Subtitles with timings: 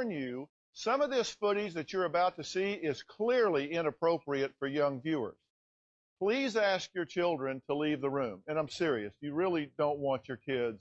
[0.00, 4.66] warn you, some of this footage that you're about to see is clearly inappropriate for
[4.66, 5.36] young viewers.
[6.18, 8.40] Please ask your children to leave the room.
[8.46, 9.12] And I'm serious.
[9.20, 10.78] You really don't want your kids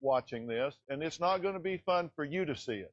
[0.00, 2.92] watching this, and it's not going to be fun for you to see it.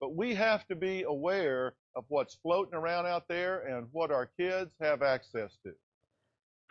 [0.00, 4.30] But we have to be aware of what's floating around out there and what our
[4.38, 5.72] kids have access to.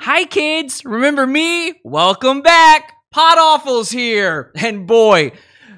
[0.02, 0.84] Hi, kids.
[0.86, 1.74] Remember me?
[1.84, 2.94] Welcome back.
[3.12, 4.52] Pod Awful's here.
[4.56, 5.34] And boy,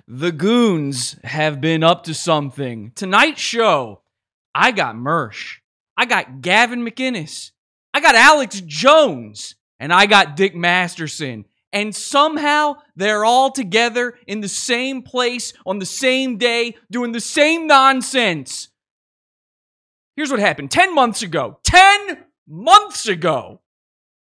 [0.08, 2.92] the goons have been up to something.
[2.96, 4.02] Tonight's show,
[4.54, 5.58] I got Mersh.
[5.98, 7.52] I got Gavin McInnes.
[7.94, 9.56] I got Alex Jones.
[9.80, 15.80] And I got Dick Masterson and somehow they're all together in the same place on
[15.80, 18.70] the same day doing the same nonsense.
[20.16, 21.60] Here's what happened 10 months ago.
[21.64, 23.62] 10 months ago,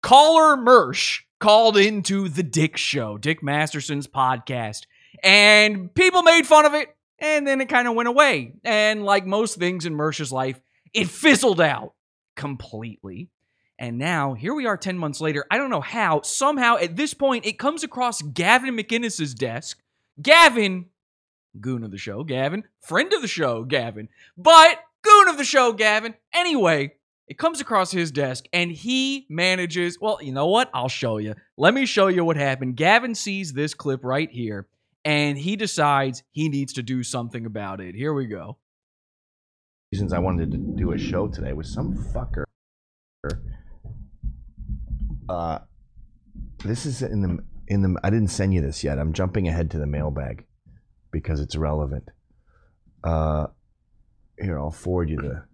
[0.02, 4.86] caller Mersh called into the Dick Show, Dick Masterson's podcast,
[5.22, 8.54] and people made fun of it, and then it kind of went away.
[8.64, 10.60] And like most things in Mersh's life,
[10.92, 11.94] it fizzled out
[12.36, 13.28] completely.
[13.78, 15.46] And now, here we are 10 months later.
[15.50, 16.20] I don't know how.
[16.20, 19.80] Somehow, at this point, it comes across Gavin McInnes's desk.
[20.20, 20.86] Gavin,
[21.58, 25.72] goon of the show, Gavin, friend of the show, Gavin, but goon of the show,
[25.72, 26.14] Gavin.
[26.32, 26.92] Anyway,
[27.26, 29.98] it comes across his desk and he manages.
[30.00, 30.68] Well, you know what?
[30.74, 31.34] I'll show you.
[31.56, 32.76] Let me show you what happened.
[32.76, 34.66] Gavin sees this clip right here
[35.04, 37.94] and he decides he needs to do something about it.
[37.94, 38.58] Here we go.
[39.92, 42.44] Reasons I wanted to do a show today was some fucker
[45.28, 45.58] uh,
[46.64, 47.38] this is in the
[47.68, 48.00] in the.
[48.02, 48.98] I didn't send you this yet.
[48.98, 50.44] I'm jumping ahead to the mailbag
[51.12, 52.04] because it's relevant.
[53.04, 53.46] Uh,
[54.40, 55.44] here, I'll forward you the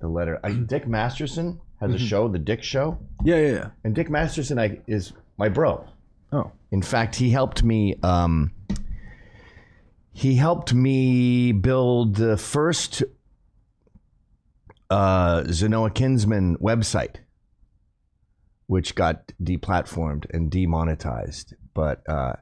[0.00, 0.38] the letter.
[0.44, 2.08] I, Dick Masterson has a Mhm.
[2.08, 3.70] show, the Dick Show, Yeah, yeah, yeah.
[3.84, 5.86] and Dick Masterson I, is my bro.
[6.32, 6.52] Oh.
[6.70, 7.96] In fact, he helped me.
[8.02, 8.52] Um,
[10.12, 13.02] he helped me build the first
[14.90, 17.16] uh, Zenoa Kinsman website,
[18.66, 21.54] which got deplatformed and demonetized.
[21.74, 22.34] But uh,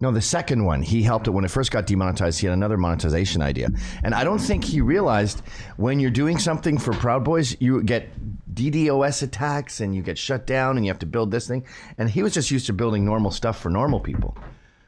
[0.00, 2.40] no, the second one, he helped it when it first got demonetized.
[2.40, 3.70] He had another monetization idea,
[4.02, 5.40] and I don't think he realized
[5.76, 8.10] when you're doing something for Proud Boys, you get
[8.52, 11.64] DDoS attacks and you get shut down, and you have to build this thing.
[11.96, 14.36] And he was just used to building normal stuff for normal people.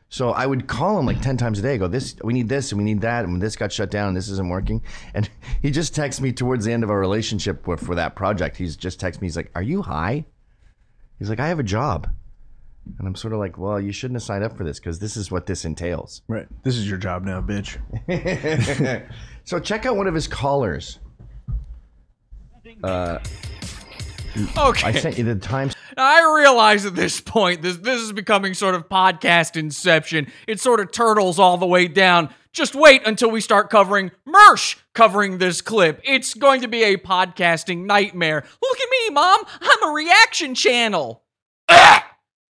[0.09, 1.79] So I would call him like ten times a day.
[1.79, 4.17] Go, this we need this and we need that, and this got shut down and
[4.17, 4.83] this isn't working.
[5.15, 5.29] And
[5.63, 8.57] he just texts me towards the end of our relationship for, for that project.
[8.57, 9.27] He's just texts me.
[9.27, 10.25] He's like, "Are you high?"
[11.19, 12.09] He's like, "I have a job,"
[12.99, 15.17] and I'm sort of like, "Well, you shouldn't have signed up for this because this
[15.17, 16.47] is what this entails." Right.
[16.63, 17.77] This is your job now, bitch.
[19.45, 21.01] so check out one of his callers.
[22.83, 23.19] Uh,
[24.57, 24.89] Okay.
[24.89, 25.75] I sent you the times.
[25.97, 30.31] I realize at this point this this is becoming sort of podcast inception.
[30.47, 32.35] It sort of turtles all the way down.
[32.53, 36.01] Just wait until we start covering Mersh covering this clip.
[36.05, 38.45] It's going to be a podcasting nightmare.
[38.63, 39.41] Look at me, mom.
[39.61, 41.23] I'm a reaction channel.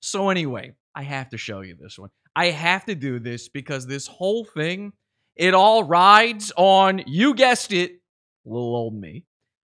[0.01, 2.09] So anyway, I have to show you this one.
[2.33, 4.94] I have to do this because this whole thing,
[5.35, 8.00] it all rides on you guessed it,
[8.45, 9.25] little old me.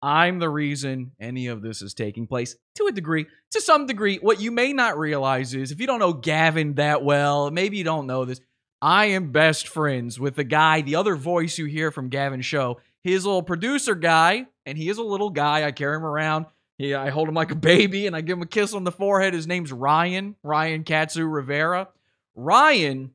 [0.06, 3.26] I'm the reason any of this is taking place to a degree.
[3.54, 7.04] To some degree, what you may not realize is if you don't know Gavin that
[7.04, 8.40] well, maybe you don't know this.
[8.84, 12.80] I am best friends with the guy, the other voice you hear from Gavin's show,
[13.04, 15.66] his little producer guy, and he is a little guy.
[15.66, 16.46] I carry him around.
[16.78, 18.92] He, I hold him like a baby and I give him a kiss on the
[18.92, 19.34] forehead.
[19.34, 21.88] His name's Ryan, Ryan Katsu Rivera.
[22.36, 23.10] Ryan,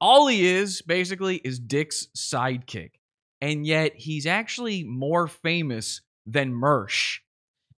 [0.00, 2.92] all he is basically is Dick's sidekick.
[3.42, 7.18] And yet he's actually more famous than Mersh.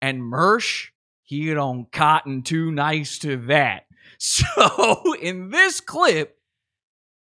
[0.00, 0.88] And Mersh,
[1.22, 3.82] he don't cotton too nice to that.
[4.18, 6.38] So in this clip,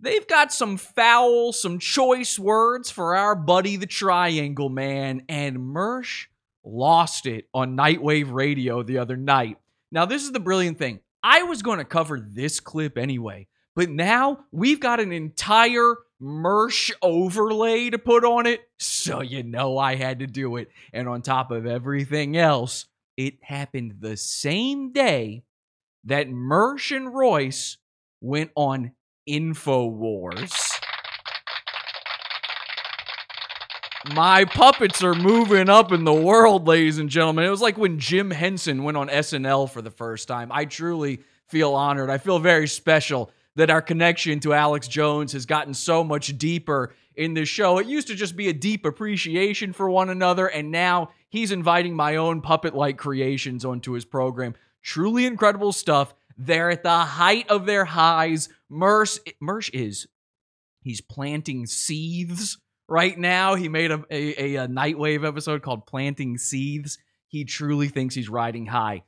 [0.01, 6.27] they've got some foul, some choice words for our buddy the Triangle Man, and Mersh
[6.63, 9.57] lost it on Nightwave Radio the other night.
[9.93, 11.01] Now, this is the brilliant thing.
[11.23, 16.91] I was going to cover this clip anyway, but now we've got an entire Mersh
[17.03, 20.69] overlay to put on it, so you know I had to do it.
[20.93, 25.45] And on top of everything else, it happened the same day
[26.05, 27.79] that Mersh and Royce
[28.21, 28.93] went on
[29.29, 30.53] InfoWars.
[34.13, 37.47] My puppets are moving up in the world, ladies and gentlemen.
[37.47, 40.53] It was like when Jim Henson went on SNL for the first time.
[40.53, 42.11] I truly feel honored.
[42.11, 46.95] I feel very special that our connection to Alex Jones has gotten so much deeper
[47.15, 47.79] in this show.
[47.79, 51.95] It used to just be a deep appreciation for one another, and now he's inviting
[51.95, 54.55] my own puppet like creations onto his program.
[54.83, 56.15] Truly incredible stuff.
[56.37, 58.49] They're at the height of their highs.
[58.71, 60.07] Mersh, is
[60.81, 62.59] He's planting seeds
[62.89, 63.55] right now.
[63.55, 66.99] He made a, a, a Nightwave episode called Planting Seeds.
[67.29, 69.05] He truly thinks he's riding high.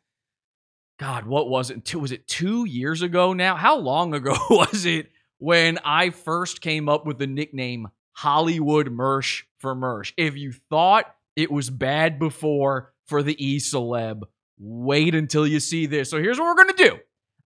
[0.98, 1.84] God, what was it?
[1.84, 3.54] Two, was it two years ago now?
[3.56, 9.42] How long ago was it when I first came up with the nickname Hollywood Mersh
[9.58, 10.12] for Mersh?
[10.16, 14.22] If you thought it was bad before for the E celeb,
[14.58, 16.08] wait until you see this.
[16.08, 16.98] So here's what we're going to do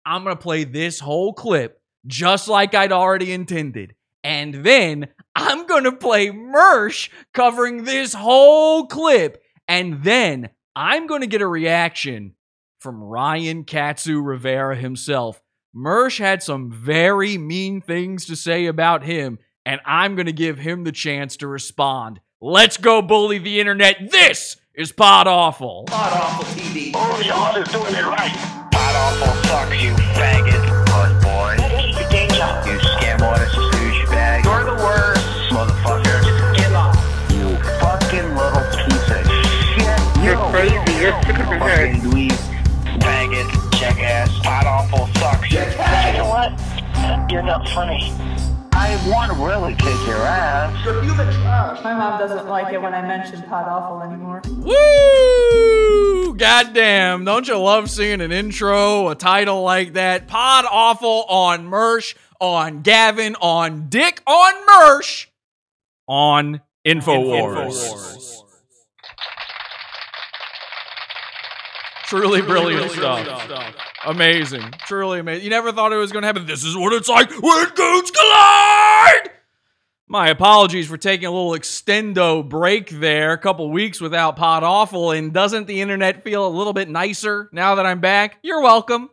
[0.06, 3.94] I'm going to play this whole clip just like I'd already intended.
[4.23, 9.43] And then I'm going to play Mersh covering this whole clip.
[9.67, 12.35] And then I'm going to get a reaction
[12.81, 15.41] from Ryan Katsu Rivera himself.
[15.77, 20.59] Mersh had some very mean things to say about him, and I'm going to give
[20.59, 22.21] him the chance to respond.
[22.41, 24.11] Let's go bully the internet.
[24.11, 25.85] This is Pod Awful.
[25.88, 26.93] Pod Awful TV.
[26.94, 28.32] Oh, y'all is doing it right.
[28.73, 30.87] Pod Awful sucks, you faggot.
[30.87, 31.56] Puss boy.
[32.67, 34.44] You scam artist, douchebag.
[34.44, 35.27] You're the worst.
[35.53, 36.25] Motherfucker.
[36.25, 36.97] Just give up.
[37.31, 40.25] You fucking little piece of shit.
[40.25, 41.00] You're crazy.
[41.00, 41.97] You're sick of your head.
[41.97, 42.30] Fucking dweeb.
[47.30, 48.12] You're not funny.
[48.72, 50.84] I want to really kick your ass.
[50.84, 51.82] You're human trash.
[51.82, 54.42] My mom doesn't like it when I mention Pod Awful anymore.
[54.48, 56.34] Woo!
[56.36, 57.24] Goddamn.
[57.24, 60.28] Don't you love seeing an intro, a title like that?
[60.28, 65.26] Pod Awful on Mersh, on Gavin, on Dick, on Mersh,
[66.06, 68.44] on InfoWars.
[72.04, 73.89] Truly brilliant stuff.
[74.06, 74.73] Amazing.
[74.87, 75.44] Truly amazing.
[75.44, 76.47] You never thought it was going to happen.
[76.47, 79.31] This is what it's like when goons collide!
[80.08, 85.12] My apologies for taking a little extendo break there, a couple weeks without Pod Awful,
[85.12, 88.38] and doesn't the internet feel a little bit nicer now that I'm back?
[88.43, 89.11] You're welcome.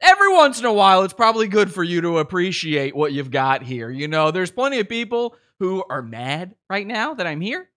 [0.00, 3.62] Every once in a while, it's probably good for you to appreciate what you've got
[3.62, 3.90] here.
[3.90, 7.68] You know, there's plenty of people who are mad right now that I'm here,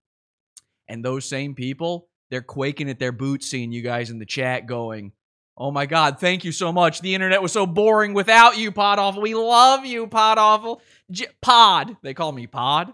[0.88, 4.68] and those same people, they're quaking at their boots seeing you guys in the chat
[4.68, 5.14] going,
[5.58, 7.00] Oh my God, thank you so much.
[7.00, 9.22] The internet was so boring without you, Pod Awful.
[9.22, 10.82] We love you, Pod Awful.
[11.10, 11.96] J- Pod.
[12.02, 12.94] They call me Pod.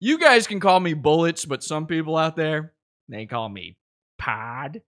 [0.00, 2.72] You guys can call me Bullets, but some people out there,
[3.08, 3.76] they call me
[4.18, 4.82] Pod.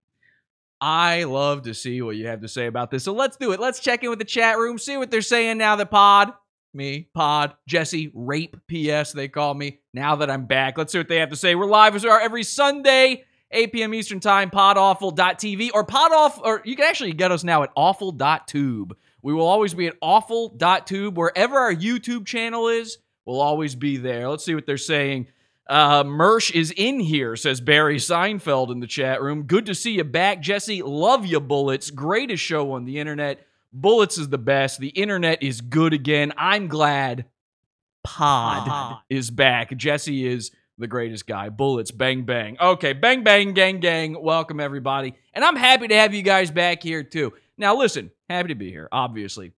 [0.81, 3.05] I love to see what you have to say about this.
[3.05, 3.61] So let's do it.
[3.61, 6.33] Let's check in with the chat room, see what they're saying now that Pod,
[6.75, 10.77] me, Pod, Jesse, Rape PS, they call me, now that I'm back.
[10.77, 11.55] Let's see what they have to say.
[11.55, 13.25] We're live as we are every Sunday.
[13.51, 13.95] 8 p.m.
[13.95, 18.97] Eastern Time, podawful.tv or podoff, or you can actually get us now at awful.tube.
[19.23, 21.17] We will always be at awful.tube.
[21.17, 24.29] Wherever our YouTube channel is, we'll always be there.
[24.29, 25.29] Let's see what they're saying.
[25.67, 29.45] Uh, Mersh is in here, says Barry Seinfeld in the chat room.
[29.45, 30.83] Good to see you back, Jesse.
[30.83, 31.91] Love you, Bullets.
[31.91, 33.47] Greatest show on the internet.
[33.73, 34.79] Bullets is the best.
[34.79, 36.33] The internet is good again.
[36.37, 37.25] I'm glad
[38.03, 39.75] Pod is back.
[39.77, 41.49] Jesse is the greatest guy.
[41.49, 42.57] Bullets, bang, bang.
[42.61, 44.21] Okay, bang, bang, gang, gang.
[44.21, 45.15] Welcome, everybody.
[45.33, 47.33] And I'm happy to have you guys back here, too.
[47.57, 49.53] Now, listen, happy to be here, obviously.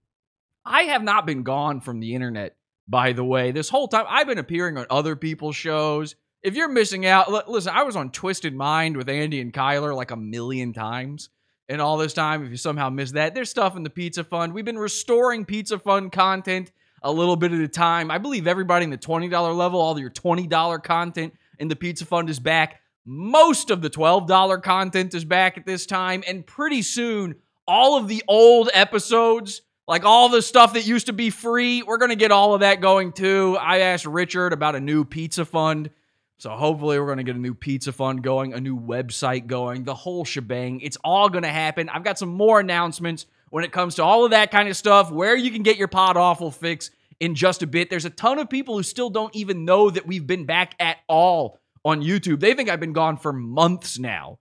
[0.64, 2.56] I have not been gone from the internet,
[2.88, 3.52] by the way.
[3.52, 6.16] This whole time, I've been appearing on other people's shows.
[6.42, 9.94] If you're missing out, l- listen, I was on Twisted Mind with Andy and Kyler
[9.94, 11.30] like a million times.
[11.68, 14.52] And all this time, if you somehow missed that, there's stuff in the Pizza Fund.
[14.52, 16.70] We've been restoring Pizza Fund content
[17.06, 18.10] a little bit at a time.
[18.10, 22.28] I believe everybody in the $20 level, all your $20 content in the Pizza Fund
[22.28, 22.80] is back.
[23.04, 26.24] Most of the $12 content is back at this time.
[26.26, 27.36] And pretty soon,
[27.66, 31.98] all of the old episodes, like all the stuff that used to be free, we're
[31.98, 33.56] going to get all of that going too.
[33.60, 35.90] I asked Richard about a new Pizza Fund.
[36.38, 39.84] So hopefully we're going to get a new pizza fund going, a new website going,
[39.84, 40.80] the whole shebang.
[40.80, 41.88] It's all going to happen.
[41.88, 45.10] I've got some more announcements when it comes to all of that kind of stuff,
[45.10, 47.90] where you can get your pod awful fix in just a bit.
[47.90, 50.98] There's a ton of people who still don't even know that we've been back at
[51.08, 52.40] all on YouTube.
[52.40, 54.38] They think I've been gone for months now.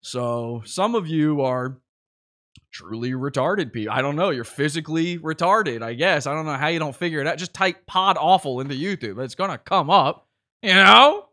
[0.00, 1.78] So some of you are
[2.70, 3.92] truly retarded people.
[3.92, 4.30] I don't know.
[4.30, 6.26] You're physically retarded, I guess.
[6.26, 7.38] I don't know how you don't figure it out.
[7.38, 9.22] Just type pod awful into YouTube.
[9.22, 10.28] It's going to come up.
[10.62, 11.26] You know?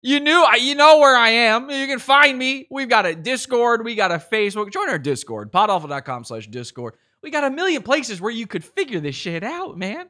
[0.00, 1.70] You knew I you know where I am.
[1.70, 2.68] You can find me.
[2.70, 4.72] We've got a Discord, we got a Facebook.
[4.72, 6.94] Join our Discord, podawful.com slash Discord.
[7.22, 10.08] We got a million places where you could figure this shit out, man.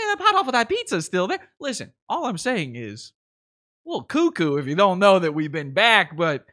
[0.00, 1.40] Yeah, podawful.pizza is still there.
[1.60, 3.12] Listen, all I'm saying is
[3.86, 6.46] little cuckoo if you don't know that we've been back, but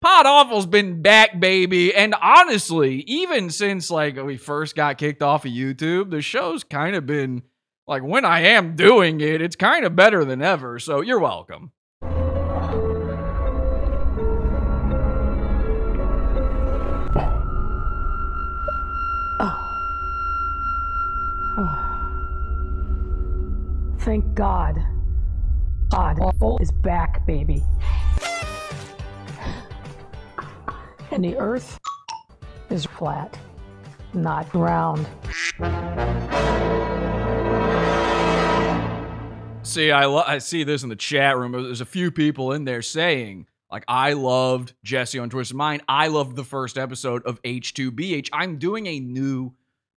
[0.00, 1.94] Pod Awful's been back, baby.
[1.94, 6.94] And honestly, even since like we first got kicked off of YouTube, the show's kind
[6.94, 7.42] of been
[7.86, 10.78] like when I am doing it, it's kind of better than ever.
[10.78, 11.72] So you're welcome.
[24.00, 24.82] Thank God.
[25.90, 27.62] God awful is back, baby.
[31.10, 31.78] And the earth
[32.70, 33.38] is flat,
[34.12, 35.06] not round.
[39.62, 41.52] See, I lo- I see this in the chat room.
[41.52, 45.82] There's a few people in there saying like I loved Jesse on Twisted Mind.
[45.88, 48.30] I loved the first episode of H2BH.
[48.32, 49.52] I'm doing a new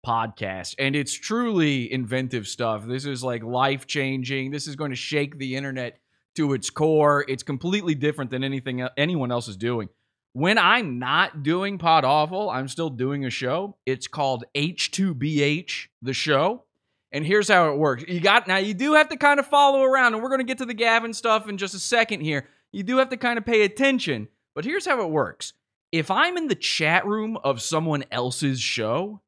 [0.08, 2.86] podcast and it's truly inventive stuff.
[2.86, 4.50] This is like life changing.
[4.50, 5.98] This is going to shake the internet
[6.36, 7.26] to its core.
[7.28, 9.90] It's completely different than anything anyone else is doing.
[10.32, 13.76] When I'm not doing Pod Awful, I'm still doing a show.
[13.84, 16.64] It's called H2BH, the show.
[17.10, 18.04] And here's how it works.
[18.06, 20.58] You got now you do have to kind of follow around, and we're gonna get
[20.58, 22.46] to the Gavin stuff in just a second here.
[22.70, 25.54] You do have to kind of pay attention, but here's how it works.
[25.90, 29.22] If I'm in the chat room of someone else's show,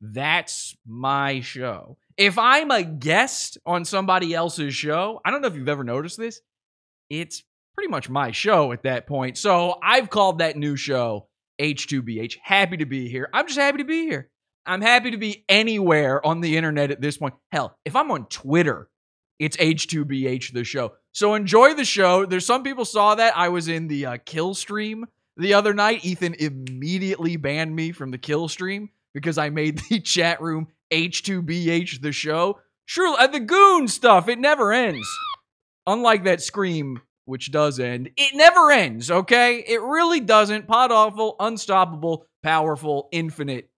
[0.00, 1.96] that's my show.
[2.16, 6.16] If I'm a guest on somebody else's show, I don't know if you've ever noticed
[6.16, 6.40] this,
[7.10, 7.42] it's
[7.74, 9.36] pretty much my show at that point.
[9.36, 11.28] So I've called that new show
[11.60, 12.36] H2BH.
[12.42, 13.28] Happy to be here.
[13.32, 14.30] I'm just happy to be here.
[14.66, 17.34] I'm happy to be anywhere on the internet at this point.
[17.52, 18.88] Hell, if I'm on Twitter,
[19.38, 20.94] it's H2BH the show.
[21.12, 22.24] So enjoy the show.
[22.24, 26.04] There's some people saw that I was in the uh, kill stream the other night.
[26.04, 32.02] Ethan immediately banned me from the kill stream because I made the chat room H2BH
[32.02, 32.60] the show.
[32.86, 35.08] Sure, uh, the goon stuff, it never ends.
[35.86, 39.64] Unlike that scream, which does end, it never ends, okay?
[39.66, 40.66] It really doesn't.
[40.66, 43.70] Pod awful, unstoppable, powerful, infinite.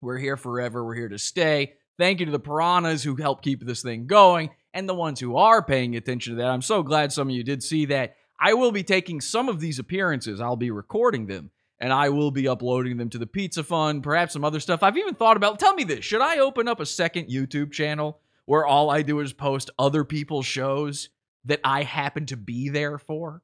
[0.00, 0.84] We're here forever.
[0.84, 1.74] We're here to stay.
[1.98, 5.36] Thank you to the piranhas who help keep this thing going and the ones who
[5.36, 6.50] are paying attention to that.
[6.50, 8.16] I'm so glad some of you did see that.
[8.40, 11.50] I will be taking some of these appearances, I'll be recording them,
[11.82, 14.84] and I will be uploading them to the Pizza Fund, perhaps some other stuff.
[14.84, 18.20] I've even thought about tell me this should I open up a second YouTube channel
[18.46, 21.10] where all I do is post other people's shows
[21.44, 23.42] that I happen to be there for?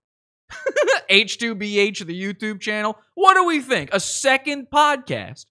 [1.11, 2.97] H2BH, the YouTube channel.
[3.15, 3.91] What do we think?
[3.93, 5.47] A second podcast.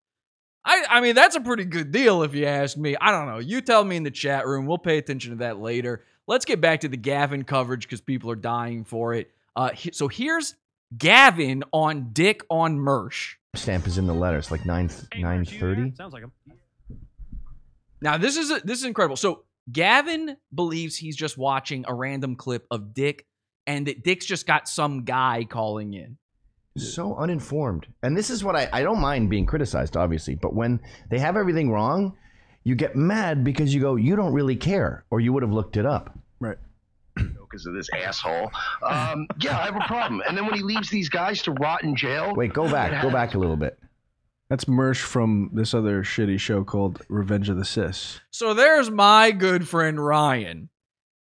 [0.64, 2.96] I, I mean, that's a pretty good deal if you ask me.
[3.00, 3.40] I don't know.
[3.40, 4.66] You tell me in the chat room.
[4.66, 6.04] We'll pay attention to that later.
[6.26, 9.32] Let's get back to the Gavin coverage because people are dying for it.
[9.56, 10.56] Uh, so here's
[10.96, 13.34] Gavin on Dick on Mersh.
[13.56, 14.38] Stamp is in the letter.
[14.38, 15.94] It's like nine nine thirty.
[15.96, 16.32] Sounds like him.
[18.02, 19.16] Now this is this is incredible.
[19.16, 23.26] So Gavin believes he's just watching a random clip of Dick,
[23.66, 26.18] and that Dick's just got some guy calling in.
[26.78, 27.88] So uninformed.
[28.04, 30.80] And this is what I I don't mind being criticized, obviously, but when
[31.10, 32.16] they have everything wrong,
[32.64, 35.76] you get mad because you go, you don't really care, or you would have looked
[35.76, 36.18] it up.
[37.58, 37.64] Right.
[37.64, 38.52] because of this asshole.
[38.84, 40.22] Um, yeah, I have a problem.
[40.28, 43.10] And then when he leaves these guys to rot in jail, Wait, go back, go
[43.10, 43.80] back a little bit.
[44.50, 48.22] That's Mersh from this other shitty show called Revenge of the Cis.
[48.32, 50.70] So there's my good friend Ryan.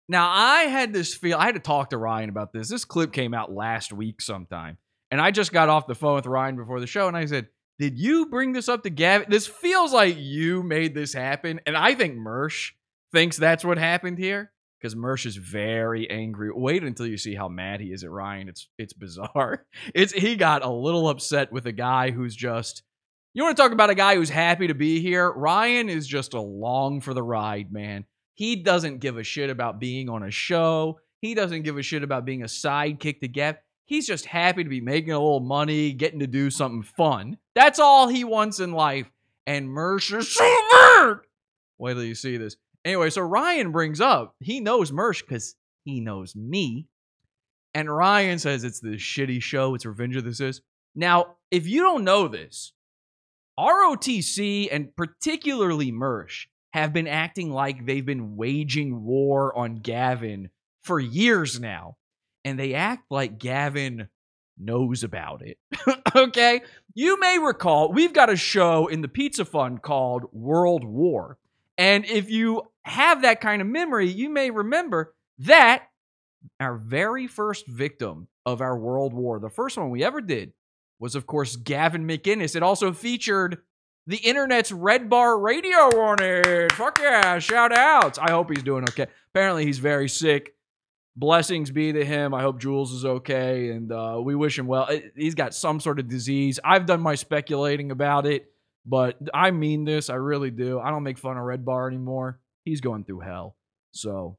[0.07, 2.69] Now I had this feel I had to talk to Ryan about this.
[2.69, 4.77] This clip came out last week sometime.
[5.11, 7.47] And I just got off the phone with Ryan before the show and I said,
[7.79, 9.27] Did you bring this up to Gavin?
[9.29, 11.59] This feels like you made this happen.
[11.65, 12.71] And I think Mersh
[13.11, 14.51] thinks that's what happened here.
[14.79, 16.49] Because Mersh is very angry.
[16.53, 18.49] Wait until you see how mad he is at Ryan.
[18.49, 19.65] It's it's bizarre.
[19.95, 22.83] It's he got a little upset with a guy who's just
[23.33, 25.31] you want to talk about a guy who's happy to be here?
[25.31, 28.05] Ryan is just along for the ride, man.
[28.33, 30.99] He doesn't give a shit about being on a show.
[31.21, 33.57] He doesn't give a shit about being a sidekick to Gav.
[33.85, 37.37] He's just happy to be making a little money, getting to do something fun.
[37.55, 39.09] That's all he wants in life.
[39.45, 41.17] And Mersh's so mad.
[41.77, 42.57] Wait till you see this.
[42.85, 46.87] Anyway, so Ryan brings up he knows Mersh because he knows me.
[47.73, 49.75] And Ryan says it's this shitty show.
[49.75, 50.61] It's Revenge of the Cis.
[50.95, 52.73] Now, if you don't know this,
[53.59, 60.49] ROTC and particularly Mersh have been acting like they've been waging war on Gavin
[60.81, 61.97] for years now.
[62.45, 64.09] And they act like Gavin
[64.57, 65.57] knows about it.
[66.15, 66.61] okay?
[66.93, 71.37] You may recall we've got a show in the Pizza Fund called World War.
[71.77, 75.83] And if you have that kind of memory, you may remember that
[76.59, 80.53] our very first victim of our World War, the first one we ever did,
[80.99, 82.55] was of course Gavin McInnes.
[82.55, 83.59] It also featured
[84.07, 86.71] the internet's Red Bar Radio on it.
[86.71, 88.17] Fuck yeah, shout outs.
[88.17, 89.07] I hope he's doing okay.
[89.33, 90.55] Apparently he's very sick.
[91.15, 92.33] Blessings be to him.
[92.33, 94.87] I hope Jules is okay, and uh, we wish him well.
[95.15, 96.59] He's got some sort of disease.
[96.63, 98.51] I've done my speculating about it,
[98.87, 100.09] but I mean this.
[100.09, 100.79] I really do.
[100.79, 102.39] I don't make fun of Red Bar anymore.
[102.63, 103.57] He's going through hell.
[103.91, 104.37] So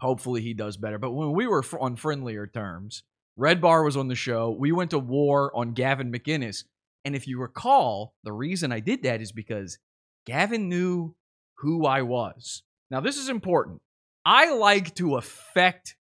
[0.00, 0.98] hopefully he does better.
[0.98, 3.02] But when we were on friendlier terms,
[3.36, 4.50] Red Bar was on the show.
[4.50, 6.64] We went to war on Gavin McInnes.
[7.04, 9.78] And if you recall, the reason I did that is because
[10.26, 11.14] Gavin knew
[11.58, 12.62] who I was.
[12.90, 13.82] Now, this is important.
[14.24, 15.96] I like to affect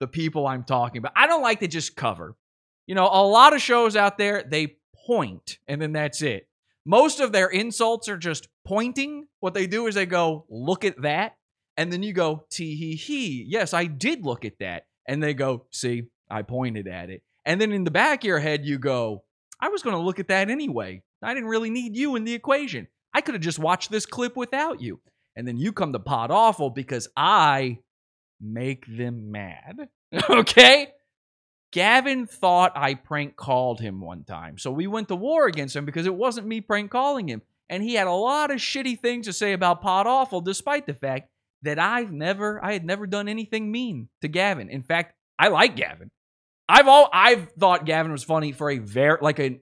[0.00, 1.12] the people I'm talking about.
[1.16, 2.36] I don't like to just cover.
[2.86, 6.48] You know, a lot of shows out there, they point and then that's it.
[6.88, 9.26] Most of their insults are just pointing.
[9.40, 11.36] What they do is they go, look at that.
[11.76, 13.44] And then you go, tee hee hee.
[13.46, 14.84] Yes, I did look at that.
[15.06, 17.20] And they go, see, I pointed at it.
[17.44, 19.22] And then in the back of your head, you go,
[19.60, 21.02] I was going to look at that anyway.
[21.22, 22.88] I didn't really need you in the equation.
[23.12, 25.02] I could have just watched this clip without you.
[25.36, 27.80] And then you come to pod awful because I
[28.40, 29.90] make them mad.
[30.30, 30.88] okay?
[31.72, 34.58] Gavin thought I prank called him one time.
[34.58, 37.42] So we went to war against him because it wasn't me prank calling him.
[37.68, 40.94] And he had a lot of shitty things to say about pod awful, despite the
[40.94, 41.28] fact
[41.62, 44.70] that I've never, I had never done anything mean to Gavin.
[44.70, 46.10] In fact, I like Gavin.
[46.68, 49.60] I've all, I've thought Gavin was funny for a very, like a,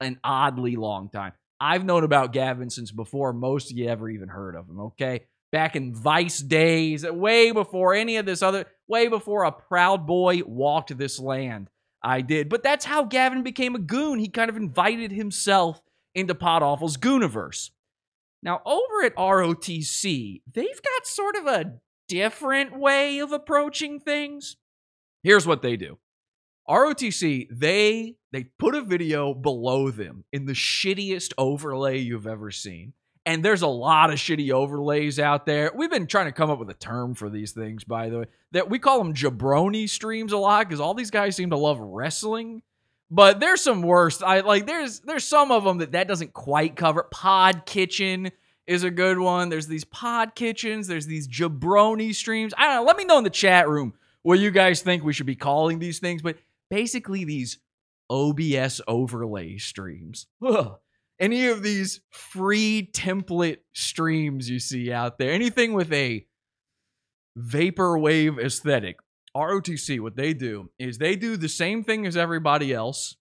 [0.00, 1.32] an oddly long time.
[1.60, 5.24] I've known about Gavin since before most of you ever even heard of him, okay?
[5.50, 10.42] Back in Vice days, way before any of this other, way before a proud boy
[10.44, 11.68] walked this land.
[12.02, 12.48] I did.
[12.48, 14.18] But that's how Gavin became a goon.
[14.18, 15.80] He kind of invited himself
[16.14, 17.70] into Pod Awful's Gooniverse.
[18.42, 21.74] Now, over at ROTC, they've got sort of a
[22.08, 24.56] different way of approaching things.
[25.22, 25.98] Here's what they do.
[26.68, 32.92] ROTC, they they put a video below them in the shittiest overlay you've ever seen.
[33.28, 35.70] And there's a lot of shitty overlays out there.
[35.74, 38.24] We've been trying to come up with a term for these things, by the way.
[38.52, 41.78] That we call them jabroni streams a lot because all these guys seem to love
[41.78, 42.62] wrestling.
[43.10, 44.22] But there's some worse.
[44.22, 47.02] I like there's there's some of them that that doesn't quite cover.
[47.10, 48.32] Pod Kitchen
[48.66, 49.50] is a good one.
[49.50, 50.86] There's these pod kitchens.
[50.86, 52.54] There's these jabroni streams.
[52.56, 52.84] I don't know.
[52.84, 55.80] Let me know in the chat room what you guys think we should be calling
[55.80, 56.22] these things.
[56.22, 56.38] But
[56.70, 57.58] basically, these
[58.08, 60.28] OBS overlay streams.
[60.42, 60.78] Ugh.
[61.20, 66.26] Any of these free template streams you see out there, anything with a
[67.36, 68.98] vaporwave aesthetic.
[69.36, 73.16] ROTC, what they do is they do the same thing as everybody else.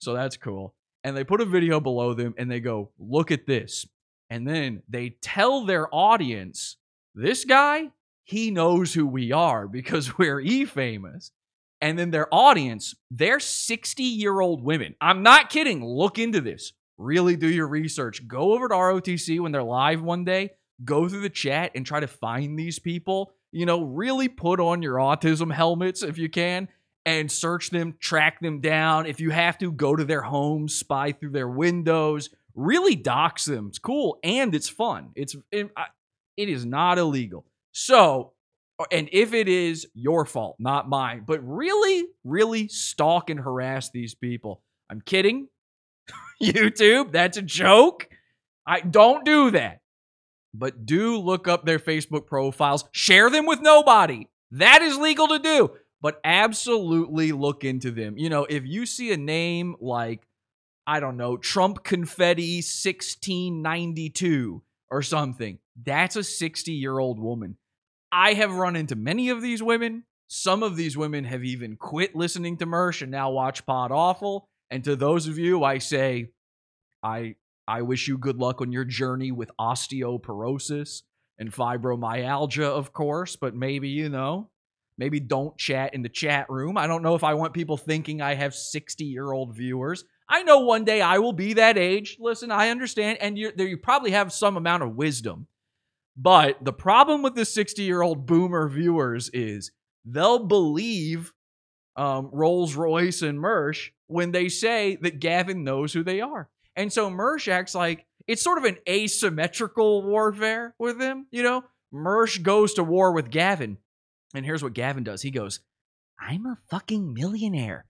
[0.00, 0.74] So that's cool.
[1.04, 3.86] And they put a video below them and they go, look at this.
[4.28, 6.76] And then they tell their audience,
[7.14, 7.90] this guy,
[8.24, 11.32] he knows who we are because we're E famous.
[11.80, 14.94] And then their audience, they're 60 year old women.
[15.00, 15.84] I'm not kidding.
[15.84, 16.72] Look into this.
[17.00, 18.28] Really do your research.
[18.28, 20.50] Go over to ROTC when they're live one day.
[20.84, 23.32] Go through the chat and try to find these people.
[23.52, 26.68] You know, really put on your autism helmets if you can
[27.06, 29.06] and search them, track them down.
[29.06, 33.68] If you have to, go to their homes, spy through their windows, really dox them.
[33.68, 35.12] It's cool and it's fun.
[35.14, 35.70] It's it,
[36.36, 37.46] it is not illegal.
[37.72, 38.34] So,
[38.78, 43.90] uh, and if it is your fault, not mine, but really, really stalk and harass
[43.90, 44.60] these people.
[44.90, 45.48] I'm kidding.
[46.42, 48.08] YouTube, that's a joke.
[48.66, 49.80] I don't do that.
[50.52, 54.26] But do look up their Facebook profiles, share them with nobody.
[54.50, 58.18] That is legal to do, but absolutely look into them.
[58.18, 60.26] You know, if you see a name like
[60.86, 67.56] I don't know, Trump confetti 1692 or something, that's a 60 year old woman.
[68.10, 70.04] I have run into many of these women.
[70.26, 74.48] Some of these women have even quit listening to Mersh and now watch Pod Awful.
[74.70, 76.30] And to those of you, I say,
[77.02, 81.02] I I wish you good luck on your journey with osteoporosis
[81.38, 83.36] and fibromyalgia, of course.
[83.36, 84.50] But maybe you know,
[84.98, 86.76] maybe don't chat in the chat room.
[86.76, 90.04] I don't know if I want people thinking I have sixty year old viewers.
[90.28, 92.16] I know one day I will be that age.
[92.20, 95.48] Listen, I understand, and you you probably have some amount of wisdom.
[96.16, 99.72] But the problem with the 60 year old boomer viewers is
[100.04, 101.32] they'll believe
[101.96, 106.48] um, Rolls Royce and Mersh when they say that Gavin knows who they are.
[106.76, 111.26] And so Mersh acts like it's sort of an asymmetrical warfare with him.
[111.30, 113.78] You know, Mersh goes to war with Gavin.
[114.34, 115.60] And here's what Gavin does he goes,
[116.20, 117.86] I'm a fucking millionaire.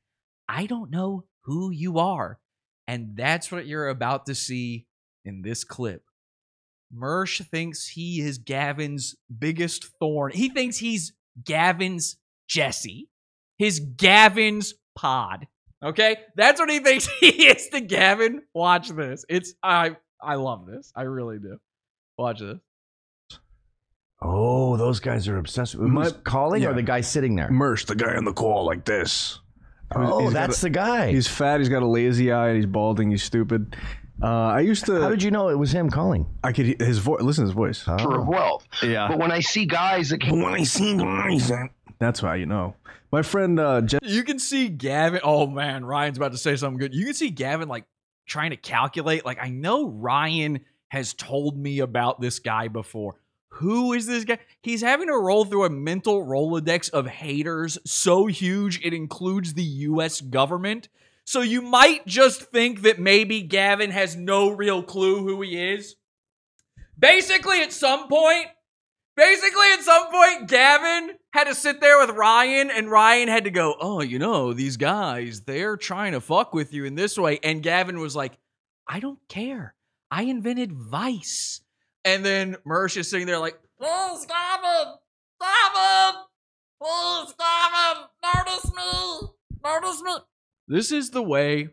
[0.49, 2.39] I don't know who you are.
[2.89, 4.87] And that's what you're about to see
[5.25, 6.03] in this clip.
[6.93, 10.33] Mersh thinks he is Gavin's biggest thorn.
[10.33, 11.13] He thinks he's
[11.45, 12.17] Gavin's
[12.49, 13.09] Jesse,
[13.61, 15.47] his Gavin's pod.
[15.83, 18.41] Okay, that's what he thinks he is to Gavin.
[18.55, 19.25] Watch this.
[19.29, 20.91] It's I I love this.
[20.97, 21.59] I really do.
[22.19, 22.59] Watch this.
[24.23, 27.49] Oh, those guys are obsessed with My- who's calling or the guy sitting there.
[27.51, 29.41] Mersh, the guy on the call like this.
[29.95, 31.11] Oh, He's that's a- the guy.
[31.13, 31.59] He's fat.
[31.61, 32.55] He's got a lazy eye.
[32.55, 33.11] He's balding.
[33.11, 33.77] He's stupid.
[34.23, 35.01] Uh, I used to.
[35.01, 36.27] How did you know it was him calling?
[36.45, 37.23] I could he- his voice.
[37.23, 37.85] Listen to his voice.
[37.89, 38.67] of wealth.
[38.83, 39.09] Yeah.
[39.09, 41.51] But when I see guys that can, When I see guys,
[42.01, 42.75] That's how you know.
[43.13, 44.01] My friend uh, Jeff.
[44.03, 45.21] You can see Gavin.
[45.23, 46.95] Oh man, Ryan's about to say something good.
[46.95, 47.85] You can see Gavin like
[48.27, 49.25] trying to calculate.
[49.25, 53.17] Like I know Ryan has told me about this guy before.
[53.55, 54.39] who is this guy?
[54.63, 59.63] He's having to roll through a mental Rolodex of haters so huge it includes the
[59.63, 60.89] US government.
[61.25, 65.97] So you might just think that maybe Gavin has no real clue who he is.
[66.99, 68.47] Basically, at some point,
[69.21, 73.51] basically at some point, Gavin had to sit there with Ryan, and Ryan had to
[73.51, 77.39] go, Oh, you know, these guys, they're trying to fuck with you in this way.
[77.43, 78.39] And Gavin was like,
[78.89, 79.75] I don't care.
[80.11, 81.61] I invented Vice.
[82.05, 84.95] And then Mersh is sitting there like, Please, Gavin!
[85.41, 86.23] Gavin!
[86.83, 88.05] Please, Gavin!
[88.25, 89.29] Notice me!
[89.63, 90.13] Notice me!
[90.67, 91.69] This is the way,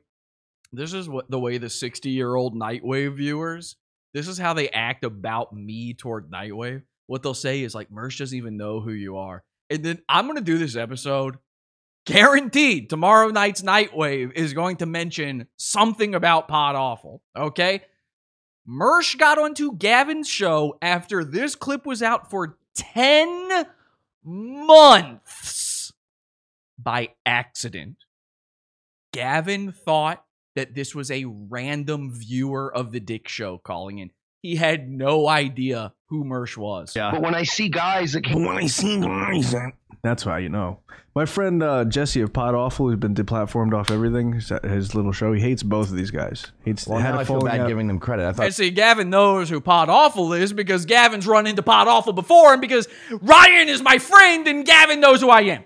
[0.73, 3.77] this is what the way the 60 year old Nightwave viewers,
[4.13, 6.83] this is how they act about me toward Nightwave.
[7.07, 9.43] What they'll say is like, Mersh doesn't even know who you are.
[9.69, 11.37] And then I'm going to do this episode
[12.05, 17.21] guaranteed tomorrow night's Nightwave is going to mention something about Pod Awful.
[17.35, 17.81] Okay?
[18.67, 23.65] Mersh got onto Gavin's show after this clip was out for 10
[24.23, 25.91] months
[26.77, 27.97] by accident.
[29.13, 30.23] Gavin thought
[30.55, 34.11] that this was a random viewer of the Dick Show calling in.
[34.41, 36.95] He had no idea who Mersh was.
[36.95, 37.11] Yeah.
[37.11, 40.49] But when I see guys that can, When I see guys, that- That's why you
[40.49, 40.79] know.
[41.15, 45.11] My friend uh, Jesse of Pod Awful, who's been deplatformed off everything, his, his little
[45.11, 46.51] show, he hates both of these guys.
[46.63, 46.85] Hates.
[46.87, 47.67] well, had now a I feel bad out.
[47.67, 48.27] giving them credit.
[48.27, 51.87] I thought And see, Gavin knows who Pod Awful is because Gavin's run into Pod
[51.87, 55.63] Awful before, and because Ryan is my friend, and Gavin knows who I am.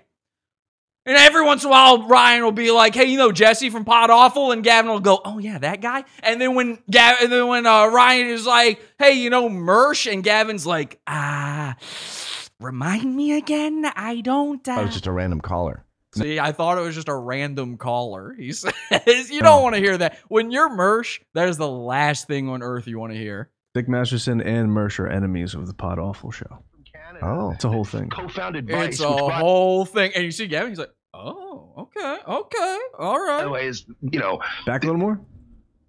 [1.04, 3.84] And every once in a while, Ryan will be like, "Hey, you know Jesse from
[3.84, 7.32] Pod Awful," and Gavin will go, "Oh yeah, that guy." And then when Gavin, and
[7.32, 11.76] then when uh, Ryan is like, "Hey, you know Mersh," and Gavin's like, "Ah,
[12.60, 13.84] remind me again.
[13.96, 14.72] I don't." Uh.
[14.72, 15.84] I was just a random caller.
[16.14, 18.34] See, I thought it was just a random caller.
[18.38, 21.18] He says, "You don't want to hear that when you're Mersh.
[21.34, 24.98] That is the last thing on earth you want to hear." Dick Masterson and Mersh
[25.00, 26.62] are enemies of the Pod Awful show.
[27.22, 28.08] Canada, Oh, It's a whole thing.
[28.10, 30.12] co-founded Vice, It's which a by whole thing.
[30.14, 33.40] And you see Gavin, he's like, oh, okay, okay, all right.
[33.42, 33.52] the right.
[33.52, 35.20] way is you know Back a little more.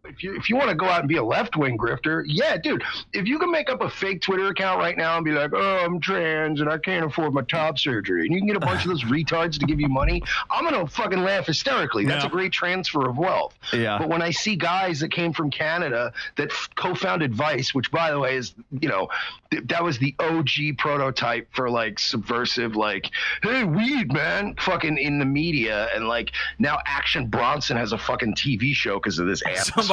[0.06, 2.58] If you if you want to go out and be a left wing grifter, yeah,
[2.58, 2.84] dude.
[3.14, 5.78] If you can make up a fake Twitter account right now and be like, "Oh,
[5.86, 8.82] I'm trans and I can't afford my top surgery," and you can get a bunch
[8.84, 12.06] of those retards to give you money, I'm gonna fucking laugh hysterically.
[12.06, 12.30] That's Yeah.
[12.30, 13.56] a great transfer of wealth.
[13.72, 13.98] Yeah.
[13.98, 18.12] But when I see guys that came from Canada that f- co-founded Vice, which by
[18.12, 19.08] the way is, you know,
[19.52, 23.10] th- that was the OG prototype for like subversive, like,
[23.42, 28.34] hey, weed, man, fucking in the media, and like now Action Bronson has a fucking
[28.36, 29.42] TV show because of this.
[29.56, 29.93] Somebody,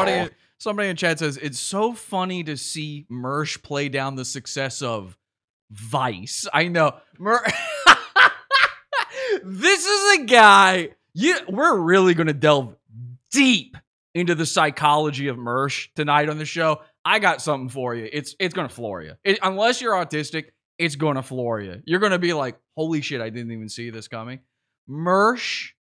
[0.59, 5.17] somebody in chat says it's so funny to see Mersh play down the success of
[5.71, 6.47] Vice.
[6.53, 7.45] I know, Mer-
[9.45, 10.91] this is a guy.
[11.15, 12.77] You, we're really going to delve
[13.33, 13.77] deep
[14.15, 16.81] into the psychology of Mersh tonight on the show.
[17.05, 18.09] I got something for you.
[18.13, 19.15] It's it's going to floor you.
[19.25, 20.47] It, unless you're autistic,
[20.79, 21.83] it's going to floor you.
[21.85, 24.41] You're going to be like, "Holy shit, I didn't even see this coming."
[24.89, 25.71] Mersh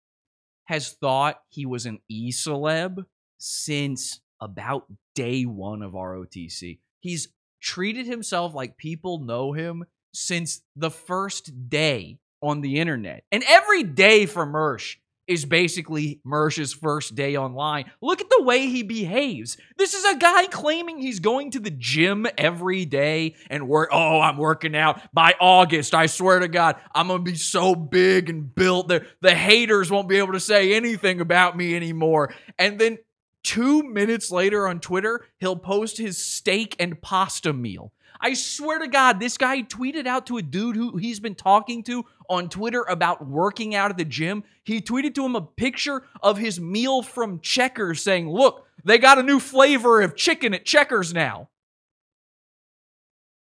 [0.64, 3.04] has thought he was an e celeb
[3.40, 6.78] since about day one of ROTC.
[7.00, 7.28] He's
[7.60, 13.24] treated himself like people know him since the first day on the internet.
[13.32, 17.88] And every day for Mersh is basically Mersh's first day online.
[18.02, 19.56] Look at the way he behaves.
[19.78, 23.90] This is a guy claiming he's going to the gym every day and work.
[23.92, 25.00] Oh, I'm working out.
[25.14, 28.88] By August, I swear to God, I'm to be so big and built.
[28.88, 32.34] The, the haters won't be able to say anything about me anymore.
[32.58, 32.98] And then
[33.42, 37.92] two minutes later on Twitter, he'll post his steak and pasta meal.
[38.20, 41.82] I swear to God, this guy tweeted out to a dude who he's been talking
[41.84, 44.44] to on Twitter about working out at the gym.
[44.62, 49.18] He tweeted to him a picture of his meal from Checkers saying, Look, they got
[49.18, 51.48] a new flavor of chicken at Checkers now.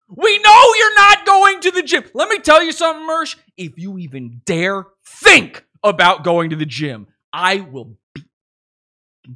[0.08, 2.04] We know you're not going to the gym.
[2.13, 3.36] Let me tell you something, Mersh.
[3.58, 7.98] If you even dare think about going to the gym, I will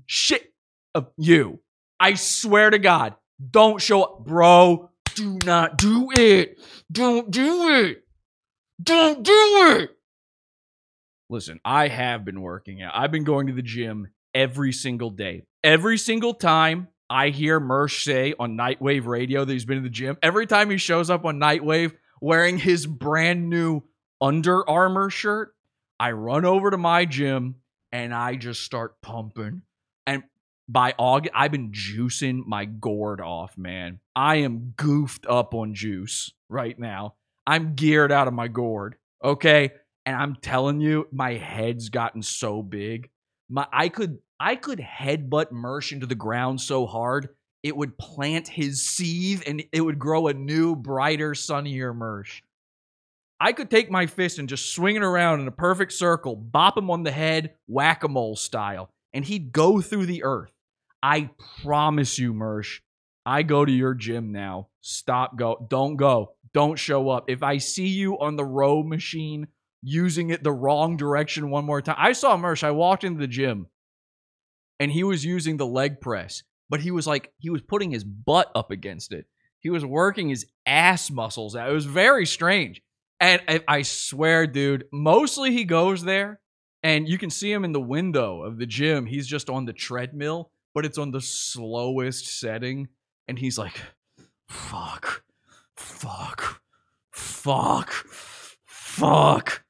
[0.06, 0.54] shit
[0.96, 1.60] of you.
[2.00, 3.16] I swear to God,
[3.52, 4.90] don't show up, bro.
[5.16, 6.60] Do not do it.
[6.92, 8.04] Don't do it.
[8.82, 9.92] Don't do it.
[11.30, 12.94] Listen, I have been working out.
[12.96, 15.44] I've been going to the gym every single day.
[15.64, 19.90] Every single time I hear Mersh say on Nightwave radio that he's been in the
[19.90, 23.82] gym, every time he shows up on Nightwave wearing his brand new
[24.22, 25.54] Under Armour shirt,
[26.00, 27.56] I run over to my gym
[27.92, 29.64] and I just start pumping.
[30.10, 30.24] And
[30.68, 34.00] by August, I've been juicing my gourd off, man.
[34.16, 37.14] I am goofed up on juice right now.
[37.46, 39.72] I'm geared out of my gourd, okay?
[40.08, 43.12] And I'm telling you, my head's gotten so big.
[43.50, 47.30] My I could I could headbutt Mersh into the ground so hard
[47.62, 52.42] it would plant his seed and it would grow a new, brighter, sunnier Mersh.
[53.40, 56.78] I could take my fist and just swing it around in a perfect circle, bop
[56.78, 60.52] him on the head, whack a mole style, and he'd go through the earth.
[61.02, 61.30] I
[61.64, 62.80] promise you, Mersh,
[63.26, 64.68] I go to your gym now.
[64.82, 65.66] Stop, go.
[65.70, 66.34] Don't go.
[66.54, 67.30] Don't show up.
[67.30, 69.48] If I see you on the row machine
[69.82, 72.64] using it the wrong direction one more time, I saw Mersh.
[72.64, 73.68] I walked into the gym
[74.80, 78.04] and he was using the leg press, but he was like, he was putting his
[78.04, 79.26] butt up against it.
[79.60, 81.70] He was working his ass muscles out.
[81.70, 82.82] It was very strange.
[83.20, 86.40] And I, swear, dude, mostly he goes there
[86.84, 89.06] and you can see him in the window of the gym.
[89.06, 92.88] He's just on the treadmill, but it's on the slowest setting.
[93.28, 93.80] And he's like,
[94.48, 95.24] fuck,
[95.76, 96.62] fuck,
[97.12, 97.92] fuck,
[98.66, 99.64] fuck.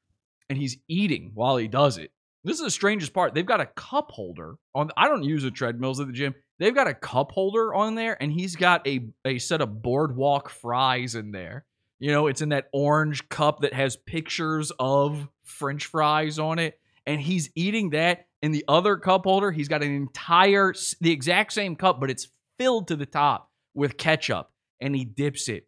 [0.48, 2.10] And he's eating while he does it.
[2.42, 3.34] This is the strangest part.
[3.34, 4.90] They've got a cup holder on.
[4.96, 6.34] I don't use the treadmills at the gym.
[6.58, 10.48] They've got a cup holder on there, and he's got a, a set of boardwalk
[10.48, 11.66] fries in there.
[11.98, 16.79] You know, it's in that orange cup that has pictures of French fries on it.
[17.06, 18.26] And he's eating that.
[18.42, 22.28] In the other cup holder, he's got an entire, the exact same cup, but it's
[22.58, 24.50] filled to the top with ketchup.
[24.80, 25.66] And he dips it.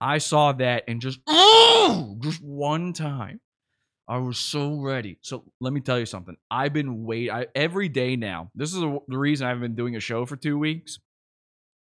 [0.00, 3.40] I saw that and just, oh, just one time.
[4.08, 5.18] I was so ready.
[5.22, 6.36] So let me tell you something.
[6.50, 8.50] I've been waiting every day now.
[8.54, 10.98] This is the reason I've been doing a show for two weeks.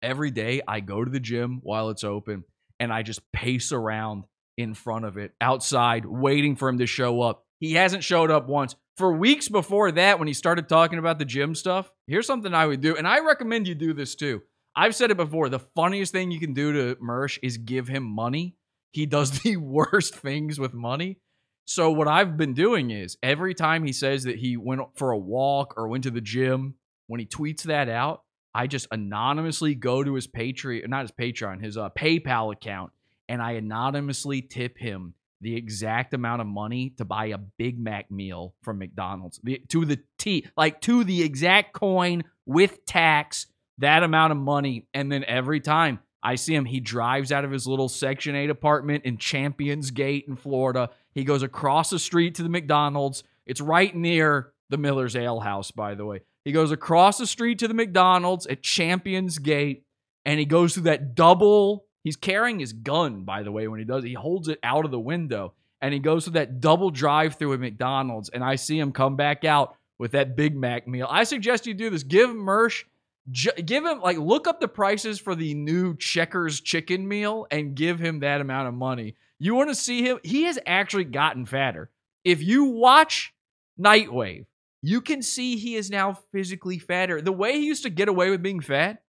[0.01, 2.43] Every day I go to the gym while it's open
[2.79, 4.23] and I just pace around
[4.57, 7.45] in front of it outside, waiting for him to show up.
[7.61, 8.75] He hasn't showed up once.
[8.97, 12.65] For weeks before that, when he started talking about the gym stuff, here's something I
[12.65, 14.41] would do, and I recommend you do this too.
[14.75, 15.47] I've said it before.
[15.47, 18.55] The funniest thing you can do to Mersh is give him money.
[18.91, 21.19] He does the worst things with money.
[21.65, 25.17] So what I've been doing is every time he says that he went for a
[25.17, 28.23] walk or went to the gym, when he tweets that out,
[28.55, 32.91] I just anonymously go to his Patreon, not his Patreon, his uh, PayPal account,
[33.29, 38.09] and I anonymously tip him the exact amount of money to buy a Big Mac
[38.11, 43.47] meal from McDonald's the, to the T, like to the exact coin with tax,
[43.79, 44.87] that amount of money.
[44.93, 48.49] And then every time I see him, he drives out of his little Section 8
[48.49, 50.91] apartment in Champions Gate in Florida.
[51.13, 53.23] He goes across the street to the McDonald's.
[53.45, 56.21] It's right near the Miller's Ale House, by the way.
[56.45, 59.85] He goes across the street to the McDonald's at Champions Gate
[60.25, 61.85] and he goes through that double.
[62.03, 64.03] He's carrying his gun, by the way, when he does.
[64.03, 67.53] He holds it out of the window and he goes to that double drive through
[67.53, 68.29] at McDonald's.
[68.29, 71.07] And I see him come back out with that Big Mac meal.
[71.09, 72.03] I suggest you do this.
[72.03, 72.83] Give Mersh,
[73.31, 77.99] give him, like, look up the prices for the new Checkers chicken meal and give
[77.99, 79.15] him that amount of money.
[79.37, 80.19] You want to see him?
[80.23, 81.89] He has actually gotten fatter.
[82.23, 83.33] If you watch
[83.79, 84.45] Nightwave,
[84.83, 87.21] you can see he is now physically fatter.
[87.21, 89.01] The way he used to get away with being fat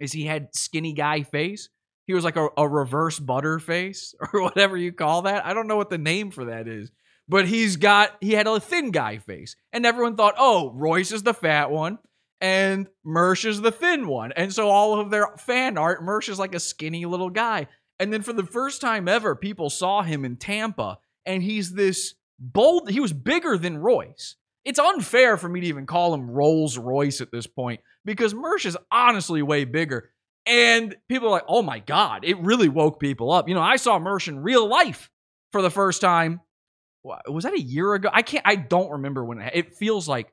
[0.00, 1.68] is he had skinny guy face.
[2.06, 5.46] He was like a, a reverse butter face or whatever you call that.
[5.46, 6.90] I don't know what the name for that is.
[7.26, 9.56] But he's got he had a thin guy face.
[9.72, 11.98] And everyone thought, oh, Royce is the fat one
[12.44, 14.32] and Mersh is the thin one.
[14.32, 17.68] And so all of their fan art, Mersh is like a skinny little guy.
[17.98, 22.14] And then for the first time ever, people saw him in Tampa, and he's this
[22.38, 22.90] bold.
[22.90, 24.36] He was bigger than Royce.
[24.64, 28.66] It's unfair for me to even call him Rolls Royce at this point because Mersh
[28.66, 30.10] is honestly way bigger.
[30.46, 33.48] And people are like, oh my God, it really woke people up.
[33.48, 35.10] You know, I saw Mersh in real life
[35.52, 36.40] for the first time.
[37.02, 38.10] Was that a year ago?
[38.12, 40.32] I can't, I don't remember when it, it feels like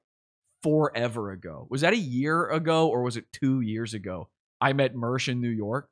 [0.63, 1.67] forever ago.
[1.69, 4.29] Was that a year ago or was it two years ago?
[4.59, 5.89] I met Mersh in New York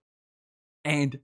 [0.86, 1.20] and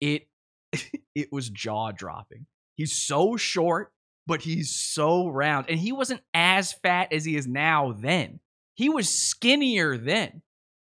[0.00, 0.28] it
[1.14, 2.46] it was jaw dropping.
[2.76, 3.92] He's so short,
[4.26, 5.66] but he's so round.
[5.68, 8.40] And he wasn't as fat as he is now then.
[8.74, 10.42] He was skinnier then.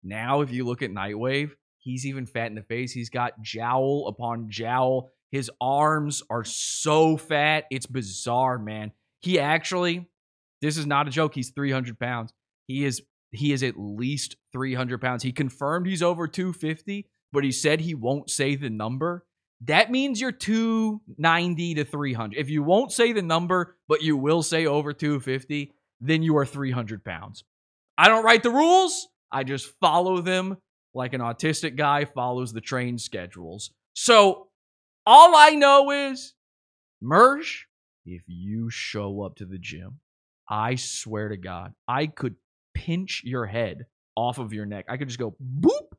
[0.02, 2.92] Now, if you look at Nightwave, he's even fat in the face.
[2.92, 5.10] He's got jowl upon jowl.
[5.30, 7.64] His arms are so fat.
[7.70, 8.92] It's bizarre, man.
[9.20, 10.08] He actually,
[10.60, 11.34] this is not a joke.
[11.34, 12.32] He's 300 pounds.
[12.66, 15.22] He is he is at least 300 pounds.
[15.22, 19.24] He confirmed he's over 250, but he said he won't say the number.
[19.62, 22.38] That means you're 290 to 300.
[22.38, 26.46] If you won't say the number, but you will say over 250, then you are
[26.46, 27.44] 300 pounds.
[27.96, 29.06] I don't write the rules.
[29.32, 30.56] I just follow them
[30.94, 33.70] like an autistic guy follows the train schedules.
[33.94, 34.48] So
[35.06, 36.34] all I know is,
[37.02, 37.62] Mersh,
[38.04, 40.00] if you show up to the gym,
[40.48, 42.34] I swear to God, I could
[42.74, 44.86] pinch your head off of your neck.
[44.88, 45.89] I could just go boop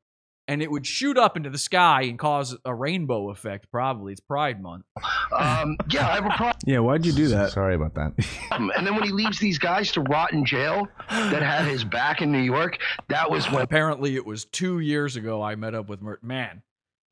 [0.52, 3.72] and it would shoot up into the sky and cause a rainbow effect.
[3.72, 4.84] Probably it's Pride Month.
[5.32, 6.52] Um, yeah, I have a problem.
[6.66, 7.52] Yeah, why'd you do that?
[7.54, 8.14] Sorry about that.
[8.52, 12.22] And then when he leaves these guys to rot in jail that had his back
[12.22, 15.88] in New York, that was when Apparently, it was two years ago I met up
[15.88, 16.24] with Mert.
[16.24, 16.62] Man,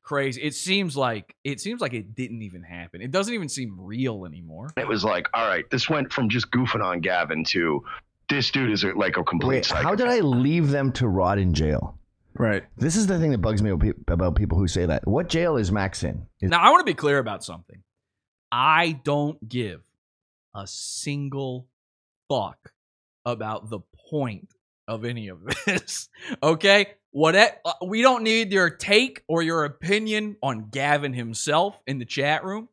[0.03, 0.41] crazy.
[0.41, 3.01] It seems like it seems like it didn't even happen.
[3.01, 4.71] It doesn't even seem real anymore.
[4.75, 7.83] it was like, all right, this went from just goofing on Gavin to
[8.29, 9.83] this dude is like a complete Wait, psycho.
[9.83, 11.98] how did I leave them to rot in jail?
[12.39, 12.63] Right.
[12.77, 13.71] This is the thing that bugs me
[14.07, 15.05] about people who say that.
[15.05, 16.25] What jail is Max in?
[16.39, 17.83] Is- Now, I want to be clear about something.
[18.49, 19.81] I don't give
[20.55, 21.67] a single
[22.29, 22.71] fuck
[23.25, 24.53] about the point
[24.87, 26.07] of any of this.
[26.41, 26.87] okay?
[27.11, 27.49] What uh,
[27.85, 32.69] we don't need your take or your opinion on Gavin himself in the chat room.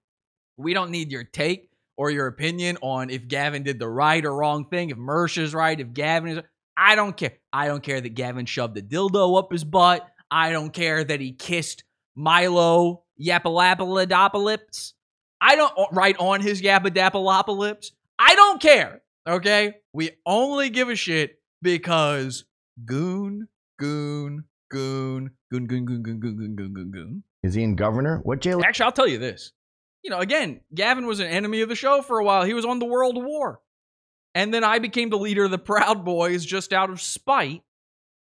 [0.57, 4.35] We don't need your take or your opinion on if Gavin did the right or
[4.35, 6.45] wrong thing, if Mersh is right, if Gavin is
[6.77, 7.33] I don't care.
[7.53, 10.07] I don't care that Gavin shoved a dildo up his butt.
[10.31, 11.85] I don't care that he kissed
[12.15, 14.93] Milo Yapalapaladapolis.
[15.41, 17.93] I don't right on his Yapadapalopolis.
[18.19, 19.03] I don't care.
[19.27, 19.75] Okay?
[19.93, 22.45] We only give a shit because
[22.85, 27.23] goon, goon, goon, goon, goon, goon, goon, goon, goon, goon, goon, goon.
[27.43, 28.21] Is he in governor?
[28.25, 28.61] What jail?
[28.65, 29.53] Actually, I'll tell you this.
[30.03, 32.45] You know, again, Gavin was an enemy of the show for a while.
[32.45, 33.61] He was on the World War.
[34.37, 37.63] And then I became the leader of the Proud Boys just out of spite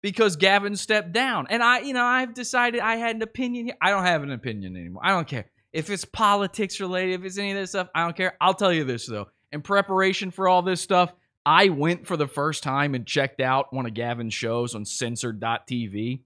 [0.03, 1.47] because Gavin stepped down.
[1.49, 3.71] And I, you know, I've decided I had an opinion.
[3.81, 5.03] I don't have an opinion anymore.
[5.05, 5.47] I don't care.
[5.73, 8.37] If it's politics related, if it's any of this stuff, I don't care.
[8.41, 9.29] I'll tell you this though.
[9.53, 11.13] In preparation for all this stuff,
[11.47, 16.23] I went for the first time and checked out one of Gavin's shows on censored.tv.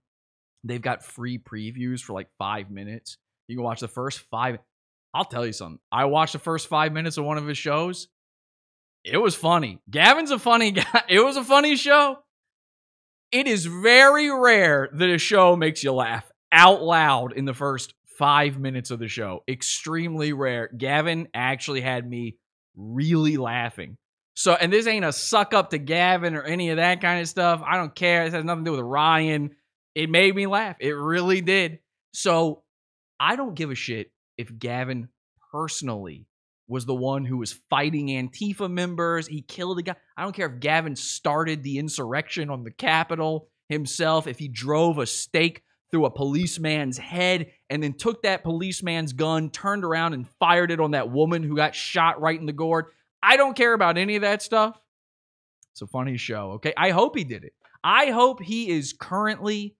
[0.64, 3.18] They've got free previews for like five minutes.
[3.48, 4.60] You can watch the first five.
[5.12, 5.78] I'll tell you something.
[5.92, 8.08] I watched the first five minutes of one of his shows.
[9.04, 9.80] It was funny.
[9.90, 11.02] Gavin's a funny guy.
[11.08, 12.18] It was a funny show.
[13.30, 17.94] It is very rare that a show makes you laugh out loud in the first
[18.18, 19.42] five minutes of the show.
[19.48, 20.68] Extremely rare.
[20.76, 22.36] Gavin actually had me
[22.76, 23.96] really laughing.
[24.36, 27.28] So, and this ain't a suck up to Gavin or any of that kind of
[27.28, 27.62] stuff.
[27.64, 28.24] I don't care.
[28.24, 29.50] This has nothing to do with Ryan.
[29.94, 30.76] It made me laugh.
[30.80, 31.80] It really did.
[32.12, 32.62] So,
[33.20, 35.08] I don't give a shit if Gavin
[35.52, 36.26] personally
[36.66, 39.26] was the one who was fighting Antifa members.
[39.26, 39.96] He killed a guy.
[40.16, 44.98] I don't care if Gavin started the insurrection on the Capitol himself, if he drove
[44.98, 50.28] a stake through a policeman's head and then took that policeman's gun, turned around and
[50.40, 52.86] fired it on that woman who got shot right in the gourd.
[53.22, 54.78] I don't care about any of that stuff.
[55.72, 56.72] It's a funny show, okay?
[56.76, 57.52] I hope he did it.
[57.82, 59.76] I hope he is currently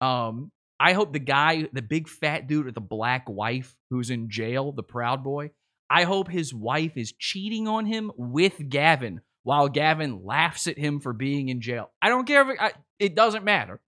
[0.00, 4.28] um I hope the guy, the big fat dude with the black wife who's in
[4.28, 5.52] jail, the proud boy,
[5.90, 11.00] I hope his wife is cheating on him with Gavin while Gavin laughs at him
[11.00, 11.90] for being in jail.
[12.00, 13.80] I don't care if it, I, it doesn't matter.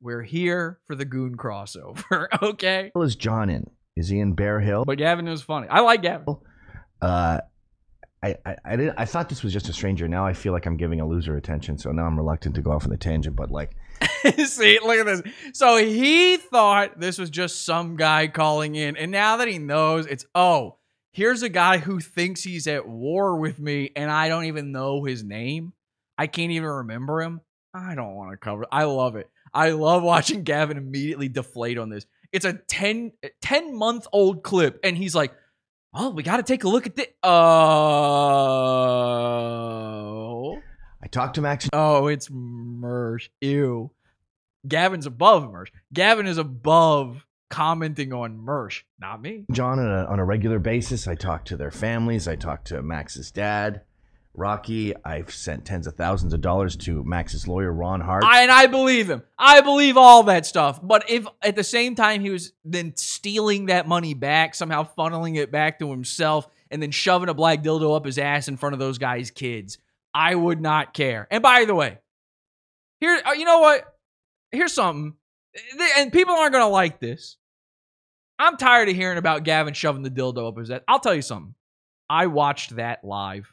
[0.00, 2.90] We're here for the goon crossover, okay?
[2.92, 3.70] Where is John in?
[3.96, 4.84] Is he in Bare Hill?
[4.84, 5.68] But Gavin is funny.
[5.68, 6.36] I like Gavin.
[7.00, 7.40] Uh,
[8.22, 8.98] I, I, I didn't.
[8.98, 10.08] I thought this was just a stranger.
[10.08, 11.78] Now I feel like I'm giving a loser attention.
[11.78, 13.36] So now I'm reluctant to go off on the tangent.
[13.36, 13.76] But like,
[14.46, 15.22] See, look at this.
[15.52, 20.06] So he thought this was just some guy calling in, and now that he knows,
[20.06, 20.78] it's oh,
[21.14, 25.04] here's a guy who thinks he's at war with me, and I don't even know
[25.04, 25.72] his name.
[26.18, 27.40] I can't even remember him.
[27.72, 28.66] I don't want to cover.
[28.70, 29.30] I love it.
[29.54, 32.04] I love watching Gavin immediately deflate on this.
[32.32, 35.32] It's a 10, 10 month old clip, and he's like,
[35.94, 37.06] "Oh, we got to take a look at this."
[39.24, 40.58] Oh,
[41.02, 41.68] I talked to Max.
[41.72, 43.28] oh, it's Mersh.
[43.40, 43.92] Ew.
[44.66, 45.68] Gavin's above Mersh.
[45.92, 49.44] Gavin is above commenting on Mersh, not me.
[49.52, 51.06] John on a, on a regular basis.
[51.06, 52.26] I talk to their families.
[52.26, 53.82] I talk to Max's dad,
[54.34, 54.94] Rocky.
[55.04, 58.24] I've sent tens of thousands of dollars to Max's lawyer, Ron Hart.
[58.24, 59.22] I, and I believe him.
[59.38, 60.80] I believe all that stuff.
[60.82, 65.36] But if at the same time he was then stealing that money back, somehow funneling
[65.36, 68.72] it back to himself, and then shoving a black dildo up his ass in front
[68.72, 69.78] of those guys' kids,
[70.12, 71.28] I would not care.
[71.30, 71.98] And by the way,
[72.98, 73.84] here, uh, you know what?
[74.50, 75.14] Here's something, Th-
[75.96, 77.36] and people aren't gonna like this.
[78.38, 80.80] I'm tired of hearing about Gavin shoving the dildo up his ass.
[80.88, 81.54] I'll tell you something.
[82.10, 83.52] I watched that live.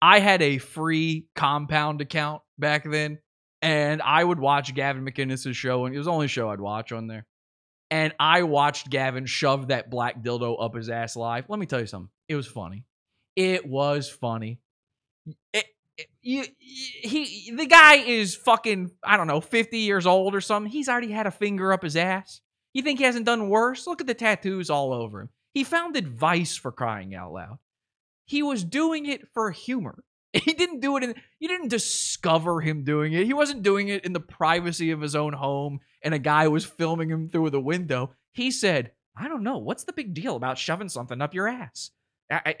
[0.00, 3.18] I had a free compound account back then,
[3.60, 6.92] and I would watch Gavin McInnes' show, and it was the only show I'd watch
[6.92, 7.26] on there.
[7.90, 11.46] And I watched Gavin shove that black dildo up his ass live.
[11.48, 12.10] Let me tell you something.
[12.28, 12.84] It was funny.
[13.36, 14.60] It was funny.
[15.52, 15.66] It-
[16.22, 20.70] you, he, the guy is fucking, I don't know, 50 years old or something.
[20.70, 22.40] He's already had a finger up his ass.
[22.72, 23.86] You think he hasn't done worse?
[23.86, 25.28] Look at the tattoos all over him.
[25.52, 27.58] He founded Vice for crying out loud.
[28.24, 30.04] He was doing it for humor.
[30.32, 33.26] He didn't do it in you didn't discover him doing it.
[33.26, 36.64] He wasn't doing it in the privacy of his own home and a guy was
[36.64, 38.14] filming him through the window.
[38.30, 41.90] He said, "I don't know, what's the big deal about shoving something up your ass?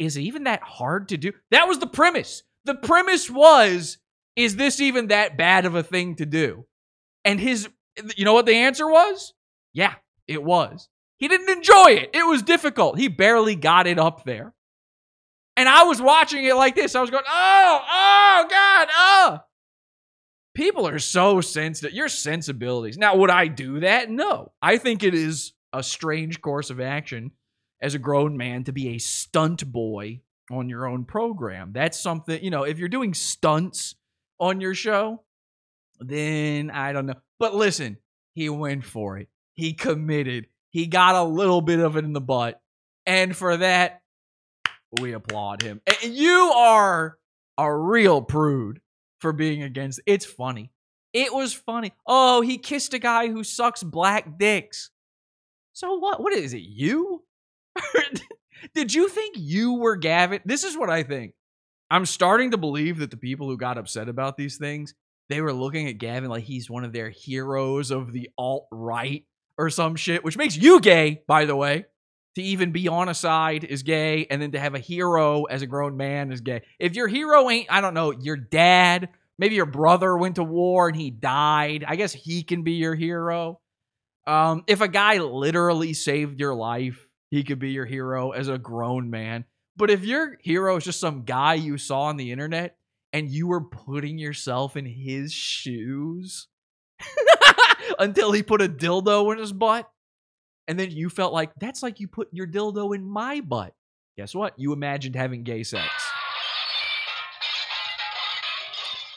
[0.00, 2.42] Is it even that hard to do?" That was the premise.
[2.64, 3.98] The premise was,
[4.36, 6.66] is this even that bad of a thing to do?
[7.24, 7.68] And his
[8.16, 9.34] you know what the answer was?
[9.72, 9.94] Yeah,
[10.26, 10.88] it was.
[11.18, 12.10] He didn't enjoy it.
[12.14, 12.98] It was difficult.
[12.98, 14.54] He barely got it up there.
[15.56, 16.94] And I was watching it like this.
[16.94, 19.38] I was going, oh, oh, God, oh.
[20.54, 21.92] People are so sensitive.
[21.92, 22.96] Your sensibilities.
[22.96, 24.10] Now, would I do that?
[24.10, 24.52] No.
[24.62, 27.32] I think it is a strange course of action
[27.82, 30.20] as a grown man to be a stunt boy
[30.50, 31.72] on your own program.
[31.72, 33.94] That's something, you know, if you're doing stunts
[34.38, 35.22] on your show,
[36.00, 37.20] then I don't know.
[37.38, 37.98] But listen,
[38.34, 39.28] he went for it.
[39.54, 40.46] He committed.
[40.70, 42.60] He got a little bit of it in the butt.
[43.06, 44.02] And for that,
[45.00, 45.80] we applaud him.
[45.86, 47.18] And you are
[47.58, 48.80] a real prude
[49.18, 50.00] for being against.
[50.06, 50.70] It's funny.
[51.12, 51.92] It was funny.
[52.06, 54.90] Oh, he kissed a guy who sucks black dicks.
[55.72, 56.22] So what?
[56.22, 56.62] What is it?
[56.62, 57.24] You?
[58.74, 60.40] Did you think you were Gavin?
[60.44, 61.34] This is what I think.
[61.90, 64.94] I'm starting to believe that the people who got upset about these things,
[65.28, 69.24] they were looking at Gavin like he's one of their heroes of the alt right
[69.58, 71.86] or some shit, which makes you gay, by the way.
[72.36, 75.62] To even be on a side is gay, and then to have a hero as
[75.62, 76.62] a grown man is gay.
[76.78, 80.86] If your hero ain't, I don't know, your dad, maybe your brother went to war
[80.86, 83.60] and he died, I guess he can be your hero.
[84.28, 88.58] Um, if a guy literally saved your life, he could be your hero as a
[88.58, 89.44] grown man.
[89.76, 92.76] But if your hero is just some guy you saw on the internet
[93.12, 96.48] and you were putting yourself in his shoes
[97.98, 99.90] until he put a dildo in his butt,
[100.68, 103.74] and then you felt like that's like you put your dildo in my butt.
[104.16, 104.58] Guess what?
[104.58, 105.88] You imagined having gay sex.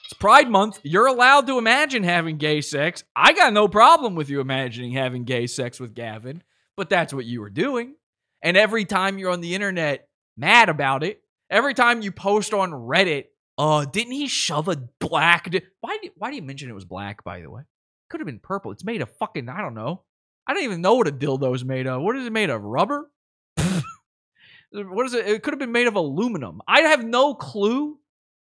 [0.05, 0.80] It's Pride Month.
[0.84, 3.03] You're allowed to imagine having gay sex.
[3.16, 6.41] I got no problem with you imagining having gay sex with Gavin,
[6.78, 7.95] but that's what you were doing.
[8.43, 12.71] And every time you're on the internet mad about it, every time you post on
[12.71, 13.25] Reddit,
[13.57, 15.49] uh, didn't he shove a black?
[15.49, 15.97] Di- why?
[16.17, 17.23] Why do you mention it was black?
[17.23, 17.61] By the way,
[18.09, 18.71] could have been purple.
[18.71, 20.03] It's made of fucking I don't know.
[20.45, 22.01] I don't even know what a dildo is made of.
[22.01, 22.61] What is it made of?
[22.61, 23.09] Rubber?
[24.71, 25.27] what is it?
[25.27, 26.61] It could have been made of aluminum.
[26.67, 27.97] I have no clue.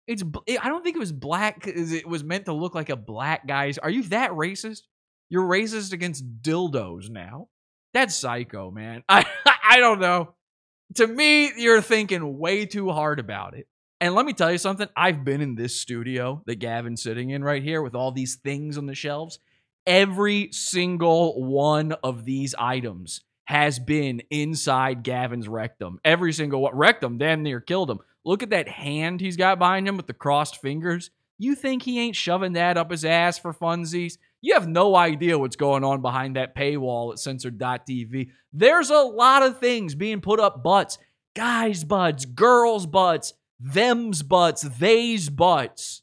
[0.08, 0.24] It's.
[0.46, 3.46] It, I don't think it was black it was meant to look like a black
[3.46, 3.78] guy's.
[3.78, 4.82] Are you that racist?
[5.28, 7.48] You're racist against dildos now.
[7.92, 9.04] That's psycho, man.
[9.08, 9.24] I
[9.68, 10.34] I don't know.
[10.96, 13.66] To me, you're thinking way too hard about it.
[14.00, 14.88] And let me tell you something.
[14.96, 18.76] I've been in this studio that Gavin's sitting in right here with all these things
[18.78, 19.38] on the shelves.
[19.86, 25.98] Every single one of these items has been inside Gavin's rectum.
[26.04, 26.74] Every single one.
[26.74, 28.00] Rectum damn near killed him.
[28.24, 31.10] Look at that hand he's got behind him with the crossed fingers.
[31.38, 34.18] You think he ain't shoving that up his ass for funsies?
[34.40, 38.28] You have no idea what's going on behind that paywall at censored.tv.
[38.52, 40.98] There's a lot of things being put up butts.
[41.34, 46.02] Guys' butts, girls' butts, them's butts, they's butts.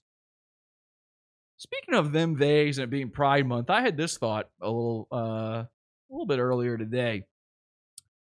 [1.57, 5.07] Speaking of them, they's, and it being Pride Month, I had this thought a little,
[5.11, 5.69] uh, a
[6.09, 7.23] little bit earlier today.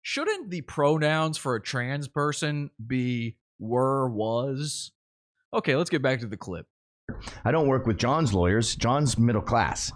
[0.01, 4.93] Shouldn't the pronouns for a trans person be were, was?
[5.53, 6.67] Okay, let's get back to the clip.
[7.45, 8.75] I don't work with John's lawyers.
[8.75, 9.93] John's middle class,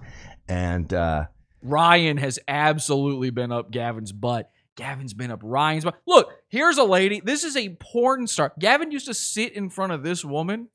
[0.48, 1.26] and uh,
[1.62, 4.50] Ryan has absolutely been up Gavin's butt.
[4.76, 6.00] Gavin's been up Ryan's butt.
[6.06, 7.20] Look, here's a lady.
[7.20, 8.52] This is a porn star.
[8.58, 10.68] Gavin used to sit in front of this woman,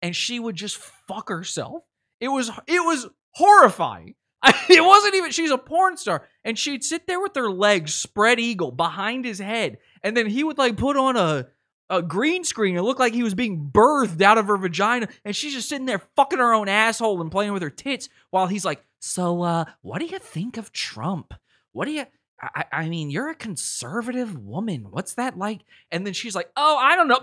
[0.00, 1.82] and she would just fuck herself.
[2.20, 4.14] It was it was horrifying.
[4.70, 5.32] It wasn't even.
[5.32, 9.40] She's a porn star, and she'd sit there with her legs spread eagle behind his
[9.40, 11.48] head, and then he would like put on a
[11.90, 12.76] a green screen.
[12.76, 15.86] It looked like he was being birthed out of her vagina, and she's just sitting
[15.86, 19.64] there fucking her own asshole and playing with her tits while he's like, "So, uh,
[19.82, 21.34] what do you think of Trump?
[21.72, 22.06] What do you?"
[22.40, 24.86] I, I mean, you're a conservative woman.
[24.90, 25.60] What's that like?
[25.90, 27.20] And then she's like, "Oh, I don't know."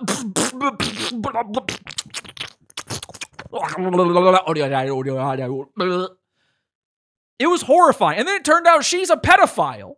[7.40, 8.20] It was horrifying.
[8.20, 9.96] And then it turned out she's a pedophile.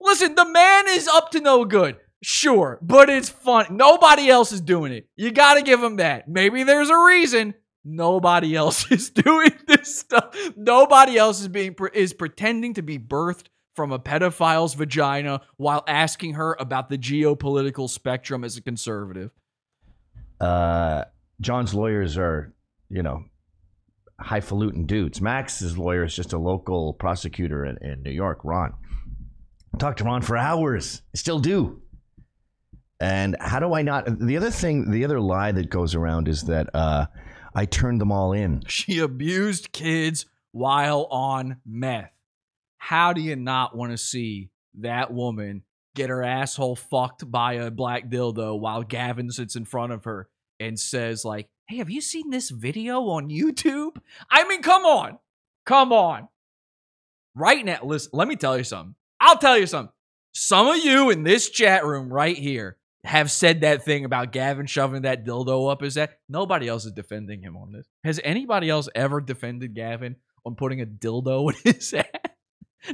[0.00, 1.96] Listen, the man is up to no good.
[2.22, 3.76] Sure, but it's fun.
[3.76, 5.08] Nobody else is doing it.
[5.16, 6.28] You got to give them that.
[6.28, 7.54] Maybe there's a reason
[7.84, 10.34] nobody else is doing this stuff.
[10.56, 13.46] Nobody else is being is pretending to be birthed
[13.76, 19.30] from a pedophile's vagina while asking her about the geopolitical spectrum as a conservative.
[20.40, 21.04] uh,
[21.40, 22.52] John's lawyers are,
[22.90, 23.22] you know,
[24.20, 25.20] highfalutin dudes.
[25.20, 28.74] Max's lawyer is just a local prosecutor in, in New York, Ron.
[29.72, 31.02] I talked to Ron for hours.
[31.14, 31.80] I still do.
[33.00, 34.18] And how do I not?
[34.18, 37.06] The other thing, the other lie that goes around is that uh,
[37.54, 38.62] I turned them all in.
[38.68, 42.10] She abused kids while on meth.
[42.78, 45.62] How do you not want to see that woman
[45.94, 50.28] get her asshole fucked by a black dildo while Gavin sits in front of her
[50.60, 53.96] and says, like, hey, have you seen this video on YouTube?
[54.30, 55.18] I mean, come on.
[55.66, 56.28] Come on.
[57.34, 58.94] Right now, listen, let me tell you something.
[59.20, 59.92] I'll tell you something.
[60.32, 64.66] Some of you in this chat room right here have said that thing about Gavin
[64.66, 66.08] shoving that dildo up his ass.
[66.28, 67.86] Nobody else is defending him on this.
[68.04, 72.06] Has anybody else ever defended Gavin on putting a dildo in his ass?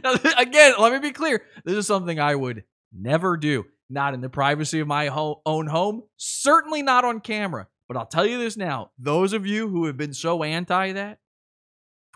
[0.03, 1.43] Now, again, let me be clear.
[1.65, 3.65] This is something I would never do.
[3.91, 6.03] Not in the privacy of my ho- own home.
[6.17, 7.69] Certainly not on camera.
[7.87, 8.93] But I'll tell you this now.
[8.99, 11.19] Those of you who have been so anti that,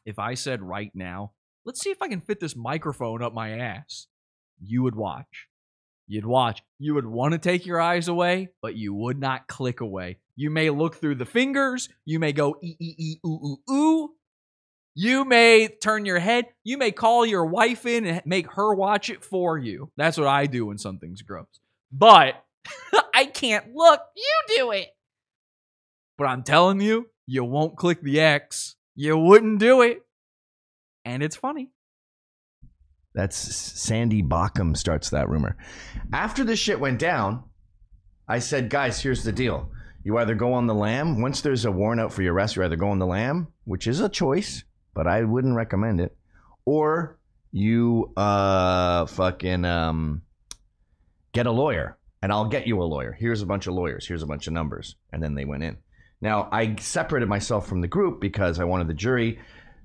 [0.06, 1.32] if I said right now,
[1.66, 4.06] let's see if I can fit this microphone up my ass,
[4.60, 5.48] you would watch.
[6.08, 6.62] You'd watch.
[6.78, 10.18] You would want to take your eyes away, but you would not click away.
[10.36, 11.90] You may look through the fingers.
[12.06, 14.10] You may go ee ee ee ooh ooh ooh.
[14.94, 16.46] You may turn your head.
[16.64, 19.92] You may call your wife in and make her watch it for you.
[19.96, 21.60] That's what I do when something's gross.
[21.92, 22.42] But
[23.14, 24.00] I can't look.
[24.16, 24.88] You do it.
[26.16, 28.74] But I'm telling you, you won't click the X.
[28.96, 30.00] You wouldn't do it.
[31.04, 31.70] And it's funny.
[33.14, 35.56] That's Sandy Bockham starts that rumor.
[36.12, 37.44] After this shit went down,
[38.28, 39.70] I said, guys, here's the deal.
[40.04, 41.20] You either go on the lam.
[41.20, 43.86] Once there's a warrant out for your arrest, you either go on the lam, which
[43.86, 46.16] is a choice, but I wouldn't recommend it,
[46.64, 47.18] or
[47.50, 50.22] you uh fucking um
[51.32, 53.16] get a lawyer, and I'll get you a lawyer.
[53.18, 54.06] Here's a bunch of lawyers.
[54.06, 55.78] Here's a bunch of numbers, and then they went in.
[56.20, 59.40] Now I separated myself from the group because I wanted the jury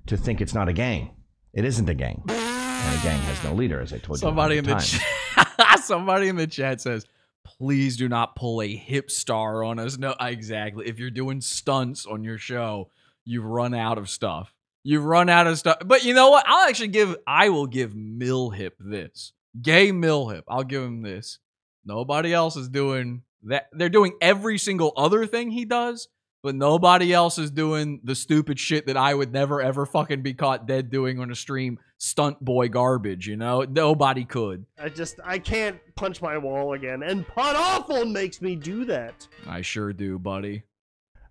[0.06, 1.10] to think it's not a gang.
[1.54, 4.22] It isn't a gang, and a gang has no leader, as I told you.
[4.22, 5.00] Somebody in hundred
[5.36, 7.06] the somebody in the chat says,
[7.44, 10.88] "Please do not pull a hip star on us." No, exactly.
[10.88, 12.90] If you're doing stunts on your show,
[13.24, 14.52] you've run out of stuff.
[14.82, 15.78] You've run out of stuff.
[15.84, 16.44] But you know what?
[16.48, 17.16] I'll actually give.
[17.24, 19.32] I will give Millhip this.
[19.62, 20.42] Gay Millhip.
[20.48, 21.38] I'll give him this.
[21.84, 23.68] Nobody else is doing that.
[23.72, 26.08] They're doing every single other thing he does,
[26.44, 30.34] but nobody else is doing the stupid shit that I would never ever fucking be
[30.34, 31.78] caught dead doing on a stream.
[31.96, 33.26] Stunt boy garbage.
[33.26, 34.66] You know, nobody could.
[34.78, 39.26] I just I can't punch my wall again, and Pod Awful makes me do that.
[39.46, 40.64] I sure do, buddy.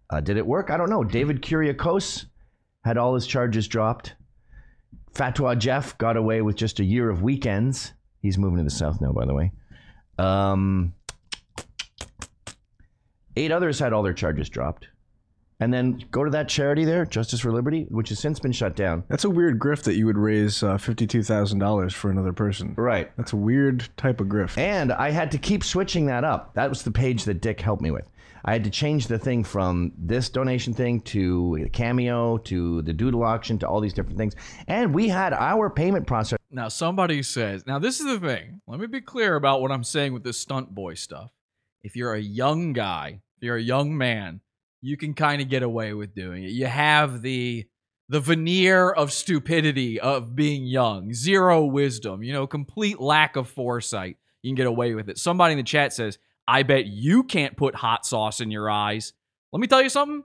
[0.10, 0.72] Uh, did it work?
[0.72, 1.04] I don't know.
[1.04, 2.26] David Kuriakose
[2.84, 4.16] had all his charges dropped.
[5.14, 7.94] Fatwa Jeff got away with just a year of weekends.
[8.20, 9.52] He's moving to the south now, by the way.
[10.18, 10.96] Um,
[13.36, 14.88] eight others had all their charges dropped.
[15.64, 18.76] And then go to that charity there, Justice for Liberty, which has since been shut
[18.76, 19.06] down.
[19.08, 22.74] That's a weird grift that you would raise uh, fifty-two thousand dollars for another person.
[22.76, 23.16] Right.
[23.16, 24.58] That's a weird type of grift.
[24.58, 26.54] And I had to keep switching that up.
[26.56, 28.10] That was the page that Dick helped me with.
[28.44, 32.92] I had to change the thing from this donation thing to the Cameo to the
[32.92, 34.36] Doodle auction to all these different things.
[34.68, 36.38] And we had our payment process.
[36.52, 38.60] Now, somebody says, now this is the thing.
[38.68, 41.32] Let me be clear about what I'm saying with this stunt boy stuff.
[41.84, 44.42] If you're a young guy, if you're a young man,
[44.84, 46.52] you can kind of get away with doing it.
[46.52, 47.66] You have the
[48.10, 54.18] the veneer of stupidity of being young, zero wisdom, you know, complete lack of foresight.
[54.42, 55.18] You can get away with it.
[55.18, 59.14] Somebody in the chat says, I bet you can't put hot sauce in your eyes.
[59.54, 60.24] Let me tell you something.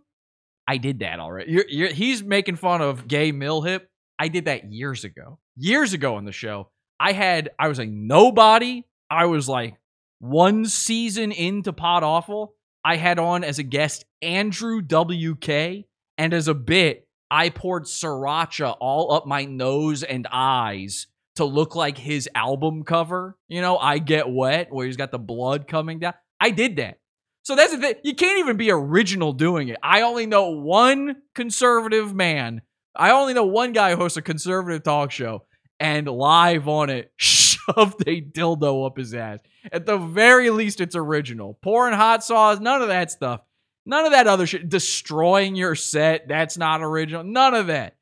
[0.67, 1.53] I did that already.
[1.53, 3.83] You're, you're, he's making fun of gay Millhip.
[4.19, 5.39] I did that years ago.
[5.57, 6.71] Years ago on the show.
[6.99, 8.83] I had, I was a nobody.
[9.09, 9.77] I was like
[10.19, 12.55] one season into Pod Awful.
[12.85, 15.85] I had on as a guest Andrew WK.
[16.17, 21.07] And as a bit, I poured sriracha all up my nose and eyes
[21.37, 23.37] to look like his album cover.
[23.49, 26.15] You know, I Get Wet, where he's got the blood coming down.
[26.41, 26.99] I did that.
[27.43, 27.95] So that's the thing.
[28.03, 29.79] You can't even be original doing it.
[29.83, 32.63] I only know one conservative man.
[32.95, 35.45] I only know one guy who hosts a conservative talk show
[35.79, 37.13] and live on it
[37.77, 39.41] shoved a dildo up his ass.
[39.73, 41.59] At the very least, it's original.
[41.63, 43.41] Pouring hot sauce, none of that stuff.
[43.87, 44.69] None of that other shit.
[44.69, 47.25] Destroying your set, that's not original.
[47.25, 47.97] None of that.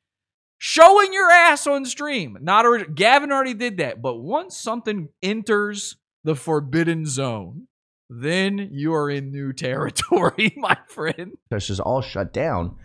[0.59, 2.95] Showing your ass on stream, not original.
[2.95, 4.01] Gavin already did that.
[4.01, 7.69] But once something enters the forbidden zone,
[8.09, 11.37] then you are in new territory, my friend.
[11.51, 12.77] This is all shut down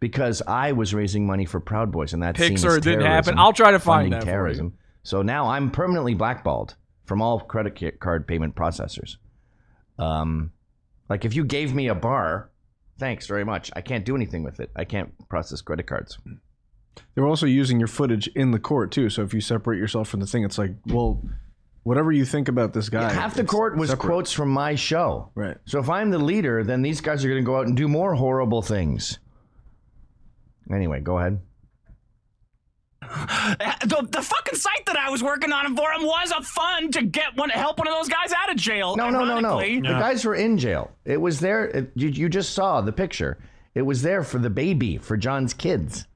[0.00, 3.38] because I was raising money for Proud Boys, and that Pixar didn't happen.
[3.38, 4.74] I'll try to find that terrorism.
[5.04, 6.74] So now I'm permanently blackballed
[7.04, 9.16] from all credit card payment processors.
[9.98, 10.50] Um,
[11.08, 12.50] like if you gave me a bar,
[12.98, 13.70] thanks very much.
[13.76, 14.70] I can't do anything with it.
[14.74, 16.18] I can't process credit cards.
[17.14, 19.08] They're also using your footage in the court too.
[19.10, 21.22] So if you separate yourself from the thing, it's like, well,
[21.82, 24.06] Whatever you think about this guy, Half the court was separate.
[24.08, 25.30] quotes from my show.
[25.34, 25.58] Right.
[25.66, 27.88] So if I'm the leader, then these guys are going to go out and do
[27.88, 29.18] more horrible things.
[30.72, 31.40] Anyway, go ahead.
[33.84, 37.02] The, the fucking site that I was working on for him was a fund to
[37.02, 38.96] get one help one of those guys out of jail.
[38.96, 39.58] No, no, no, no.
[39.58, 39.80] ironically.
[39.80, 40.90] The guys were in jail.
[41.04, 41.66] It was there.
[41.66, 43.38] It, you, you just saw the picture.
[43.74, 46.06] It was there for the baby, for John's kids.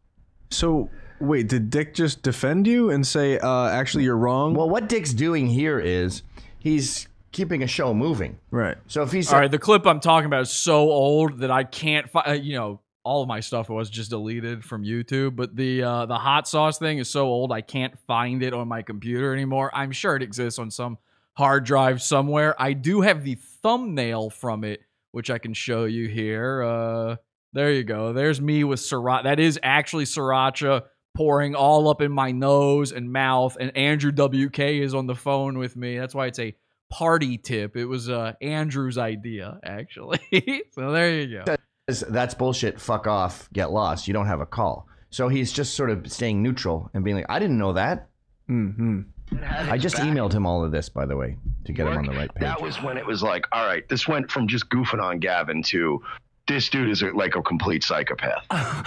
[0.50, 0.88] So
[1.20, 4.54] wait, did Dick just defend you and say, uh, actually, you're wrong?
[4.54, 6.22] Well, what Dick's doing here is
[6.58, 8.38] he's keeping a show moving.
[8.50, 8.76] Right.
[8.86, 11.64] So if he's All right, the clip I'm talking about is so old that I
[11.64, 12.44] can't find.
[12.44, 15.36] You know, all of my stuff was just deleted from YouTube.
[15.36, 18.68] But the uh, the hot sauce thing is so old I can't find it on
[18.68, 19.70] my computer anymore.
[19.74, 20.98] I'm sure it exists on some
[21.34, 22.60] hard drive somewhere.
[22.60, 24.80] I do have the thumbnail from it,
[25.12, 26.62] which I can show you here.
[26.62, 27.16] Uh,
[27.52, 28.12] there you go.
[28.12, 29.24] There's me with sriracha.
[29.24, 30.82] That is actually sriracha
[31.16, 33.56] pouring all up in my nose and mouth.
[33.58, 35.98] And Andrew WK is on the phone with me.
[35.98, 36.54] That's why it's a
[36.90, 37.76] party tip.
[37.76, 40.20] It was uh, Andrew's idea, actually.
[40.72, 41.56] so there you go.
[41.88, 42.80] Says, that's bullshit.
[42.80, 43.48] Fuck off.
[43.52, 44.08] Get lost.
[44.08, 44.86] You don't have a call.
[45.10, 48.08] So he's just sort of staying neutral and being like, I didn't know that.
[48.48, 49.02] Mm-hmm.
[49.42, 51.36] I just emailed him all of this, by the way,
[51.66, 52.40] to get him on the right page.
[52.40, 55.62] That was when it was like, all right, this went from just goofing on Gavin
[55.64, 56.02] to
[56.48, 58.44] this dude is like a complete psychopath.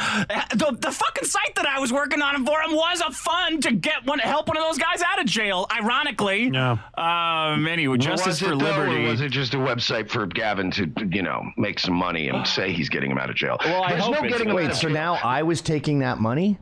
[0.51, 3.71] The, the fucking site that I was working on for him was a fund to
[3.71, 5.65] get one help one of those guys out of jail.
[5.71, 6.77] Ironically, Yeah.
[6.97, 9.05] um, anyway, Justice was for it, though, Liberty.
[9.05, 12.45] or was it just a website for Gavin to, you know, make some money and
[12.45, 13.57] say he's getting him out of jail?
[13.63, 14.93] Well, I There's hope no it's- getting him out Wait, of so jail.
[14.93, 16.57] now I was taking that money?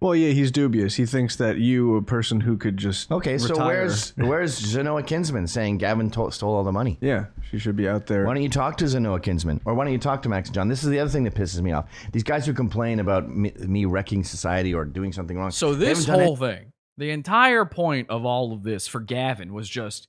[0.00, 0.94] Well, yeah, he's dubious.
[0.94, 5.06] He thinks that you, a person who could just Okay, so retire- where's where's Zenoa
[5.06, 6.96] Kinsman saying Gavin to- stole all the money?
[7.02, 8.24] yeah, she should be out there.
[8.24, 9.60] Why don't you talk to Zenoa Kinsman?
[9.66, 10.68] Or why don't you talk to Max and John?
[10.68, 11.86] This is the other thing that pisses me off.
[12.12, 15.50] These guys who complain about me, me wrecking society or doing something wrong.
[15.50, 19.00] So they this haven't done whole thing, the entire point of all of this for
[19.00, 20.08] Gavin was just,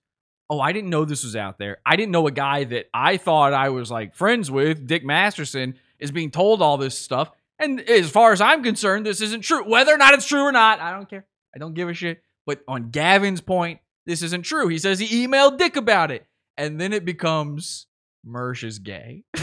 [0.49, 1.79] oh, I didn't know this was out there.
[1.85, 5.75] I didn't know a guy that I thought I was like friends with, Dick Masterson,
[5.99, 7.29] is being told all this stuff.
[7.61, 9.63] And as far as I'm concerned, this isn't true.
[9.69, 11.25] Whether or not it's true or not, I don't care.
[11.55, 12.23] I don't give a shit.
[12.45, 14.67] But on Gavin's point, this isn't true.
[14.67, 16.25] He says he emailed Dick about it.
[16.57, 17.85] And then it becomes
[18.27, 19.23] Mersh is gay.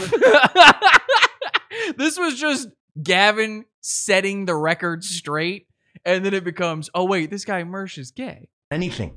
[1.97, 2.67] this was just
[3.01, 5.67] Gavin setting the record straight.
[6.05, 8.49] And then it becomes, oh, wait, this guy Mersh is gay.
[8.69, 9.15] anything.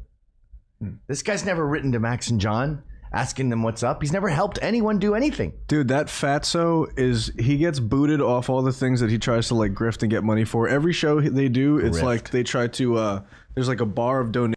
[0.81, 0.95] Hmm.
[1.09, 2.83] This guy's never written to Max and John
[3.13, 4.03] asking them what's up.
[4.03, 5.53] He's never helped anyone do anything.
[5.69, 9.55] Dude, that fatso is he gets booted off all the things that he tries to
[9.55, 10.69] like grift and get money for.
[10.69, 12.03] Every show they do, it's Grift.
[12.03, 13.23] like they try to uh
[13.55, 14.55] there's like a bar of donation.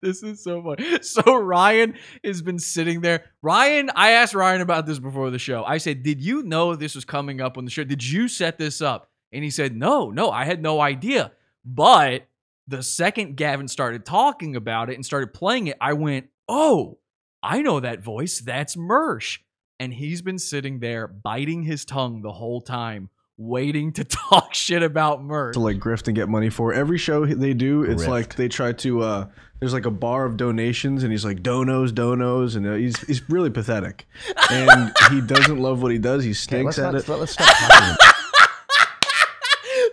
[0.00, 0.98] This is so funny.
[1.02, 3.24] So Ryan has been sitting there.
[3.42, 5.64] Ryan, I asked Ryan about this before the show.
[5.64, 7.82] I said, "Did you know this was coming up on the show?
[7.84, 11.32] Did you set this up?" And he said, "No, no, I had no idea."
[11.64, 12.28] But
[12.68, 16.98] the second Gavin started talking about it and started playing it, I went, "Oh,
[17.42, 18.40] I know that voice.
[18.40, 19.38] That's Mersh."
[19.80, 24.82] And he's been sitting there biting his tongue the whole time, waiting to talk shit
[24.82, 25.52] about Mersh.
[25.52, 26.72] to like grift and get money for.
[26.72, 28.08] Every show they do, it's Grift.
[28.08, 29.02] like they try to.
[29.02, 29.26] uh
[29.60, 33.28] There's like a bar of donations, and he's like donos, donos, and uh, he's he's
[33.30, 34.06] really pathetic.
[34.50, 36.24] And he doesn't love what he does.
[36.24, 37.20] He Okay, stinks let's, at not, it.
[37.20, 37.96] let's stop talking.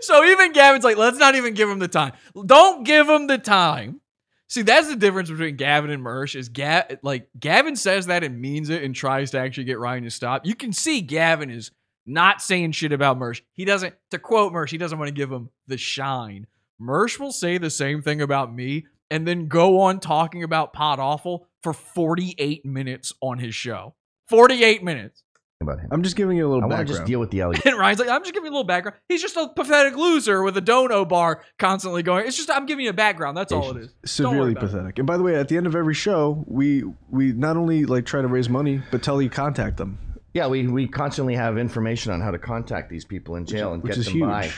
[0.01, 2.11] So even Gavin's like, let's not even give him the time.
[2.45, 4.01] Don't give him the time.
[4.47, 6.35] See, that's the difference between Gavin and Mersh.
[6.35, 10.03] Is Gav like Gavin says that and means it and tries to actually get Ryan
[10.03, 10.45] to stop.
[10.45, 11.71] You can see Gavin is
[12.05, 13.41] not saying shit about Mersh.
[13.53, 16.47] He doesn't, to quote Mersh, he doesn't want to give him the shine.
[16.79, 20.99] Mersh will say the same thing about me and then go on talking about Pod
[20.99, 23.95] Awful for 48 minutes on his show.
[24.27, 25.23] 48 minutes.
[25.61, 25.87] About him.
[25.91, 26.97] I'm just giving you a little I want to background.
[26.99, 27.71] just deal with the allegation.
[27.71, 28.97] And Ryan's like, I'm just giving you a little background.
[29.07, 32.27] He's just a pathetic loser with a dono bar constantly going.
[32.27, 33.37] It's just I'm giving you a background.
[33.37, 33.89] That's all it is.
[34.05, 34.67] Severely about it.
[34.71, 34.97] pathetic.
[34.99, 38.05] And by the way, at the end of every show, we we not only like
[38.05, 39.97] try to raise money, but tell you contact them,
[40.33, 43.81] Yeah, we, we constantly have information on how to contact these people in jail and
[43.81, 44.27] which get is them huge.
[44.29, 44.51] by.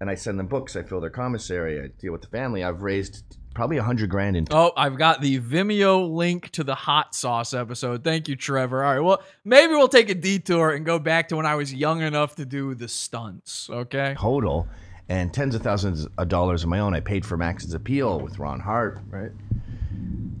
[0.00, 0.76] And I send them books.
[0.76, 1.78] I fill their commissary.
[1.80, 2.64] I deal with the family.
[2.64, 4.46] I've raised probably a hundred grand in.
[4.50, 8.04] Oh, I've got the Vimeo link to the hot sauce episode.
[8.04, 8.84] Thank you, Trevor.
[8.84, 11.72] All right, well, maybe we'll take a detour and go back to when I was
[11.72, 13.68] young enough to do the stunts.
[13.70, 14.14] Okay.
[14.18, 14.68] total
[15.08, 16.94] and tens of thousands of dollars of my own.
[16.94, 19.00] I paid for Max's appeal with Ron Hart.
[19.10, 19.32] right?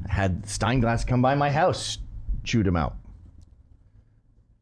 [0.08, 1.98] I had Steinglass come by my house,
[2.44, 2.94] chewed him out.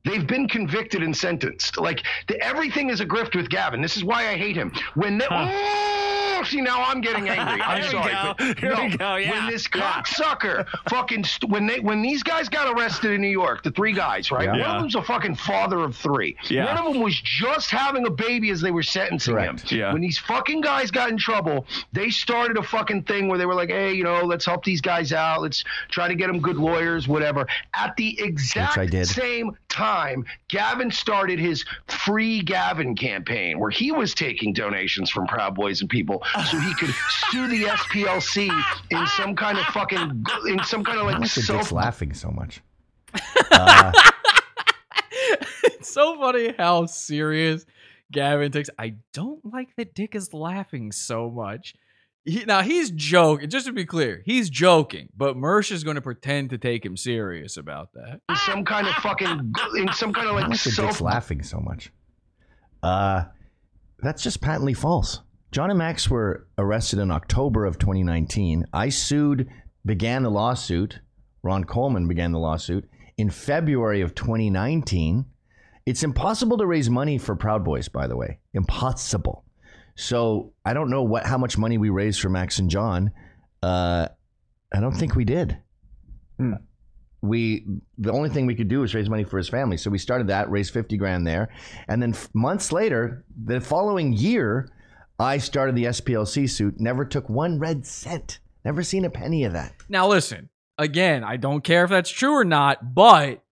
[0.05, 1.77] They've been convicted and sentenced.
[1.79, 3.83] Like the, everything is a grift with Gavin.
[3.83, 4.73] This is why I hate him.
[4.95, 5.35] When they, oh,
[6.39, 7.61] no, see now I'm getting angry.
[7.67, 8.55] I'm Here we sorry, go.
[8.61, 9.31] Here no, we go, yeah.
[9.45, 9.81] when this Yeah.
[10.03, 13.93] cocksucker fucking st- when they when these guys got arrested in New York, the three
[13.93, 14.45] guys, right?
[14.45, 14.51] Yeah.
[14.53, 14.75] One Yeah.
[14.77, 16.37] of them's a fucking father of three.
[16.49, 16.65] Yeah.
[16.67, 19.71] One of them was just having a baby as they were sentencing Correct.
[19.71, 19.79] him.
[19.79, 19.93] Yeah.
[19.93, 23.55] When these fucking guys got in trouble, they started a fucking thing where they were
[23.55, 25.43] like, "Hey, you know, let's help these guys out.
[25.43, 29.07] Let's try to get them good lawyers, whatever." At the exact I did.
[29.07, 35.55] same time, Gavin started his free Gavin campaign where he was taking donations from Proud
[35.55, 36.95] Boys and people so he could
[37.31, 38.49] sue the SPLC
[38.91, 42.15] in some kind of fucking in some kind of like like that self Dick's laughing
[42.15, 42.61] so much.
[43.51, 43.93] Uh,
[45.65, 47.65] it's so funny how serious
[48.13, 48.71] Gavin takes.
[48.79, 51.75] I don't like that Dick is laughing so much.
[52.25, 53.49] He, now he's joking.
[53.49, 56.97] Just to be clear, he's joking, but Mersh is going to pretend to take him
[56.97, 58.21] serious about that.
[58.29, 61.01] in some kind of fucking in some kind of I like like that Dick's self
[61.01, 61.91] laughing so much.
[62.83, 63.25] Uh,
[64.01, 65.21] that's just patently false.
[65.51, 68.67] John and Max were arrested in October of 2019.
[68.73, 69.49] I sued,
[69.85, 71.01] began the lawsuit.
[71.43, 75.25] Ron Coleman began the lawsuit in February of 2019.
[75.87, 78.41] It's impossible to raise money for Proud Boys, by the way.
[78.53, 79.45] Impossible.
[79.95, 83.11] So I don't know what how much money we raised for Max and John.
[83.63, 84.09] Uh,
[84.73, 85.59] I don't think we did.
[87.21, 89.77] We the only thing we could do was raise money for his family.
[89.77, 91.49] So we started that, raised fifty grand there,
[91.89, 94.69] and then f- months later, the following year,
[95.19, 96.79] I started the SPLC suit.
[96.79, 98.39] Never took one red cent.
[98.65, 99.73] Never seen a penny of that.
[99.89, 103.43] Now, listen, again, I don't care if that's true or not, but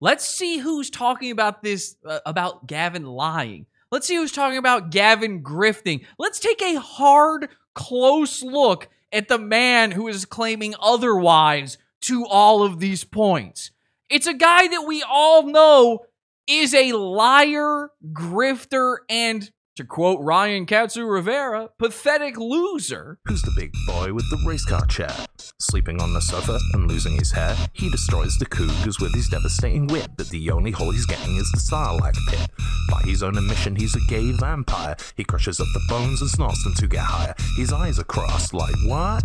[0.00, 3.66] let's see who's talking about this, uh, about Gavin lying.
[3.90, 6.04] Let's see who's talking about Gavin grifting.
[6.18, 12.62] Let's take a hard, close look at the man who is claiming otherwise to all
[12.62, 13.70] of these points.
[14.08, 16.06] It's a guy that we all know
[16.46, 23.18] is a liar, grifter, and, to quote Ryan Katsu Rivera, pathetic loser.
[23.26, 25.14] Who's the big boy with the race car chair?
[25.58, 29.86] Sleeping on the sofa and losing his hair, he destroys the cougars with his devastating
[29.86, 32.50] wit, but the only hole he's getting is the Sarlacc pit.
[32.90, 34.96] By his own admission, he's a gay vampire.
[35.14, 37.34] He crushes up the bones and snorts them to get higher.
[37.56, 39.24] His eyes are crossed, like what?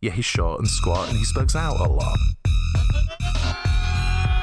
[0.00, 2.18] Yeah, he's short and squat and he spugs out a lot.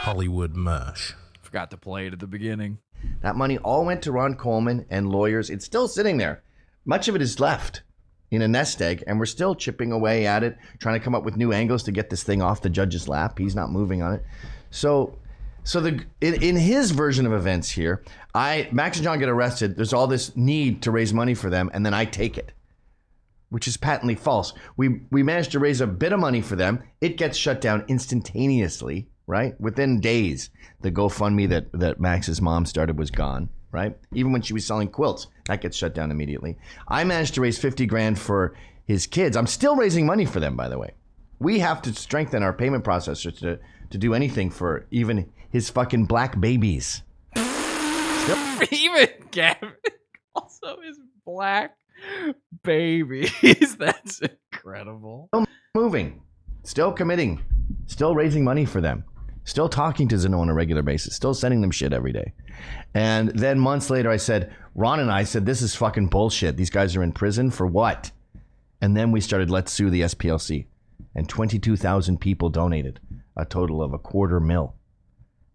[0.03, 1.14] Hollywood Mersh.
[1.41, 2.78] Forgot to play it at the beginning.
[3.22, 5.50] That money all went to Ron Coleman and lawyers.
[5.50, 6.41] It's still sitting there.
[6.86, 7.84] Much of it is left
[8.32, 11.24] in a nest egg, and we're still chipping away at it, trying to come up
[11.24, 13.38] with new angles to get this thing off the judge's lap.
[13.38, 14.24] He's not moving on it.
[14.70, 15.18] So,
[15.64, 19.76] so the in, in his version of events here, I Max and John get arrested.
[19.76, 22.52] There's all this need to raise money for them, and then I take it,
[23.50, 24.54] which is patently false.
[24.78, 26.84] We we managed to raise a bit of money for them.
[27.02, 29.54] It gets shut down instantaneously, right?
[29.62, 30.50] Within days,
[30.82, 33.96] the GoFundMe that that Max's mom started was gone, right?
[34.14, 36.58] Even when she was selling quilts, that gets shut down immediately.
[36.88, 38.56] I managed to raise 50 grand for
[38.86, 39.38] his kids.
[39.38, 40.96] I'm still raising money for them, by the way.
[41.38, 43.60] We have to strengthen our payment processor to
[43.92, 47.04] to do anything for even his fucking black babies.
[48.72, 49.72] Even Gavin
[50.36, 51.76] also is black
[52.64, 53.32] babies.
[53.78, 55.30] That's incredible.
[55.34, 56.22] Still moving,
[56.64, 57.44] still committing,
[57.88, 59.04] still raising money for them,
[59.50, 62.34] still talking to Zeno on a regular basis, still sending them shit every day.
[62.93, 66.58] And then months later, I said, Ron and I said, this is fucking bullshit.
[66.58, 68.12] These guys are in prison for what?
[68.82, 70.68] And then we started Let's Sue the SPLC.
[71.16, 73.00] And 22,000 people donated,
[73.36, 74.76] a total of a quarter mil.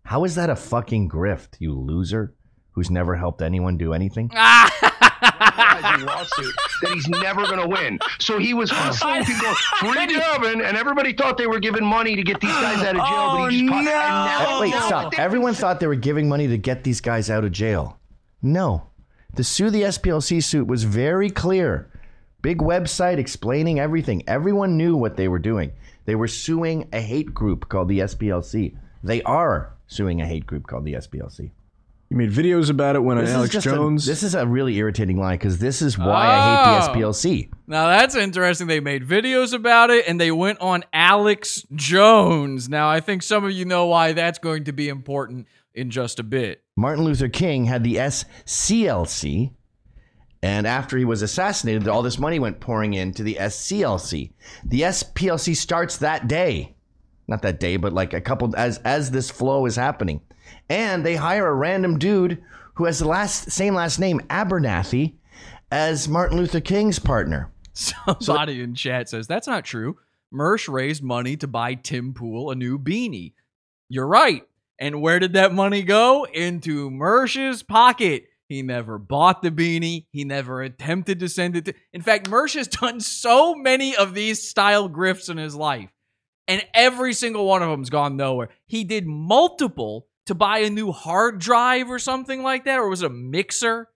[0.04, 2.34] How is that a fucking grift, you loser
[2.72, 4.30] who's never helped anyone do anything?
[5.44, 7.98] advertising lawsuit that he's never going to win.
[8.18, 12.16] So he was hustling to go free Gavin, and everybody thought they were giving money
[12.16, 13.36] to get these guys out of jail.
[13.38, 15.18] but he just and now, Uh, wait, now stop.
[15.18, 17.98] Everyone thought they were giving money to get these guys out of jail.
[18.42, 18.88] No.
[19.34, 21.90] The Sue the SPLC suit was very clear.
[22.42, 24.22] Big website explaining everything.
[24.28, 25.72] Everyone knew what they were doing.
[26.04, 28.76] They were suing a hate group called the SPLC.
[29.02, 31.50] They are suing a hate group called the SPLC.
[32.10, 34.06] You made videos about it when This is Alex just a- Jones.
[34.06, 36.74] this is a really irritating line because this is why I hate Oh.
[36.74, 37.48] the SPLC.
[37.66, 38.66] Now that's interesting.
[38.66, 42.68] They made videos about it and they went on Alex Jones.
[42.68, 46.20] Now I think some of you know why that's going to be important in just
[46.20, 46.62] a bit.
[46.76, 49.52] Martin Luther King had the SCLC,
[50.42, 54.32] and after he was assassinated, all this money went pouring into the SCLC.
[54.64, 56.73] The SPLC starts that day,
[57.26, 60.20] not that day, but like a couple as as this flow is happening,
[60.68, 62.42] and they hire a random dude
[62.74, 65.14] who has the last same last name Abernathy
[65.70, 67.50] as Martin Luther King's partner.
[67.72, 69.96] Somebody in chat says that's not true.
[70.32, 73.34] Mersh raised money to buy Tim Pool a new beanie.
[73.88, 74.42] You're right.
[74.80, 76.24] And where did that money go?
[76.24, 78.24] Into Mersh's pocket.
[78.48, 80.06] He never bought the beanie.
[80.10, 81.74] He never attempted to send it to.
[81.92, 85.90] In fact, Mersh has done so many of these style grifts in his life,
[86.46, 88.48] and every single one of them's gone nowhere.
[88.66, 93.02] He did multiple to buy a new hard drive or something like that, or was
[93.02, 93.88] it a mixer.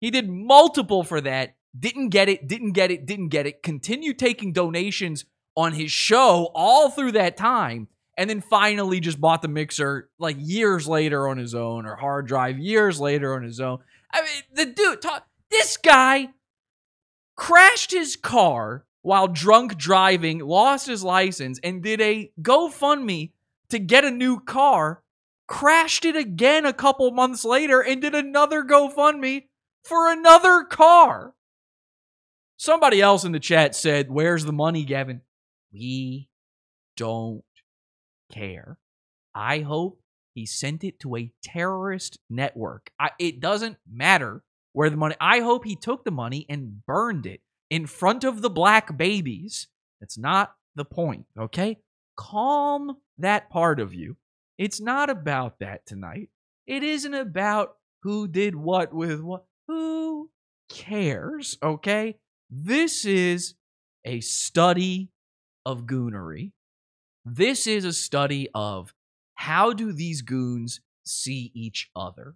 [0.00, 1.56] He did multiple for that.
[1.78, 3.62] Didn't get it, didn't get it, didn't get it.
[3.62, 5.24] Continued taking donations
[5.56, 7.88] on his show all through that time.
[8.18, 12.26] And then finally just bought the mixer like years later on his own or hard
[12.26, 13.78] drive years later on his own.
[14.12, 16.28] I mean, the dude, talk, this guy
[17.36, 23.32] crashed his car while drunk driving, lost his license, and did a GoFundMe
[23.68, 25.02] to get a new car.
[25.48, 29.44] Crashed it again a couple months later and did another GoFundMe
[29.84, 31.34] for another car.
[32.56, 35.22] Somebody else in the chat said, Where's the money, Gavin?
[35.72, 36.28] We
[36.96, 37.42] don't
[38.32, 38.78] care.
[39.34, 40.00] I hope
[40.34, 42.90] he sent it to a terrorist network.
[42.98, 44.42] I, it doesn't matter
[44.72, 45.16] where the money.
[45.20, 47.40] I hope he took the money and burned it
[47.72, 49.66] in front of the black babies.
[49.98, 51.78] That's not the point, okay?
[52.18, 54.18] Calm that part of you.
[54.58, 56.28] It's not about that tonight.
[56.66, 59.44] It isn't about who did what with what.
[59.68, 60.28] Who
[60.68, 62.18] cares, okay?
[62.50, 63.54] This is
[64.04, 65.08] a study
[65.64, 66.52] of goonery.
[67.24, 68.92] This is a study of
[69.34, 72.34] how do these goons see each other.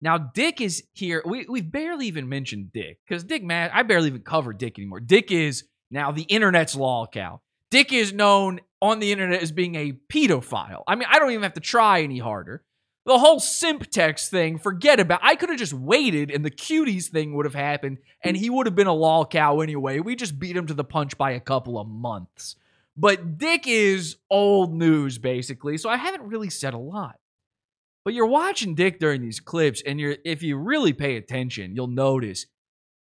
[0.00, 1.22] Now, Dick is here.
[1.24, 5.00] We, we've barely even mentioned Dick because Dick, man, I barely even cover Dick anymore.
[5.00, 7.40] Dick is now the internet's lol cow.
[7.70, 10.82] Dick is known on the internet as being a pedophile.
[10.86, 12.62] I mean, I don't even have to try any harder.
[13.06, 15.20] The whole simp text thing, forget about.
[15.22, 18.66] I could have just waited and the cuties thing would have happened and he would
[18.66, 19.98] have been a lol cow anyway.
[19.98, 22.56] We just beat him to the punch by a couple of months.
[22.96, 27.18] But Dick is old news basically, so I haven't really said a lot.
[28.08, 31.88] But you're watching Dick during these clips and you're if you really pay attention, you'll
[31.88, 32.46] notice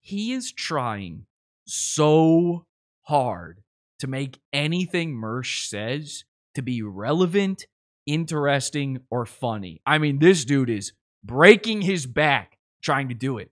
[0.03, 1.24] he is trying
[1.64, 2.66] so
[3.05, 3.62] hard
[4.01, 6.24] to make anything Mersh says
[6.55, 7.64] to be relevant,
[8.05, 9.80] interesting, or funny.
[9.86, 10.92] I mean, this dude is
[11.24, 13.51] breaking his back trying to do it.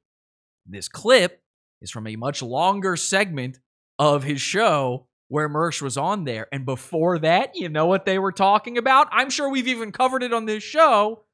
[0.66, 1.40] This clip
[1.80, 3.58] is from a much longer segment
[3.98, 6.46] of his show where Mersh was on there.
[6.52, 9.08] And before that, you know what they were talking about?
[9.12, 11.24] I'm sure we've even covered it on this show.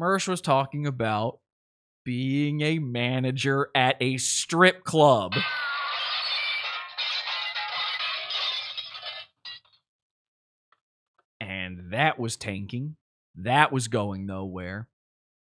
[0.00, 1.40] Mersh was talking about
[2.04, 5.34] being a manager at a strip club.
[11.38, 12.96] And that was tanking.
[13.36, 14.88] That was going nowhere.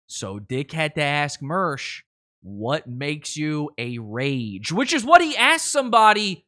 [0.07, 2.01] So Dick had to ask Mersh,
[2.41, 4.71] what makes you a rage?
[4.71, 6.45] Which is what he asked somebody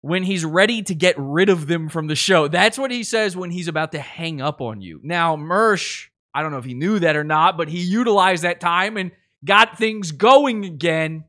[0.00, 2.46] when he's ready to get rid of them from the show.
[2.46, 5.00] That's what he says when he's about to hang up on you.
[5.02, 6.06] Now, Mersh,
[6.36, 9.10] I don't know if he knew that or not, but he utilized that time and
[9.42, 11.24] got things going again.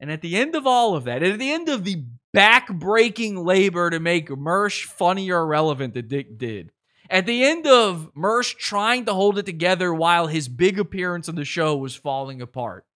[0.00, 3.90] And at the end of all of that, at the end of the back-breaking labor
[3.90, 6.70] to make Mersh funny or relevant that Dick did,
[7.10, 11.34] at the end of Mersh trying to hold it together while his big appearance on
[11.34, 12.86] the show was falling apart,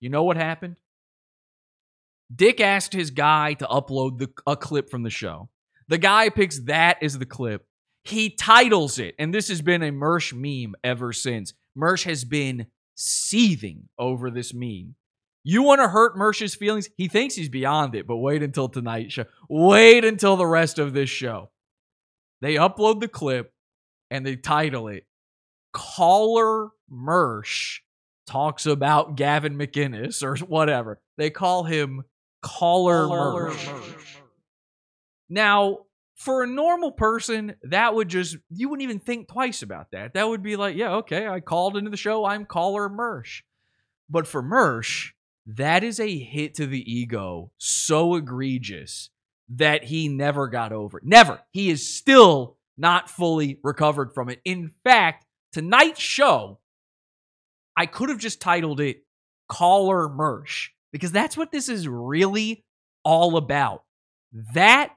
[0.00, 0.76] you know what happened?
[2.34, 5.50] Dick asked his guy to upload the, a clip from the show.
[5.88, 7.66] The guy picks that as the clip.
[8.04, 11.54] He titles it, and this has been a Mersh meme ever since.
[11.76, 14.94] Mersh has been seething over this meme.
[15.42, 16.88] You want to hurt Mersh's feelings?
[16.96, 19.24] He thinks he's beyond it, but wait until tonight's show.
[19.48, 21.50] Wait until the rest of this show.
[22.40, 23.52] They upload the clip
[24.10, 25.06] and they title it
[25.72, 27.80] Caller Mersh
[28.26, 31.00] talks about Gavin McInnes or whatever.
[31.18, 32.04] They call him
[32.42, 33.68] Caller, Mersh.
[35.28, 35.80] Now,
[36.24, 40.14] for a normal person, that would just, you wouldn't even think twice about that.
[40.14, 43.42] That would be like, yeah, okay, I called into the show, I'm Caller Mersh.
[44.08, 45.10] But for Mersh,
[45.46, 49.10] that is a hit to the ego so egregious
[49.50, 51.04] that he never got over it.
[51.04, 51.40] Never.
[51.50, 54.40] He is still not fully recovered from it.
[54.44, 56.58] In fact, tonight's show,
[57.76, 59.04] I could have just titled it
[59.48, 62.64] Caller Mersh because that's what this is really
[63.04, 63.84] all about.
[64.54, 64.94] That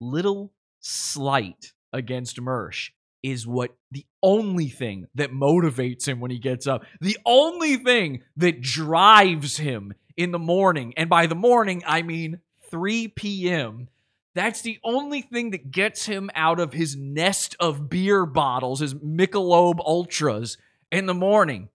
[0.00, 2.90] little slight against Mersh
[3.22, 8.22] is what the only thing that motivates him when he gets up, the only thing
[8.36, 10.94] that drives him in the morning.
[10.96, 12.40] And by the morning, I mean
[12.70, 13.88] 3 p.m.
[14.34, 18.94] That's the only thing that gets him out of his nest of beer bottles, his
[18.94, 20.58] Michelob Ultras
[20.92, 21.70] in the morning.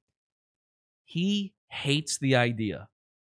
[1.03, 2.87] He hates the idea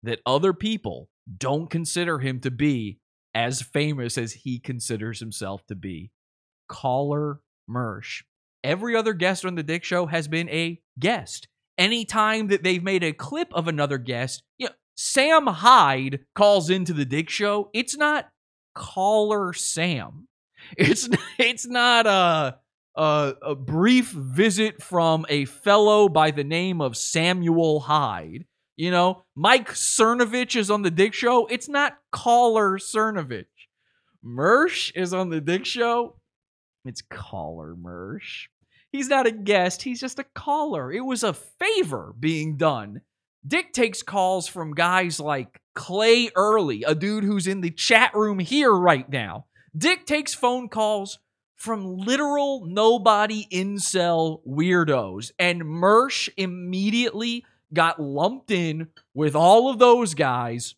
[0.03, 1.09] that other people
[1.39, 2.99] don't consider him to be
[3.35, 6.11] as famous as he considers himself to be.
[6.69, 8.23] Caller Mersh.
[8.65, 11.49] Every other guest on the Dick Show has been a guest.
[11.79, 16.93] anytime that they've made a clip of another guest, you know, Sam Hyde calls into
[16.93, 17.71] the Dick Show.
[17.73, 18.29] It's not
[18.75, 20.29] caller Sam.
[20.77, 21.09] It's
[21.39, 22.59] it's not a
[22.95, 28.45] a, a brief visit from a fellow by the name of Samuel Hyde.
[28.77, 31.47] You know, Mike Cernovich is on the Dick Show.
[31.47, 33.47] It's not caller Cernovich.
[34.25, 36.17] Mersh is on the Dick Show.
[36.85, 38.47] It's caller Mersh.
[38.91, 40.93] He's not a guest, he's just a caller.
[40.93, 43.01] It was a favor being done.
[43.47, 48.39] Dick takes calls from guys like Clay Early, a dude who's in the chat room
[48.39, 49.47] here right now.
[49.77, 51.19] Dick takes phone calls
[51.57, 55.31] from literal nobody incel weirdos.
[55.39, 60.75] And Mersh immediately got lumped in with all of those guys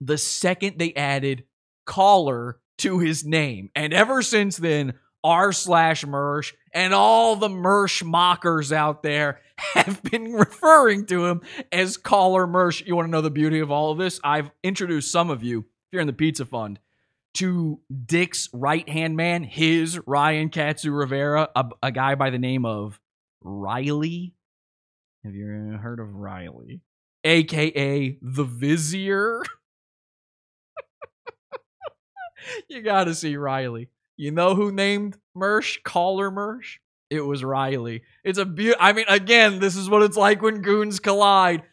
[0.00, 1.44] the second they added
[1.84, 3.70] caller to his name.
[3.74, 10.02] And ever since then, r slash Mersh and all the Mersh mockers out there have
[10.02, 12.84] been referring to him as caller Mersh.
[12.86, 14.20] You want to know the beauty of all of this?
[14.24, 16.78] I've introduced some of you, if you're in the Pizza Fund,
[17.34, 22.64] to Dick's right hand man, his Ryan Katsu Rivera, a, a guy by the name
[22.64, 22.98] of
[23.42, 24.34] Riley.
[25.24, 26.80] Have you uh, heard of Riley?
[27.24, 29.42] AKA the Vizier.
[32.68, 33.88] you got to see Riley.
[34.16, 36.78] You know who named Mersh Caller Mersh?
[37.10, 38.02] It was Riley.
[38.24, 38.46] It's a
[38.78, 41.64] I mean, again, this is what it's like when goons collide.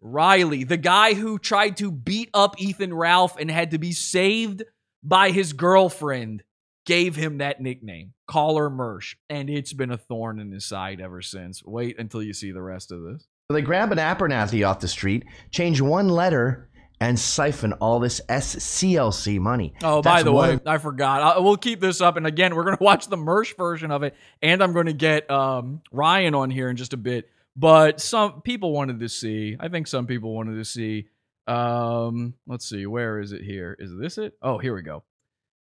[0.00, 4.62] Riley, the guy who tried to beat up Ethan Ralph and had to be saved
[5.02, 6.42] by his girlfriend,
[6.84, 11.22] gave him that nickname, Caller Mersh, and it's been a thorn in his side ever
[11.22, 11.64] since.
[11.64, 13.26] Wait until you see the rest of this.
[13.48, 16.68] So they grab an Abernathy off the street, change one letter,
[17.00, 19.74] and siphon all this SCLC money.
[19.82, 21.22] Oh, by That's the way, I forgot.
[21.22, 24.02] I, we'll keep this up, and again, we're going to watch the Mersh version of
[24.02, 27.28] it, and I'm going to get um, Ryan on here in just a bit.
[27.54, 29.56] But some people wanted to see.
[29.58, 31.08] I think some people wanted to see.
[31.46, 33.76] Um, let's see, where is it here?
[33.78, 34.36] Is this it?
[34.42, 35.04] Oh, here we go.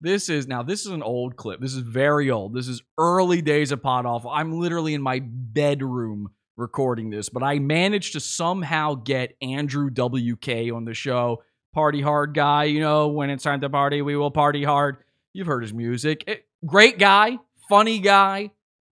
[0.02, 0.64] This is now.
[0.64, 1.62] This is an old clip.
[1.62, 2.56] This is very old.
[2.56, 4.32] This is early days of Pod Awful.
[4.32, 10.74] I'm literally in my bedroom recording this, but I managed to somehow get Andrew WK
[10.74, 11.44] on the show.
[11.74, 14.98] Party hard guy, you know, when it's time to party, we will party hard.
[15.34, 16.24] You've heard his music.
[16.28, 16.36] Eh,
[16.66, 17.38] great guy,
[17.70, 18.52] funny guy.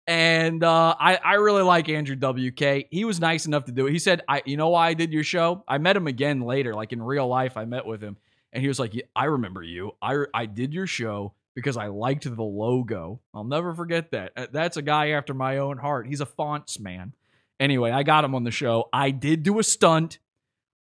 [0.08, 2.88] And uh, I, I really like Andrew WK.
[2.90, 3.92] He was nice enough to do it.
[3.92, 5.64] He said, I, you know why I did your show?
[5.68, 7.58] I met him again later, like in real life.
[7.58, 8.18] I met with him.
[8.54, 9.92] And he was like, yeah, I remember you.
[10.02, 13.22] I, I did your show because I liked the logo.
[13.34, 14.34] I'll never forget that.
[14.36, 16.08] Uh, That's a guy after my own heart.
[16.08, 17.14] He's a fonts man.
[17.60, 18.90] Anyway, I got him on the show.
[18.92, 20.20] I did do a stunt.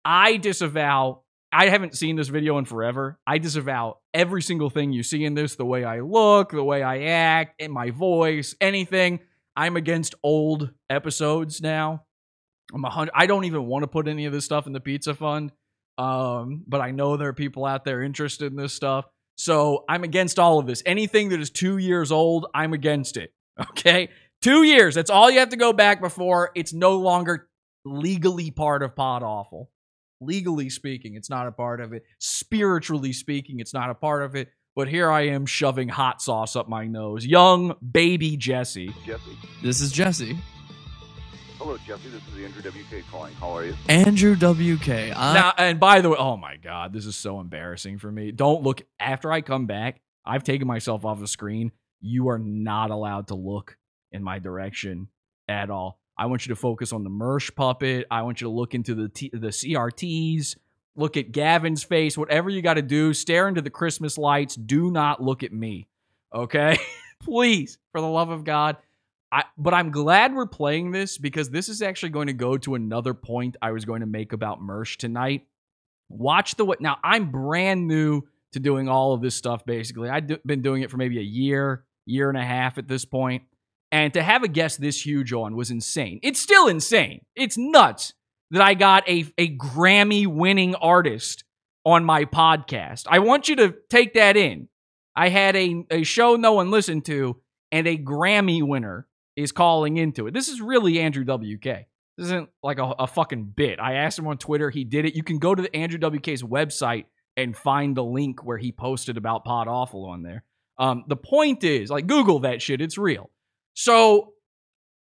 [0.05, 1.21] I disavow.
[1.51, 3.19] I haven't seen this video in forever.
[3.25, 6.83] I disavow every single thing you see in this the way I look, the way
[6.83, 9.19] I act, and my voice, anything.
[9.55, 12.03] I'm against old episodes now.
[12.73, 13.11] I'm a hundred.
[13.15, 15.51] I don't even want to put any of this stuff in the pizza fund.
[15.99, 19.05] Um, but I know there are people out there interested in this stuff.
[19.35, 20.81] So I'm against all of this.
[20.85, 23.33] Anything that is two years old, I'm against it.
[23.71, 24.07] Okay.
[24.41, 24.95] Two years.
[24.95, 26.51] That's all you have to go back before.
[26.55, 27.49] It's no longer
[27.83, 29.69] legally part of Pod Awful.
[30.21, 32.03] Legally speaking, it's not a part of it.
[32.19, 34.47] Spiritually speaking, it's not a part of it.
[34.77, 37.25] But here I am shoving hot sauce up my nose.
[37.25, 38.93] Young baby Jesse.
[39.05, 39.37] Jesse.
[39.61, 40.37] This is Jesse.
[41.59, 42.07] Hello, Jesse.
[42.07, 43.33] This is Andrew WK calling.
[43.33, 43.75] How are you?
[43.89, 44.87] Andrew WK.
[44.87, 48.31] now, and by the way, oh my God, this is so embarrassing for me.
[48.31, 49.99] Don't look after I come back.
[50.25, 51.73] I've taken myself off the screen.
[51.99, 53.77] You are not allowed to look
[54.13, 55.09] in my direction
[55.49, 55.99] at all.
[56.17, 58.07] I want you to focus on the Mersh puppet.
[58.09, 60.55] I want you to look into the T- the CRTs.
[60.95, 62.17] Look at Gavin's face.
[62.17, 64.55] Whatever you got to do, stare into the Christmas lights.
[64.55, 65.89] Do not look at me.
[66.33, 66.79] Okay,
[67.21, 68.77] please, for the love of God.
[69.31, 72.75] I, but I'm glad we're playing this because this is actually going to go to
[72.75, 75.45] another point I was going to make about Mersh tonight.
[76.09, 76.97] Watch the what now.
[77.03, 78.23] I'm brand new
[78.53, 79.63] to doing all of this stuff.
[79.65, 82.87] Basically, I've d- been doing it for maybe a year, year and a half at
[82.87, 83.43] this point.
[83.91, 86.19] and to have a guest this huge on was insane.
[86.23, 87.25] It's still insane.
[87.35, 88.13] It's nuts
[88.51, 91.43] that I got a a Grammy winning artist
[91.85, 93.05] on my podcast.
[93.09, 94.67] I want you to take that in.
[95.15, 97.37] I had a, a show no one listened to,
[97.71, 99.05] and a Grammy winner
[99.39, 100.33] is calling into it.
[100.33, 101.63] This is really Andrew WK.
[102.17, 103.79] This isn't like a, a fucking bit.
[103.79, 104.69] I asked him on Twitter.
[104.69, 105.15] He did it.
[105.15, 107.05] You can go to the Andrew WK's website
[107.37, 110.43] and find the link where he posted about Pod Awful on there.
[110.77, 112.81] Um, the point is, like, Google that shit.
[112.81, 113.29] It's real.
[113.73, 114.33] So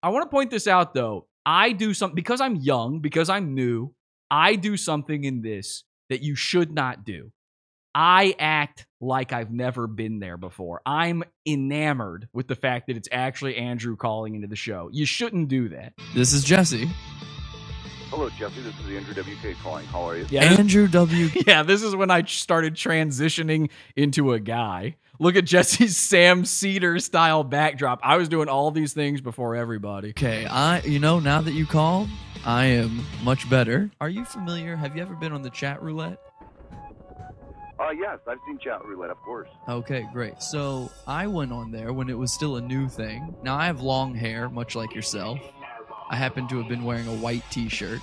[0.01, 1.27] I want to point this out though.
[1.45, 3.93] I do something because I'm young, because I'm new.
[4.31, 7.31] I do something in this that you should not do.
[7.95, 10.81] I act like I've never been there before.
[10.85, 14.89] I'm enamored with the fact that it's actually Andrew calling into the show.
[14.91, 15.93] You shouldn't do that.
[16.15, 16.89] This is Jesse.
[18.09, 18.61] Hello, Jesse.
[18.61, 19.85] This is Andrew WK calling.
[19.87, 20.25] How are you?
[20.29, 21.29] Yeah, Andrew W.
[21.47, 24.95] Yeah, this is when I started transitioning into a guy.
[25.19, 27.99] Look at Jesse's Sam Seder style backdrop.
[28.03, 30.09] I was doing all these things before everybody.
[30.09, 32.09] Okay, I you know now that you called,
[32.45, 33.91] I am much better.
[34.01, 34.75] Are you familiar?
[34.75, 36.19] Have you ever been on the chat roulette?
[37.83, 39.49] Uh, yes, I've seen chat roulette, of course.
[39.67, 40.41] Okay, great.
[40.41, 43.35] So I went on there when it was still a new thing.
[43.43, 45.39] Now I have long hair, much like yourself.
[46.09, 47.99] I happen to have been wearing a white T-shirt,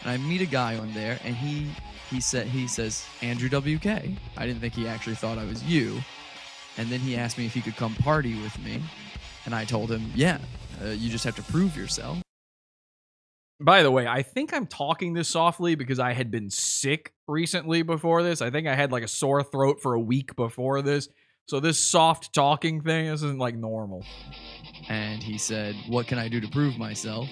[0.00, 1.68] and I meet a guy on there, and he
[2.08, 3.86] he said he says Andrew WK.
[4.36, 6.00] I didn't think he actually thought I was you,
[6.78, 8.82] and then he asked me if he could come party with me,
[9.44, 10.38] and I told him, yeah,
[10.82, 12.18] uh, you just have to prove yourself.
[13.60, 17.82] By the way, I think I'm talking this softly because I had been sick recently
[17.82, 18.40] before this.
[18.40, 21.08] I think I had like a sore throat for a week before this.
[21.46, 24.04] So this soft talking thing this isn't like normal.
[24.88, 27.26] And he said, "What can I do to prove myself?"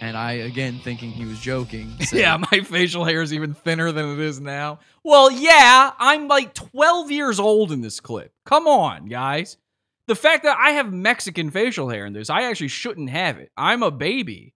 [0.00, 3.92] And I, again, thinking he was joking, said, Yeah, my facial hair is even thinner
[3.92, 4.80] than it is now.
[5.02, 8.32] Well, yeah, I'm like 12 years old in this clip.
[8.44, 9.56] Come on, guys.
[10.06, 13.50] The fact that I have Mexican facial hair in this, I actually shouldn't have it.
[13.56, 14.54] I'm a baby.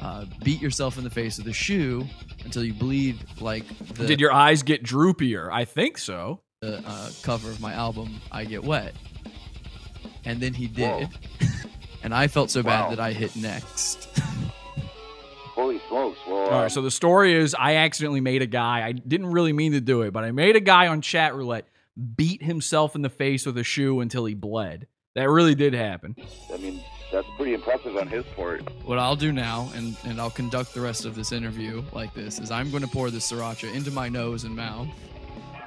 [0.00, 2.06] Uh, beat yourself in the face with a shoe
[2.44, 5.50] until you bleed like the, Did your eyes get droopier?
[5.52, 6.40] I think so.
[6.60, 8.94] the uh, cover of my album "I Get Wet,"
[10.24, 11.08] and then he did,
[12.02, 12.90] and I felt so bad Wow.
[12.90, 14.08] that I hit next.
[15.54, 16.18] Holy smokes.
[16.26, 18.86] Well, All um, so the story is I accidentally made a guy.
[18.86, 21.66] I didn't really mean to do it, but I made a guy on chat roulette
[22.16, 24.86] beat himself in the face with a shoe until he bled.
[25.16, 26.16] That really did happen.
[26.54, 26.80] I mean,
[27.10, 28.62] that's pretty impressive on his part.
[28.84, 32.38] what I'll do now, and and I'll conduct the rest of this interview like this,
[32.38, 34.88] is I'm going to pour this sriracha into my nose and mouth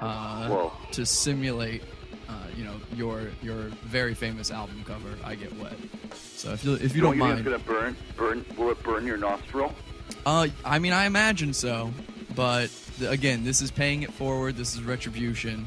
[0.01, 1.83] uh, to simulate.
[2.29, 5.73] Uh, you know your your very famous album cover, "I Get Wet."
[6.35, 7.95] So if you if you don't think mind, it's gonna burn?
[8.15, 8.45] Burn?
[8.57, 9.73] Will it burn your nostril?
[10.25, 11.91] Uh, I mean, I imagine so,
[12.35, 12.69] but
[12.99, 14.55] th- again, this is paying it forward.
[14.55, 15.65] This is retribution.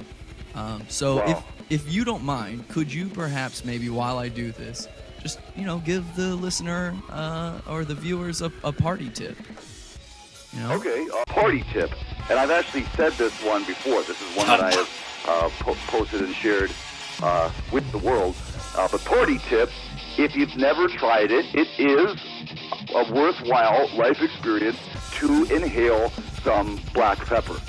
[0.54, 1.24] Um, so Wow.
[1.70, 4.88] if if you don't mind, could you perhaps maybe while I do this,
[5.22, 9.36] just you know, give the listener uh, or the viewers a, a party tip?
[10.52, 10.72] You know?
[10.74, 11.90] Okay, a party tip.
[12.30, 14.02] And I've actually said this one before.
[14.02, 16.70] This is one that I have uh, po- posted and shared
[17.22, 18.34] uh, with the world.
[18.76, 19.70] Uh, but party tip,
[20.18, 22.16] if you've never tried it, it is
[22.94, 24.78] a worthwhile life experience
[25.12, 26.10] to inhale
[26.42, 27.60] some black pepper.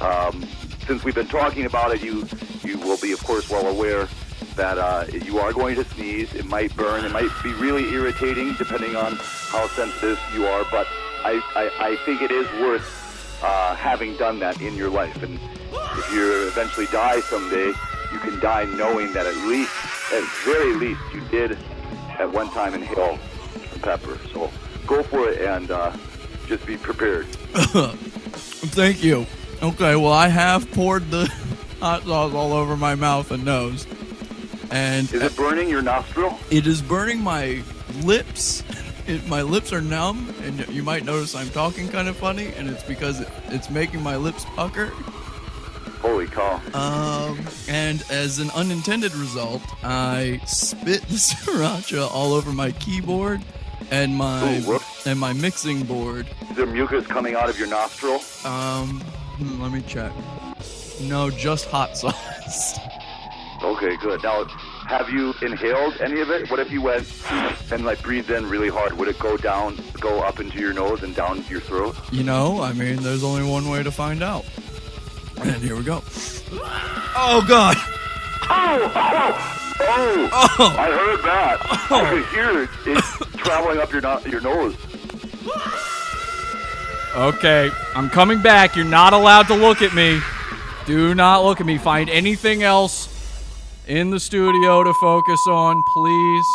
[0.00, 0.44] Um,
[0.86, 2.26] since we've been talking about it, you
[2.64, 4.08] you will be, of course, well aware
[4.56, 6.34] that uh, you are going to sneeze.
[6.34, 7.04] It might burn.
[7.04, 9.16] It might be really irritating, depending on
[9.48, 10.64] how sensitive you are.
[10.70, 10.86] But
[11.24, 15.22] I, I, I think it is worth uh, having done that in your life.
[15.22, 15.38] And
[15.72, 17.72] if you eventually die someday,
[18.12, 19.72] you can die knowing that at least,
[20.12, 21.58] at very least, you did
[22.18, 23.18] at one time inhale
[23.70, 24.18] some pepper.
[24.32, 24.50] So
[24.86, 25.96] go for it and uh,
[26.46, 27.26] just be prepared.
[28.74, 29.26] Thank you.
[29.62, 31.26] Okay, well, I have poured the
[31.80, 33.86] hot sauce all over my mouth and nose,
[34.72, 36.38] and Is it burning your nostril?
[36.50, 37.62] It is burning my
[38.02, 38.64] lips.
[39.04, 42.70] It, my lips are numb, and you might notice I'm talking kind of funny, and
[42.70, 44.92] it's because it, it's making my lips pucker.
[46.00, 46.60] Holy cow.
[46.72, 53.42] Um, and as an unintended result, I spit the sriracha all over my keyboard
[53.90, 56.28] and my Ooh, and my mixing board.
[56.50, 58.20] Is there mucus coming out of your nostril?
[58.44, 60.12] Um, hmm, let me check.
[61.00, 62.78] No, just hot sauce.
[63.62, 64.22] Okay, good.
[64.24, 66.50] Now, have you inhaled any of it?
[66.50, 67.06] What if you went
[67.70, 68.92] and like breathed in really hard?
[68.94, 71.96] Would it go down, go up into your nose and down your throat?
[72.10, 74.44] You know, I mean, there's only one way to find out.
[75.38, 76.02] And here we go.
[77.14, 77.76] Oh God!
[78.44, 80.28] Oh, oh, oh!
[80.58, 80.76] oh.
[80.78, 81.58] I heard that.
[81.90, 81.96] Oh.
[81.96, 82.70] I could hear it.
[82.86, 84.76] It's traveling up your no- your nose.
[87.14, 88.74] Okay, I'm coming back.
[88.74, 90.20] You're not allowed to look at me.
[90.86, 91.78] Do not look at me.
[91.78, 93.11] Find anything else
[93.88, 96.46] in the studio to focus on, please.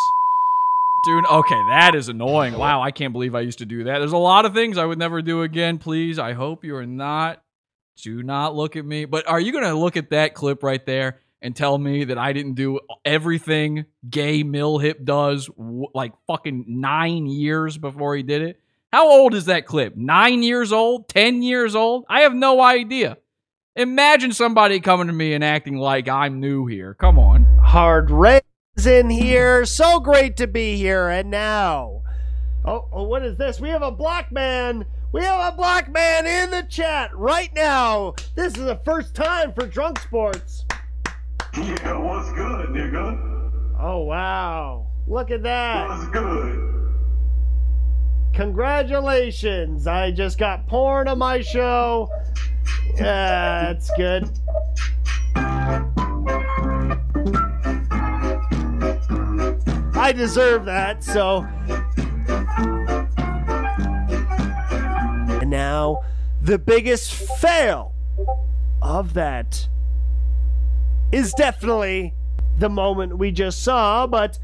[1.04, 2.56] Dude, okay, that is annoying.
[2.56, 3.98] Wow, I can't believe I used to do that.
[3.98, 5.78] There's a lot of things I would never do again.
[5.78, 7.42] Please, I hope you are not.
[8.02, 9.04] Do not look at me.
[9.04, 12.18] But are you going to look at that clip right there and tell me that
[12.18, 18.42] I didn't do everything gay Mill Hip does like fucking nine years before he did
[18.42, 18.58] it?
[18.92, 19.96] How old is that clip?
[19.96, 21.08] Nine years old?
[21.08, 22.06] Ten years old?
[22.08, 23.18] I have no idea.
[23.78, 26.94] Imagine somebody coming to me and acting like I'm new here.
[26.94, 27.44] Come on.
[27.58, 28.40] Hard Ray
[28.84, 29.64] in here.
[29.64, 31.08] So great to be here.
[31.08, 32.02] And now,
[32.64, 33.60] oh, oh, what is this?
[33.60, 34.84] We have a black man.
[35.12, 38.16] We have a black man in the chat right now.
[38.34, 40.64] This is the first time for Drunk Sports.
[41.56, 43.76] Yeah, what's good, nigga?
[43.80, 44.88] Oh wow!
[45.06, 45.88] Look at that.
[45.88, 46.77] What's good?
[48.38, 49.88] Congratulations!
[49.88, 52.08] I just got porn on my show.
[52.94, 54.30] Yeah, that's good.
[59.96, 61.48] I deserve that, so.
[65.40, 66.04] And now,
[66.40, 67.92] the biggest fail
[68.80, 69.66] of that
[71.10, 72.14] is definitely
[72.56, 74.38] the moment we just saw, but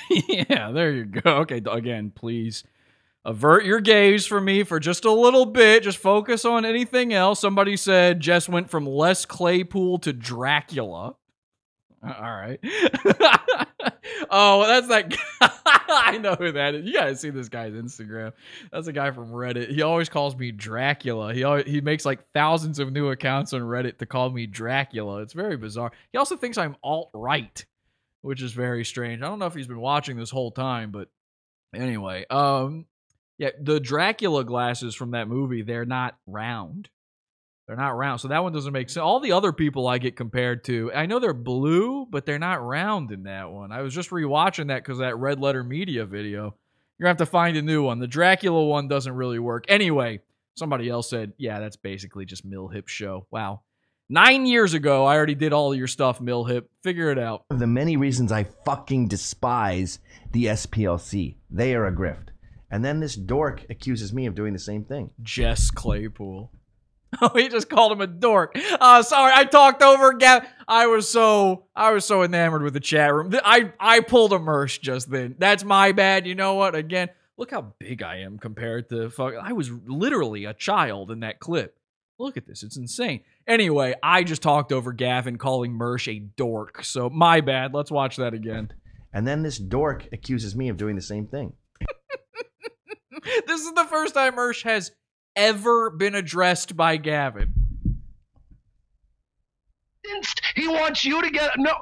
[0.28, 1.38] yeah, there you go.
[1.38, 2.64] Okay, again, please
[3.24, 5.82] avert your gaze from me for just a little bit.
[5.82, 7.40] Just focus on anything else.
[7.40, 11.14] Somebody said Jess went from Les Claypool to Dracula.
[12.04, 12.58] Uh, All right.
[14.30, 15.14] oh, that's that.
[15.88, 16.86] I know who that is.
[16.86, 18.32] You guys see this guy's Instagram.
[18.72, 19.70] That's a guy from Reddit.
[19.70, 21.34] He always calls me Dracula.
[21.34, 25.22] He always, he makes like thousands of new accounts on Reddit to call me Dracula.
[25.22, 25.92] It's very bizarre.
[26.12, 27.64] He also thinks I'm alt right,
[28.22, 29.22] which is very strange.
[29.22, 31.08] I don't know if he's been watching this whole time, but
[31.74, 32.86] anyway, um,
[33.38, 36.88] yeah, the Dracula glasses from that movie, they're not round.
[37.66, 38.20] They're not round.
[38.20, 39.02] So that one doesn't make sense.
[39.02, 42.62] All the other people I get compared to, I know they're blue, but they're not
[42.62, 43.72] round in that one.
[43.72, 46.54] I was just rewatching that because that Red Letter Media video.
[46.98, 47.98] You're going to have to find a new one.
[47.98, 49.64] The Dracula one doesn't really work.
[49.68, 50.20] Anyway,
[50.56, 53.26] somebody else said, yeah, that's basically just Mill Hip show.
[53.30, 53.62] Wow.
[54.12, 56.68] Nine years ago, I already did all your stuff, Mill Hip.
[56.82, 57.44] Figure it out.
[57.48, 60.00] One of the many reasons I fucking despise
[60.32, 61.36] the SPLC.
[61.50, 62.28] They are a grift.
[62.70, 65.12] And then this dork accuses me of doing the same thing.
[65.22, 66.52] Jess Claypool.
[67.20, 68.56] Oh, he just called him a dork.
[68.80, 70.46] Uh sorry, I talked over Gav.
[70.66, 73.34] I was so I was so enamored with the chat room.
[73.44, 75.36] I I pulled a Mersh just then.
[75.38, 76.26] That's my bad.
[76.26, 76.74] You know what?
[76.74, 79.34] Again, look how big I am compared to fuck.
[79.38, 81.76] I was literally a child in that clip.
[82.18, 82.62] Look at this.
[82.62, 83.20] It's insane.
[83.46, 86.84] Anyway, I just talked over Gavin calling Mersh a dork.
[86.84, 87.74] So my bad.
[87.74, 88.72] Let's watch that again.
[89.12, 91.52] And then this dork accuses me of doing the same thing.
[93.46, 94.92] this is the first time Mersh has
[95.36, 97.54] ever been addressed by Gavin.
[100.54, 101.72] He wants you to get no.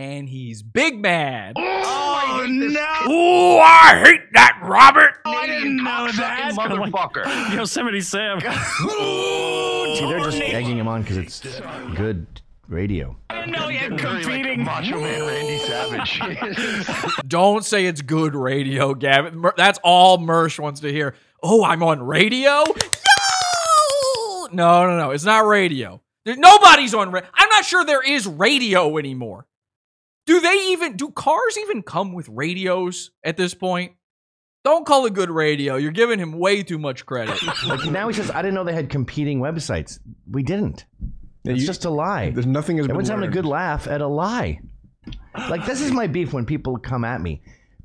[0.00, 1.56] And he's big mad.
[1.58, 3.12] Oh, oh no!
[3.12, 5.18] Ooh, I hate that, Robert.
[5.26, 7.26] Oh, I didn't know that, motherfucker.
[7.54, 8.40] Yosemite Sam.
[8.40, 11.40] See, they're just egging him on because it's
[11.96, 12.26] good
[12.66, 13.14] radio.
[13.28, 14.64] I didn't know you had Very like competing.
[14.64, 17.18] Macho Man Randy Savage.
[17.28, 19.44] Don't say it's good radio, Gavin.
[19.58, 21.14] That's all Mersh wants to hear.
[21.42, 22.64] Oh, I'm on radio?
[22.64, 24.46] Yo!
[24.50, 25.10] No, no, no.
[25.10, 26.00] It's not radio.
[26.24, 27.28] There, nobody's on radio.
[27.34, 29.46] I'm not sure there is radio anymore.
[30.30, 33.94] Do they even, do cars even come with radios at this point?
[34.62, 35.74] Don't call it good radio.
[35.74, 37.36] You're giving him way too much credit.
[37.66, 39.98] Like now he says, I didn't know they had competing websites.
[40.30, 40.84] We didn't.
[41.42, 42.30] Yeah, it's you- just a lie.
[42.30, 44.60] There's nothing has been Everyone's having a good laugh at a lie.
[45.48, 47.42] Like this is my beef when people come at me.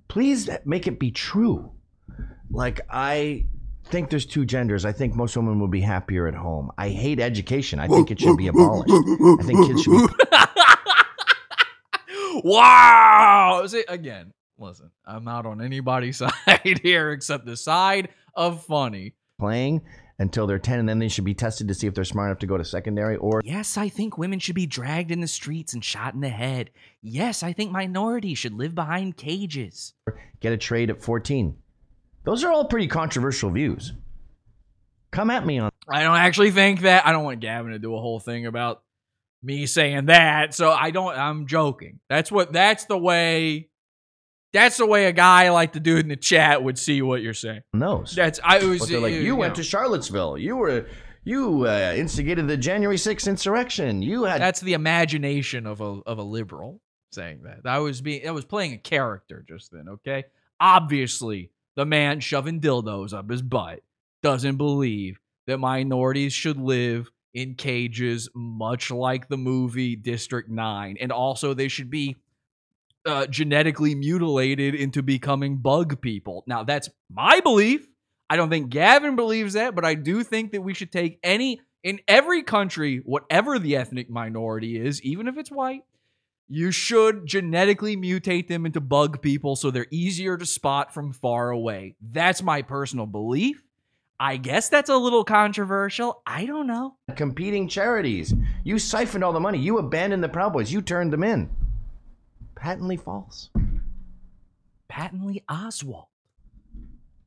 [0.08, 1.72] Please make it be true.
[2.52, 3.46] Like I
[3.86, 4.86] think there's two genders.
[4.86, 6.70] I think most women would be happier at home.
[6.78, 7.80] I hate education.
[7.80, 8.92] I think it should be abolished.
[8.92, 10.14] I think kids should be
[12.44, 13.64] wow.
[13.68, 19.14] See, again, listen, I'm not on anybody's side here except the side of funny.
[19.40, 19.82] playing
[20.18, 22.40] until they're 10 and then they should be tested to see if they're smart enough
[22.40, 25.74] to go to secondary or Yes, I think women should be dragged in the streets
[25.74, 26.70] and shot in the head.
[27.02, 29.94] Yes, I think minorities should live behind cages.
[30.40, 31.58] get a trade at 14.
[32.24, 33.92] Those are all pretty controversial views.
[35.12, 37.06] Come at me on I don't actually think that.
[37.06, 38.82] I don't want Gavin to do a whole thing about
[39.46, 40.54] me saying that.
[40.54, 41.18] So I don't.
[41.18, 42.00] I'm joking.
[42.10, 42.52] That's what.
[42.52, 43.70] That's the way.
[44.54, 47.34] That's the way a guy like the dude in the chat would see what you're
[47.34, 47.62] saying.
[47.74, 48.14] those.
[48.16, 48.40] That's.
[48.44, 48.80] I was.
[48.80, 49.56] But they're like, it- you went know.
[49.56, 50.38] to Charlottesville.
[50.38, 50.88] You were
[51.24, 54.02] you uh, instigated the January 6th insurrection.
[54.04, 56.82] You had That's the imagination of a of a liberal
[57.12, 57.64] saying that.
[57.64, 58.28] That was being.
[58.28, 59.90] I was playing a character just then.
[59.90, 60.26] Okay.
[60.60, 63.82] Obviously, the man shoving dildos up his butt
[64.24, 71.12] doesn't believe that minorities should live in cages, much like the movie District Nine, and
[71.12, 72.16] also they should be
[73.06, 76.44] uh, genetically mutilated into becoming bug people.
[76.48, 77.88] Now, that's my belief.
[78.30, 81.60] I don't think Gavin believes that, but I do think that we should take any
[81.84, 85.84] in every country, whatever the ethnic minority is, even if it's white,
[86.48, 91.52] you should genetically mutate them into bug people so they're easier to spot from far
[91.52, 91.96] away.
[92.02, 93.62] That's my personal belief.
[94.20, 96.22] I guess that's a little controversial.
[96.26, 96.96] I don't know.
[97.16, 98.34] competing charities.
[98.64, 99.60] You siphoned all the money.
[99.60, 100.72] You abandoned the Proud Boys.
[100.72, 101.50] You turned them in.
[102.56, 103.50] Patently false.
[104.88, 106.06] Patently Oswald.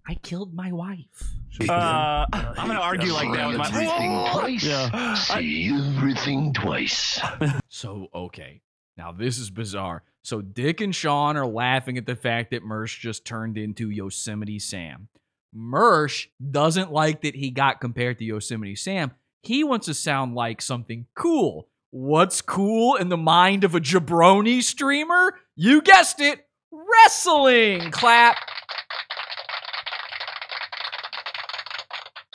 [0.06, 1.35] I killed my wife.
[1.69, 3.66] Uh, I'm gonna argue like that with my.
[3.66, 4.65] Everything twice.
[4.65, 5.15] Yeah.
[5.15, 7.20] See everything twice.
[7.69, 8.62] So, okay.
[8.97, 10.02] Now, this is bizarre.
[10.23, 14.59] So, Dick and Sean are laughing at the fact that Mersh just turned into Yosemite
[14.59, 15.09] Sam.
[15.57, 19.12] Mersh doesn't like that he got compared to Yosemite Sam.
[19.43, 21.69] He wants to sound like something cool.
[21.91, 25.35] What's cool in the mind of a jabroni streamer?
[25.57, 27.91] You guessed it wrestling.
[27.91, 28.37] Clap.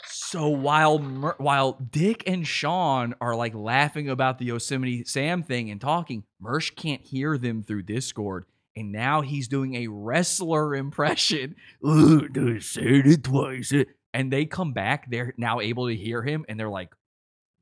[0.06, 5.70] So while Mer- while Dick and Sean are like laughing about the Yosemite Sam thing
[5.70, 11.56] and talking, Mersh can't hear them through Discord, and now he's doing a wrestler impression.
[11.86, 13.72] Ooh, they said it twice,
[14.12, 15.10] and they come back.
[15.10, 16.90] They're now able to hear him, and they're like,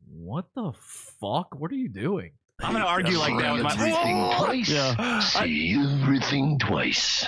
[0.07, 0.73] "What the
[1.21, 1.55] fuck?
[1.55, 3.73] What are you doing?" I'm gonna argue like that with my.
[3.73, 4.69] Everything twice.
[4.69, 5.19] Yeah.
[5.21, 7.27] See everything twice.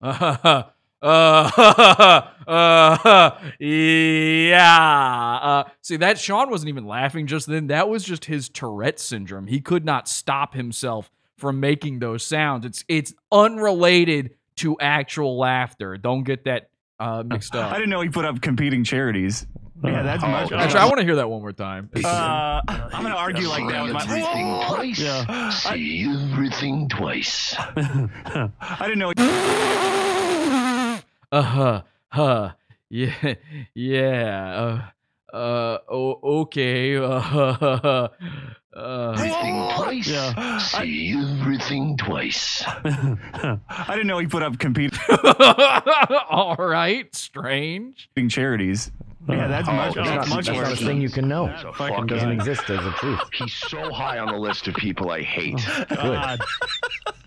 [0.00, 0.62] uh,
[1.02, 5.38] uh, uh, yeah.
[5.42, 7.66] Uh, see, that Sean wasn't even laughing just then.
[7.68, 9.46] That was just his Tourette syndrome.
[9.46, 12.64] He could not stop himself from making those sounds.
[12.66, 15.96] It's it's unrelated to actual laughter.
[15.96, 16.70] Don't get that
[17.00, 17.72] uh, mixed up.
[17.72, 19.46] I didn't know he put up competing charities.
[19.84, 20.50] Yeah, that's much.
[20.50, 21.88] Actually, I want to hear that one more time.
[22.04, 24.02] Uh, I'm gonna argue like that with my.
[24.02, 24.98] Everything twice.
[24.98, 25.50] Yeah.
[25.50, 27.54] See everything twice.
[27.56, 28.50] I
[28.82, 29.12] didn't know.
[31.30, 31.82] Uh huh.
[32.08, 32.52] Huh.
[32.90, 33.34] Yeah.
[33.74, 34.80] Yeah.
[35.32, 35.36] Uh.
[35.36, 35.78] Uh.
[35.90, 36.40] Oh.
[36.40, 36.96] Okay.
[36.96, 38.08] Uh.
[38.78, 40.06] Uh Everything twice.
[40.08, 40.58] Yeah.
[40.58, 42.62] See everything twice.
[42.66, 43.58] I
[43.90, 44.98] didn't know he put up competing
[46.30, 47.14] All right.
[47.14, 48.08] Strange.
[48.28, 48.90] charities.
[49.28, 49.94] Yeah, that's much.
[49.94, 51.54] That's not, much that's not a thing you can know.
[51.74, 53.20] Fuck It doesn't exist as a truth.
[53.34, 55.58] He's so high on the list of people I hate.
[55.90, 56.40] God.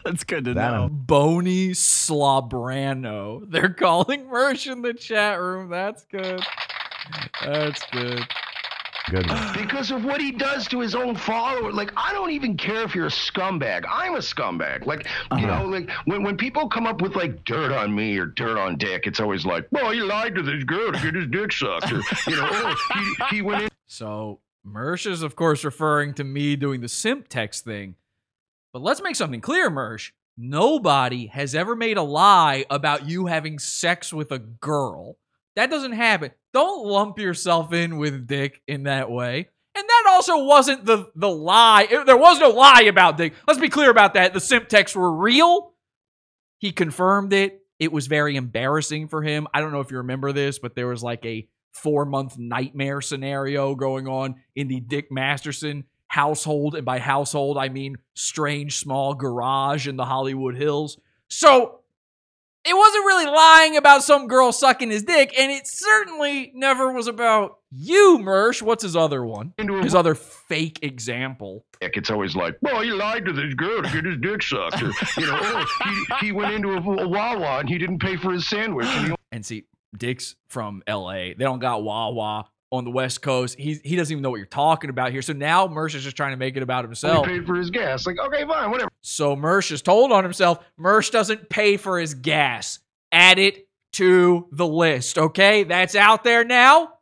[0.03, 0.81] That's good to That know.
[0.83, 3.43] I'm- Bony Slobrano.
[3.51, 5.69] They're calling Mersh in the chat room.
[5.69, 6.41] That's good.
[7.43, 8.23] That's good.
[9.09, 9.53] Good one.
[9.53, 11.71] Because of what he does to his own follower.
[11.71, 13.83] Like, I don't even care if you're a scumbag.
[13.89, 14.85] I'm a scumbag.
[14.85, 15.63] Like, you uh-huh.
[15.63, 18.77] know, like when, when people come up with like dirt on me or dirt on
[18.77, 21.91] Dick, it's always like, well, he lied to this girl to get his dick sucked.
[21.91, 22.75] Or, you know, oh,
[23.29, 23.69] he, he went in.
[23.87, 27.95] So Mersh is, of course, referring to me doing the simp text thing.
[28.71, 30.11] But let's make something clear, Mersh.
[30.37, 35.17] Nobody has ever made a lie about you having sex with a girl.
[35.55, 36.31] That doesn't happen.
[36.53, 39.49] Don't lump yourself in with Dick in that way.
[39.75, 41.87] And that also wasn't the the lie.
[41.89, 43.33] It- there was no lie about Dick.
[43.47, 44.33] Let's be clear about that.
[44.33, 45.73] The simp texts were real.
[46.57, 47.61] He confirmed it.
[47.79, 49.47] It was very embarrassing for him.
[49.53, 53.01] I don't know if you remember this, but there was like a four month nightmare
[53.01, 56.75] scenario going on in the Dick Masterson household.
[56.75, 60.99] And by household, I mean strange small garage in the Hollywood Hills.
[61.29, 61.79] So
[62.63, 67.07] it wasn't really lying about some girl sucking his dick, and it certainly never was
[67.07, 68.61] about you, Mersh.
[68.61, 69.53] What's his other one?
[69.57, 71.65] His other fake example.
[71.79, 74.83] It's always like, well, he lied to this girl to get his dick sucked.
[74.83, 75.65] Or, you know, oh,
[76.19, 78.85] he, he went into a, a Wawa and he didn't pay for his sandwich.
[78.87, 79.65] And he And see,
[79.97, 81.13] Dick's from LA.
[81.13, 83.59] They don't got Wawa on the West Coast.
[83.59, 85.21] He he doesn't even know what you're talking about here.
[85.21, 87.27] So now Mersh is just trying to make it about himself.
[87.27, 88.07] only paid for his gas.
[88.07, 88.89] Like, okay, fine, whatever.
[89.01, 90.59] So Mersh is told on himself.
[90.79, 92.79] Mersh doesn't pay for his gas.
[93.11, 95.17] Add it to the list.
[95.17, 96.93] Okay, that's out there now.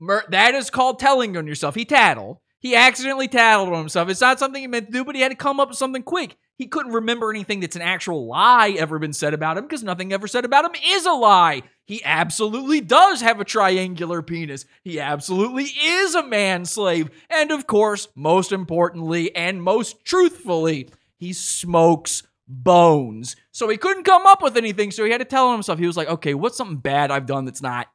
[0.00, 1.74] Mer- that is called telling on yourself.
[1.74, 2.38] He tattled.
[2.58, 4.08] He accidentally tattled on himself.
[4.08, 6.02] It's not something he meant to do, but he had to come up with something
[6.02, 6.36] quick.
[6.56, 10.12] He couldn't remember anything that's an actual lie ever been said about him because nothing
[10.12, 11.62] ever said about him is a lie.
[11.86, 14.64] He absolutely does have a triangular penis.
[14.82, 17.10] He absolutely is a man slave.
[17.28, 20.88] And of course, most importantly and most truthfully,
[21.18, 23.36] he smokes bones.
[23.52, 24.90] So he couldn't come up with anything.
[24.90, 27.44] So he had to tell himself, he was like, okay, what's something bad I've done
[27.44, 27.88] that's not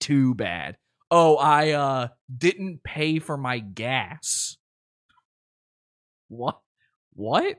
[0.00, 0.78] too bad?
[1.10, 4.56] Oh, I uh didn't pay for my gas.
[6.28, 6.58] What?
[7.12, 7.58] What?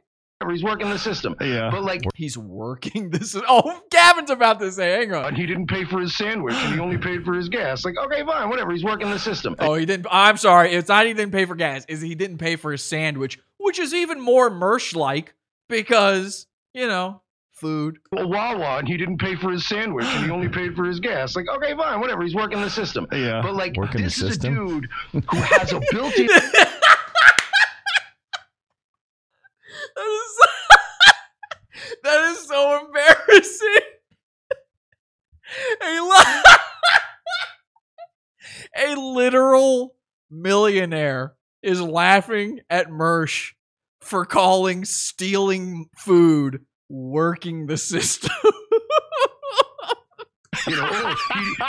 [0.49, 1.35] He's working the system.
[1.41, 1.69] Yeah.
[1.71, 3.35] But like, He's working this.
[3.49, 5.25] Oh, Gavin's about to say, hang on.
[5.25, 7.83] and he didn't pay for his sandwich and he only paid for his gas.
[7.83, 8.71] Like, okay, fine, whatever.
[8.71, 9.55] He's working the system.
[9.59, 10.05] Oh, he didn't.
[10.11, 10.73] I'm sorry.
[10.73, 11.85] It's not he didn't pay for gas.
[11.89, 15.33] Is he didn't pay for his sandwich, which is even more Mersh like
[15.69, 17.97] because you know food.
[18.15, 20.99] a Wawa and he didn't pay for his sandwich and he only paid for his
[20.99, 21.35] gas.
[21.35, 22.21] Like, okay, fine, whatever.
[22.23, 23.07] He's working the system.
[23.11, 23.41] Yeah.
[23.41, 26.27] But like, Working the this is a dude who has a built-in.
[29.97, 30.77] That is so,
[32.03, 33.81] that is so embarrassing.
[35.81, 36.43] a, li-
[38.95, 39.95] a literal
[40.29, 41.33] millionaire
[41.63, 43.53] is laughing at Mersh
[44.01, 48.31] for calling stealing food working the system.
[50.65, 51.15] You know, oh,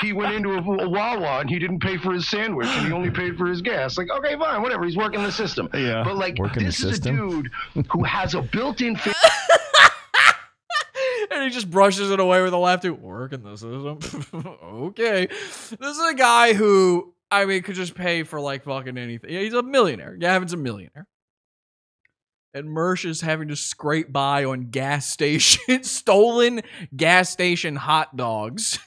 [0.01, 2.87] he, he went into a, a Wawa and he didn't pay for his sandwich and
[2.87, 3.99] he only paid for his gas.
[3.99, 4.85] Like, okay, fine, whatever.
[4.85, 5.69] He's working the system.
[5.75, 6.03] Yeah.
[6.05, 7.17] But like, Working the this is system?
[7.17, 7.31] a
[7.83, 8.97] dude who has a built-in.
[8.97, 9.15] Fa-
[11.31, 12.95] and he just brushes it away with a laugh too.
[12.95, 13.99] Working the system.
[14.63, 15.27] okay.
[15.27, 19.31] This is a guy who, I mean, could just pay for like fucking anything.
[19.31, 20.17] Yeah, he's a millionaire.
[20.17, 21.07] Gavin's a millionaire.
[22.59, 26.63] And Mersh is having to scrape by on gas station, stolen
[26.95, 28.81] gas station hot dogs.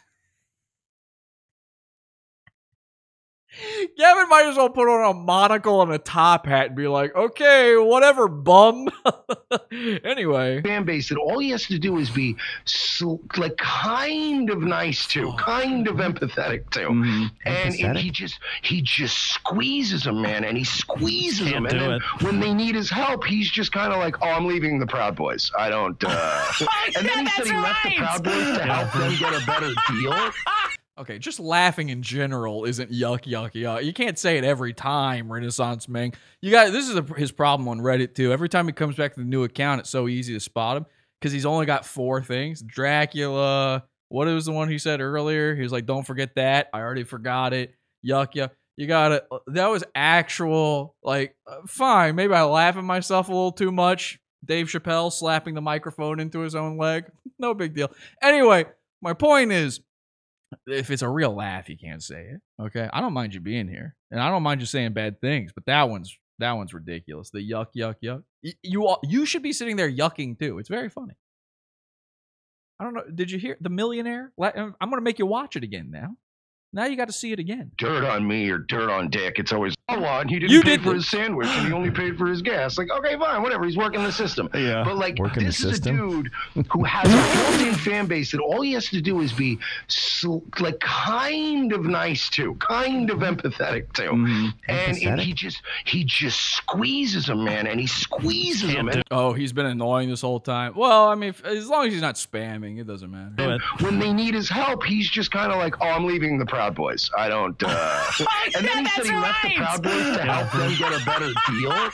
[3.98, 7.16] Gavin might as well put on a monocle and a top hat and be like,
[7.16, 8.90] okay, whatever, bum.
[10.04, 10.62] anyway.
[10.62, 12.36] fan base that all he has to do is be
[12.66, 17.98] sl- like kind of nice to, kind of empathetic to, and, and Empathetic?
[17.98, 22.02] he just he just squeezes them, man, and he squeezes Can't them, and then it.
[22.22, 25.16] when they need his help, he's just kind of like, oh, I'm leaving the Proud
[25.16, 25.52] Boys.
[25.58, 26.02] I don't.
[26.04, 26.46] Uh...
[26.98, 29.74] and then he said he left the Proud Boys to help them get a better
[29.90, 30.32] deal.
[31.02, 33.84] Okay, just laughing in general isn't yuck, yuck, yuck.
[33.84, 36.14] You can't say it every time, Renaissance Ming.
[36.42, 38.32] You got this is a, his problem on Reddit too.
[38.32, 40.86] Every time he comes back to the new account, it's so easy to spot him
[41.20, 43.84] because he's only got four things: Dracula.
[44.10, 45.56] What was the one he said earlier?
[45.56, 47.74] He was like, "Don't forget that." I already forgot it.
[48.06, 48.52] Yuck, yuck.
[48.78, 49.28] You got it.
[49.48, 50.96] That was actual.
[51.02, 52.14] Like, uh, fine.
[52.14, 54.20] Maybe I laugh at myself a little too much.
[54.46, 57.06] Dave Chappelle slapping the microphone into his own leg.
[57.40, 57.92] No big deal.
[58.22, 58.66] Anyway,
[59.02, 59.80] my point is
[60.68, 62.42] if it's a real laugh, you can't say it.
[62.62, 65.52] Okay, I don't mind you being here, and I don't mind you saying bad things,
[65.54, 67.30] but that one's that one's ridiculous.
[67.30, 68.24] The yuck, yuck, yuck.
[68.44, 70.58] Y- You all, you should be sitting there yucking too.
[70.60, 71.14] It's very funny.
[72.80, 73.04] I don't know.
[73.14, 74.32] Did you hear the millionaire?
[74.42, 76.16] I'm going to make you watch it again now.
[76.74, 77.72] Now you got to see it again.
[77.78, 79.40] Dirt on me or dirt on Dick.
[79.40, 81.74] It's always oh, and he didn't You pay did for the- his sandwich and he
[81.74, 82.78] only paid for his gas.
[82.78, 83.66] Like, okay, fine, whatever.
[83.66, 84.50] He's working the system.
[84.62, 84.84] Yeah.
[84.86, 86.30] But like, Working this is a dude
[86.72, 89.58] who has a built-in fan base that all he has to do is be
[89.88, 95.20] sl- like kind of nice to, kind of empathetic to, and, and Empathetic?
[95.22, 98.88] he just he just squeezes them, man, and he squeezes them.
[98.88, 100.74] And Oh, he's been annoying this whole time.
[100.76, 103.58] Well, I mean, if, as long as he's not spamming, it doesn't matter.
[103.80, 106.76] when they need his help, he's just kind of like, "Oh, I'm leaving the Proud
[106.76, 107.10] Boys.
[107.18, 108.04] I don't." Uh...
[108.56, 111.32] and then he said he left the Proud Boys to help them get a better
[111.50, 111.90] deal.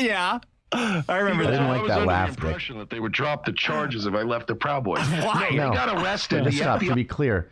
[0.06, 0.38] yeah.
[0.70, 1.50] I remember I that.
[1.52, 2.44] didn't like was that under laugh, the Dick.
[2.44, 5.00] impression that they would drop the charges if I left the Proud Boys.
[5.08, 5.48] Why?
[5.52, 5.70] No, No.
[5.70, 6.44] they got arrested.
[6.44, 6.80] But The stop.
[6.80, 7.50] To be clear,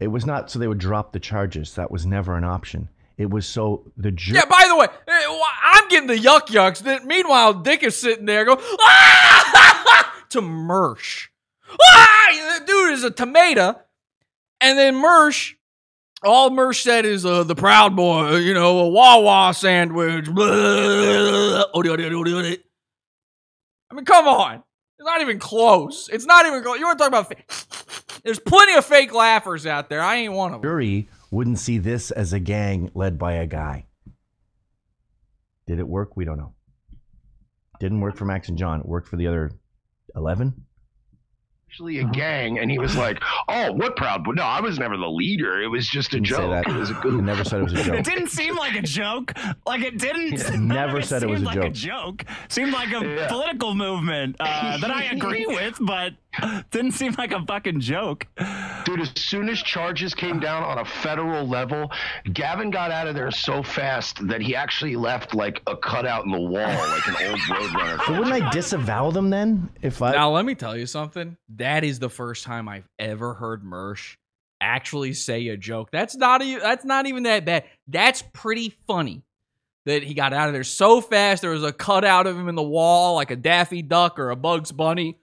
[0.00, 1.74] it was not so they would drop the charges.
[1.74, 2.88] That was never an option.
[3.16, 4.38] It was so the jury.
[4.38, 6.80] Yeah, by the way, eh, I'm getting the yuck yucks.
[6.80, 10.24] Then, meanwhile, Dick is sitting there going, ah!
[10.30, 11.28] to Mersh.
[11.82, 12.60] Ah!
[12.66, 13.80] Dude is a tomato.
[14.60, 15.54] And then Mersh,
[16.22, 20.28] all Mersh said is uh, the Proud Boy, you know, a Wawa sandwich.
[20.36, 21.64] I
[23.94, 24.62] mean, come on.
[24.98, 26.08] It's not even close.
[26.10, 26.78] It's not even close.
[26.78, 27.44] You want to talk about fake?
[28.24, 30.02] There's plenty of fake laughers out there.
[30.02, 30.68] I ain't one of them.
[30.68, 33.86] jury wouldn't see this as a gang led by a guy.
[35.66, 36.16] Did it work?
[36.16, 36.54] We don't know.
[37.78, 38.82] Didn't work for Max and John.
[38.84, 39.52] Worked for the other
[40.14, 40.65] 11.
[41.68, 43.18] Actually a gang, and he was like,
[43.48, 44.32] "Oh, what Proud Boy?
[44.32, 45.60] No, I was never the leader.
[45.62, 46.50] It was just a joke.
[46.50, 46.68] that.
[46.68, 47.94] It was a He good." never said it was a joke.
[47.96, 49.32] It didn't seem like a joke.
[49.66, 50.40] Like it didn't.
[50.50, 51.64] He never said it was seemed a like joke.
[51.64, 52.24] a joke.
[52.48, 53.28] Seemed like a Yeah.
[53.28, 56.14] political movement uh, that I agree with, but
[56.70, 58.26] didn't seem like a fucking joke.
[58.84, 61.90] Dude, as soon as charges came down on a federal level,
[62.32, 66.32] Gavin got out of there so fast that he actually left like a cutout in
[66.32, 68.04] the wall, like an old Roadrunner.
[68.06, 69.70] So wouldn't I disavow them then?
[69.82, 71.36] If I Now let me tell you something.
[71.56, 74.16] That is the first time I've ever heard Mersh
[74.60, 75.90] actually say a joke.
[75.90, 77.64] That's not e- that's not even that bad.
[77.86, 79.22] That's pretty funny.
[79.84, 81.42] That he got out of there so fast.
[81.42, 84.36] There was a cutout of him in the wall, like a Daffy Duck or a
[84.36, 85.16] Bugs Bunny.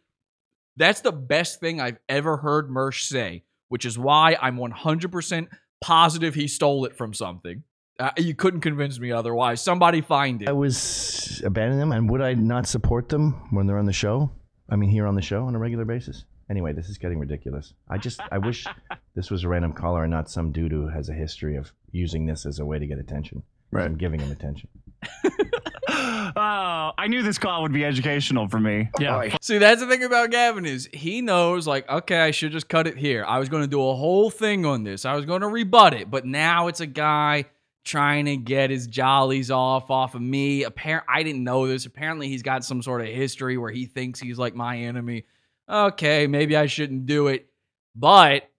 [0.75, 5.47] That's the best thing I've ever heard Mersh say, which is why I'm 100%
[5.81, 7.63] positive he stole it from something.
[7.99, 9.61] Uh, you couldn't convince me otherwise.
[9.61, 10.49] Somebody find it.
[10.49, 14.31] I was abandoning them, and would I not support them when they're on the show?
[14.69, 16.25] I mean, here on the show on a regular basis.
[16.49, 17.73] Anyway, this is getting ridiculous.
[17.89, 18.65] I just, I wish
[19.15, 22.25] this was a random caller and not some dude who has a history of using
[22.25, 23.43] this as a way to get attention.
[23.71, 23.85] Right.
[23.85, 24.69] I'm giving him attention.
[26.35, 28.89] Oh, I knew this call would be educational for me.
[28.99, 29.35] Yeah.
[29.41, 32.87] See, that's the thing about Gavin is he knows like, okay, I should just cut
[32.87, 33.23] it here.
[33.25, 35.05] I was going to do a whole thing on this.
[35.05, 37.45] I was going to rebut it, but now it's a guy
[37.83, 40.63] trying to get his jollies off off of me.
[40.63, 41.85] Apparent, I didn't know this.
[41.85, 45.25] Apparently, he's got some sort of history where he thinks he's like my enemy.
[45.69, 47.47] Okay, maybe I shouldn't do it,
[47.95, 48.49] but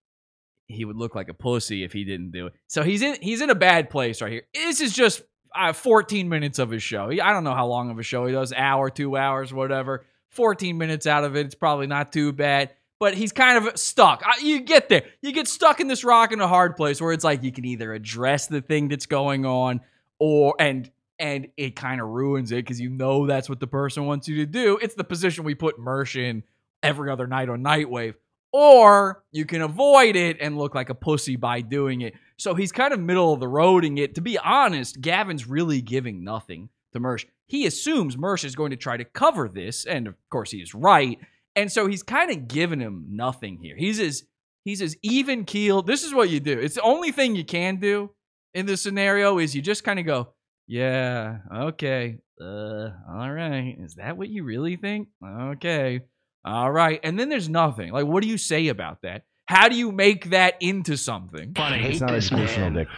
[0.66, 2.54] he would look like a pussy if he didn't do it.
[2.66, 4.42] So he's in he's in a bad place right here.
[4.54, 5.22] This is just
[5.54, 7.10] uh, 14 minutes of his show.
[7.10, 10.04] I don't know how long of a show he does, hour, two hours, whatever.
[10.30, 12.70] 14 minutes out of it, it's probably not too bad.
[12.98, 14.24] But he's kind of stuck.
[14.40, 15.04] You get there.
[15.20, 17.64] You get stuck in this rock and a hard place where it's like you can
[17.64, 19.80] either address the thing that's going on
[20.18, 24.06] or and and it kind of ruins it because you know that's what the person
[24.06, 24.78] wants you to do.
[24.80, 26.42] It's the position we put Mersh in
[26.82, 28.14] every other night on Nightwave.
[28.56, 32.14] Or you can avoid it and look like a pussy by doing it.
[32.36, 34.14] So he's kind of middle of the roading it.
[34.14, 37.24] To be honest, Gavin's really giving nothing to Mersh.
[37.46, 40.72] He assumes Mersh is going to try to cover this, and of course he is
[40.72, 41.18] right.
[41.56, 43.74] And so he's kind of giving him nothing here.
[43.76, 44.22] He's as
[44.64, 45.88] he's as even keeled.
[45.88, 46.56] This is what you do.
[46.56, 48.10] It's the only thing you can do
[48.54, 50.28] in this scenario is you just kind of go,
[50.68, 53.76] yeah, okay, uh, all right.
[53.80, 55.08] Is that what you really think?
[55.24, 56.02] Okay,
[56.44, 57.00] all right.
[57.02, 57.92] And then there's nothing.
[57.92, 59.24] Like, what do you say about that?
[59.46, 61.52] How do you make that into something?
[61.54, 61.84] Funny.
[61.84, 62.88] It's not educational, Dick.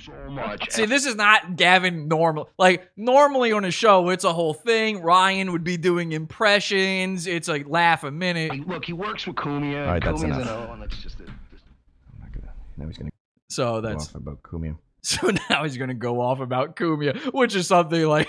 [0.00, 0.70] so much.
[0.70, 2.48] See, this is not Gavin normal.
[2.58, 5.02] Like normally on a show, it's a whole thing.
[5.02, 7.26] Ryan would be doing impressions.
[7.26, 8.66] It's like laugh a minute.
[8.66, 9.82] Look, he works with Kumia.
[9.82, 10.64] All right, that's Kumia's enough.
[10.64, 11.28] an O, and that's just it.
[11.28, 12.80] I'm not going to.
[12.80, 13.16] Now he's going to
[13.50, 14.78] So go that's off about Kumian.
[15.02, 18.26] so now he's gonna go off about Kumia, which is something like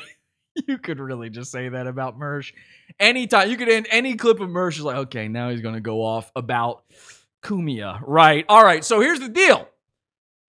[0.67, 2.53] you could really just say that about Mersh.
[2.99, 6.03] Anytime you could end any clip of Mersh is like, okay, now he's gonna go
[6.03, 6.83] off about
[7.43, 7.99] Kumia.
[8.05, 8.45] Right.
[8.49, 8.83] All right.
[8.83, 9.67] So here's the deal.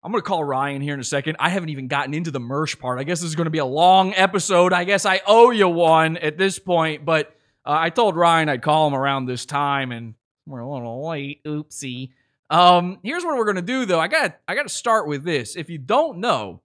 [0.04, 1.38] I'm gonna call Ryan here in a second.
[1.40, 3.00] I haven't even gotten into the Mersh part.
[3.00, 4.74] I guess this is gonna be a long episode.
[4.74, 7.36] I guess I owe you one at this point, but
[7.66, 10.14] uh, I told Ryan I'd call him around this time, and
[10.46, 11.44] we're a little late.
[11.44, 12.12] Oopsie.
[12.52, 14.00] Um, here's what we're gonna do though.
[14.00, 15.56] I got I got to start with this.
[15.56, 16.62] If you don't know,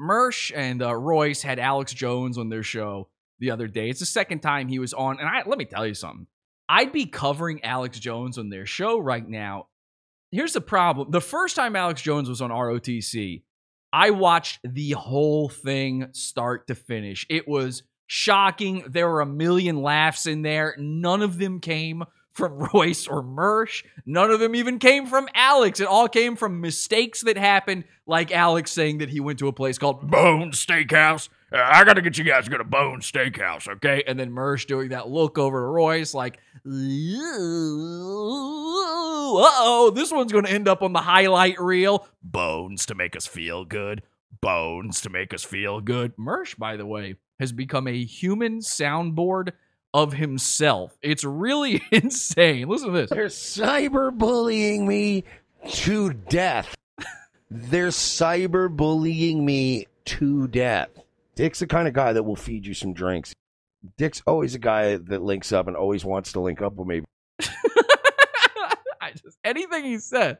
[0.00, 3.08] Mersh and uh, Royce had Alex Jones on their show
[3.38, 3.90] the other day.
[3.90, 6.26] It's the second time he was on, and I let me tell you something.
[6.68, 9.66] I'd be covering Alex Jones on their show right now.
[10.30, 13.42] Here's the problem: the first time Alex Jones was on ROTC,
[13.92, 17.26] I watched the whole thing start to finish.
[17.28, 18.84] It was shocking.
[18.88, 20.74] There were a million laughs in there.
[20.78, 23.84] None of them came from Royce or Mersh.
[24.06, 25.80] None of them even came from Alex.
[25.80, 29.52] It all came from mistakes that happened, like Alex saying that he went to a
[29.52, 31.28] place called Bone Steakhouse.
[31.52, 34.04] Uh, I gotta get you guys to go to Bone Steakhouse, okay?
[34.06, 36.38] And then Mersh doing that look over to Royce, like,
[39.52, 42.06] oh, this one's gonna end up on the highlight reel.
[42.22, 44.02] Bones to make us feel good.
[44.40, 46.16] Bones to make us feel good.
[46.16, 49.52] Mersh, by the way, has become a human soundboard
[49.92, 50.96] of himself.
[51.02, 52.68] It's really insane.
[52.68, 53.10] Listen to this.
[53.10, 55.24] They're cyberbullying me
[55.68, 56.74] to death.
[57.50, 60.90] They're cyberbullying me to death.
[61.34, 63.32] Dick's the kind of guy that will feed you some drinks.
[63.96, 67.02] Dick's always a guy that links up and always wants to link up with me.
[69.00, 70.36] I just anything he says,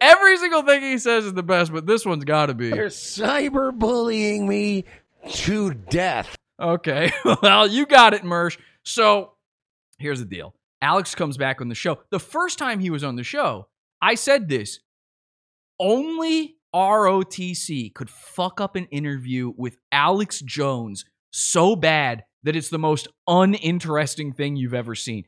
[0.00, 2.70] every single thing he says is the best, but this one's got to be.
[2.70, 4.84] They're cyberbullying me
[5.30, 6.34] to death.
[6.58, 7.12] Okay,
[7.42, 8.56] well, you got it, Mersh.
[8.88, 9.34] So
[9.98, 10.54] here's the deal.
[10.80, 11.98] Alex comes back on the show.
[12.10, 13.68] The first time he was on the show,
[14.00, 14.80] I said this.
[15.78, 22.78] Only ROTC could fuck up an interview with Alex Jones so bad that it's the
[22.78, 25.24] most uninteresting thing you've ever seen.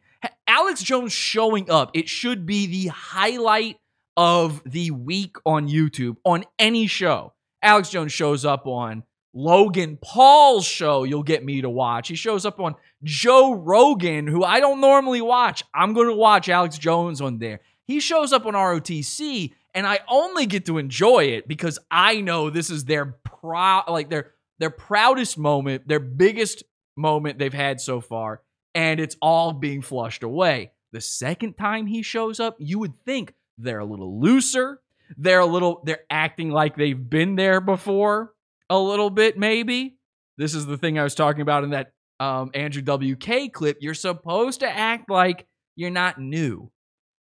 [0.46, 3.76] Alex Jones showing up, it should be the highlight
[4.16, 7.34] of the week on YouTube on any show.
[7.62, 12.08] Alex Jones shows up on Logan Paul's show, you'll get me to watch.
[12.08, 15.64] He shows up on Joe Rogan, who I don't normally watch.
[15.74, 17.60] I'm going to watch Alex Jones on there.
[17.84, 22.50] He shows up on ROTC, and I only get to enjoy it because I know
[22.50, 26.62] this is their proud, like their their proudest moment, their biggest
[26.96, 28.42] moment they've had so far,
[28.74, 30.72] and it's all being flushed away.
[30.92, 34.80] The second time he shows up, you would think they're a little looser.
[35.16, 38.32] They're a little, they're acting like they've been there before
[38.68, 39.96] a little bit, maybe.
[40.36, 43.78] This is the thing I was talking about in that um, Andrew WK clip.
[43.80, 46.70] You're supposed to act like you're not new.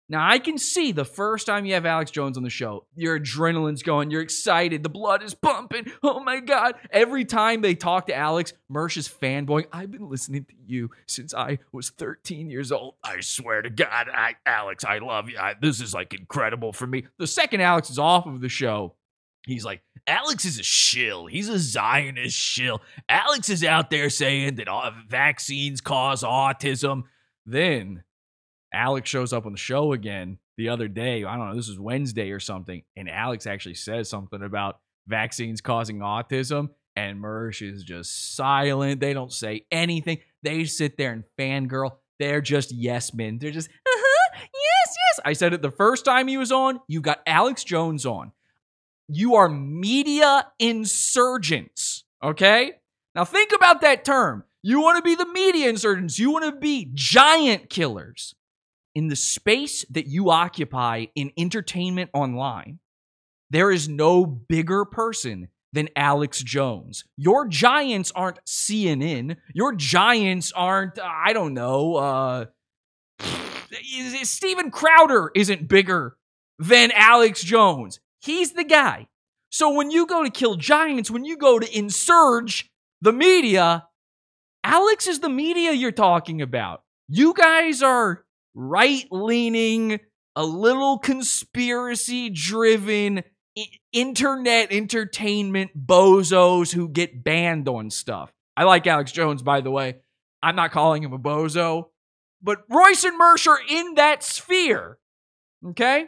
[0.09, 3.19] Now, I can see the first time you have Alex Jones on the show, your
[3.19, 5.91] adrenaline's going, you're excited, the blood is pumping.
[6.03, 6.77] Oh my God.
[6.91, 9.67] Every time they talk to Alex, Mersh is fanboying.
[9.73, 12.95] I've been listening to you since I was 13 years old.
[13.03, 15.39] I swear to God, I, Alex, I love you.
[15.39, 17.07] I, this is like incredible for me.
[17.19, 18.95] The second Alex is off of the show,
[19.47, 21.27] He's like, Alex is a shill.
[21.27, 22.83] He's a Zionist shill.
[23.09, 27.05] Alex is out there saying that all vaccines cause autism.
[27.47, 28.03] Then
[28.75, 31.25] Alex shows up on the show again the other day.
[31.25, 32.83] I don't know, this is Wednesday or something.
[32.97, 36.71] And Alex actually says something about vaccines causing autism.
[36.97, 39.01] And Mersh is just silent.
[39.01, 40.19] They don't say anything.
[40.43, 41.97] They sit there and fangirl.
[42.19, 43.39] They're just yes men.
[43.39, 45.21] They're just, uh-huh, yes, yes.
[45.25, 46.81] I said it the first time he was on.
[46.89, 48.33] You got Alex Jones on.
[49.09, 52.05] You are media insurgents.
[52.23, 52.73] Okay?
[53.15, 54.45] Now think about that term.
[54.63, 56.19] You want to be the media insurgents.
[56.19, 58.35] You want to be giant killers.
[58.97, 62.79] in the space that you occupy in entertainment online,
[63.51, 67.05] there is no bigger person than Alex Jones.
[67.19, 69.37] Your giants aren't CNN.
[69.55, 72.45] Your giants aren't, I don't know, uh,
[74.23, 76.17] Steven Crowder isn't bigger
[76.59, 78.01] than Alex Jones.
[78.21, 79.09] He's the guy.
[79.51, 82.71] So when you go to kill giants, when you go to insurge
[83.01, 83.87] the media,
[84.65, 86.83] Alex is the media you're talking about.
[87.09, 88.25] You guys are
[88.55, 90.01] right leaning,
[90.35, 93.23] a little conspiracy driven
[93.93, 98.33] internet entertainment bozos who get banned on stuff.
[98.57, 99.97] I like Alex Jones, by the way.
[100.43, 101.87] I'm not calling him a bozo,
[102.43, 104.99] but Royce and Mersh are in that sphere.
[105.65, 106.07] Okay?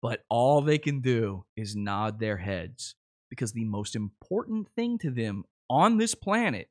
[0.00, 2.94] But all they can do is nod their heads
[3.30, 6.68] because the most important thing to them on this planet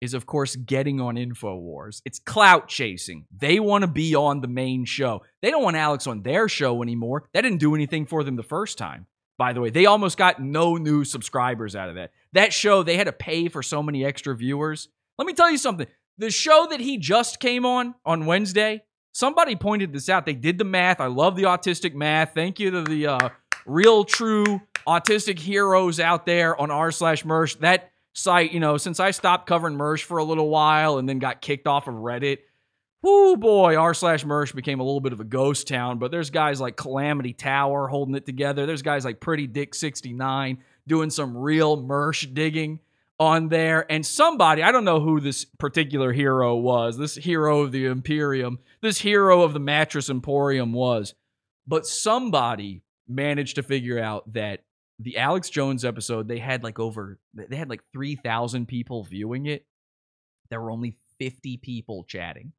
[0.00, 2.02] is, of course, getting on InfoWars.
[2.04, 3.26] It's clout chasing.
[3.36, 5.22] They want to be on the main show.
[5.42, 7.28] They don't want Alex on their show anymore.
[7.34, 9.06] That didn't do anything for them the first time.
[9.38, 12.12] By the way, they almost got no new subscribers out of that.
[12.32, 14.88] That show, they had to pay for so many extra viewers.
[15.16, 15.86] Let me tell you something.
[16.18, 18.82] The show that he just came on on Wednesday,
[19.18, 20.24] somebody pointed this out.
[20.24, 21.00] They did the math.
[21.00, 22.34] I love the autistic math.
[22.34, 23.28] Thank you to the uh,
[23.66, 27.58] real, true autistic heroes out there on r slash mersh.
[27.58, 31.18] That site, you know, since I stopped covering Mersh for a little while and then
[31.18, 32.38] got kicked off of Reddit,
[33.02, 35.98] whoo boy, r slash Mersh became a little bit of a ghost town.
[35.98, 38.66] But there's guys like Calamity Tower holding it together.
[38.66, 42.78] There's guys like Pretty Dick 69 doing some real Mersh digging
[43.18, 43.90] on there.
[43.90, 48.58] And somebody, I don't know who this particular hero was, this hero of the Imperium,
[48.80, 51.14] this hero of the Mattress Emporium was,
[51.66, 54.60] but somebody managed to figure out that
[55.00, 59.64] the Alex Jones episode, they had like over they had like 3,000 people viewing it.
[60.50, 62.52] There were only 50 people chatting.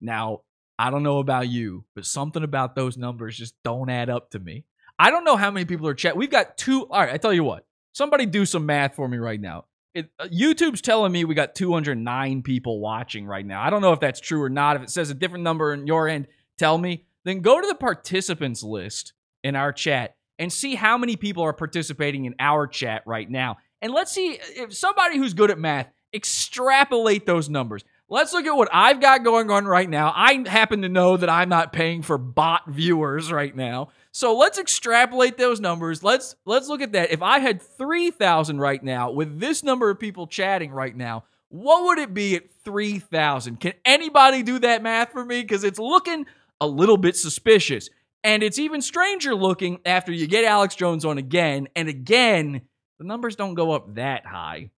[0.00, 0.42] Now,
[0.78, 4.38] I don't know about you, but something about those numbers just don't add up to
[4.38, 4.64] me.
[4.98, 6.16] I don't know how many people are chat.
[6.16, 6.86] We've got two.
[6.88, 7.64] All right, I tell you what.
[7.92, 9.64] Somebody do some math for me right now.
[9.94, 13.62] It, uh, YouTube's telling me we got 209 people watching right now.
[13.62, 14.76] I don't know if that's true or not.
[14.76, 16.26] If it says a different number in your end,
[16.58, 17.04] tell me.
[17.24, 19.12] Then go to the participants list
[19.42, 23.56] in our chat and see how many people are participating in our chat right now.
[23.82, 27.84] And let's see if somebody who's good at math, extrapolate those numbers.
[28.08, 30.12] Let's look at what I've got going on right now.
[30.16, 33.90] I happen to know that I'm not paying for bot viewers right now.
[34.18, 36.02] So let's extrapolate those numbers.
[36.02, 37.12] Let's let's look at that.
[37.12, 41.84] If I had 3,000 right now with this number of people chatting right now, what
[41.84, 43.60] would it be at 3,000?
[43.60, 46.26] Can anybody do that math for me cuz it's looking
[46.60, 47.90] a little bit suspicious.
[48.24, 51.68] And it's even stranger looking after you get Alex Jones on again.
[51.76, 52.62] And again,
[52.98, 54.72] the numbers don't go up that high.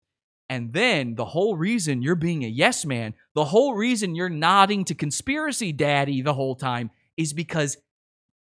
[0.51, 4.85] And then the whole reason you're being a yes man, the whole reason you're nodding
[4.86, 7.77] to conspiracy daddy the whole time is because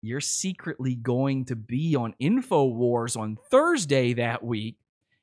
[0.02, 4.78] you're secretly going to be on InfoWars on Thursday that week.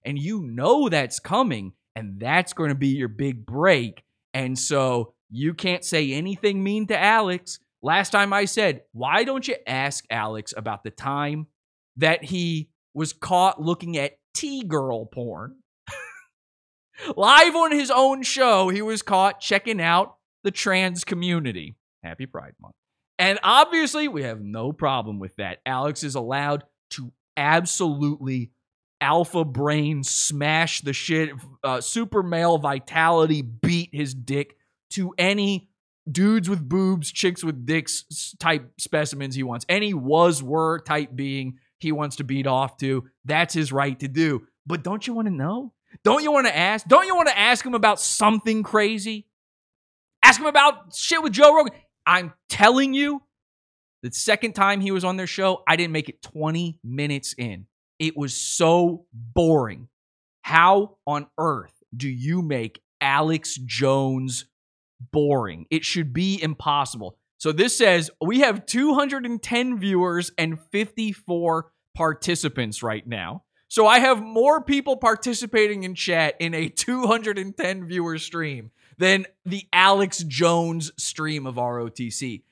[0.04, 1.72] And you know that's coming.
[1.94, 4.04] And that's going to be your big break.
[4.34, 9.46] And so you can't say anything mean to Alex Last time I said, why don't
[9.46, 11.46] you ask Alex about the time
[11.96, 15.58] that he was caught looking at T girl porn?
[17.16, 21.76] Live on his own show, he was caught checking out the trans community.
[22.02, 22.74] Happy Pride Month.
[23.18, 25.58] And obviously, we have no problem with that.
[25.64, 28.50] Alex is allowed to absolutely
[29.00, 31.30] alpha brain smash the shit,
[31.64, 34.56] uh, super male vitality, beat his dick
[34.90, 35.68] to any
[36.10, 39.66] dudes with boobs, chicks with dicks type specimens he wants.
[39.68, 43.08] Any was were type being he wants to beat off to.
[43.24, 44.46] That's his right to do.
[44.66, 45.72] But don't you want to know?
[46.04, 46.86] Don't you want to ask?
[46.86, 49.26] Don't you want to ask him about something crazy?
[50.22, 51.72] Ask him about shit with Joe Rogan.
[52.06, 53.22] I'm telling you,
[54.02, 57.66] the second time he was on their show, I didn't make it 20 minutes in.
[57.98, 59.88] It was so boring.
[60.42, 64.46] How on earth do you make Alex Jones
[65.12, 65.66] boring.
[65.70, 67.18] It should be impossible.
[67.38, 73.44] So this says we have 210 viewers and 54 participants right now.
[73.68, 79.66] So I have more people participating in chat in a 210 viewer stream than the
[79.72, 82.42] Alex Jones stream of ROTC.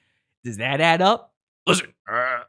[0.44, 1.32] Does that add up?
[1.66, 2.42] Listen, uh, uh,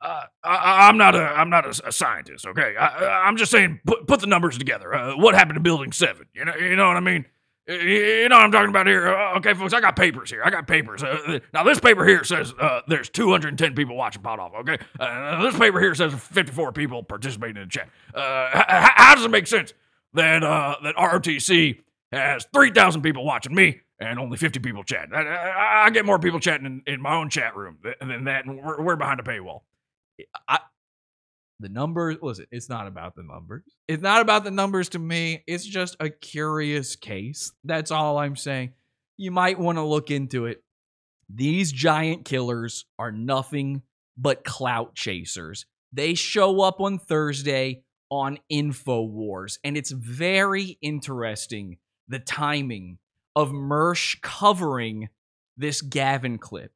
[0.00, 2.46] uh, I, am not a I'm not a, a scientist.
[2.46, 4.94] Okay, I, am just saying put put the numbers together.
[4.94, 6.26] Uh, what happened to Building Seven?
[6.32, 7.26] You know you know what I mean.
[7.68, 9.08] You know what I'm talking about here?
[9.08, 10.40] Uh, okay, folks, I got papers here.
[10.44, 11.02] I got papers.
[11.02, 14.78] Uh, now, this paper here says uh, there's 210 people watching Pod Awful, okay?
[15.00, 17.88] Uh, this paper here says 54 people participating in the chat.
[18.14, 19.72] Uh, how, does it make sense
[20.14, 21.80] that, uh, that ROTC
[22.12, 25.14] has 3,000 people watching me and only 50 people chatting.
[25.14, 28.24] I, I, I get more people chatting in, in my own chat room th- than
[28.24, 29.62] that, and we're, we're behind a paywall.
[30.48, 30.58] I,
[31.60, 33.64] the numbers, listen, it's not about the numbers.
[33.88, 35.42] It's not about the numbers to me.
[35.46, 37.52] It's just a curious case.
[37.64, 38.72] That's all I'm saying.
[39.16, 40.62] You might want to look into it.
[41.28, 43.82] These giant killers are nothing
[44.16, 45.64] but clout chasers.
[45.92, 51.78] They show up on Thursday on InfoWars, and it's very interesting
[52.08, 52.98] the timing
[53.34, 55.08] of Mersh covering
[55.56, 56.72] this Gavin clip.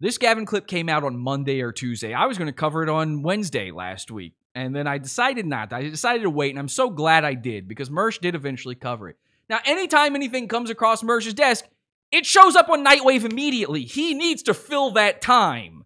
[0.00, 2.12] This Gavin clip came out on Monday or Tuesday.
[2.12, 5.72] I was going to cover it on Wednesday last week, and then I decided not.
[5.72, 9.08] I decided to wait, and I'm so glad I did because Mersh did eventually cover
[9.08, 9.16] it.
[9.48, 11.66] Now, anytime anything comes across Mersh's desk,
[12.10, 13.84] it shows up on Nightwave immediately.
[13.84, 15.84] He needs to fill that time.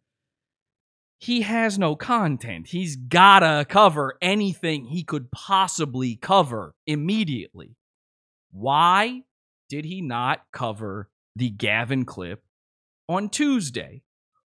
[1.18, 2.68] He has no content.
[2.68, 7.76] He's gotta cover anything he could possibly cover immediately.
[8.50, 9.22] Why
[9.68, 12.42] did he not cover the Gavin clip
[13.08, 14.02] on Tuesday?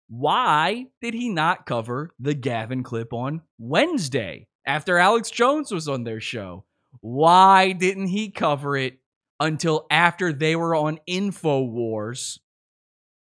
[0.10, 6.03] Why did he not cover the Gavin clip on Wednesday after Alex Jones was on
[6.03, 6.65] their show?
[6.99, 8.99] Why didn't he cover it
[9.40, 12.40] until after they were on InfoWars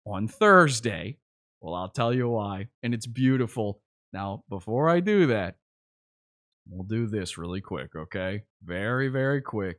[0.07, 1.19] on Thursday?
[1.61, 3.83] Well, I'll tell you why, and it's beautiful.
[4.15, 5.57] Now, before I do that,
[6.69, 8.45] we'll do this really quick, okay?
[8.65, 9.79] Very, very quick.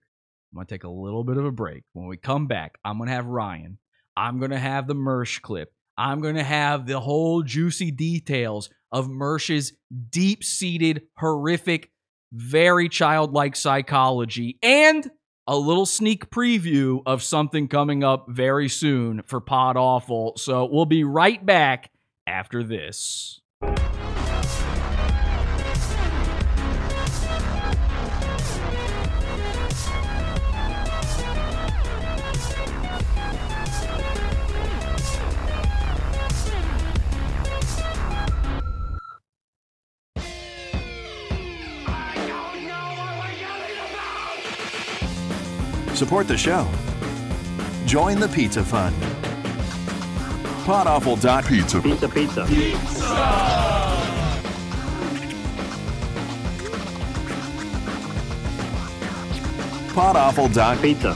[0.52, 1.84] I'm going to take a little bit of a break.
[1.94, 3.78] When we come back, I'm going to have Ryan.
[4.18, 5.72] I'm going to have the Mersh clip.
[5.98, 9.74] I'm going to have the whole juicy details of Mersh's
[10.10, 11.92] deep seated, horrific,
[12.34, 15.10] very childlike psychology and
[15.48, 20.34] a little sneak preview of something coming up very soon for Pod Awful.
[20.38, 21.92] So we'll be right back
[22.28, 23.42] after this.
[46.02, 46.68] Support the show.
[47.86, 48.96] Join the Pizza Fund.
[50.66, 51.80] Podawful.pizza.
[51.80, 52.42] Pizza, pizza.
[59.94, 61.16] Podawful.pizza.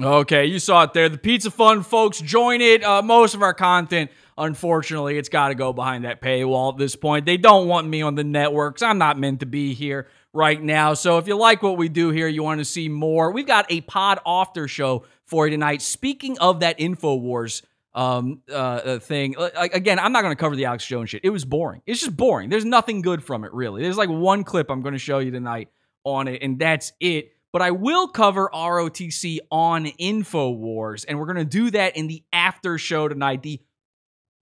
[0.00, 1.10] Okay, you saw it there.
[1.10, 2.82] The Pizza Fund folks, join it.
[2.82, 6.96] Uh, most of our content, unfortunately, it's got to go behind that paywall at this
[6.96, 7.26] point.
[7.26, 8.82] They don't want me on the networks.
[8.82, 10.94] I'm not meant to be here right now.
[10.94, 13.66] So if you like what we do here, you want to see more, we've got
[13.70, 15.82] a pod after show for you tonight.
[15.82, 17.62] Speaking of that InfoWars
[17.94, 21.22] um, uh, uh, thing, uh, again, I'm not going to cover the Alex Jones shit.
[21.24, 21.82] It was boring.
[21.86, 22.48] It's just boring.
[22.48, 23.82] There's nothing good from it, really.
[23.82, 25.68] There's like one clip I'm going to show you tonight
[26.04, 31.36] on it, and that's it but I will cover ROTC on InfoWars, and we're going
[31.36, 33.60] to do that in the after show tonight, the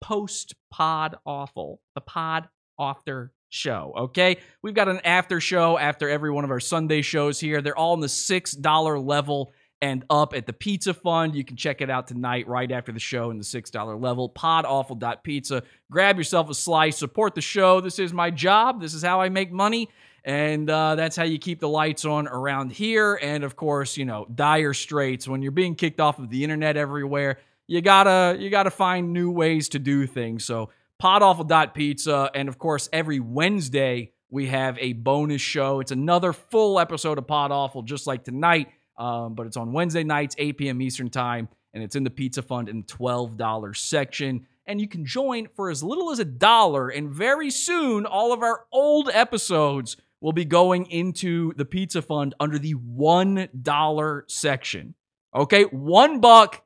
[0.01, 2.49] post pod awful, the pod
[2.79, 3.93] after show.
[3.97, 7.63] Okay, we've got an after show after every one of our Sunday shows here.
[7.63, 9.53] They're all in the six dollar level
[9.83, 11.35] and up at the Pizza Fund.
[11.35, 14.31] You can check it out tonight right after the show in the six dollar level.
[14.31, 15.63] Podawful.pizza.
[15.91, 16.97] Grab yourself a slice.
[16.99, 17.81] Support the show.
[17.81, 18.81] This is my job.
[18.81, 19.89] This is how I make money.
[20.25, 23.15] And uh, that's how you keep the lights on around here.
[23.23, 26.77] And of course, you know, dire straits when you're being kicked off of the internet
[26.77, 27.39] everywhere.
[27.67, 30.45] You gotta you gotta find new ways to do things.
[30.45, 30.71] So
[31.03, 35.81] podawful.pizza, and of course, every Wednesday we have a bonus show.
[35.81, 38.69] It's another full episode of Pod Awful, just like tonight.
[38.99, 40.81] Um, but it's on Wednesday nights, 8 p.m.
[40.81, 44.47] Eastern time, and it's in the Pizza Fund in $12 section.
[44.67, 46.89] And you can join for as little as a dollar.
[46.89, 52.35] And very soon, all of our old episodes will be going into the pizza fund
[52.41, 54.95] under the $1 section.
[55.35, 56.63] Okay, one buck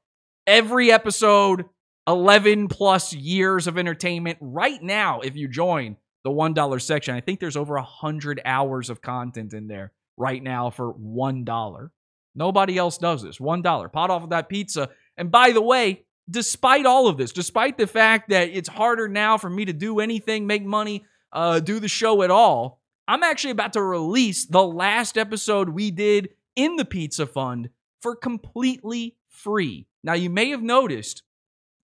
[0.50, 1.66] every episode,
[2.08, 7.14] 11 plus years of entertainment right now if you join the $1 section.
[7.14, 11.90] I think there's over 100 hours of content in there right now for $1.
[12.34, 13.38] Nobody else does this.
[13.38, 13.62] $1.
[13.62, 14.90] Podawful.pizza.
[15.16, 19.38] And by the way, despite all of this, despite the fact that it's harder now
[19.38, 23.52] for me to do anything, make money, uh, do the show at all, I'm actually
[23.52, 27.70] about to release the last episode we did in the Pizza Fund
[28.00, 29.86] for completely free.
[30.02, 31.22] Now, you may have noticed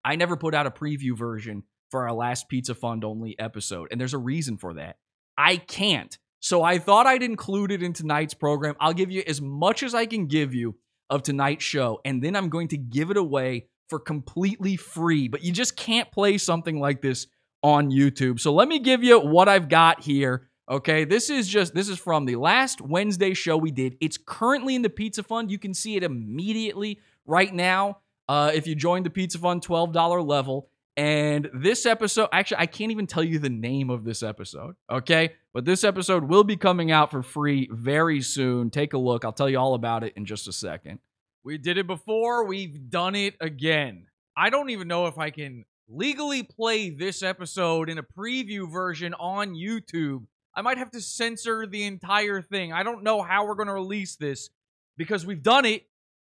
[0.04, 4.00] I never put out a preview version for our last Pizza Fund only episode, and
[4.00, 4.96] there's a reason for that.
[5.36, 6.16] I can't.
[6.40, 8.74] So I thought I'd include it in tonight's program.
[8.80, 10.76] I'll give you as much as I can give you
[11.10, 15.28] of tonight's show, and then I'm going to give it away for completely free.
[15.28, 17.26] But you just can't play something like this
[17.62, 18.40] on YouTube.
[18.40, 20.48] So let me give you what I've got here.
[20.68, 23.96] Okay, this is just this is from the last Wednesday show we did.
[24.00, 25.50] It's currently in the Pizza Fund.
[25.50, 27.98] You can see it immediately right now.
[28.28, 30.68] Uh, if you join the Pizza Fund $12 level.
[30.98, 35.34] And this episode, actually, I can't even tell you the name of this episode, okay?
[35.52, 38.70] But this episode will be coming out for free very soon.
[38.70, 39.24] Take a look.
[39.24, 41.00] I'll tell you all about it in just a second.
[41.44, 44.06] We did it before, we've done it again.
[44.36, 49.14] I don't even know if I can legally play this episode in a preview version
[49.14, 50.24] on YouTube.
[50.54, 52.72] I might have to censor the entire thing.
[52.72, 54.50] I don't know how we're going to release this
[54.96, 55.86] because we've done it.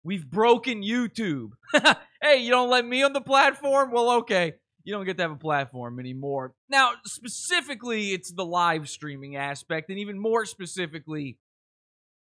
[0.03, 1.49] We've broken YouTube.
[2.21, 3.91] hey, you don't let me on the platform?
[3.91, 4.53] Well, okay.
[4.85, 6.53] You don't get to have a platform anymore.
[6.69, 11.37] Now, specifically, it's the live streaming aspect, and even more specifically,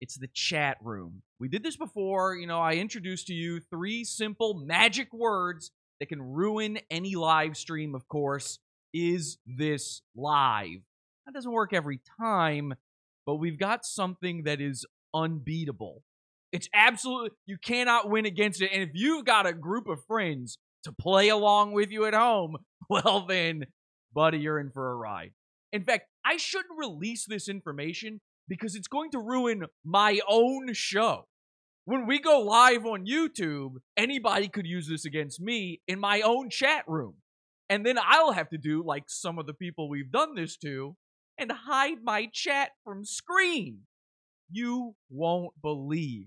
[0.01, 1.23] it's the chat room.
[1.39, 2.35] We did this before.
[2.35, 7.57] You know, I introduced to you three simple magic words that can ruin any live
[7.57, 8.59] stream, of course.
[8.93, 10.83] Is this live?
[11.27, 12.75] That doesn't work every time,
[13.25, 14.85] but we've got something that is
[15.15, 16.03] unbeatable.
[16.53, 18.70] It's absolutely, you cannot win against it.
[18.73, 22.57] And if you've got a group of friends to play along with you at home,
[22.91, 23.66] well, then,
[24.15, 25.33] buddy, you're in for a ride.
[25.73, 31.27] In fact, I shouldn't release this information because it's going to ruin my own show.
[31.85, 36.51] When we go live on YouTube, anybody could use this against me in my own
[36.51, 37.15] chat room.
[37.70, 40.97] And then I'll have to do like some of the people we've done this to
[41.39, 43.81] and hide my chat from screen.
[44.51, 46.27] You won't believe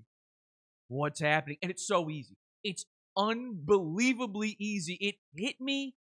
[0.91, 1.57] what's happening.
[1.61, 2.35] And it's so easy.
[2.63, 2.85] It's
[3.17, 4.97] unbelievably easy.
[4.99, 5.95] It hit me.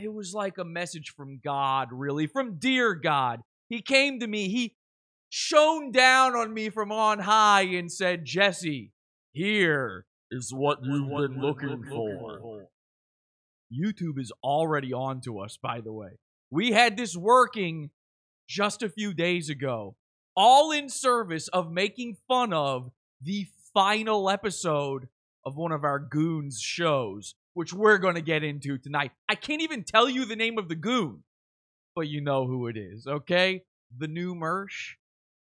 [0.00, 3.40] It was like a message from God, really, from dear God.
[3.68, 4.48] He came to me.
[4.48, 4.76] He
[5.28, 8.92] shone down on me from on high and said, Jesse,
[9.32, 12.68] here is what you've been looking for.
[13.72, 16.18] YouTube is already on to us, by the way.
[16.50, 17.90] We had this working
[18.48, 19.96] just a few days ago,
[20.36, 22.90] all in service of making fun of
[23.20, 25.08] the final episode
[25.44, 29.12] of one of our goons shows, which we're going to get into tonight.
[29.28, 31.22] I can't even tell you the name of the goon,
[31.94, 33.62] but you know who it is, okay?
[33.96, 34.94] The new Mersh.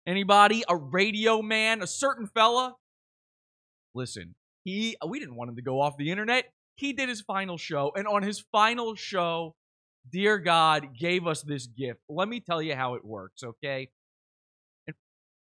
[0.07, 0.65] Anybody?
[0.69, 1.83] A radio man?
[1.83, 2.77] A certain fella?
[3.95, 4.35] Listen,
[4.65, 6.53] he we didn't want him to go off the internet.
[6.77, 9.55] He did his final show, and on his final show,
[10.11, 12.01] dear God gave us this gift.
[12.09, 13.91] Let me tell you how it works, okay?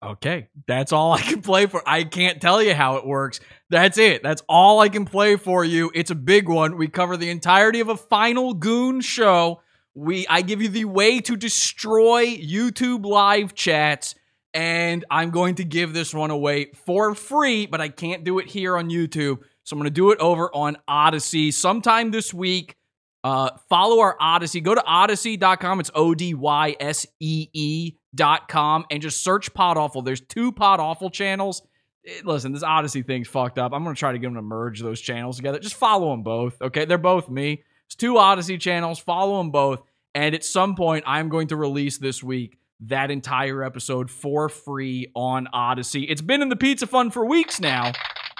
[0.03, 1.83] Okay, that's all I can play for.
[1.87, 3.39] I can't tell you how it works.
[3.71, 4.23] That's it.
[4.23, 5.93] That's all I can play for you.
[5.95, 6.77] It's a big one.
[6.77, 9.63] We cover the entirety of a final goon show.
[9.95, 14.15] We I give you the way to destroy YouTube live chats
[14.55, 18.49] and I'm going to give this one away for free, but I can't do it
[18.49, 19.39] here on YouTube.
[19.65, 22.77] So I'm going to do it over on Odysee sometime this week.
[23.23, 24.61] Uh, follow our Odysee.
[24.61, 25.81] Go to odysee.com.
[25.81, 30.03] It's O D Y S E E.com and just search Pod Awful.
[30.03, 31.63] There's two Pod Awful channels.
[32.07, 33.73] Eh, Listen, this Odysee thing's fucked up.
[33.73, 35.59] I'm to try to get them to merge those channels together.
[35.59, 36.85] Just follow them both, okay?
[36.85, 37.63] They're both me.
[37.87, 38.99] It's two Odysee channels.
[38.99, 39.83] Follow them both.
[40.15, 45.11] And at some point, I'm going to release this week that entire episode for free
[45.15, 46.07] on Odysee.
[46.09, 47.93] It's been in the Pizza Fund for weeks now.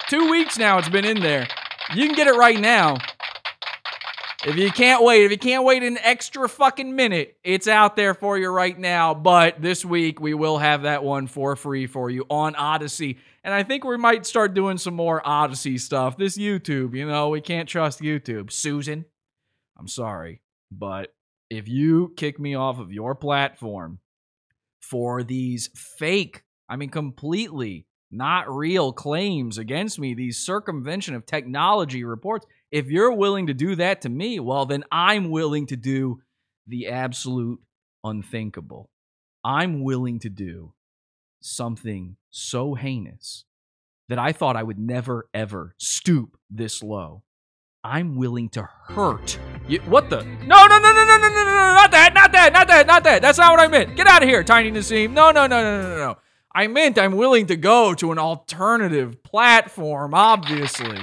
[0.09, 1.47] Two weeks now it's been in there.
[1.95, 2.97] You can get it right now.
[4.45, 8.13] If you can't wait, if you can't wait an extra fucking minute, it's out there
[8.13, 9.13] for you right now.
[9.13, 13.19] But this week we will have that one for free for you on Odysee.
[13.45, 16.17] And I think we might start doing some more Odysee stuff.
[16.17, 18.51] This YouTube, you know, we can't trust YouTube.
[18.51, 19.05] Susan,
[19.79, 20.41] I'm sorry.
[20.69, 21.13] But
[21.49, 23.99] if you kick me off of your platform
[24.81, 32.03] for these fake, I mean, completely not real claims against me, these circumvention of technology
[32.03, 32.45] reports.
[32.73, 36.23] If you're willing to do that to me, well, then I'm willing to do
[36.65, 37.59] the absolute
[38.03, 38.89] unthinkable.
[39.43, 40.73] I'm willing to do
[41.39, 43.45] something so heinous
[44.09, 47.21] that I thought I would never, ever stoop this low.
[47.83, 49.37] I'm willing to hurt
[49.67, 49.79] you.
[49.81, 50.23] What the?
[50.23, 52.87] No, no, no, no, no, no, no, no, no, not that, not that, not that,
[52.87, 53.21] not that.
[53.21, 53.95] That's not what I meant.
[53.95, 55.11] Get out of here, Tiny Nassim.
[55.11, 56.17] No, no, no, no, no, no.
[56.55, 60.97] I meant I'm willing to go to an alternative platform, obviously.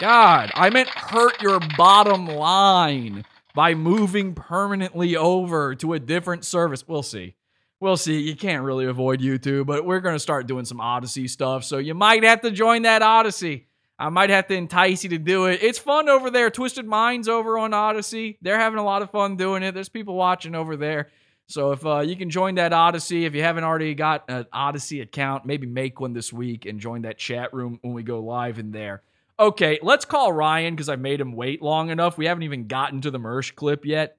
[0.00, 6.88] God, I meant hurt your bottom line by moving permanently over to a different service.
[6.88, 7.34] We'll see.
[7.80, 8.18] We'll see.
[8.18, 11.64] You can't really avoid YouTube, but we're going to start doing some Odysee stuff.
[11.64, 13.66] So you might have to join that Odysee.
[13.98, 15.62] I might have to entice you to do it.
[15.62, 16.48] It's fun over there.
[16.48, 18.38] Twisted Minds over on Odysee.
[18.40, 19.74] They're having a lot of fun doing it.
[19.74, 21.10] There's people watching over there.
[21.46, 25.02] So if uh, you can join that Odysee, if you haven't already got an Odysee
[25.02, 28.58] account, maybe make one this week and join that chat room when we go live
[28.58, 29.02] in there.
[29.40, 32.18] Okay, let's call Ryan because I made him wait long enough.
[32.18, 34.18] We haven't even gotten to the Mersh clip yet.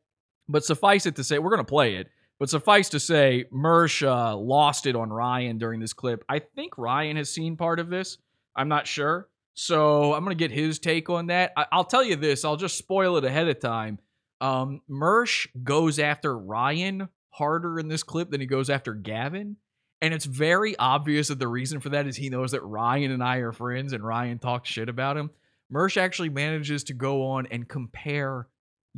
[0.50, 2.08] But suffice it to say, we're going to play it.
[2.40, 6.26] But suffice to say, Mersh uh, lost it on Ryan during this clip.
[6.28, 8.18] I think Ryan has seen part of this.
[8.56, 9.30] I'm not sure.
[9.54, 11.54] So I'm going to get his take on that.
[11.56, 14.00] I- I'll tell you this, I'll just spoil it ahead of time.
[14.42, 19.58] Um, Mersh goes after Ryan harder in this clip than he goes after Gavin.
[20.02, 23.24] And it's very obvious that the reason for that is he knows that Ryan and
[23.24, 25.30] I are friends and Ryan talks shit about him.
[25.72, 28.48] Mersh actually manages to go on and compare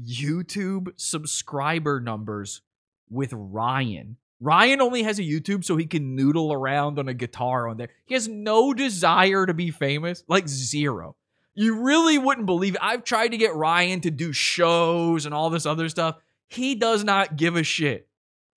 [0.02, 2.62] YouTube subscriber numbers
[3.10, 4.18] with Ryan.
[4.40, 7.90] Ryan only has a YouTube so he can noodle around on a guitar on there.
[8.06, 11.16] He has no desire to be famous, like zero.
[11.54, 12.82] You really wouldn't believe it.
[12.84, 16.18] I've tried to get Ryan to do shows and all this other stuff.
[16.48, 18.08] He does not give a shit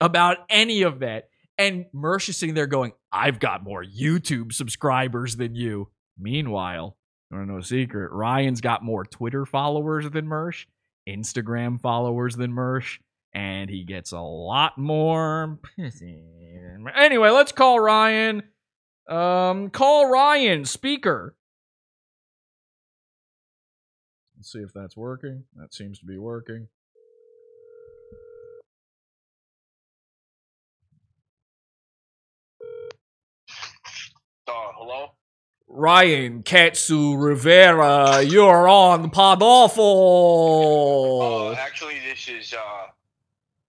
[0.01, 1.29] about any of that.
[1.57, 5.89] And Mersh is sitting there going, I've got more YouTube subscribers than you.
[6.19, 6.97] Meanwhile,
[7.31, 8.11] I don't know a secret.
[8.11, 10.65] Ryan's got more Twitter followers than Mersh,
[11.09, 12.99] Instagram followers than Mersh,
[13.33, 15.59] and he gets a lot more.
[15.77, 16.85] Pissing.
[16.95, 18.43] Anyway, let's call Ryan.
[19.09, 21.35] Um, call Ryan, speaker.
[24.37, 25.45] Let's see if that's working.
[25.55, 26.67] That seems to be working.
[34.47, 35.11] Uh, hello?
[35.67, 39.89] Ryan Katsu Rivera, you're on the pod awful.
[41.51, 42.87] Uh, actually, this is uh,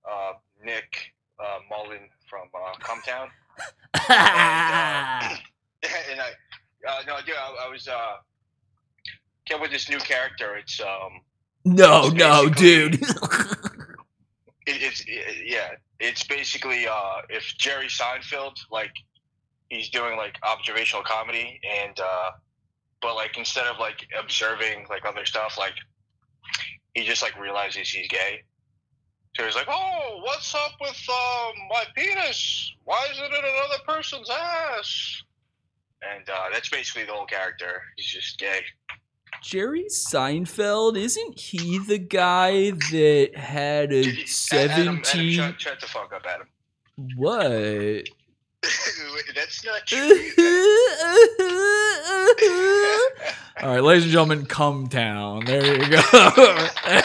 [0.09, 0.35] uh,
[0.65, 3.29] Nick uh, Mullen from uh, Cumtown.
[4.09, 5.37] and, uh,
[6.13, 6.31] and I,
[6.89, 8.17] uh, no, yeah, I, I was uh,
[9.47, 10.55] came with this new character.
[10.57, 11.23] It's um,
[11.65, 12.95] No, it's no, dude.
[13.03, 13.09] it,
[14.67, 18.93] it's it, yeah, it's basically uh, if Jerry Seinfeld like
[19.69, 22.31] he's doing like observational comedy and uh,
[23.01, 25.75] but like instead of like observing like other stuff, like
[26.95, 28.43] he just like realizes he's gay.
[29.37, 32.73] So he's like, "Oh, what's up with um, my penis?
[32.85, 35.23] Why is it in another person's ass?"
[36.03, 37.83] And uh, that's basically the whole character.
[37.97, 38.61] He's just gay.
[39.43, 46.13] Jerry Seinfeld, isn't he the guy that had a Adam, 17 shut, shut the fuck
[46.13, 46.49] up, Adam.
[47.17, 48.09] What?
[49.35, 49.99] That's not true.
[53.63, 55.47] All right, ladies and gentlemen, Cumtown.
[55.47, 56.03] There you go.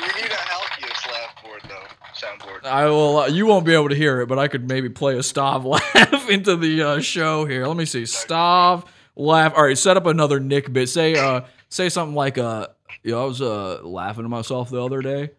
[0.00, 1.86] We need a healthiest laugh board though.
[2.14, 2.64] Soundboard.
[2.64, 3.18] I will.
[3.18, 5.64] Uh, you won't be able to hear it, but I could maybe play a Stav
[5.64, 7.66] laugh into the uh, show here.
[7.66, 8.02] Let me see.
[8.02, 9.54] Stav laugh.
[9.56, 10.88] All right, set up another Nick bit.
[10.88, 12.68] Say, uh, say something like, uh,
[13.02, 15.30] you know, I was uh laughing to myself the other day.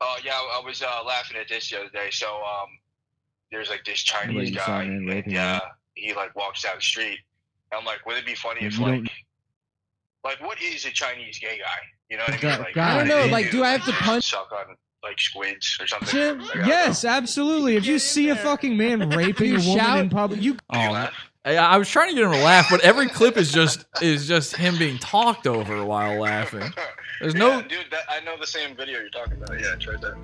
[0.00, 2.08] Oh yeah, I was uh, laughing at this the other day.
[2.10, 2.68] So um,
[3.52, 5.66] there's like this Chinese Lady guy, sign in, raping and uh, her.
[5.94, 7.18] he like walks down the street.
[7.70, 9.10] And I'm like, would it be funny if You like,
[10.24, 11.80] like what is a Chinese gay guy?
[12.10, 12.58] You know what I mean?
[12.60, 15.18] Like, God, I don't know, they like, do I have to punch- suck on like
[15.18, 16.08] squids or something?
[16.10, 17.76] Jim, Like, I don't yes, absolutely.
[17.76, 21.08] If you see a fucking man raping You a woman shout- in public, you Oh,
[21.44, 24.28] I, I was trying to get him to laugh, but every clip is just is
[24.28, 26.62] just him being talked over while laughing.
[27.20, 27.48] There's no.
[27.48, 29.58] Yeah, dude, that, I know the same video you're talking about.
[29.60, 30.14] Yeah, I tried that.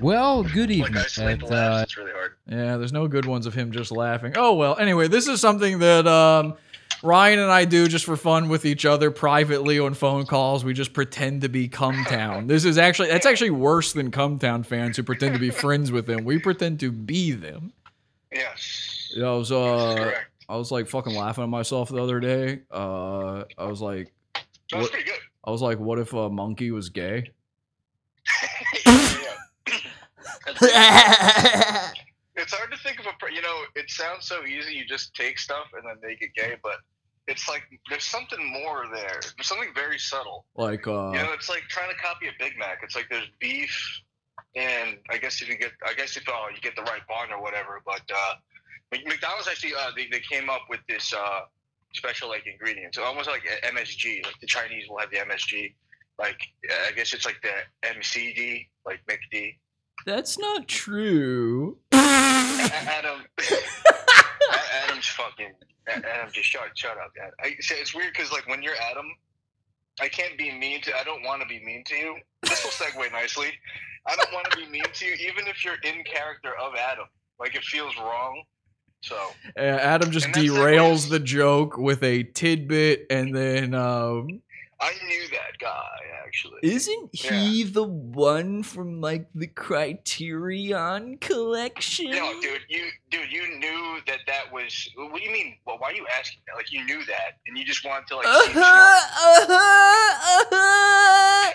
[0.00, 0.96] Well, good evening.
[0.96, 2.32] Isolate the At, laughs, uh, it's really hard.
[2.48, 4.32] Yeah, there's no good ones of him just laughing.
[4.36, 4.76] Oh well.
[4.78, 6.54] Anyway, this is something that um,
[7.02, 10.64] Ryan and I do just for fun with each other privately on phone calls.
[10.64, 12.46] We just pretend to be Cumtown.
[12.48, 16.06] This is actually that's actually worse than Cumtown fans who pretend to be friends with
[16.06, 16.24] them.
[16.24, 17.72] We pretend to be them.
[18.32, 19.12] Yes.
[19.14, 20.12] Yeah, I was uh,
[20.48, 22.60] I was like fucking laughing at myself the other day.
[22.70, 24.12] Uh, I was like,
[24.72, 25.18] That what- pretty good.
[25.44, 27.30] I was like, what if a monkey was gay?
[32.38, 34.74] It's hard to think of a, pr- you know, it sounds so easy.
[34.74, 36.74] You just take stuff and then make it gay, but
[37.26, 39.20] it's like there's something more there.
[39.36, 40.44] There's something very subtle.
[40.54, 42.80] Like uh, You know, it's like trying to copy a Big Mac.
[42.82, 44.00] It's like there's beef,
[44.54, 47.32] and I guess if you get, I guess if uh, you get the right bun
[47.32, 47.80] or whatever.
[47.84, 48.34] But uh,
[48.92, 51.40] McDonald's actually uh, they, they came up with this uh,
[51.94, 54.24] special like ingredient, so almost like a MSG.
[54.24, 55.74] Like the Chinese will have the MSG.
[56.18, 56.38] Like
[56.86, 59.56] I guess it's like the MCD, like McD.
[60.06, 61.76] That's not true.
[61.92, 63.20] Adam,
[64.84, 65.52] Adam's fucking.
[65.88, 67.34] Adam, just shut, shut up, Adam.
[67.42, 69.06] I, see, it's weird because like when you're Adam,
[70.00, 70.96] I can't be mean to.
[70.96, 72.16] I don't want to be mean to you.
[72.42, 73.48] This will segue nicely.
[74.06, 77.06] I don't want to be mean to you, even if you're in character of Adam.
[77.38, 78.42] Like it feels wrong.
[79.02, 79.16] So
[79.58, 84.42] Uh, Adam just derails the joke with a tidbit, and then um,
[84.78, 85.88] I knew that guy
[86.26, 86.58] actually.
[86.62, 87.30] Isn't Yeah.
[87.32, 92.10] he the one from like the Criterion collection?
[92.10, 94.88] No, dude, you dude, you knew that that was.
[94.96, 95.56] What do you mean?
[95.66, 96.56] Well, why are you asking that?
[96.56, 98.26] Like you knew that, and you just wanted to like.
[98.26, 99.50] seem uh-huh, smart.
[99.50, 101.52] Uh-huh, uh-huh.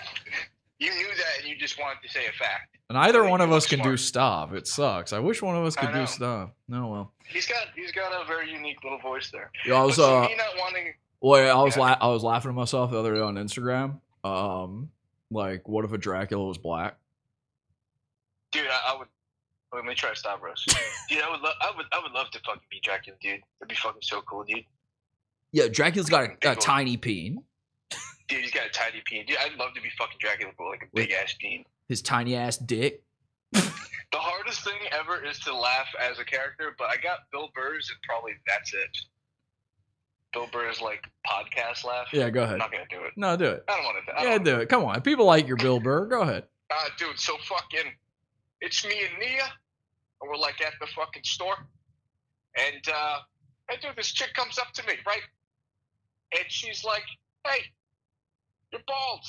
[0.78, 2.76] You knew that, and you just wanted to say a fact.
[2.88, 4.00] And either Like, one of us can do smart.
[4.00, 4.52] stuff.
[4.52, 5.12] It sucks.
[5.12, 6.04] I wish one of us could do know.
[6.06, 6.50] stuff.
[6.68, 7.12] No, well.
[7.28, 9.50] He's got he's got a very unique little voice there.
[9.64, 10.92] Yeah, I was, But see, uh, me not wanting.
[11.22, 14.00] Well, I was la- I was laughing to myself the other day on Instagram.
[14.24, 14.90] Um,
[15.30, 16.96] like, what if a Dracula was black?
[18.50, 19.08] Dude, I, I would.
[19.72, 20.64] Let me try to stop Rose.
[21.08, 21.54] dude, I would love.
[21.62, 21.86] I would.
[21.92, 23.40] I would love to fucking be Dracula, dude.
[23.60, 24.64] That'd be fucking so cool, dude.
[25.52, 27.42] Yeah, Dracula's got a, a tiny peen.
[28.28, 29.24] Dude, he's got a tiny peen.
[29.26, 31.64] Dude, I'd love to be fucking Dracula, but like a big ass peen.
[31.88, 33.02] His tiny ass dick.
[34.12, 37.88] The hardest thing ever is to laugh as a character, but I got Bill Burr's,
[37.90, 38.98] and probably that's it.
[40.32, 42.08] Bill Burr's like podcast laugh.
[42.12, 42.54] Yeah, go ahead.
[42.54, 43.12] I'm not gonna do it.
[43.16, 43.64] No, do it.
[43.68, 44.12] I don't want to.
[44.14, 44.68] I Yeah, don't it.
[44.68, 45.00] Come on.
[45.02, 46.06] People like your Bill Burr.
[46.06, 46.44] Go ahead.
[46.70, 47.92] Uh, dude, so fucking,
[48.62, 49.44] it's me and Nia,
[50.20, 51.56] and we're like at the fucking store,
[52.56, 53.18] and uh,
[53.68, 55.20] hey, dude, this chick comes up to me, right,
[56.32, 57.04] and she's like,
[57.46, 57.64] "Hey,
[58.72, 59.20] you're bald."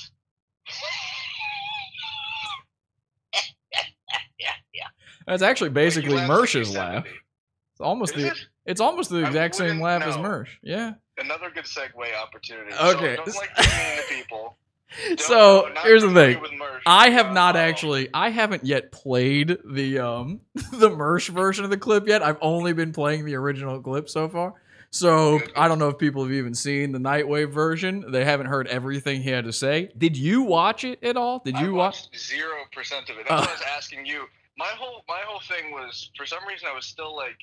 [4.38, 4.86] yeah, yeah.
[5.26, 7.04] That's actually basically Mersh's laugh.
[7.06, 8.38] It's almost Is the it?
[8.66, 10.16] It's almost the exact same laugh as.
[10.16, 10.48] Mersh.
[10.62, 10.94] Yeah.
[11.18, 12.72] Another good segue opportunity.
[12.74, 13.16] Okay.
[13.16, 14.56] So don't like being mean to people.
[15.08, 16.38] Don't- So here's the thing.
[16.38, 16.80] Mersh.
[16.86, 21.76] I have not actually I haven't yet played the um the Mersh version of the
[21.76, 22.22] clip yet.
[22.22, 24.54] I've only been playing the original clip so far.
[24.90, 28.12] So I don't know if people have even seen the Nightwave version.
[28.12, 29.90] They haven't heard everything he had to say.
[29.98, 31.40] Did you watch it at all?
[31.44, 32.06] Did you watch?
[32.16, 33.26] zero percent of it.
[33.28, 33.40] Uh.
[33.40, 34.24] That's what I was asking you.
[34.56, 37.36] My whole my whole thing was for some reason I was still like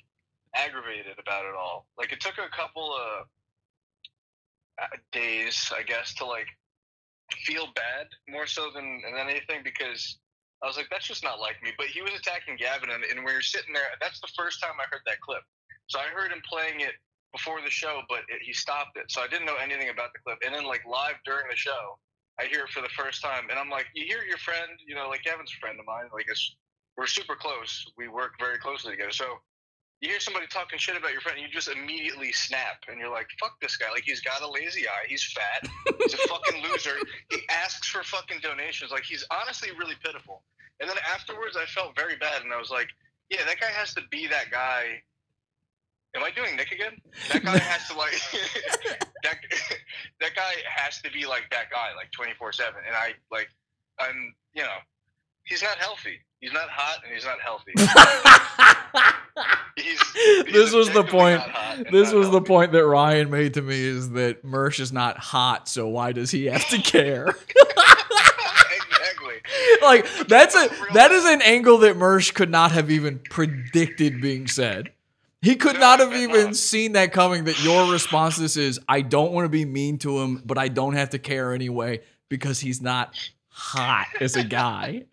[0.56, 1.88] aggravated about it all.
[1.98, 3.28] Like it took a couple of
[4.82, 6.48] uh, days, I guess, to like
[7.46, 10.20] feel bad more so than than anything because
[10.64, 11.72] I was like, that's just not like me.
[11.78, 13.90] But he was attacking Gavin, and, and we were sitting there.
[14.00, 15.42] That's the first time I heard that clip.
[15.88, 16.94] So I heard him playing it
[17.34, 19.10] before the show, but it, he stopped it.
[19.10, 20.38] So I didn't know anything about the clip.
[20.46, 21.98] And then like live during the show,
[22.40, 24.96] I hear it for the first time, and I'm like, you hear your friend, you
[24.96, 26.06] know, like Gavin's a friend of mine.
[26.14, 26.56] Like it's,
[26.98, 27.86] we're super close.
[27.98, 29.12] We work very closely together.
[29.12, 29.42] So
[30.02, 33.12] you hear somebody talking shit about your friend, and you just immediately snap, and you're
[33.12, 33.86] like, fuck this guy.
[33.92, 35.06] Like he's got a lazy eye.
[35.08, 35.70] He's fat.
[36.00, 36.96] He's a fucking loser.
[37.30, 38.92] He asks for fucking donations.
[38.92, 40.42] Like he's honestly really pitiful.
[40.80, 42.88] And then afterwards, I felt very bad, and I was like,
[43.30, 45.04] yeah, that guy has to be that guy.
[46.16, 46.98] Am I doing Nick again?
[47.32, 48.12] That guy has to like
[49.24, 49.38] that.
[50.20, 52.82] That guy has to be like that guy, like twenty four seven.
[52.86, 53.50] And I like,
[54.00, 54.78] I'm, you know,
[55.46, 56.20] he's not healthy.
[56.42, 57.74] He's not hot, and he's not healthy.
[60.52, 61.42] this was the point.
[61.92, 65.68] This was the point that Ryan made to me is that Mersh is not hot,
[65.68, 67.28] so why does he have to care?
[68.76, 69.36] exactly.
[69.82, 74.48] like that's a that is an angle that Mersh could not have even predicted being
[74.48, 74.92] said.
[75.42, 77.46] He could not have even seen that coming.
[77.46, 80.60] That your response to this is, I don't want to be mean to him, but
[80.60, 83.16] I don't have to care anyway because he's not
[83.50, 85.06] hot as a guy.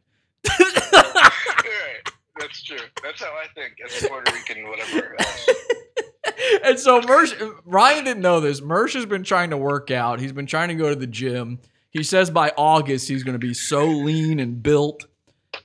[2.40, 2.78] That's true.
[3.02, 5.16] That's how I think as a Puerto Rican, whatever
[6.65, 8.60] and so Mersh, Ryan didn't know this.
[8.60, 10.20] Mersh has been trying to work out.
[10.20, 11.59] He's been trying to go to the gym.
[11.90, 15.06] He says by August he's going to be so lean and built.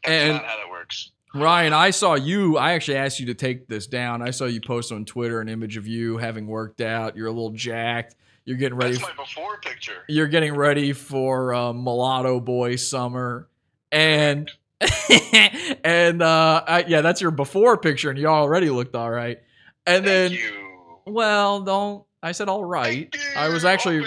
[0.03, 1.11] And Not how that works.
[1.35, 2.57] Ryan, I saw you.
[2.57, 4.21] I actually asked you to take this down.
[4.21, 7.17] I saw you post on Twitter an image of you having worked out.
[7.17, 8.15] You're a little jacked.
[8.45, 8.93] You're getting ready.
[8.97, 10.03] That's my before picture.
[10.07, 13.47] you're getting ready for uh, mulatto boy summer,
[13.91, 14.51] and
[15.83, 19.39] and uh, I, yeah, that's your before picture, and you already looked all right.
[19.85, 20.99] And then, you.
[21.05, 22.05] well, don't.
[22.21, 23.13] I said all right.
[23.35, 24.05] I was actually,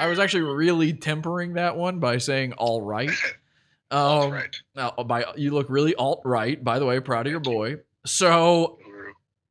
[0.00, 3.10] I was actually really tempering that one by saying all right.
[3.92, 4.40] Um,
[4.76, 6.62] now, by you look really alt right.
[6.62, 7.78] By the way, proud of your boy.
[8.06, 8.78] So,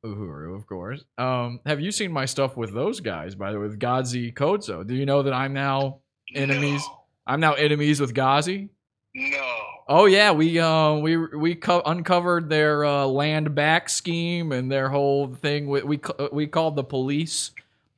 [0.04, 1.04] Uhuru, of course.
[1.18, 3.34] Um, have you seen my stuff with those guys?
[3.34, 4.86] By the way, with Gazi Kodzo.
[4.86, 6.00] Do you know that I'm now
[6.34, 6.82] enemies?
[7.26, 8.70] I'm now enemies with Gazi.
[9.14, 9.58] No.
[9.92, 14.88] Oh yeah, we uh, we we co- uncovered their uh, land back scheme and their
[14.88, 15.66] whole thing.
[15.66, 16.00] We we,
[16.30, 17.50] we called the police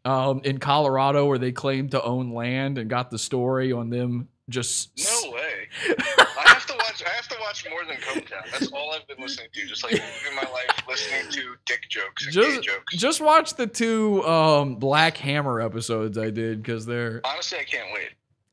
[0.06, 4.26] um, in Colorado where they claimed to own land and got the story on them
[4.48, 5.68] just No way.
[5.98, 7.02] I have to watch.
[7.04, 8.50] I have to watch more than Cumtown.
[8.50, 9.66] That's all I've been listening to.
[9.66, 12.96] Just like living my life listening to dick jokes and gay just jokes.
[12.96, 17.88] just watch the two um, Black Hammer episodes I did because they're Honestly, I can't
[17.92, 18.12] wait.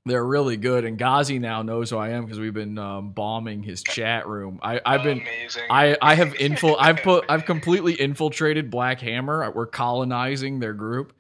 [0.10, 0.86] They're really good.
[0.86, 4.60] And Gazi now knows who I am because we've been um, bombing his chat room.
[4.61, 5.23] I, I've been
[5.69, 9.49] I, I have infil I've put I've completely infiltrated Black Hammer.
[9.52, 11.14] We're colonizing their group,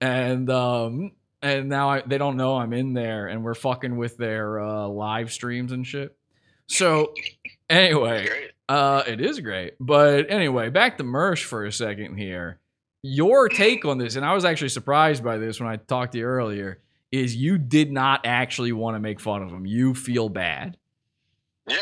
[0.00, 1.12] and um,
[1.42, 4.88] and now I, they don't know I'm in there, and we're fucking with their uh,
[4.88, 6.16] live streams and shit.
[6.66, 7.14] So
[7.70, 8.28] anyway,
[8.68, 9.74] uh, it is great.
[9.80, 12.60] But anyway, back to Mersh for a second here.
[13.02, 16.18] Your take on this, and I was actually surprised by this when I talked to
[16.18, 16.80] you earlier,
[17.12, 19.66] is you did not actually want to make fun of him.
[19.66, 20.76] You feel bad.
[21.68, 21.76] Yeah,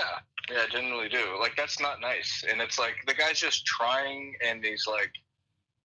[0.51, 1.37] yeah, I genuinely do.
[1.41, 5.11] Like that's not nice, and it's like the guy's just trying, and he's like,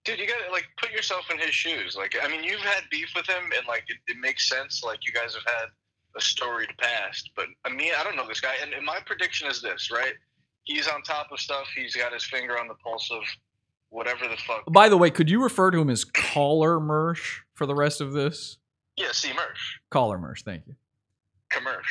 [0.03, 1.95] dude, you gotta like put yourself in his shoes.
[1.97, 4.83] Like, I mean, you've had beef with him, and like it, it makes sense.
[4.83, 5.67] Like you guys have had
[6.15, 9.49] a storied past, but I mean, I don't know this guy, and, and my prediction
[9.49, 10.13] is this, right?
[10.63, 11.67] He's on top of stuff.
[11.75, 13.23] He's got his finger on the pulse of
[13.89, 14.63] whatever the fuck.
[14.71, 18.13] By the way, could you refer to him as Caller Mersh for the rest of
[18.13, 18.57] this?
[18.97, 19.79] Yeah, see, Mersh.
[19.89, 20.75] Caller Mersh, thank you.
[21.49, 21.81] commercial.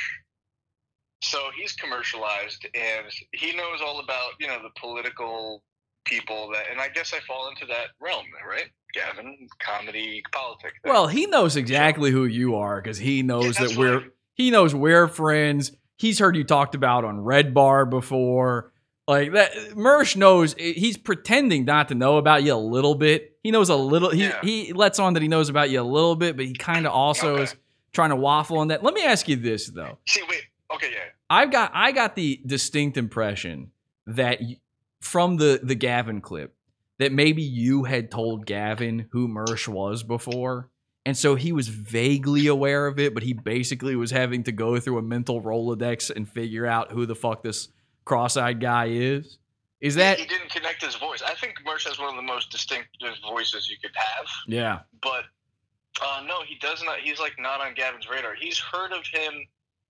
[1.22, 5.62] So he's commercialized, and he knows all about you know the political
[6.04, 8.66] people that, and I guess I fall into that realm, right?
[8.92, 10.74] Gavin, comedy, politics.
[10.84, 14.02] Well, he knows exactly who you are because he knows that we're
[14.34, 15.72] he knows we're friends.
[15.96, 18.71] He's heard you talked about on Red Bar before.
[19.08, 23.36] Like that, Mersh knows eh, he's pretending not to know about you a little bit.
[23.42, 24.10] He knows a little.
[24.10, 26.86] He he lets on that he knows about you a little bit, but he kind
[26.86, 27.54] of also is
[27.92, 28.82] trying to waffle on that.
[28.82, 29.98] Let me ask you this though.
[30.06, 31.10] See, wait, okay, yeah.
[31.28, 33.72] I've got I got the distinct impression
[34.06, 34.40] that
[35.00, 36.54] from the the Gavin clip
[36.98, 40.68] that maybe you had told Gavin who Mersh was before.
[41.04, 44.78] And so he was vaguely aware of it, but he basically was having to go
[44.78, 47.70] through a mental Rolodex and figure out who the fuck this
[48.04, 49.38] cross-eyed guy is.
[49.80, 51.22] Is that he didn't connect his voice?
[51.22, 54.26] I think Mersh has one of the most distinctive voices you could have.
[54.46, 54.80] Yeah.
[55.02, 55.24] but
[56.00, 57.00] uh, no, he does not.
[57.00, 58.34] He's like not on Gavin's radar.
[58.34, 59.34] He's heard of him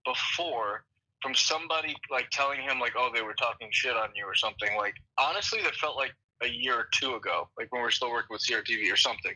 [0.04, 0.84] before
[1.20, 4.76] from somebody like telling him like, oh, they were talking shit on you or something.
[4.76, 6.12] Like honestly, that felt like
[6.42, 9.32] a year or two ago, like when we were still working with CRTV or something.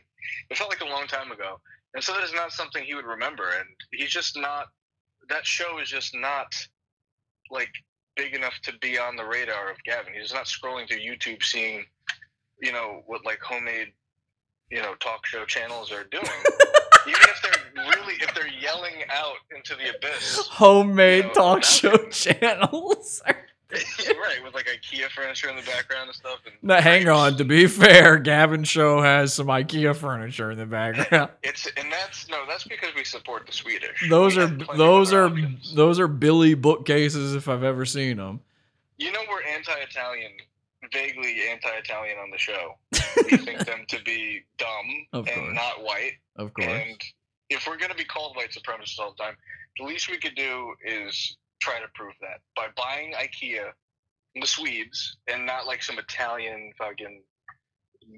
[0.49, 1.59] It felt like a long time ago,
[1.93, 3.43] and so that is not something he would remember.
[3.57, 4.67] And he's just not.
[5.29, 6.53] That show is just not
[7.49, 7.71] like
[8.17, 10.13] big enough to be on the radar of Gavin.
[10.19, 11.85] He's not scrolling through YouTube seeing,
[12.61, 13.93] you know, what like homemade,
[14.69, 16.25] you know, talk show channels are doing.
[17.07, 23.21] Even if they're really, if they're yelling out into the abyss, homemade talk show channels?
[23.71, 26.39] right, with like IKEA furniture in the background and stuff.
[26.45, 27.37] And now, hang on.
[27.37, 31.31] To be fair, Gavin show has some IKEA furniture in the background.
[31.43, 34.09] it's and that's no, that's because we support the Swedish.
[34.09, 35.31] Those We are have plenty of those are
[35.75, 38.39] those are Billy bookcases if I've ever seen them.
[38.97, 40.31] You know we're anti-Italian,
[40.93, 42.75] vaguely anti-Italian on the show.
[43.29, 45.55] we think them to be dumb Of and course.
[45.55, 46.13] not white.
[46.37, 46.67] Of course.
[46.67, 46.99] And
[47.49, 49.35] if we're going to be called white supremacists all the time,
[49.77, 53.63] the least we could do is try to prove that by buying IKEA
[54.33, 57.21] from the Swedes and not like some Italian fucking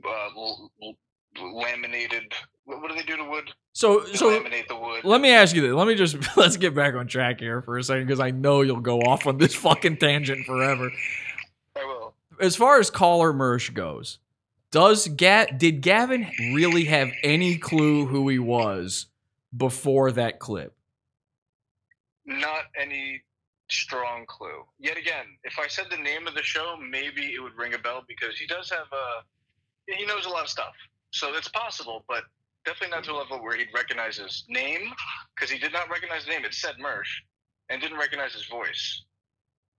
[0.06, 0.95] uh, l- l-
[1.56, 2.34] laminated.
[2.66, 3.49] What, do they do to wood?
[3.74, 5.03] So They so laminate the wood.
[5.03, 5.74] let me ask you this.
[5.74, 8.61] Let me just let's get back on track here for a second because I know
[8.61, 10.91] you'll go off on this fucking tangent forever.
[11.76, 12.14] I will.
[12.40, 14.20] As far as caller Mersh goes,
[14.72, 19.07] does Ga- did Gavin really have any clue who he was
[19.56, 20.74] before that clip?
[22.26, 23.22] Not any
[23.72, 24.64] strong clue.
[24.80, 27.80] Yet again, if I said the name of the show, maybe it would ring a
[27.80, 29.94] bell because he does have a.
[29.94, 30.74] He knows a lot of stuff,
[31.12, 32.24] so it's possible, but
[32.66, 34.91] definitely not to a level where he'd recognize his name
[35.36, 36.46] because he did not recognize the name.
[36.46, 37.10] It said Mersh,
[37.70, 39.04] and didn't recognize his voice.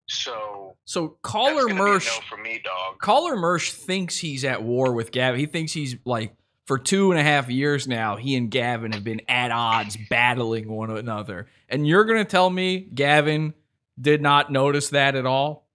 [0.08, 2.98] So So caller that's gonna be a Mersh no for me, dog.
[2.98, 5.38] Caller Mersh thinks he's at war with Gavin.
[5.38, 6.34] He thinks he's like
[6.66, 10.70] for two and a half years now, he and Gavin have been at odds, battling
[10.70, 11.46] one another.
[11.68, 13.54] And you're gonna tell me Gavin
[14.00, 15.68] did not notice that at all?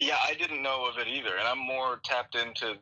[0.00, 2.74] Yeah, I didn't know of it either, and I'm more tapped into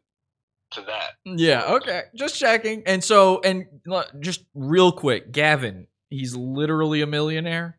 [0.72, 1.12] to that.
[1.24, 2.02] Yeah, okay.
[2.14, 2.82] Just checking.
[2.86, 7.78] And so and look, just real quick, Gavin, he's literally a millionaire.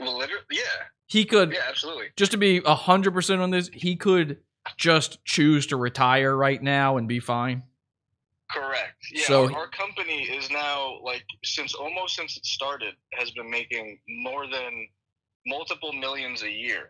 [0.00, 0.62] Well, literally, yeah,
[1.06, 2.06] He could yeah, absolutely.
[2.16, 4.38] just to be hundred percent on this, he could
[4.76, 7.62] just choose to retire right now and be fine.
[8.50, 8.94] Correct.
[9.12, 13.98] Yeah, So- our, company is now like since almost since it started has been making
[14.08, 14.88] more than
[15.46, 16.88] multiple millions a year.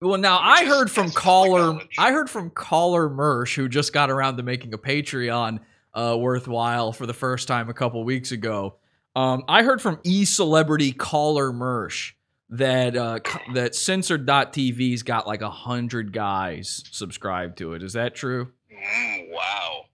[0.00, 4.36] Well, now I heard from caller, I heard from caller Mersh, who just got around
[4.38, 5.60] to making a Patreon
[5.94, 8.76] uh, worthwhile for the first time a couple weeks ago.
[9.14, 12.12] Um, I heard from e celebrity caller Mersh
[12.48, 13.20] that uh,
[13.54, 17.82] that censored.tv's got like a hundred guys subscribed to it.
[17.82, 18.52] Is that true?
[18.72, 19.84] Mm, wow.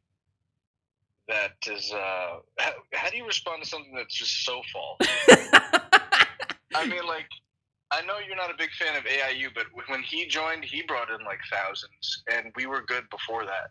[1.28, 1.92] That is.
[1.92, 4.98] Uh, how, how do you respond to something that's just so false?
[6.74, 7.26] I mean, like,
[7.90, 11.10] I know you're not a big fan of AIU, but when he joined, he brought
[11.10, 13.70] in like thousands, and we were good before that.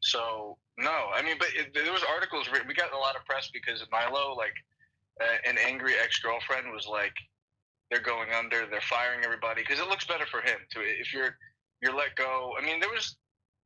[0.00, 2.68] So no, I mean, but it, there was articles written.
[2.68, 4.54] We got a lot of press because Milo, like,
[5.20, 7.14] uh, an angry ex girlfriend, was like,
[7.90, 8.66] they're going under.
[8.66, 10.58] They're firing everybody because it looks better for him.
[10.72, 11.36] To if you're
[11.80, 12.54] you're let go.
[12.58, 13.16] I mean, there was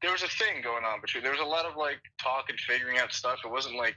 [0.02, 1.22] there was a thing going on between.
[1.22, 3.40] There was a lot of like talk and figuring out stuff.
[3.44, 3.96] It wasn't like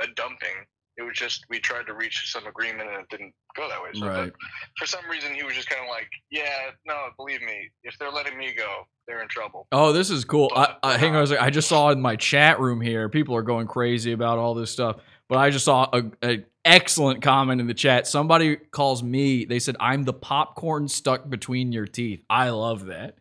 [0.00, 0.66] a dumping.
[0.96, 3.90] It was just we tried to reach some agreement and it didn't go that way.
[3.94, 4.32] So, Right.
[4.76, 8.10] for some reason, he was just kind of like, "Yeah, no, believe me, if they're
[8.10, 10.50] letting me go, they're in trouble." Oh, this is cool.
[10.56, 11.44] I, I, hang on second.
[11.44, 14.72] I just saw in my chat room here, people are going crazy about all this
[14.72, 14.96] stuff.
[15.28, 18.08] But I just saw a, a excellent comment in the chat.
[18.08, 19.44] Somebody calls me.
[19.44, 23.18] They said, "I'm the popcorn stuck between your teeth." I love that.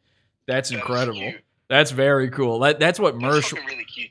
[0.47, 1.33] That's incredible.
[1.69, 2.59] That's very cool.
[2.59, 3.53] That, that's what Mersh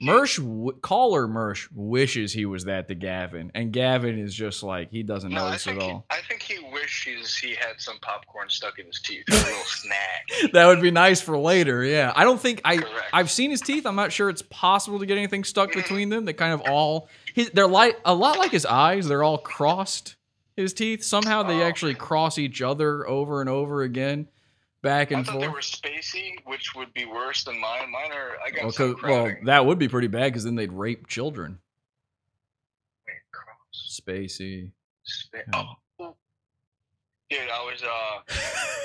[0.03, 5.03] Mersh caller Mersh wishes he was that to Gavin, and Gavin is just like he
[5.03, 6.05] doesn't No, I notice at all.
[6.11, 10.53] I think he wishes he had some popcorn stuck in his teeth, a little snack.
[10.53, 11.83] that would be nice for later.
[11.83, 13.87] Yeah, I don't think I I've seen his teeth.
[13.87, 15.81] I'm not sure it's possible to get anything stuck mm-hmm.
[15.81, 16.27] between them.
[16.27, 19.09] They kind of all his, they're like a lot like his eyes.
[19.09, 20.17] They're all crossed.
[20.57, 24.29] His teeth somehow they oh, actually cross each other over and over again,
[24.87, 27.91] back I and thought they were spacey, which would be worse than mine.
[27.91, 30.73] Mine are I got Well, 'cause- well, that would be pretty bad because then they'd
[30.73, 31.59] rape children.
[33.75, 34.71] Spacey.
[35.05, 35.39] Spa-
[35.99, 36.15] oh.
[37.29, 37.87] Dude, I was uh,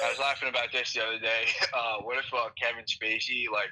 [0.03, 1.45] I was laughing about this the other day.
[1.73, 3.69] Uh, what if uh, Kevin Spacey like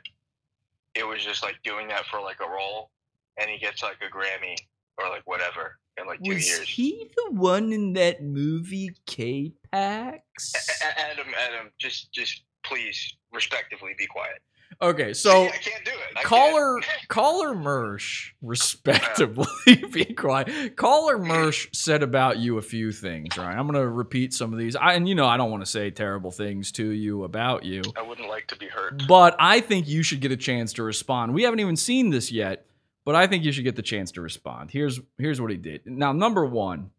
[0.95, 2.91] it was just like doing that for like a role,
[3.37, 4.55] and he gets like a Grammy
[4.99, 6.59] or like whatever in like two years?
[6.67, 10.53] he the one in that movie K-Pax?
[10.81, 14.41] A- A- Adam, Adam, just just please respectively be quiet.
[14.81, 16.17] Okay, so I can't do it.
[16.17, 19.47] I caller caller Mersh, respectably
[19.91, 20.77] be quiet.
[20.77, 23.57] Caller Mersh said about you a few things, right?
[23.57, 24.75] I'm gonna repeat some of these.
[24.75, 27.81] I, and you know I don't want to say terrible things to you about you,
[27.97, 29.03] I wouldn't like to be hurt.
[29.07, 31.33] but I think you should get a chance to respond.
[31.33, 32.65] We haven't even seen this yet,
[33.09, 34.69] but I think you should get the chance to respond.
[34.69, 35.81] Here's here's what he did.
[35.87, 36.91] Now, number one,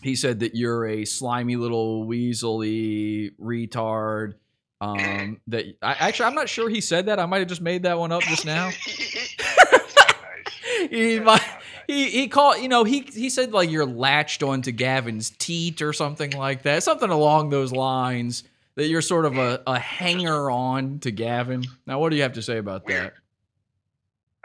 [0.00, 4.36] he said that you're a slimy little weaselly retard.
[4.80, 7.20] Um, that I, actually I'm not sure he said that.
[7.20, 8.70] I might have just made that one up just now.
[10.88, 11.44] he might,
[11.86, 15.92] he he called you know he he said like you're latched onto Gavin's teat or
[15.92, 18.42] something like that, something along those lines.
[18.76, 21.64] That you're sort of a, a hanger on to Gavin.
[21.86, 23.12] Now, what do you have to say about that?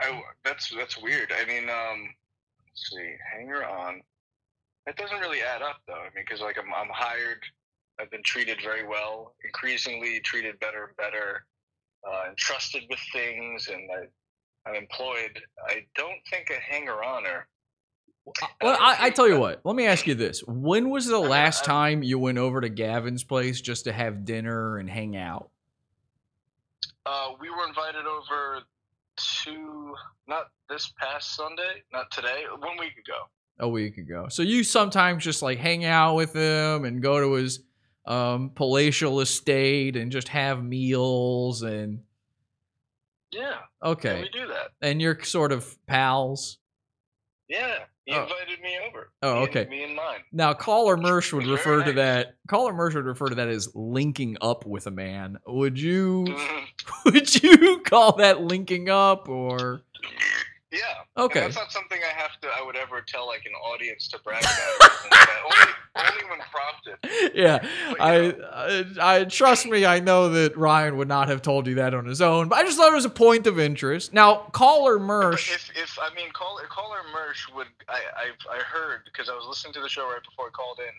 [0.02, 1.32] I, that's that's weird.
[1.32, 2.10] I mean, um,
[2.68, 4.02] let's see, hanger on.
[4.86, 5.94] That doesn't really add up though.
[5.94, 7.40] I mean, because like I'm I'm hired,
[8.00, 11.46] I've been treated very well, increasingly treated better and better,
[12.08, 15.40] uh, entrusted with things, and I, I'm employed.
[15.68, 17.48] I don't think a hanger oner.
[18.62, 19.62] Well, I, I tell you what.
[19.64, 23.24] Let me ask you this: When was the last time you went over to Gavin's
[23.24, 25.50] place just to have dinner and hang out?
[27.06, 28.62] Uh, we were invited over
[29.44, 29.94] to
[30.28, 33.18] not this past Sunday, not today, one week ago.
[33.60, 34.28] a week ago.
[34.30, 37.60] So you sometimes just like hang out with him and go to his
[38.06, 42.00] um, palatial estate and just have meals and
[43.32, 43.58] Yeah.
[43.84, 44.16] okay.
[44.16, 44.70] Yeah, we do that.
[44.82, 46.58] And you're sort of pals.
[47.48, 47.80] Yeah.
[48.06, 48.24] He Oh.
[48.24, 49.12] invited me over.
[49.22, 49.68] Oh, okay.
[49.70, 50.20] me and mine.
[50.32, 51.96] Now, caller Mersh would refer to nice.
[51.96, 52.36] that.
[52.48, 55.38] Caller Mersh would refer to that as linking up with a man.
[55.46, 56.26] Would you?
[56.28, 56.66] Mm-hmm.
[57.14, 59.82] Would you call that linking up or?
[60.72, 60.80] Yeah.
[61.18, 61.40] Okay.
[61.40, 62.48] And that's not something I have to.
[62.48, 64.92] I would ever tell like an audience to brag about.
[65.44, 66.98] only, only when prompted.
[67.36, 67.60] Yeah,
[68.00, 69.86] I, I, I trust me.
[69.86, 72.64] I know that Ryan would not have told you that on his own, but I
[72.64, 74.14] just thought it was a point of interest.
[74.14, 75.54] Now, caller Mersh.
[75.54, 79.46] If, if I mean caller caller Mersh would I I, I heard because I was
[79.48, 80.94] listening to the show right before I called in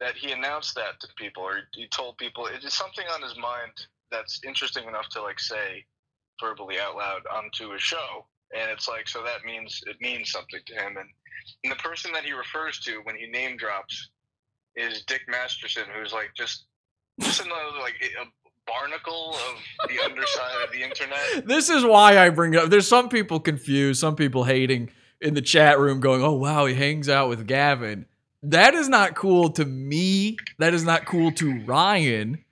[0.00, 3.36] that he announced that to people or he told people it is something on his
[3.36, 3.72] mind
[4.10, 5.84] that's interesting enough to like say
[6.40, 8.24] verbally out loud onto a show
[8.56, 11.08] and it's like so that means it means something to him and,
[11.64, 14.10] and the person that he refers to when he name drops
[14.76, 16.66] is Dick Masterson who's like just
[17.20, 18.24] just another like a
[18.66, 22.70] barnacle of the underside of the internet This is why I bring it up.
[22.70, 26.74] There's some people confused, some people hating in the chat room, going, "Oh wow, he
[26.74, 28.06] hangs out with Gavin."
[28.42, 30.36] That is not cool to me.
[30.58, 32.44] That is not cool to Ryan.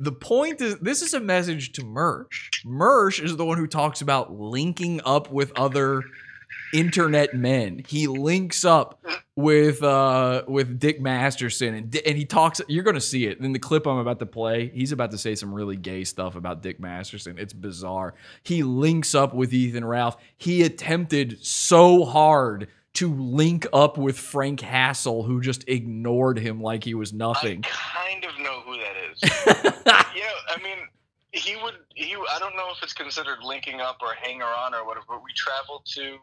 [0.00, 2.64] The point is, this is a message to Mersh.
[2.64, 6.04] Mersh is the one who talks about linking up with other
[6.72, 7.82] internet men.
[7.86, 9.04] He links up
[9.34, 13.52] with uh with Dick Masterson and and he talks you're going to see it in
[13.52, 14.70] the clip I'm about to play.
[14.74, 17.38] He's about to say some really gay stuff about Dick Masterson.
[17.38, 18.14] It's bizarre.
[18.42, 20.16] He links up with Ethan Ralph.
[20.36, 22.68] He attempted so hard
[22.98, 27.64] to link up with Frank Hassle who just ignored him like he was nothing.
[27.64, 29.84] I kind of know who that is.
[29.86, 30.78] know, I mean,
[31.30, 34.84] he would he I don't know if it's considered linking up or hanger on or
[34.84, 36.16] whatever, but we traveled to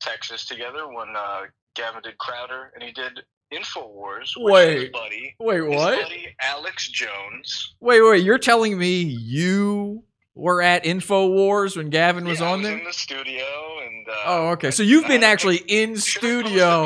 [0.00, 1.42] Texas together when uh,
[1.74, 3.20] Gavin did Crowder and he did
[3.52, 4.80] Infowars with Wait.
[4.80, 5.36] his buddy.
[5.38, 6.00] Wait, what?
[6.02, 7.74] buddy Alex Jones.
[7.80, 10.02] Wait, wait, you're telling me you
[10.36, 12.78] were at InfoWars when Gavin was yeah, I on was there?
[12.78, 13.44] in the studio
[13.84, 14.70] and uh, Oh, okay.
[14.70, 16.84] So you've been actually in studio.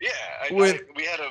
[0.00, 0.10] yeah,
[0.48, 1.30] I, with- I, we had a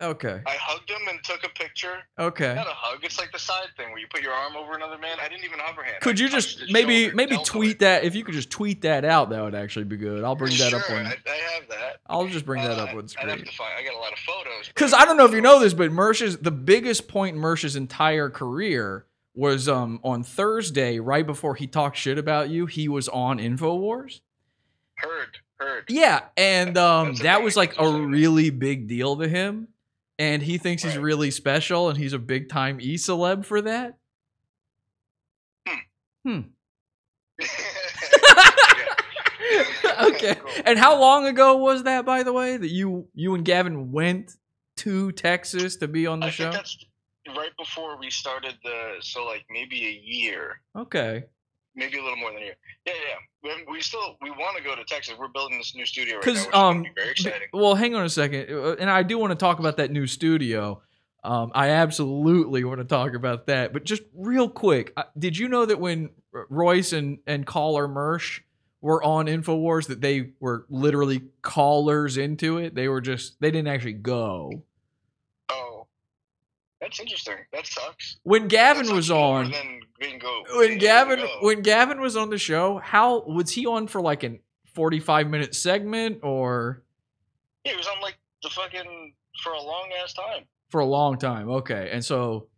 [0.00, 0.40] Okay.
[0.44, 1.94] I hugged him and took a picture.
[2.18, 2.56] Okay.
[2.56, 3.04] Not a hug.
[3.04, 5.16] It's like the side thing where you put your arm over another man.
[5.22, 5.98] I didn't even hover hand.
[6.00, 8.02] Could I you just maybe shoulder, maybe tweet that?
[8.02, 10.24] If you could just tweet that out, that would actually be good.
[10.24, 11.06] I'll bring that up on.
[11.06, 12.00] I, I have that.
[12.08, 13.44] I'll just bring that Uh, up on have screen.
[13.44, 13.72] to find.
[13.78, 14.66] I got a lot of photos.
[14.66, 17.76] Because I don't know if you know this, but Mersh's the biggest point in Mersh's
[17.76, 22.66] entire career was um on Thursday, right before he talked shit about you.
[22.66, 24.20] He was on Infowars.
[24.94, 25.84] Heard, heard.
[25.88, 29.68] Yeah, and um that was like a really big deal to him,
[30.18, 33.96] and he thinks he's really special, and he's a big time e celeb for that.
[36.24, 36.40] Hmm.
[40.02, 40.36] okay.
[40.64, 44.36] And how long ago was that, by the way, that you you and Gavin went
[44.78, 46.52] to Texas to be on the I show?
[46.52, 46.84] that's
[47.36, 48.94] right before we started the.
[49.00, 51.24] So like maybe a year, Okay.
[51.74, 52.56] maybe a little more than a year.
[52.86, 53.54] Yeah, yeah.
[53.66, 55.14] We, we still we want to go to Texas.
[55.18, 57.48] We're building this new studio right now, which um, be very exciting.
[57.52, 60.06] well, hang on a second, uh, and I do want to talk about that new
[60.06, 60.82] studio.
[61.24, 65.48] Um, I absolutely want to talk about that, but just real quick, uh, did you
[65.48, 68.40] know that when Royce and and caller Mersh
[68.80, 72.74] were on Infowars, that they were literally callers into it?
[72.74, 74.64] They were just they didn't actually go.
[76.82, 77.36] That's interesting.
[77.52, 78.16] That sucks.
[78.24, 79.54] When Gavin was on,
[80.00, 80.42] bingo.
[80.56, 84.40] when Gavin when Gavin was on the show, how was he on for like an
[84.74, 86.82] forty five minute segment or
[87.64, 89.14] Yeah, he was on like the fucking
[89.44, 90.44] for a long ass time.
[90.70, 91.48] for a long time?
[91.48, 92.48] Okay, and so,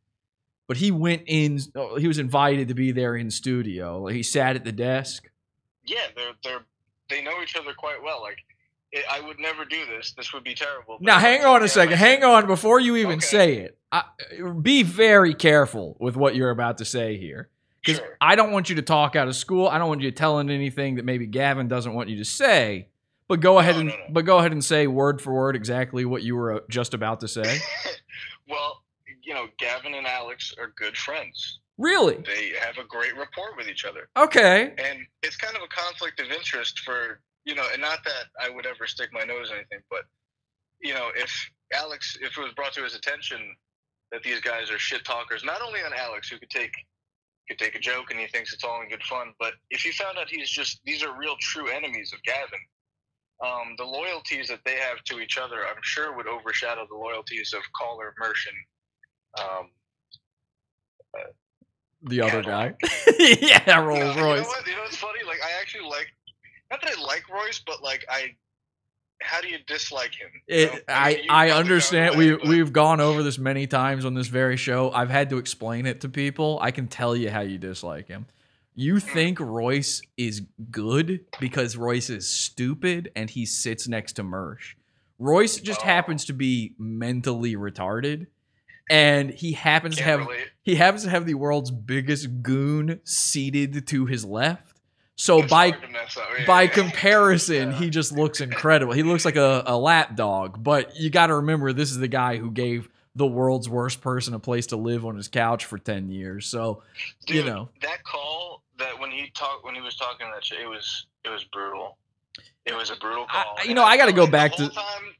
[0.69, 1.61] but he went in.
[1.77, 4.07] oh, He was invited to be there in studio.
[4.07, 5.29] He sat at the desk.
[5.85, 6.61] Yeah, they're they're
[7.11, 8.23] they know each other quite well.
[8.23, 8.39] Like
[9.11, 10.13] I would never do this.
[10.13, 10.99] This would be terrible.
[11.01, 11.97] Now, hang on a second.
[11.97, 13.79] Hang on before you even say it.
[13.91, 14.05] I,
[14.61, 17.49] be very careful with what you're about to say here.
[17.85, 19.69] Because I don't want you to talk out of school.
[19.69, 22.89] I don't want you telling anything that maybe Gavin doesn't want you to say.
[23.29, 26.37] But go ahead and but go ahead and say word for word exactly what you
[26.37, 27.59] were uh, just about to say.
[28.49, 28.83] Well,
[29.23, 31.61] you know, Gavin and Alex are good friends.
[31.79, 32.23] Really?
[32.27, 34.09] They have a great rapport with each other.
[34.17, 34.75] Okay.
[34.79, 38.51] And it's kind of a conflict of interest for you know, and not that I
[38.51, 40.03] would ever stick my nose in anything, but
[40.81, 41.33] you know, if
[41.73, 43.39] Alex, if it was brought to his attention
[44.13, 46.73] that these guys are shit talkers, not only on Alex, who could take
[47.49, 49.93] could take a joke and he thinks it's all in good fun, but if you
[49.93, 52.61] found out he's just these are real true enemies of Gavin,
[53.45, 57.53] um, the loyalties that they have to each other, I'm sure would overshadow the loyalties
[57.55, 58.57] of Caller Mershon.
[59.43, 59.71] Um,
[62.03, 62.75] The other guy.
[63.19, 64.47] yeah, Rolls no, You know Royce.
[64.47, 64.67] what?
[64.67, 65.21] You know what's funny?
[65.27, 66.09] Like I actually like,
[66.71, 68.35] not that I like Royce, but like I,
[69.21, 70.31] how do you dislike him?
[70.49, 70.57] You?
[70.57, 72.17] It, I I understand.
[72.17, 74.91] We we've gone over this many times on this very show.
[74.91, 76.59] I've had to explain it to people.
[76.61, 78.27] I can tell you how you dislike him.
[78.75, 79.09] You hmm.
[79.09, 84.75] think Royce is good because Royce is stupid and he sits next to Mersh.
[85.19, 85.85] Royce just oh.
[85.85, 88.27] happens to be mentally retarded,
[88.91, 90.27] and he happens to have
[90.63, 94.74] he happens to have the world's biggest goon seated to his left.
[95.17, 95.73] So by
[96.47, 98.93] by comparison, he just looks incredible.
[98.93, 100.63] He looks like a, a lap dog.
[100.63, 104.35] But you got to remember, this is the guy who gave the world's worst person
[104.35, 106.47] a place to live on his couch for ten years.
[106.47, 106.83] So
[107.29, 110.67] you know, that call that when he talked when he was talking that shit, it
[110.67, 111.97] was it was brutal.
[112.67, 113.57] It was a brutal call.
[113.67, 114.71] you know, I got to go back to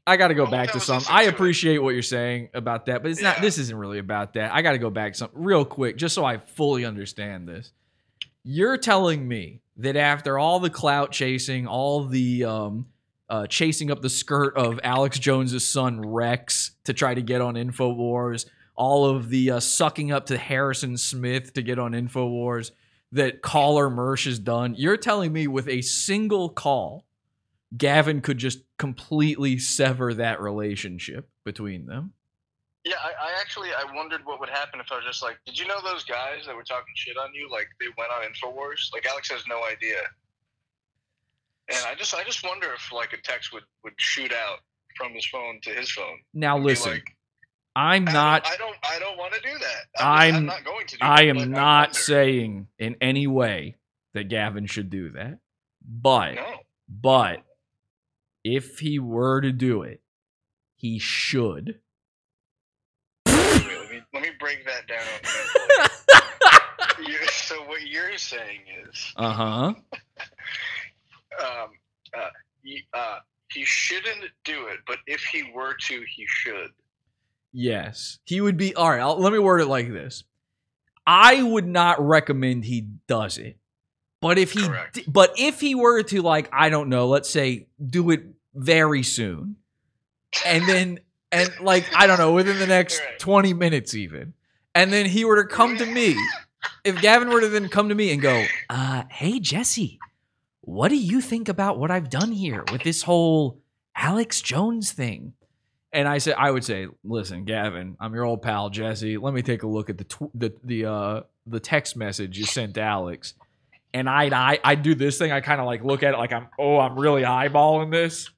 [0.07, 1.03] I got to go back to some.
[1.09, 3.39] I appreciate what you're saying about that, but it's not.
[3.39, 4.53] This isn't really about that.
[4.53, 7.71] I got to go back some real quick, just so I fully understand this.
[8.43, 12.87] You're telling me that after all the clout chasing, all the um,
[13.29, 17.55] uh, chasing up the skirt of Alex Jones's son Rex to try to get on
[17.55, 18.45] Infowars,
[18.75, 22.71] all of the uh, sucking up to Harrison Smith to get on Infowars,
[23.11, 24.75] that caller Mersh has done.
[24.77, 27.05] You're telling me with a single call,
[27.75, 32.13] Gavin could just completely sever that relationship between them.
[32.85, 35.57] Yeah, I, I actually I wondered what would happen if I was just like, did
[35.57, 37.49] you know those guys that were talking shit on you?
[37.51, 38.93] Like they went on Infowars.
[38.93, 39.97] Like Alex has no idea.
[41.69, 44.59] And I just I just wonder if like a text would would shoot out
[44.95, 46.19] from his phone to his phone.
[46.35, 47.15] Now listen, like,
[47.75, 48.45] I'm not.
[48.45, 50.03] I don't I don't want to do that.
[50.03, 50.45] I'm, just- I'm.
[50.45, 50.97] not going to.
[50.97, 53.77] Do I it, am not saying in any way
[54.13, 55.39] that Gavin should do that,
[55.83, 56.53] but no.
[56.87, 57.41] but
[58.43, 60.01] if he were to do it,
[60.75, 61.79] he should.
[64.15, 65.89] Let me, break that down.
[67.07, 67.19] You-
[67.85, 69.73] you're saying is, Uh huh.
[71.43, 71.69] um,
[72.17, 72.29] uh,
[72.63, 73.17] he, uh,
[73.51, 76.69] he shouldn't do it, but if he were to, he should.
[77.51, 78.73] Yes, he would be.
[78.75, 80.23] All right, I'll, let me word it like this:
[81.05, 83.57] I would not recommend he does it,
[84.21, 87.67] but if he, di- but if he were to, like, I don't know, let's say,
[87.85, 88.23] do it
[88.53, 89.57] very soon,
[90.45, 90.99] and then,
[91.31, 94.33] and like, I don't know, within the next twenty minutes, even,
[94.73, 96.15] and then he were to come to me,
[96.83, 99.99] if Gavin were to then come to me and go, uh, "Hey, Jesse,
[100.61, 103.59] what do you think about what I've done here with this whole
[103.95, 105.33] Alex Jones thing?"
[105.91, 109.17] And I said, I would say, listen, Gavin, I'm your old pal Jesse.
[109.17, 112.43] Let me take a look at the tw- the the uh, the text message you
[112.43, 113.33] sent to Alex.
[113.93, 115.31] And I I I do this thing.
[115.31, 118.29] I kind of like look at it like I'm oh I'm really eyeballing this,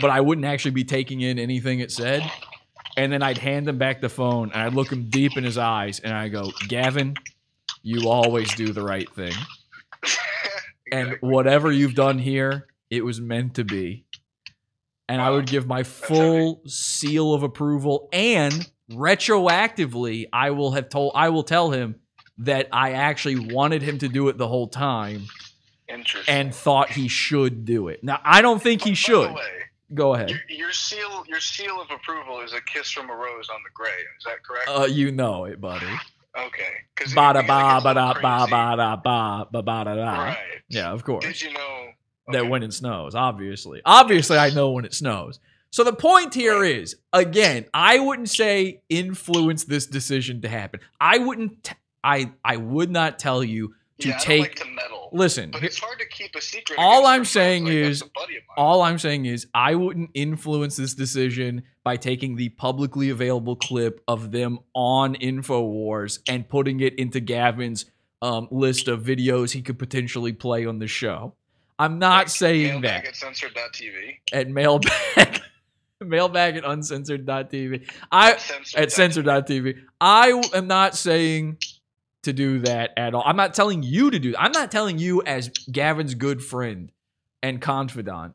[0.00, 2.28] but I wouldn't actually be taking in anything it said.
[2.96, 5.58] And then I'd hand him back the phone and I'd look him deep in his
[5.58, 7.14] eyes and I go, Gavin,
[7.82, 9.34] you always do the right thing.
[10.92, 14.06] And whatever you've done here, it was meant to be
[15.08, 21.12] and I would give my full seal of approval and retroactively I will have told
[21.14, 21.96] I will tell him
[22.38, 25.26] that I actually wanted him to do it the whole time
[25.88, 26.34] Interesting.
[26.34, 28.02] and thought he should do it.
[28.02, 29.34] Now I don't think he should.
[29.94, 30.30] Go ahead.
[30.30, 33.70] Your, your seal, your seal of approval is a kiss from a rose on the
[33.72, 33.90] gray.
[34.18, 34.68] Is that correct?
[34.68, 35.86] Uh you know it, buddy.
[36.38, 36.72] okay.
[37.14, 40.22] Ba da ba ba da ba ba da ba ba ba da da.
[40.24, 40.36] Right.
[40.68, 41.24] Yeah, of course.
[41.24, 41.86] Did you know?
[42.32, 43.80] that when it snows, obviously.
[43.84, 45.38] Obviously, I know when it snows.
[45.70, 50.80] So the point here is, again, I wouldn't say influence this decision to happen.
[51.00, 51.64] I wouldn't.
[51.64, 54.40] T- I I would not tell you to yeah, take.
[54.42, 54.64] like to
[55.12, 56.78] listen, but it's hard to keep a secret.
[56.78, 58.54] all I'm saying like, is, that's a buddy of mine.
[58.56, 64.02] all I'm saying is, I wouldn't influence this decision by taking the publicly available clip
[64.08, 67.86] of them on Infowars and putting it into Gavin's
[68.22, 71.34] um, list of videos he could potentially play on the show.
[71.78, 74.18] I'm not saying that at censored.tv.
[74.32, 75.42] at mailbag
[76.00, 78.32] mailbag at uncensored.tv i
[78.76, 81.56] at censored.tv i am not saying
[82.26, 85.22] to do that at all i'm not telling you to do i'm not telling you
[85.24, 86.92] as gavin's good friend
[87.42, 88.34] and confidant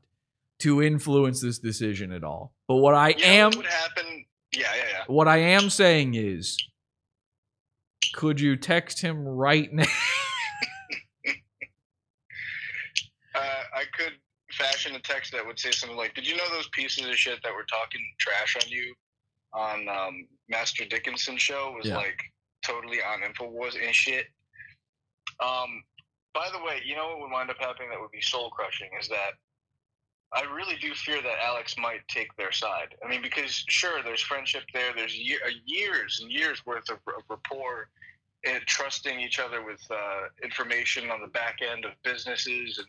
[0.59, 4.25] to influence this decision at all but what i am What happen?
[4.51, 5.03] Yeah, yeah, yeah.
[5.07, 6.57] what i am saying is
[8.13, 9.85] could you text him right now
[13.33, 14.13] Uh, I could
[14.51, 17.39] fashion a text that would say something like, "Did you know those pieces of shit
[17.43, 18.93] that were talking trash on you
[19.53, 21.95] on um, Master Dickinson show was Yeah.
[21.97, 22.19] like
[22.63, 24.25] totally on Infowars and shit."
[25.39, 25.83] Um,
[26.33, 28.89] by the way, you know what would wind up happening that would be soul crushing
[28.99, 29.33] is that
[30.33, 32.95] I really do fear that Alex might take their side.
[33.03, 34.93] I mean, because sure, there's friendship there.
[34.95, 37.89] There's year, uh, years and years worth of, of rapport,
[38.45, 42.87] and trusting each other with uh, information on the back end of businesses and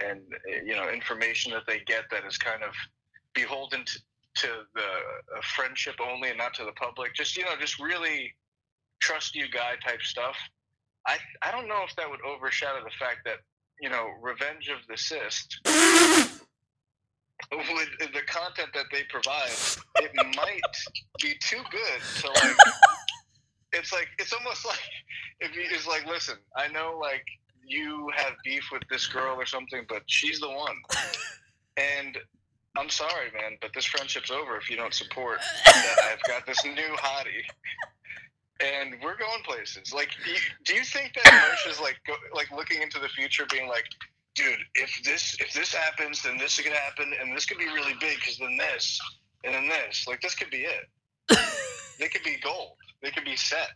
[0.00, 2.74] and uh, you know information that they get that is kind of
[3.32, 3.98] beholden to,
[4.34, 7.14] to the uh, friendship only and not to the public.
[7.14, 8.34] Just you know, just really
[9.04, 10.36] trust you guy type stuff.
[11.06, 13.38] I I don't know if that would overshadow the fact that
[13.80, 15.46] you know Revenge of the Cis.
[17.52, 19.50] With the content that they provide,
[19.96, 20.60] it might
[21.20, 22.56] be too good to like.
[23.72, 24.80] It's like it's almost like
[25.40, 27.26] if you it's like listen, I know like
[27.66, 30.76] you have beef with this girl or something, but she's the one.
[31.76, 32.16] And
[32.78, 36.64] I'm sorry, man, but this friendship's over if you don't support that I've got this
[36.64, 37.44] new hottie.
[38.60, 39.92] And we're going places.
[39.92, 40.10] Like,
[40.64, 43.84] do you think that Mersh is like, go, like looking into the future, being like,
[44.36, 47.94] "Dude, if this if this happens, then this could happen, and this could be really
[48.00, 49.00] big, because then this,
[49.42, 50.88] and then this, like this could be it.
[51.98, 52.76] they could be gold.
[53.02, 53.70] They could be set.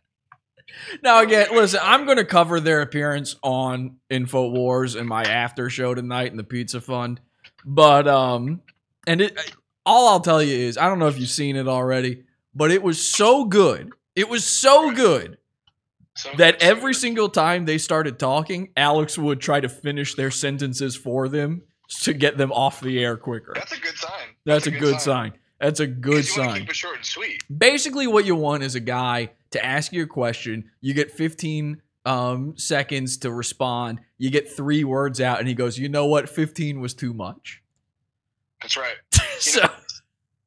[1.03, 5.95] Now again, listen, I'm going to cover their appearance on Infowars in my after show
[5.95, 7.21] tonight in the Pizza Fund.
[7.65, 8.63] But um
[9.07, 9.39] and it
[9.85, 12.25] all I'll tell you is I don't know if you've seen it already,
[12.55, 13.93] but it was so good.
[14.19, 15.39] It was so good
[16.39, 21.29] that every single time they started talking, Alex would try to finish their sentences for
[21.29, 21.63] them
[22.01, 23.53] to get them off the air quicker.
[23.55, 24.11] That's a good sign.
[24.45, 25.35] That's, a, good, sign.
[25.61, 26.63] That's a good sign.
[26.63, 27.45] keep it short and sweet.
[27.57, 30.69] Basically, what you want is a guy to ask you a question.
[30.81, 34.01] You get 15 um, seconds to respond.
[34.19, 36.29] You get three words out, and he goes, "You know what?
[36.29, 37.63] 15 was too much."
[38.63, 38.97] That's right.
[39.39, 39.71] so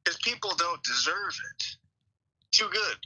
[0.04, 1.68] Because people don't deserve it.
[2.52, 2.98] Too good.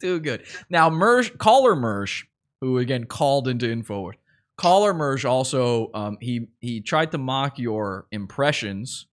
[0.00, 0.44] Too good.
[0.70, 2.24] Now, Mersh, caller Mersh,
[2.60, 4.14] who again called into Infowars,
[4.56, 9.06] caller Mersh also um, he he tried to mock your impressions,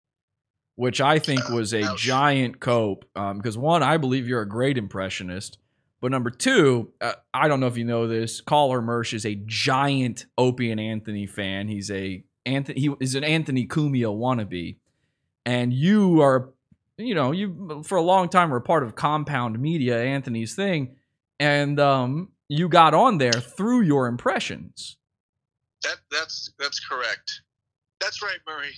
[0.76, 3.06] which I think was a giant cope.
[3.14, 5.57] Because one, I believe you're a great impressionist,
[6.06, 8.40] But number two, uh, I don't know if you know this.
[8.40, 11.68] Caller Mersh is a giant Opie and Anthony fan.
[11.68, 12.80] He's a Anthony.
[12.80, 14.78] He is an Anthony Cumia wannabe,
[15.48, 16.53] and you are,
[16.98, 20.96] you know, you for a long time were part of Compound Media, Anthony's thing,
[21.40, 24.98] and um, you got on there through your impressions.
[25.84, 27.42] That that's that's correct.
[28.00, 28.74] That's right, Murray.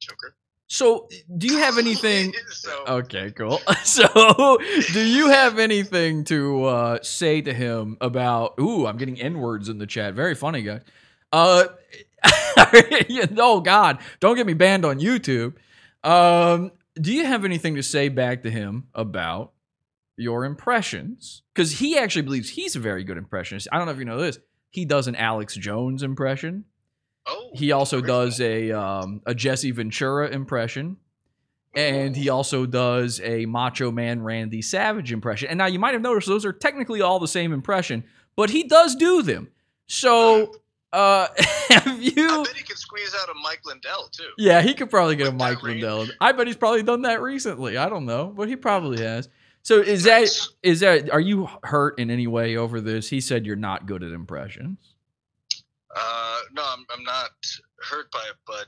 [0.00, 0.34] Joker.
[0.68, 1.06] So,
[1.36, 2.32] do you have anything?
[2.88, 3.60] Okay, cool.
[3.84, 4.58] So,
[4.92, 8.54] do you have anything to uh, say to him about?
[8.58, 10.14] Ooh, I'm getting n words in the chat.
[10.14, 10.80] Very funny, guys.
[11.32, 11.64] Uh,
[13.36, 15.54] oh God, don't get me banned on YouTube.
[16.04, 19.52] Um, do you have anything to say back to him about
[20.16, 21.42] your impressions?
[21.54, 23.68] Because he actually believes he's a very good impressionist.
[23.72, 24.38] I don't know if you know this.
[24.70, 26.64] He does an Alex Jones impression.
[27.26, 30.96] Oh, he also does a um, a Jesse Ventura impression,
[31.74, 35.48] and he also does a Macho Man Randy Savage impression.
[35.48, 38.02] And now you might have noticed those are technically all the same impression,
[38.34, 39.48] but he does do them.
[39.86, 40.54] So,
[40.92, 41.28] uh,
[41.70, 42.28] have you?
[42.30, 44.30] I bet he could squeeze out a Mike Lindell too.
[44.36, 46.06] Yeah, he could probably get a Mike Lindell.
[46.20, 47.76] I bet he's probably done that recently.
[47.76, 49.28] I don't know, but he probably has.
[49.62, 50.28] So is that
[50.62, 53.08] is that are you hurt in any way over this?
[53.08, 54.78] He said you're not good at impressions.
[55.94, 57.30] Uh, no, I'm, I'm not
[57.88, 58.66] hurt by it, but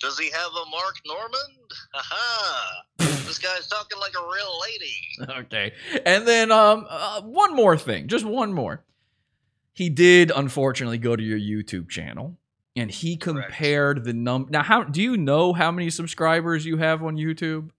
[0.00, 1.70] does he have a Mark Normand?
[1.94, 2.82] Haha!
[3.26, 5.38] this guy's talking like a real lady.
[5.40, 5.72] Okay.
[6.04, 8.84] And then um uh, one more thing, just one more.
[9.74, 12.36] He did unfortunately go to your YouTube channel
[12.76, 14.50] and he compared the number.
[14.50, 17.70] Now how do you know how many subscribers you have on YouTube?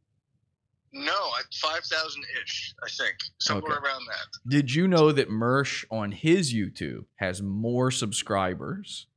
[0.92, 3.16] No, I- 5,000 ish, I think.
[3.40, 3.86] Somewhere Okay.
[3.88, 4.28] around that.
[4.48, 9.08] Did you know that Mersh on his YouTube has more subscribers?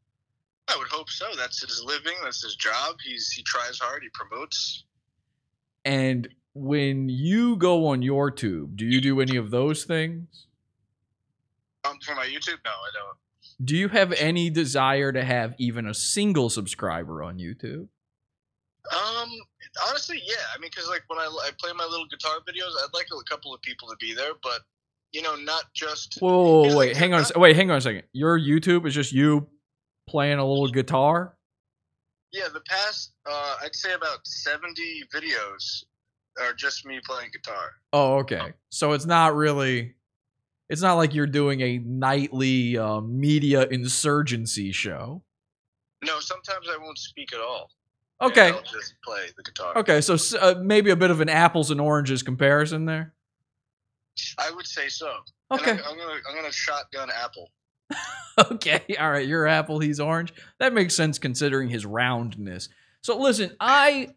[0.69, 1.27] I would hope so.
[1.37, 2.15] That's his living.
[2.25, 2.97] That's his job.
[3.05, 4.03] He's he tries hard.
[4.03, 4.85] He promotes.
[5.85, 10.47] And when you go on your tube, do you do any of those things?
[11.87, 13.17] Um, for my YouTube, no, I don't.
[13.65, 17.89] Do you have any desire to have even a single subscriber on YouTube?
[18.93, 19.31] Um,
[19.89, 20.35] honestly, yeah.
[20.55, 23.25] I mean, because like when I, I play my little guitar videos, I'd like a
[23.31, 24.61] couple of people to be there, but
[25.13, 26.19] you know, not just.
[26.21, 28.03] Whoa, whoa, whoa, wait, hang on, se- wait, hang on a second.
[28.13, 29.49] Your YouTube is just you
[30.09, 31.37] playing a little guitar.
[32.33, 35.85] Yeah, the past, uh, I'd say about seventy videos
[36.41, 37.71] are just me playing guitar.
[37.93, 38.53] Oh, okay.
[38.69, 39.95] So it's not really,
[40.69, 45.23] it's not like you're doing a nightly uh, media insurgency show.
[46.05, 47.71] No, sometimes I won't speak at all.
[48.21, 48.49] Okay.
[48.49, 49.77] And I'll just play the guitar.
[49.79, 53.15] Okay, so uh, maybe a bit of an apples and oranges comparison there.
[54.39, 55.13] I would say so.
[55.53, 55.73] Okay.
[55.73, 57.51] And I'm, I'm gonna I'm gonna shotgun Apple.
[58.53, 60.33] okay, all right, you're apple, he's orange.
[60.59, 62.69] That makes sense considering his roundness.
[63.03, 64.09] So listen, I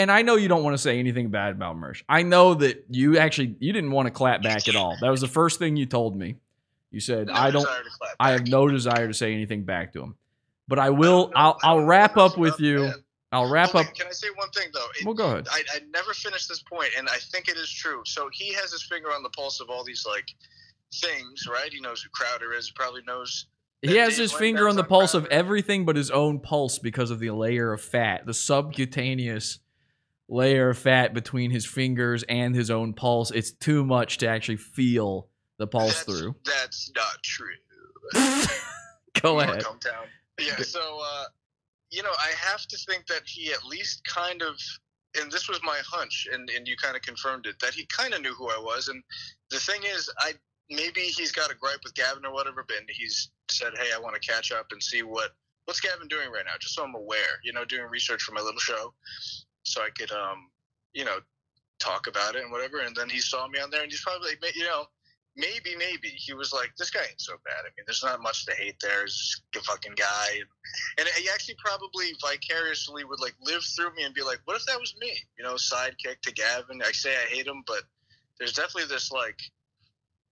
[0.00, 2.02] and I know you don't want to say anything bad about Mersh.
[2.08, 4.96] I know that you actually you didn't want to clap back at all.
[5.00, 6.36] That was the first thing you told me.
[6.90, 9.64] You said No I don't desire to clap I have no desire to say anything
[9.64, 10.16] back to him.
[10.66, 12.92] But I will I'll I'll wrap up with you.
[13.32, 14.86] I'll wrap Well, up Can I say one thing though?
[14.98, 15.46] It- Well, go ahead.
[15.52, 18.02] I, I never finished this point, and I think it is true.
[18.04, 20.26] So he has his finger on the pulse of all these like
[20.92, 21.72] things, right?
[21.72, 22.66] He knows who Crowder is.
[22.66, 23.46] He probably knows.
[23.82, 27.18] He has his finger on the pulse of everything but his own pulse because of
[27.18, 29.60] the layer of fat, the subcutaneous
[30.30, 33.30] layer of fat between his fingers and his own pulse.
[33.30, 35.28] It's too much to actually feel
[35.58, 36.36] the pulse through.
[36.44, 37.54] That's not true.
[39.20, 39.64] Go ahead.
[40.38, 40.56] Yeah.
[40.62, 41.24] So, uh,
[41.90, 44.56] you know, I have to think that he at least kind of,
[45.20, 48.14] and this was my hunch, and, and you kind of confirmed it, that he kind
[48.14, 48.88] of knew who I was.
[48.88, 49.02] And
[49.50, 50.32] the thing is, I
[50.70, 54.14] maybe he's got a gripe with Gavin or whatever, but he's said, hey, I want
[54.14, 55.32] to catch up and see what
[55.64, 57.40] what's Gavin doing right now, just so I'm aware.
[57.44, 58.94] You know, doing research for my little show,
[59.70, 60.50] so I could, um,
[60.92, 61.18] you know,
[61.78, 62.80] talk about it and whatever.
[62.80, 64.84] And then he saw me on there, and he's probably like, you know,
[65.36, 67.60] maybe, maybe he was like, this guy ain't so bad.
[67.60, 69.02] I mean, there's not much to hate there.
[69.02, 70.28] He's just a fucking guy.
[70.98, 74.66] And, he actually probably vicariously would like live through me and be like, what if
[74.66, 75.12] that was me?
[75.38, 76.82] You know, sidekick to Gavin.
[76.84, 77.82] I say I hate him, but
[78.38, 79.38] there's definitely this like,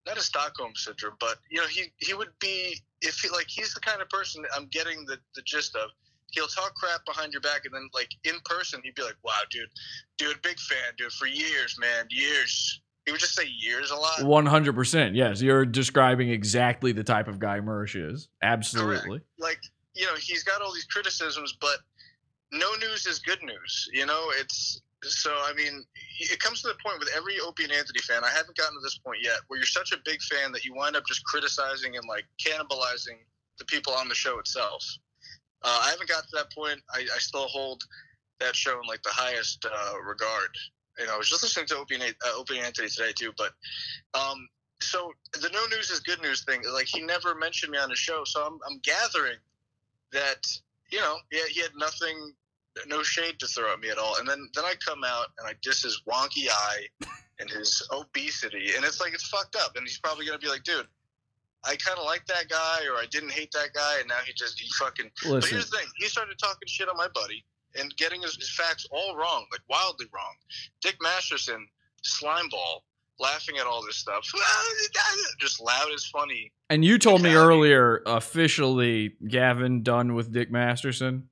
[0.06, 3.74] not a Stockholm syndrome, but you know, he he would be if he like he's
[3.74, 5.90] the kind of person I'm getting the the gist of.
[6.32, 9.40] He'll talk crap behind your back, and then like in person, he'd be like, "Wow,
[9.50, 9.68] dude,
[10.18, 14.22] dude, big fan, dude, for years, man, years." He would just say years a lot.
[14.22, 15.14] One hundred percent.
[15.14, 18.28] Yes, you're describing exactly the type of guy Mersh is.
[18.42, 19.22] Absolutely.
[19.38, 19.60] like
[19.98, 21.78] you know he's got all these criticisms but
[22.52, 25.84] no news is good news you know it's so i mean
[26.20, 28.80] it comes to the point with every opie and anthony fan i haven't gotten to
[28.82, 31.96] this point yet where you're such a big fan that you wind up just criticizing
[31.96, 33.18] and like cannibalizing
[33.58, 34.84] the people on the show itself
[35.62, 37.82] uh, i haven't got to that point I, I still hold
[38.40, 40.50] that show in like the highest uh, regard
[40.98, 43.32] You know, I was just listening to Opie uh, Opie Anthony today too.
[43.36, 43.52] But
[44.14, 44.48] um,
[44.80, 46.62] so the no news is good news thing.
[46.72, 49.38] Like he never mentioned me on the show, so I'm I'm gathering
[50.12, 50.46] that
[50.90, 52.32] you know yeah he had nothing,
[52.86, 54.16] no shade to throw at me at all.
[54.18, 56.86] And then then I come out and I diss his wonky eye
[57.40, 59.76] and his obesity, and it's like it's fucked up.
[59.76, 60.86] And he's probably gonna be like, dude.
[61.68, 64.32] I kind of like that guy, or I didn't hate that guy, and now he
[64.32, 65.10] just he fucking.
[65.28, 67.44] But here's the thing: he started talking shit on my buddy
[67.78, 70.34] and getting his, his facts all wrong, like wildly wrong.
[70.80, 71.68] Dick Masterson,
[72.02, 72.80] slimeball,
[73.20, 74.26] laughing at all this stuff,
[75.38, 76.52] just loud as funny.
[76.70, 81.28] And you told me earlier, officially, Gavin done with Dick Masterson.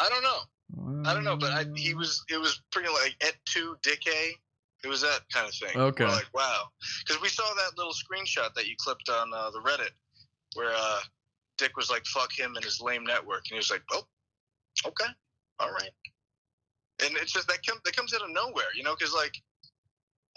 [0.00, 1.08] I don't know.
[1.08, 1.98] I don't know, but I, he uh.
[1.98, 2.24] was.
[2.28, 4.34] It was pretty like et tu, Dick A.
[4.82, 5.76] It was that kind of thing.
[5.76, 6.04] Okay.
[6.04, 6.64] We're like, wow,
[7.00, 9.90] because we saw that little screenshot that you clipped on uh, the Reddit,
[10.54, 11.00] where uh,
[11.58, 14.02] Dick was like, "Fuck him and his lame network," and he was like, "Oh,
[14.86, 15.10] okay,
[15.58, 15.90] all right."
[17.04, 19.34] And it's just that comes that comes out of nowhere, you know, because like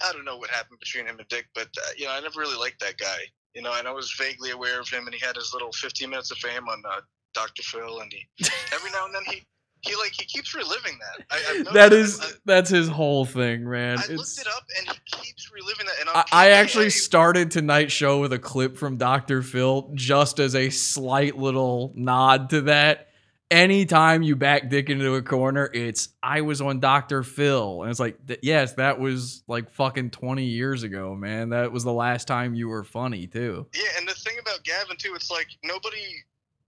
[0.01, 2.39] I don't know what happened between him and Dick, but uh, you know, I never
[2.39, 3.19] really liked that guy.
[3.55, 6.09] You know, and I was vaguely aware of him, and he had his little 15
[6.09, 7.01] minutes of fame on uh,
[7.33, 7.61] Dr.
[7.61, 8.25] Phil, and he
[8.73, 9.43] every now and then he
[9.83, 11.25] he like he keeps reliving that.
[11.31, 13.97] I, That is that's his whole thing, man.
[13.97, 15.99] I It's, looked it up, and he keeps reliving that.
[15.99, 19.41] And on I, I actually started tonight's show with a clip from Dr.
[19.41, 23.09] Phil just as a slight little nod to that.
[23.51, 27.21] Anytime you back Dick into a corner, it's I was on Dr.
[27.21, 27.83] Phil.
[27.83, 31.49] And it's like, th- yes, that was like fucking 20 years ago, man.
[31.49, 33.67] That was the last time you were funny, too.
[33.75, 36.01] Yeah, and the thing about Gavin too, it's like nobody,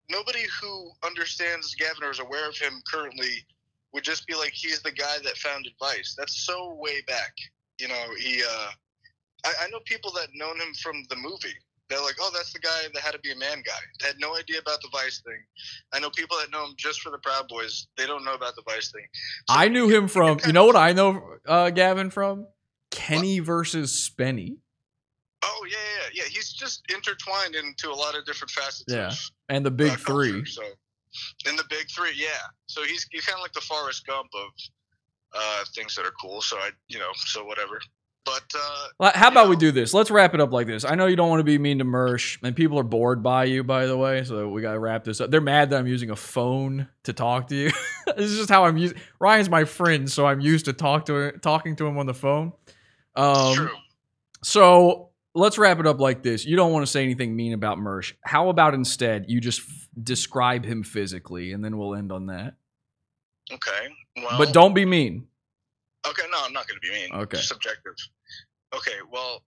[0.09, 3.45] nobody who understands Gavin or is aware of him currently
[3.93, 6.15] would just be like he's the guy that founded Vice.
[6.17, 7.33] That's so way back.
[7.79, 8.41] You know, he.
[8.43, 8.69] uh
[9.45, 11.53] I, I know people that known him from the movie.
[11.87, 13.73] They're like, oh, that's the guy that had to be a man guy.
[14.01, 15.39] They had no idea about the Vice thing.
[15.93, 17.87] I know people that know him just for the Proud Boys.
[17.95, 19.05] They don't know about the Vice thing.
[19.47, 22.47] I knew him from, you know what I know uh, Gavin from?
[22.89, 24.57] Kenny versus Spenny.
[25.47, 26.29] Oh yeah, yeah, yeah.
[26.29, 28.85] He's just intertwined into a lot of different facets.
[28.87, 29.07] Yeah.
[29.09, 30.31] Of, And the big uh, three.
[30.31, 30.63] culture, So
[31.47, 32.29] in the big three, yeah.
[32.67, 34.49] So he's he's kind of like the Forrest Gump of
[35.33, 36.41] uh, things that are cool.
[36.41, 37.79] So I, you know, so whatever.
[38.25, 39.93] But uh, How about we do this?
[39.93, 40.83] Let's wrap it up like this.
[40.83, 43.43] I know you don't want to be mean to Mersh, and people are bored by
[43.43, 44.23] you, by the way.
[44.23, 45.29] So we gotta wrap this up.
[45.29, 47.69] They're mad that I'm using a phone to talk to you.
[48.17, 48.97] this is just how I'm using.
[49.19, 52.53] Ryan's my friend, so I'm used to talk to talking to him on the phone.
[53.15, 53.69] Um,
[54.43, 56.45] So let's wrap it up like this.
[56.45, 58.13] You don't want to say anything mean about Mersh.
[58.23, 62.55] How about instead you just f- describe him physically, and then we'll end on that.
[63.51, 65.27] okay, well, but don't be mean.
[66.07, 67.21] Okay, no, I'm not going to be mean.
[67.23, 67.37] Okay.
[67.37, 67.93] subjective.
[68.75, 69.43] Okay, well,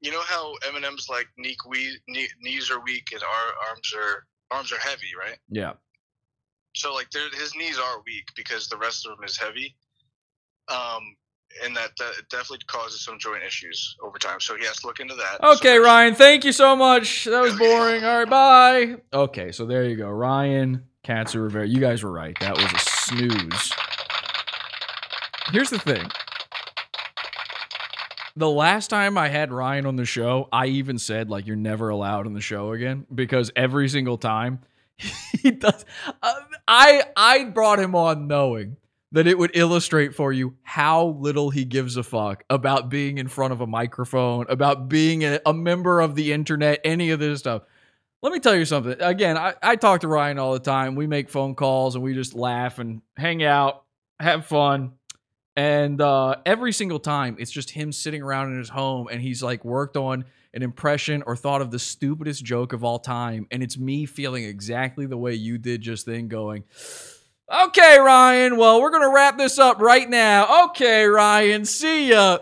[0.00, 4.72] you know how Eminem's like we, knee, knees are weak and our arms are arms
[4.72, 5.38] are heavy, right?
[5.50, 5.72] Yeah.
[6.74, 9.74] So like his knees are weak because the rest of him is heavy.
[10.68, 11.16] Um,
[11.64, 14.40] and that, that definitely causes some joint issues over time.
[14.40, 15.42] So he has to look into that.
[15.42, 17.24] Okay, Ryan, thank you so much.
[17.24, 18.04] That was boring.
[18.04, 18.96] All right, bye.
[19.12, 20.08] Okay, so there you go.
[20.08, 21.66] Ryan, Katsu Rivera.
[21.66, 22.36] You guys were right.
[22.40, 23.72] That was a snooze.
[25.52, 26.06] Here's the thing.
[28.36, 31.88] The last time I had Ryan on the show, I even said like you're never
[31.88, 34.60] allowed on the show again because every single time
[35.42, 35.84] he does
[36.22, 36.34] uh,
[36.68, 38.76] I I brought him on knowing
[39.12, 43.28] that it would illustrate for you how little he gives a fuck about being in
[43.28, 47.40] front of a microphone, about being a, a member of the internet, any of this
[47.40, 47.62] stuff.
[48.20, 48.96] Let me tell you something.
[49.00, 50.94] Again, I, I talk to Ryan all the time.
[50.94, 53.84] We make phone calls and we just laugh and hang out,
[54.20, 54.92] have fun.
[55.56, 59.42] And uh, every single time, it's just him sitting around in his home and he's
[59.42, 63.46] like worked on an impression or thought of the stupidest joke of all time.
[63.50, 66.64] And it's me feeling exactly the way you did just then, going,
[67.50, 68.58] Okay, Ryan.
[68.58, 70.66] Well, we're going to wrap this up right now.
[70.66, 71.64] Okay, Ryan.
[71.64, 72.40] See ya.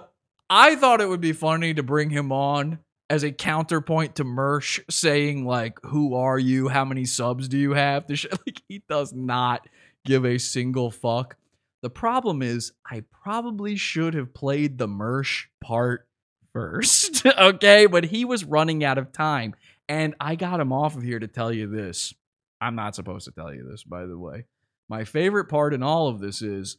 [0.51, 4.81] I thought it would be funny to bring him on as a counterpoint to Mersh
[4.91, 6.67] saying, like, who are you?
[6.67, 8.09] How many subs do you have?
[8.09, 9.69] The sh- like, he does not
[10.05, 11.37] give a single fuck.
[11.83, 16.09] The problem is, I probably should have played the Mersh part
[16.53, 17.87] first, okay?
[17.87, 19.55] But he was running out of time.
[19.89, 22.13] And I got him off of here to tell you this.
[22.61, 24.47] I'm not supposed to tell you this, by the way.
[24.89, 26.79] My favorite part in all of this is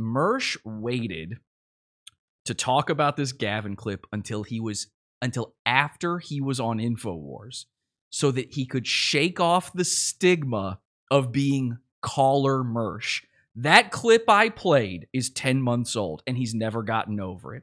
[0.00, 1.38] Mersh waited
[2.44, 4.88] to talk about this Gavin clip until he was
[5.20, 7.66] until after he was on InfoWars
[8.10, 10.80] so that he could shake off the stigma
[11.10, 13.22] of being caller Mersh.
[13.54, 17.62] That clip I played is 10 months old and he's never gotten over it.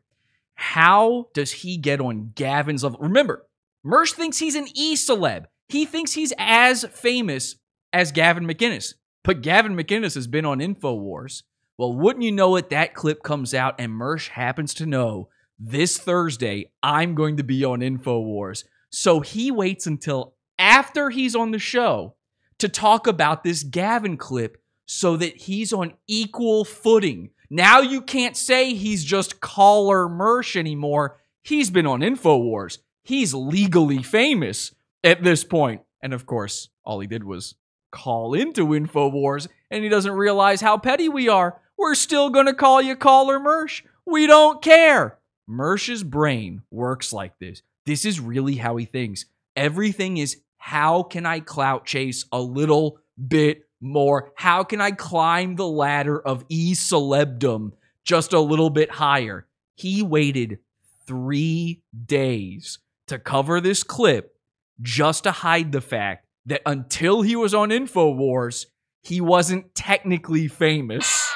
[0.56, 3.00] How does he get on Gavin's level?
[3.00, 3.46] Remember,
[3.86, 5.46] Mersh thinks he's an e celeb.
[5.68, 7.56] He thinks he's as famous
[7.94, 8.94] as Gavin McInnes.
[9.24, 11.44] But Gavin McInnes has been on InfoWars
[11.78, 15.98] Well, wouldn't you know it, that clip comes out, and Mersh happens to know this
[15.98, 18.64] Thursday I'm going to be on InfoWars.
[18.90, 22.16] So he waits until after he's on the show
[22.60, 27.30] to talk about this Gavin clip so that he's on equal footing.
[27.50, 31.20] Now you can't say he's just caller Mersh anymore.
[31.44, 32.80] He's been on InfoWars.
[33.04, 34.74] He's legally famous
[35.04, 35.82] at this point.
[36.02, 37.56] And of course, all he did was
[37.92, 41.60] call into InfoWars and he doesn't realize how petty we are.
[41.78, 43.82] We're still going to call you caller Mersh.
[44.06, 45.18] We don't care.
[45.50, 47.62] Mersh's brain works like this.
[47.86, 49.26] This is really how he thinks.
[49.56, 54.32] Everything is how can I clout chase a little bit more?
[54.36, 57.72] How can I climb the ladder of e celebdom
[58.04, 59.48] just a little bit higher?
[59.76, 60.60] He waited
[61.08, 64.36] three days to cover this clip
[64.82, 68.66] just to hide the fact that until he was on InfoWars,
[69.02, 71.32] he wasn't technically famous.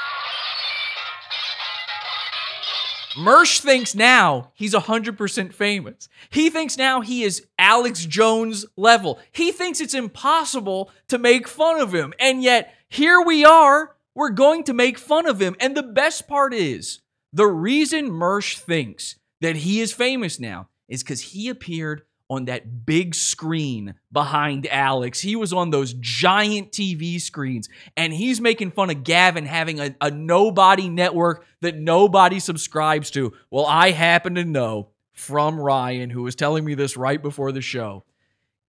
[3.16, 6.10] Mersh thinks now he's 100% famous.
[6.32, 9.20] He thinks now he is Alex Jones level.
[9.32, 12.14] He thinks it's impossible to make fun of him.
[12.20, 13.96] And yet, here we are.
[14.16, 15.56] We're going to make fun of him.
[15.60, 17.02] And the best part is
[17.32, 22.02] the reason Mersh thinks that he is famous now is because he appeared
[22.34, 25.20] on that big screen behind Alex.
[25.20, 29.96] He was on those giant TV screens and he's making fun of Gavin having a,
[30.02, 33.34] a nobody network that nobody subscribes to.
[33.50, 37.62] Well, I happen to know from Ryan, who was telling me this right before the
[37.62, 38.04] show.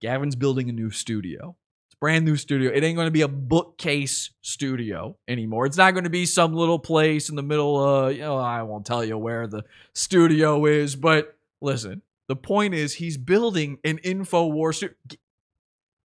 [0.01, 1.57] Gavin's building a new studio.
[2.01, 2.71] Brand new studio.
[2.71, 5.65] It ain't going to be a bookcase studio anymore.
[5.65, 8.63] It's not going to be some little place in the middle of, you know, I
[8.63, 9.63] won't tell you where the
[9.95, 14.77] studio is, but listen, the point is, he's building an InfoWars.
[14.77, 14.97] Studio.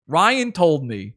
[0.06, 1.14] Ryan told me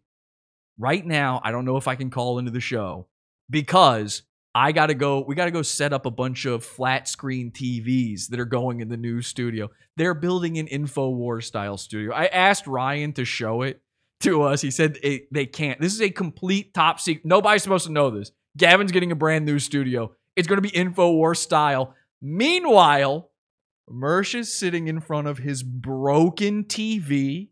[0.77, 3.07] right now, I don't know if I can call into the show
[3.49, 4.23] because
[4.53, 5.23] I got to go.
[5.25, 8.81] We got to go set up a bunch of flat screen TVs that are going
[8.81, 9.69] in the new studio.
[9.95, 12.13] They're building an info war style studio.
[12.13, 13.81] I asked Ryan to show it
[14.21, 14.61] to us.
[14.61, 15.79] He said it, they can't.
[15.79, 17.25] This is a complete top secret.
[17.25, 18.31] Nobody's supposed to know this.
[18.57, 20.11] Gavin's getting a brand new studio.
[20.35, 21.95] It's going to be info war style.
[22.21, 23.30] Meanwhile,
[23.91, 27.49] Mersh is sitting in front of his broken TV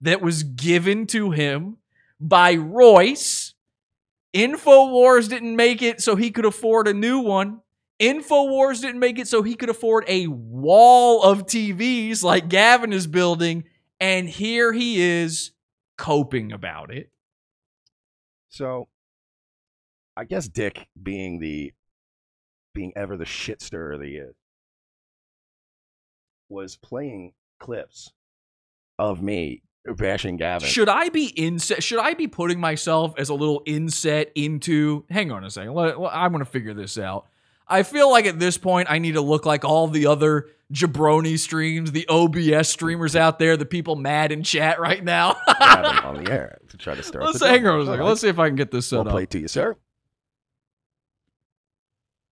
[0.00, 1.78] that was given to him
[2.20, 3.54] by Royce.
[4.34, 7.60] InfoWars didn't make it so he could afford a new one.
[8.00, 13.06] InfoWars didn't make it so he could afford a wall of TVs like Gavin is
[13.06, 13.64] building.
[13.98, 15.52] And here he is
[15.96, 17.10] coping about it.
[18.50, 18.88] So,
[20.16, 21.72] I guess Dick, being the
[22.74, 24.34] being ever the shit stirrer that he is,
[26.48, 28.12] was playing clips
[28.98, 29.62] of me
[29.96, 30.68] bashing Gavin.
[30.68, 31.82] Should I be inset?
[31.82, 35.04] Should I be putting myself as a little inset into?
[35.10, 35.74] Hang on a second.
[35.74, 37.26] Let, let- I'm going to figure this out.
[37.68, 41.36] I feel like at this point I need to look like all the other jabroni
[41.38, 45.30] streams, the OBS streamers out there, the people mad in chat right now.
[46.04, 47.24] On the air to try to start.
[47.24, 48.00] Let's the hang on a second.
[48.02, 49.12] All Let's see if I can get this set We'll up.
[49.12, 49.76] play it to you, sir.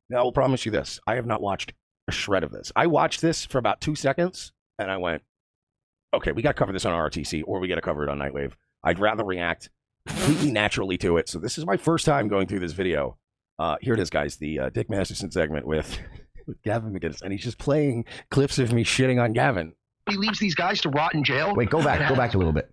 [0.09, 1.73] Now, I will promise you this: I have not watched
[2.09, 2.73] a shred of this.
[2.77, 5.23] I watched this for about two seconds, and I went,
[6.13, 8.19] "Okay, we got to cover this on RTC, or we got to cover it on
[8.19, 8.53] Nightwave."
[8.83, 9.71] I'd rather react
[10.07, 11.29] completely naturally to it.
[11.29, 13.17] So this is my first time going through this video.
[13.59, 14.37] Uh, here it is, guys.
[14.37, 15.99] The uh, Dick Masterson segment with,
[16.47, 19.73] with Gavin McGinnis, and he's just playing clips of me shitting on Gavin.
[20.09, 21.55] He leaves these guys to rot in jail.
[21.55, 22.71] Wait, go back, go back a little bit.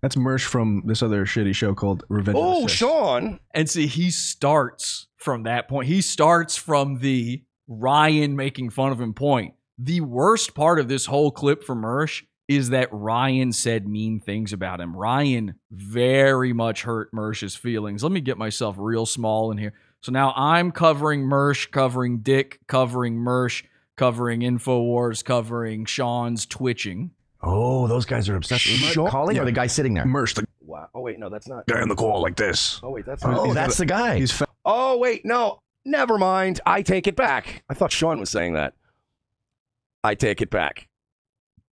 [0.00, 2.38] That's Mersh from this other shitty show called Revenge.
[2.40, 3.38] Oh, Sean.
[3.54, 5.88] And see, he starts from that point.
[5.88, 9.54] He starts from the Ryan making fun of him point.
[9.78, 14.52] The worst part of this whole clip for Mersh is that Ryan said mean things
[14.52, 14.94] about him.
[14.96, 18.02] Ryan very much hurt Mersh's feelings.
[18.02, 19.72] Let me get myself real small in here.
[20.02, 23.62] So now I'm covering Mersh, covering Dick, covering Mersh,
[23.96, 27.12] covering InfoWars, covering Sean's twitching.
[27.42, 30.04] Oh, those guys are obsessed with Sean- calling or the guy sitting there?
[30.04, 30.88] Mersh, the Wow.
[30.94, 31.66] Oh wait, no, that's not.
[31.66, 32.80] guy on the call like this.
[32.82, 34.18] Oh wait, that's Oh, that's the guy.
[34.18, 35.58] He's fa- Oh wait, no,
[35.90, 36.60] never mind.
[36.64, 37.62] I take it back.
[37.68, 38.74] I thought Sean was saying that.
[40.02, 40.88] I take it back.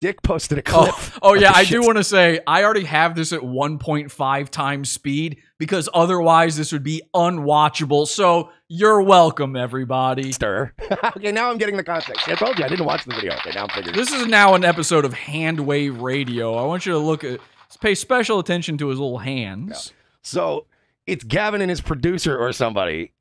[0.02, 0.96] Dick posted a oh, clip.
[0.96, 4.50] Oh, oh yeah, I shit do want to say I already have this at 1.5
[4.50, 8.06] times speed because otherwise this would be unwatchable.
[8.06, 10.32] So you're welcome, everybody.
[10.32, 10.74] stir.
[11.18, 12.28] okay, now I'm getting the context.
[12.28, 13.34] I told you I didn't watch the video.
[13.36, 13.96] Okay, now I'm figuring.
[13.96, 16.54] This is now an episode of Handwave Radio.
[16.56, 17.40] I want you to look at
[17.82, 19.94] pay special attention to his little hands.
[20.22, 20.68] So
[21.08, 23.12] it's Gavin and his producer or somebody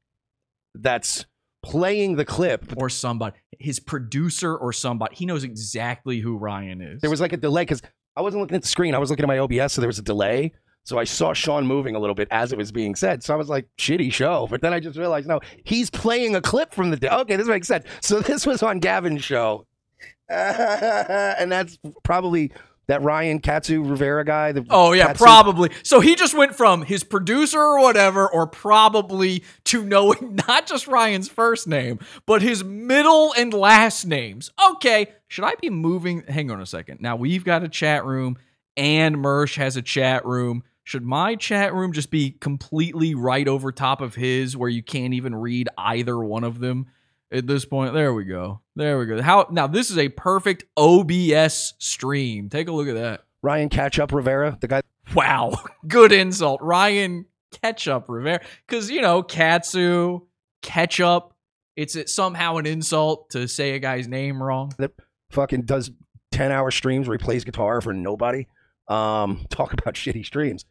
[0.75, 1.27] that's
[1.63, 2.75] playing the clip.
[2.77, 5.15] Or somebody, his producer or somebody.
[5.17, 7.01] He knows exactly who Ryan is.
[7.01, 7.83] There was like a delay because
[8.17, 8.95] I wasn't looking at the screen.
[8.95, 10.53] I was looking at my OBS, so there was a delay.
[10.85, 13.23] So I saw Sean moving a little bit as it was being said.
[13.23, 14.47] So I was like, shitty show.
[14.51, 17.09] But then I just realized, no, he's playing a clip from the day.
[17.09, 17.87] Okay, this makes sense.
[18.03, 19.67] So this was on Gavin's show.
[20.29, 22.53] and that's probably
[22.87, 24.53] that Ryan Katsu Rivera guy.
[24.53, 25.71] The Oh yeah, Katsu- probably.
[25.83, 30.87] So he just went from his producer or whatever, or probably to knowing not just
[30.87, 34.51] Ryan's first name, but his middle and last names.
[34.73, 36.25] Okay, should I be moving?
[36.29, 37.01] Hang on a second.
[37.01, 38.37] Now we've got a chat room,
[38.77, 40.63] and Mersh has a chat room.
[40.87, 45.15] Should my chat room just be completely right over top of his, where you can't
[45.15, 46.87] even read either one of them?
[47.35, 48.61] At this point, there we go.
[48.77, 49.21] There we go.
[49.21, 49.67] How now?
[49.67, 52.49] This is a perfect OBS stream.
[52.49, 53.25] Take a look at that.
[53.43, 54.83] Ryan Ketchup Rivera, the guy.
[55.15, 55.53] Wow,
[55.89, 57.27] good insult, Ryan
[57.61, 58.41] Ketchup Rivera.
[58.67, 60.21] Because you know, Katsu
[60.63, 61.33] Ketchup.
[61.77, 64.73] It's it, somehow an insult to say a guy's name wrong.
[64.79, 64.93] that
[65.31, 65.91] fucking does
[66.31, 68.47] 10 hour streams where he plays guitar for nobody.
[68.87, 70.65] Um, talk about shitty streams.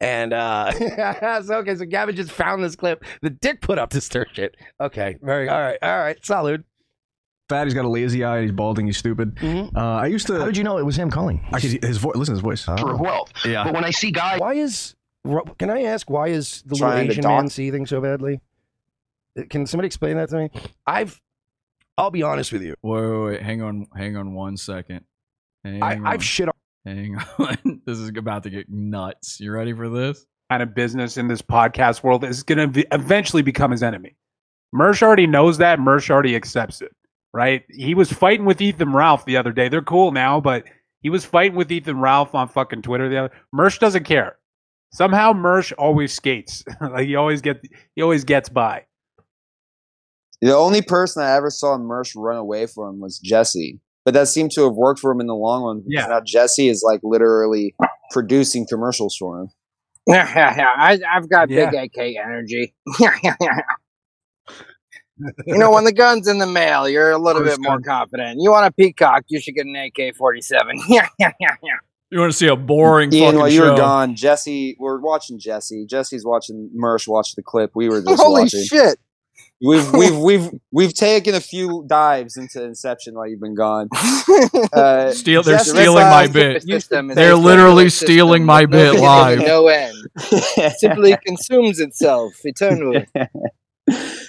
[0.00, 0.72] And uh
[1.42, 3.04] so okay, so Gavin just found this clip.
[3.22, 4.56] The dick put up to stir shit.
[4.80, 6.64] Okay, very all right, all right, salute.
[7.48, 7.66] Fat.
[7.66, 8.42] He's got a lazy eye.
[8.42, 8.86] He's balding.
[8.86, 9.36] He's stupid.
[9.42, 10.38] Uh, I used to.
[10.38, 11.44] How did you know it was him calling?
[11.52, 12.14] I could his voice.
[12.14, 12.64] Listen to his voice.
[12.64, 13.32] For wealth.
[13.44, 13.64] Yeah.
[13.64, 14.94] But when I see guys, Why is
[15.58, 18.40] can I ask why is the little Trying to Asian man seething so badly?
[19.38, 20.50] Uh, Can somebody explain that to me?
[20.86, 21.20] I've
[21.98, 22.74] I'll be honest with you.
[22.82, 23.42] Wait, wait, wait.
[23.42, 25.04] Hang on, hang on one second.
[25.62, 26.06] Hang I, on.
[26.06, 26.54] I've shit on
[26.84, 27.82] Hang on.
[27.86, 29.38] this is about to get nuts.
[29.40, 30.26] You ready for this?
[30.50, 34.16] kind of business in this podcast world is going to eventually become his enemy.
[34.74, 35.78] Mersh already knows that.
[35.78, 36.90] Mersh already accepts it,
[37.32, 37.62] right?
[37.70, 39.68] He was fighting with Ethan Ralph the other day.
[39.68, 40.64] They're cool now, but
[41.02, 43.34] he was fighting with Ethan Ralph on fucking Twitter the other.
[43.54, 44.38] Mersh doesn't care.
[44.92, 46.64] Somehow Mersh always skates.
[46.80, 48.84] like he always get he always gets by.
[50.40, 53.78] The only person I ever saw Mersh run away from was Jesse.
[54.10, 56.06] But that seemed to have worked for him in the long run Yeah.
[56.06, 57.76] now Jesse is like literally
[58.10, 59.50] producing commercials for him.
[60.08, 60.74] Yeah, yeah, yeah.
[60.76, 62.74] I, I've got big AK energy.
[62.98, 63.58] Yeah, yeah, yeah.
[65.46, 68.40] You know, when the gun's in the mail, you're a little bit more confident.
[68.40, 70.80] You want a peacock, you should get an AK 47.
[70.88, 71.70] Yeah, yeah, yeah, yeah.
[72.10, 73.70] You want to see a boring Ian, fucking while you show?
[73.70, 75.86] were gone, Jesse, we're watching Jesse.
[75.86, 77.70] Jesse's watching Mersh watch the clip.
[77.76, 78.64] We were just Holy watching.
[78.64, 78.98] shit.
[79.62, 83.88] We've we've we've we've taken a few dives into Inception while you've been gone.
[84.72, 86.64] Uh, Steal, they're Jesse- stealing my bit.
[87.14, 89.40] They're literally stealing my bit live.
[89.40, 89.96] No end.
[90.78, 93.06] Simply consumes itself eternally.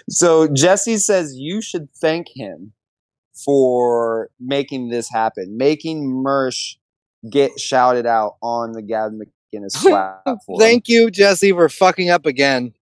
[0.09, 2.73] So Jesse says you should thank him
[3.45, 6.75] for making this happen, making Mersh
[7.29, 9.19] get shouted out on the Gavin
[9.53, 10.59] McInnes platform.
[10.59, 12.73] Thank you, Jesse, for fucking up again.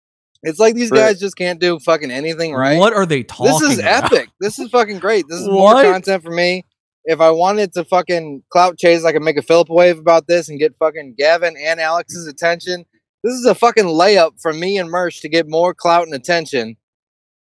[0.43, 2.79] It's like these guys just can't do fucking anything right.
[2.79, 3.49] What are they talking?
[3.49, 3.61] About?
[3.61, 4.05] This is about?
[4.13, 4.29] epic.
[4.41, 5.25] This is fucking great.
[5.29, 5.83] This is What?
[5.85, 6.65] more content for me.
[7.05, 10.49] If I wanted to fucking clout chase, I could make a Philip wave about this
[10.49, 12.85] and get fucking Gavin and Alex's attention.
[13.25, 16.77] This is a fucking layup for me and Mersh to get more clout and attention.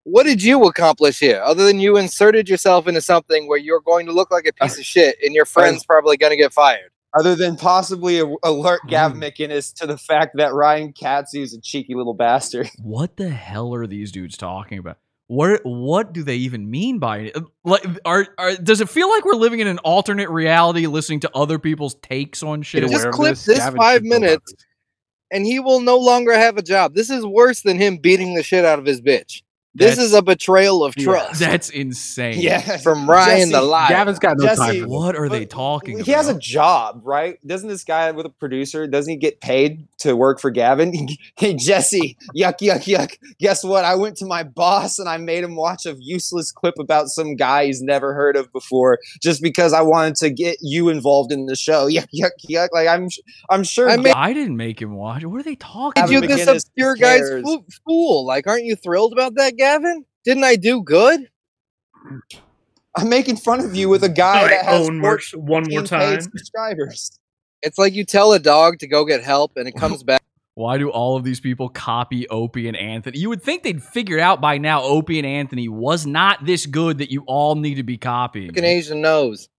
[0.04, 4.06] What did you accomplish here, other than you inserted yourself into something where you're going
[4.06, 6.92] to look like a piece of shit and your friend's probably going to get fired?
[7.18, 8.90] Other than possibly a- alert Mm.
[8.90, 12.68] Gavin McInnes to the fact that Ryan Katsu is a cheeky little bastard.
[12.82, 14.98] What the hell are these dudes talking about?
[15.28, 17.36] What what do they even mean by it?
[17.64, 21.30] Like, are, are does it feel like we're living in an alternate reality, listening to
[21.34, 22.88] other people's takes on shit?
[22.88, 24.54] Just clip this five minutes,
[25.32, 26.94] and he will no longer have a job.
[26.94, 29.42] This is worse than him beating the shit out of his bitch.
[29.76, 31.40] This is a betrayal of Yeah, trust.
[31.40, 32.40] that's insane.
[32.40, 33.88] Yeah, from Ryan the Jesse- liar.
[33.88, 34.86] Gavin's got no time for this.
[34.86, 37.38] What are they talking He has a job, right?
[37.46, 40.92] Doesn't this guy with a producer, doesn't he get paid to work for Gavin?
[41.36, 43.16] hey, Jesse, yuck, yuck, yuck.
[43.38, 43.84] Guess what?
[43.84, 47.36] I went to my boss and I made him watch a useless clip about some
[47.36, 51.46] guy he's never heard of before just because I wanted to get you involved in
[51.46, 51.88] the show.
[51.96, 52.68] Yuck, yuck, yuck.
[52.72, 53.08] Like, I'm,
[53.50, 53.88] I'm sure.
[53.88, 55.24] I, Ga- didn't make him watch.
[55.24, 58.26] What are they talking Did you this obscure guy's fo- fool?
[58.26, 60.04] Like, aren't you thrilled about that, Gavin?
[60.24, 61.28] Didn't I do good?
[62.96, 65.82] I'm making fun of you with a guy I that has own merch one more
[65.82, 66.20] time.
[66.20, 67.18] subscribers.
[67.62, 70.22] It's like you tell a dog to go get help and it comes back.
[70.54, 73.18] Why do all of these people copy Opie and Anthony?
[73.18, 76.98] You would think they'd figure out by now Opie and Anthony was not this good
[76.98, 78.48] that you all need to be copying.
[78.48, 79.50] Fucking Asian knows.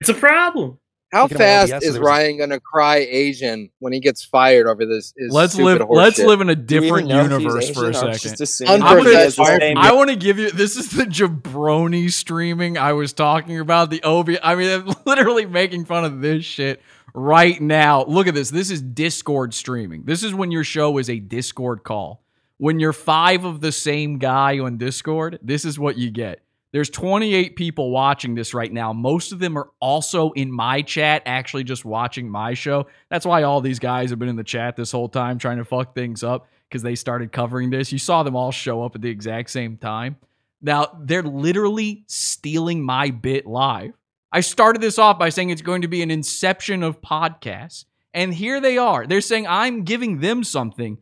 [0.00, 0.78] It's a problem.
[1.12, 5.12] How fast is Ryan gonna cry Asian when he gets fired over this?
[5.16, 5.82] his Let's live.
[5.88, 6.26] Let's shit?
[6.26, 8.68] live in a different even know if he's universe for a second.
[8.70, 10.50] I'm that he gonna- has the same- I want to give you.
[10.50, 13.90] This is the jabroni streaming I was talking about.
[13.90, 14.40] The Obi.
[14.40, 16.80] I mean, I'm literally making fun of this shit
[17.12, 18.04] right now.
[18.04, 18.50] Look at this.
[18.50, 20.04] This is Discord streaming.
[20.04, 22.22] This is when your show is a Discord call.
[22.58, 26.40] When you're five of the same guy on Discord, this is what you get.
[26.72, 28.92] There's 28 people watching this right now.
[28.92, 32.86] Most of them are also in my chat, actually just watching my show.
[33.10, 35.64] That's why all these guys have been in the chat this whole time trying to
[35.64, 37.90] fuck things up because they started covering this.
[37.90, 40.16] You saw them all show up at the exact same time.
[40.62, 43.94] Now, they're literally stealing my bit live.
[44.30, 47.84] I started this off by saying it's going to be an inception of podcasts.
[48.14, 49.06] And here they are.
[49.06, 50.98] They're saying I'm giving them something.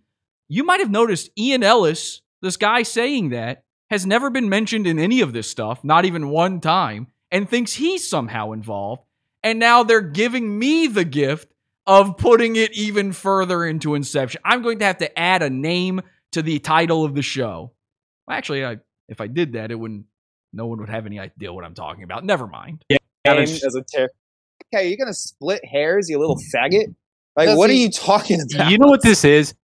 [0.49, 4.99] You might have noticed Ian Ellis, this guy saying that, has never been mentioned in
[4.99, 9.03] any of this stuff, not even one time, and thinks he's somehow involved.
[9.43, 11.53] And now they're giving me the gift
[11.87, 14.41] of putting it even further into Inception.
[14.45, 16.03] I'm going to have to add a name
[16.33, 17.73] to the title of the show.
[18.27, 20.05] Well, actually, I, if I did that, it wouldn't.
[20.53, 22.25] No one would have any idea what I'm talking about.
[22.25, 22.85] Never mind.
[22.91, 24.09] Name as a ter-
[24.75, 26.95] okay, you're gonna split hairs, you little faggot.
[27.37, 28.71] Like, what are you talking about?
[28.71, 29.55] You know what this is?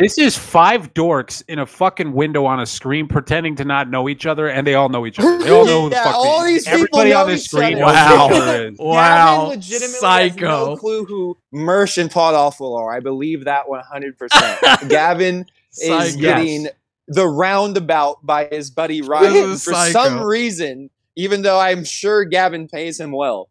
[0.00, 4.08] This is five dorks in a fucking window on a screen pretending to not know
[4.08, 5.38] each other, and they all know each other.
[5.38, 7.82] They all know who the Yeah, fuck all they- these people everybody on this screen
[7.82, 7.82] other.
[7.82, 8.26] knows who Wow.
[8.26, 8.76] each other is.
[8.80, 12.92] Gavin legitimately has no clue who Mersh and Pod Awful are.
[12.92, 14.88] I believe that 100%.
[14.88, 16.18] Gavin is Psycho.
[16.18, 16.68] getting
[17.08, 19.92] the roundabout by his buddy Ryan for psycho.
[19.92, 23.50] some reason, even though I'm sure Gavin pays him well.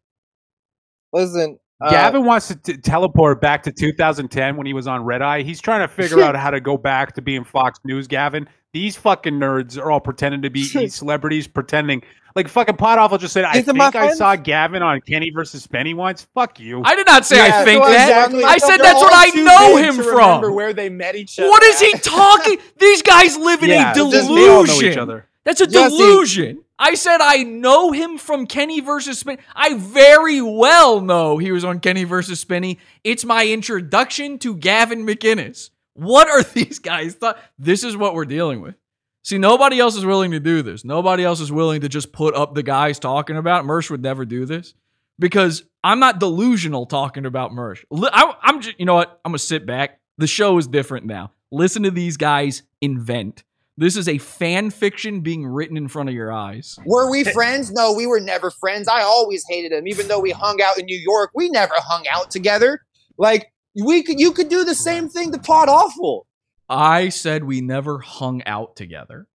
[1.13, 5.21] Listen, uh, Gavin wants to t- teleport back to 2010 when he was on Red
[5.21, 5.41] Eye.
[5.43, 8.07] He's trying to figure out how to go back to being Fox News.
[8.07, 12.01] Gavin, these fucking nerds are all pretending to be celebrities, pretending
[12.35, 13.43] like fucking Pod Awful just said.
[13.45, 16.27] I These are think I saw Gavin on Kenny versus Spenny once.
[16.35, 16.83] Fuck you.
[16.85, 18.07] I did not say Yeah, I think so that.
[18.09, 18.43] exactly.
[18.43, 20.15] I said They're that's what I know him to from.
[20.15, 21.49] remember where they met each other.
[21.49, 22.59] What is he talking?
[22.77, 25.23] These guys live in Yeah, a just- delusion.
[25.45, 25.61] They all know each other.
[25.61, 26.63] That's a Jesse- delusion.
[26.81, 29.39] I said I know him from Kenny versus Spenny.
[29.53, 32.77] I very well know he was on Kenny versus Spenny.
[33.03, 35.71] It's my introduction to Gavin McInnes.
[35.93, 37.37] What are these guys thought?
[37.57, 38.75] This is what we're dealing with.
[39.23, 40.85] See, nobody else is willing to do this.
[40.85, 43.65] Nobody else is willing to just put up the guys talking about.
[43.65, 44.73] Mersh would never do this
[45.19, 47.83] because I'm not delusional talking about Mersh.
[47.91, 49.19] I, am just, you know what?
[49.25, 49.99] I'm gonna sit back.
[50.17, 51.31] The show is different now.
[51.51, 53.43] Listen to these guys invent.
[53.79, 56.75] This is a fan fiction being written in front of your eyes.
[56.85, 57.71] Were we friends?
[57.71, 58.89] No, we were never friends.
[58.89, 61.31] I always hated him, even though we hung out in New York.
[61.33, 62.81] We never hung out together.
[63.17, 66.27] Like we could, you could do the same thing to Pod Awful.
[66.67, 69.27] I said we never hung out together.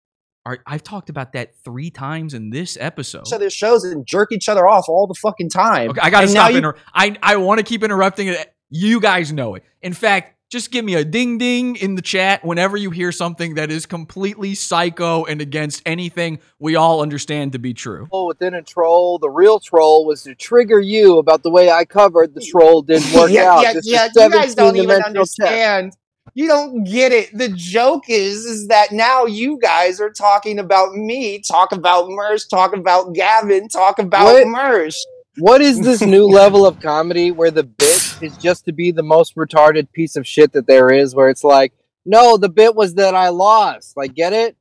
[0.47, 3.23] All right, I've talked about that three times in this episode.
[3.26, 5.89] Each other's shows and jerk each other off all the fucking time.
[5.89, 6.62] Okay, I gotta And now stop.
[6.62, 8.55] you- I I want to keep interrupting it.
[8.68, 9.64] You guys know it.
[9.81, 13.55] In fact, just give me a ding ding in the chat whenever you hear something
[13.55, 18.06] that is completely psycho and against anything we all understand to be true.
[18.08, 19.18] troll within a troll.
[19.18, 23.12] The real troll was to trigger you about the way I covered the troll didn't
[23.14, 23.62] work yeah, out.
[23.62, 24.08] yeah, This yeah.
[24.14, 25.40] You guys don't even 17-dimensional chess.
[25.40, 25.92] understand.
[26.34, 27.36] You don't get it.
[27.36, 32.48] The joke is, is that now you guys are talking about me, talk about Mersh,
[32.48, 34.47] talk about Gavin, talk about What?
[34.47, 34.97] Mersh.
[35.39, 39.03] What is this new level of comedy where the bit is just to be the
[39.03, 41.15] most retarded piece of shit that there is?
[41.15, 41.73] Where it's like,
[42.07, 43.97] no, the bit was that I lost.
[43.97, 44.57] Like, get it?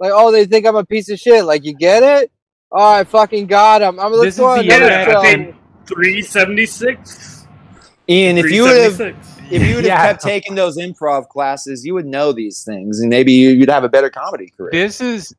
[0.00, 1.44] Like, oh, they think I'm a piece of shit.
[1.44, 2.30] Like, you get it?
[2.72, 4.00] Oh, I fucking got him.
[4.00, 5.08] I'm This let's is the on another internet.
[5.10, 5.20] show.
[5.20, 7.46] I think- 376.
[8.08, 9.52] Ian, if you would have 376.
[9.52, 10.06] if you would have Yeah.
[10.06, 13.84] kept taking those improv classes, you would know these things, and maybe you- you'd have
[13.84, 14.70] a better comedy career.
[14.72, 15.34] This is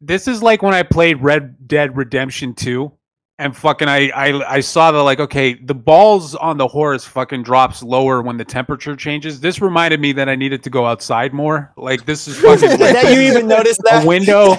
[0.00, 2.92] this is like when I played Red Dead Redemption 2
[3.40, 7.42] and fucking I I I saw the like okay, the balls on the horse fucking
[7.44, 9.40] drops lower when the temperature changes.
[9.40, 11.72] This reminded me that I needed to go outside more.
[11.76, 14.56] Like this is fucking like that you even noticed that a window.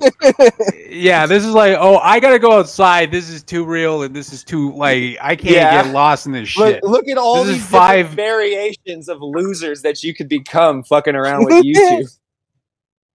[0.88, 3.10] yeah, this is like, oh, I gotta go outside.
[3.10, 5.82] This is too real, and this is too like I can't Yeah.
[5.84, 6.84] get lost in this Look, shit.
[6.84, 11.44] look at all This these five- variations of losers that you could become fucking around
[11.44, 12.16] with YouTube.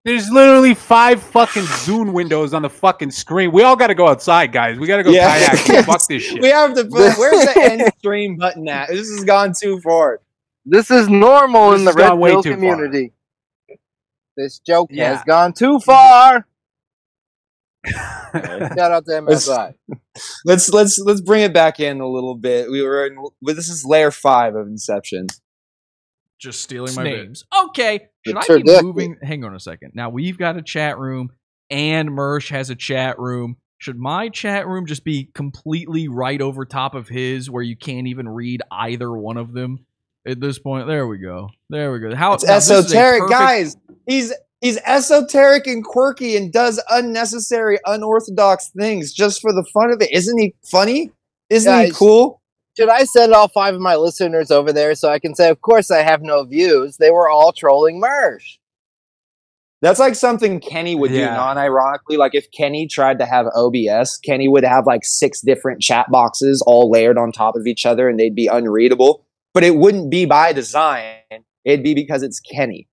[0.08, 3.52] There's literally five fucking Zoom windows on the fucking screen.
[3.52, 4.80] We all gotta go outside, guys.
[4.80, 5.38] We gotta go Yeah.
[5.54, 5.86] kayak.
[5.86, 6.42] Fuck this shit.
[6.42, 8.88] We have to put where's the end stream button at?
[8.88, 10.22] This has gone too far.
[10.66, 12.56] This is normal This in the Red way Pill too far.
[12.58, 13.12] community.
[14.38, 15.16] This joke Yeah.
[15.16, 16.48] has gone too far.
[17.88, 19.74] Shout out to MSI.
[20.46, 22.72] Let's let's let's bring it back in a little bit.
[22.72, 25.28] We were in this is layer five of Inception.
[26.40, 27.18] Just stealing my Snake.
[27.18, 27.44] names.
[27.66, 28.08] Okay.
[28.28, 28.84] Should It's I be ridiculous.
[28.84, 29.18] moving?
[29.22, 29.92] Hang on a second.
[29.96, 31.32] Now we've got a chat room,
[31.70, 33.58] and Mersh has a chat room.
[33.80, 38.08] Should my chat room just be completely right over top of his, where you can't
[38.08, 39.86] even read either one of them
[40.28, 40.88] at this point?
[40.88, 41.50] There we go.
[41.70, 42.16] There we go.
[42.16, 43.78] How It's now, this esoteric, perfect- guys.
[44.08, 50.02] He's he's esoteric and quirky and does unnecessary, unorthodox things just for the fun of
[50.02, 50.12] it.
[50.12, 51.12] Isn't he funny?
[51.52, 52.42] Isn't he cool?
[52.78, 55.62] Should I send all five of my listeners over there so I can say, of
[55.62, 56.98] course, I have no views?
[56.98, 58.58] They were all trolling Mersh.
[59.82, 61.30] That's like something Kenny would Yeah.
[61.30, 62.18] do non-ironically.
[62.18, 66.64] Like if Kenny tried to have OBS, Kenny would have like six different chat boxes
[66.66, 69.24] all layered on top of each other and they'd be unreadable.
[69.54, 71.16] But it wouldn't be by design.
[71.66, 72.88] It'd be because it's Kenny.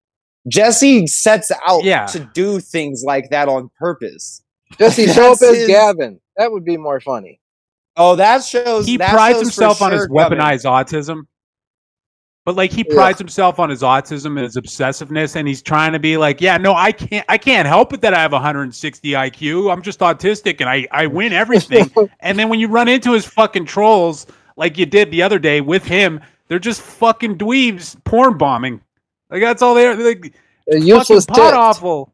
[0.48, 2.06] Jesse sets out Yeah.
[2.06, 4.42] to do things like that on purpose.
[4.78, 6.20] Jesse, show up as his- Gavin.
[6.36, 7.40] That would be more funny.
[7.97, 8.86] Oh, that shows.
[8.86, 10.39] he that prides shows himself on his sure coming.
[10.39, 11.23] weaponized autism.
[12.44, 12.94] But like he Yeah.
[12.94, 16.58] prides himself on his autism and his obsessiveness, and he's trying to be like, yeah,
[16.58, 19.73] no, I can't, I can't help it that I have 160 IQ.
[19.73, 21.90] I'm just autistic, and I, I win everything.
[22.20, 25.60] and then when you run into his fucking trolls, like you did the other day
[25.62, 28.81] with him, they're just fucking dweebs porn bombing.
[29.31, 30.34] Like that's all they're They're like.
[30.66, 32.13] Useless fucking pod awful.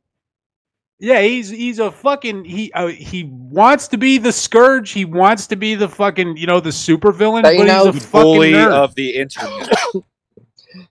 [1.02, 4.90] Yeah, he's he's a fucking he uh, he wants to be the scourge.
[4.90, 8.10] He wants to be the fucking you know the super villain, but he's a fucking
[8.10, 8.70] bully nerd.
[8.70, 9.68] of the internet.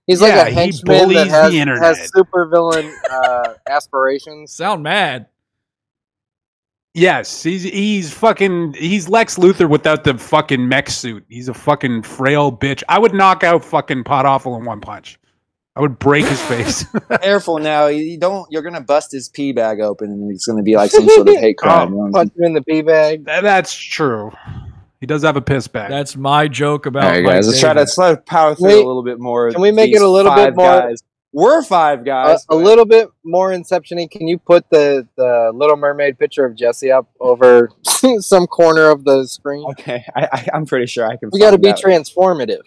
[0.08, 1.84] He's Yeah, like a he henchman bullies that the has, internet.
[1.98, 4.52] has supervillain uh, aspirations.
[4.52, 5.28] Sound mad.
[6.96, 11.24] Yes, he's he's fucking he's Lex Luthor without the fucking mech suit.
[11.30, 12.82] He's a fucking frail bitch.
[12.90, 15.20] I would knock out fucking pod awful in one punch.
[15.76, 16.86] I would break his face.
[17.22, 17.88] Careful now.
[17.88, 18.52] You don't.
[18.52, 21.36] You're gonna bust his pee bag open, and it's gonna be like some sort of
[21.38, 21.94] hate oh, crime.
[21.94, 23.26] Oh, Punch him in the pee bag.
[23.26, 24.32] That- that's true.
[25.00, 25.90] He does have a piss bag.
[25.90, 27.06] That's my joke about.
[27.06, 27.48] All right, Mike guys.
[27.48, 29.50] Let's try to let's try power through Wait, a little bit more.
[29.50, 31.02] can we make it a little bit more- Guys.
[31.32, 32.46] We're five A, guys.
[32.50, 34.08] a little bit more inception-y.
[34.12, 37.70] Can you put the, the Little Mermaid picture of Jesse up over
[38.20, 39.64] some corner of the screen?
[39.70, 41.30] Okay, I, I, I'm pretty sure I can.
[41.32, 41.78] We got to be that.
[41.80, 42.62] transformative.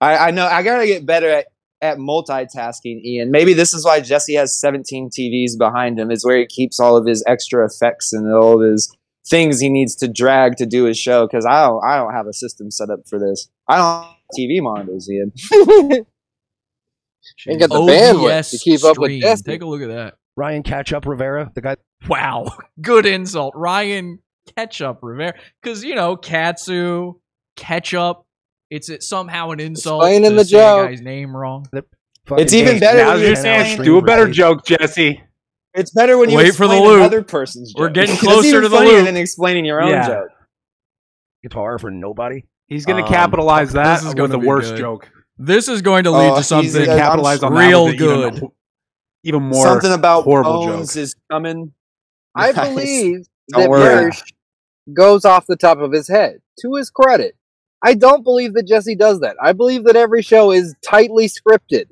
[0.00, 0.46] I, I know.
[0.46, 1.46] I gotta get better at,
[1.80, 3.30] at multitasking, Ian.
[3.30, 6.10] Maybe this is why Jesse has 17 TVs behind him.
[6.10, 8.94] Is where he keeps all of his extra effects and all of his
[9.26, 11.26] things he needs to drag to do his show.
[11.26, 13.48] Because I don't, I don't have a system set up for this.
[13.68, 15.32] I don't have TV monitors, Ian.
[17.46, 19.20] Ain't got the OBS bandwidth to keep up with stream.
[19.20, 19.42] Jesse.
[19.42, 20.14] Take a look at that.
[20.36, 21.76] Ryan Catchup Rivera, the guy.
[22.08, 22.46] Wow,
[22.80, 24.20] good insult, Ryan
[24.56, 25.34] Ketchup Rivera.
[25.60, 27.14] Because you know Katsu
[27.56, 28.24] Ketchup.
[28.70, 30.02] It's it, somehow an insult.
[30.02, 30.88] Explaining to the say joke.
[30.90, 31.66] guy's name wrong.
[32.32, 33.64] It's even better Now's when you your explain.
[33.76, 33.84] chance.
[33.84, 35.22] Do a better joke, Jesse.
[35.74, 36.96] It's better when you Wait for the explain loop.
[37.00, 37.80] another person's joke.
[37.80, 39.04] We're getting closer even to the funnier loop.
[39.06, 40.06] than explaining your own Yeah.
[40.06, 40.28] joke.
[41.42, 42.44] Guitar for nobody.
[42.66, 44.78] He's gonna Um, capitalize that this is with gonna the worst good.
[44.78, 45.08] joke.
[45.38, 48.04] This is going to Oh, lead to something yeah, I'm capitalize on real with the
[48.04, 48.48] even- good.
[49.24, 51.02] Even more Something about horrible bones joke.
[51.02, 51.72] is coming.
[52.34, 54.04] I believe Don't that worry.
[54.04, 54.22] Hirsch
[54.92, 56.40] goes off the top of his head.
[56.62, 57.36] To his credit,
[57.82, 59.36] I don't believe that Jesse does that.
[59.42, 61.86] I believe that every show is tightly scripted.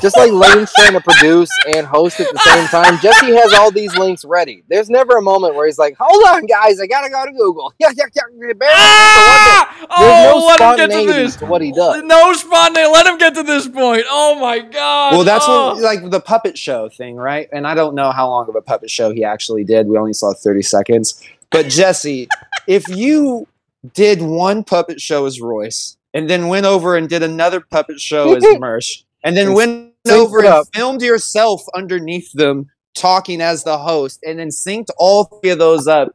[0.00, 3.70] Just like Lane's trying to produce and host at the same time, Jesse has all
[3.70, 4.64] these links ready.
[4.68, 7.74] There's never a moment where he's like, "Hold on, guys, I gotta go to Google."
[7.78, 8.22] Yeah, yeah, yeah.
[8.22, 9.76] bear with me for one day." Ah!
[9.78, 11.36] There's Oh, no let him get to spontaneity this.
[11.36, 12.02] to what he does.
[12.04, 12.90] No spontaneity.
[12.90, 14.04] Let him get to this point.
[14.08, 15.12] Oh my god.
[15.12, 15.74] Well, that's oh.
[15.74, 17.48] what like the puppet show thing, right?
[17.52, 19.86] And I don't know how long of a puppet show he actually did.
[19.86, 21.22] We only saw 30 seconds.
[21.50, 22.28] But Jesse,
[22.66, 23.46] if you
[23.94, 28.34] did one puppet show as Royce and then went over and did another puppet show
[28.34, 34.20] as Mersh and then went over and filmed yourself underneath them talking as the host
[34.24, 36.08] and then synced all three of those up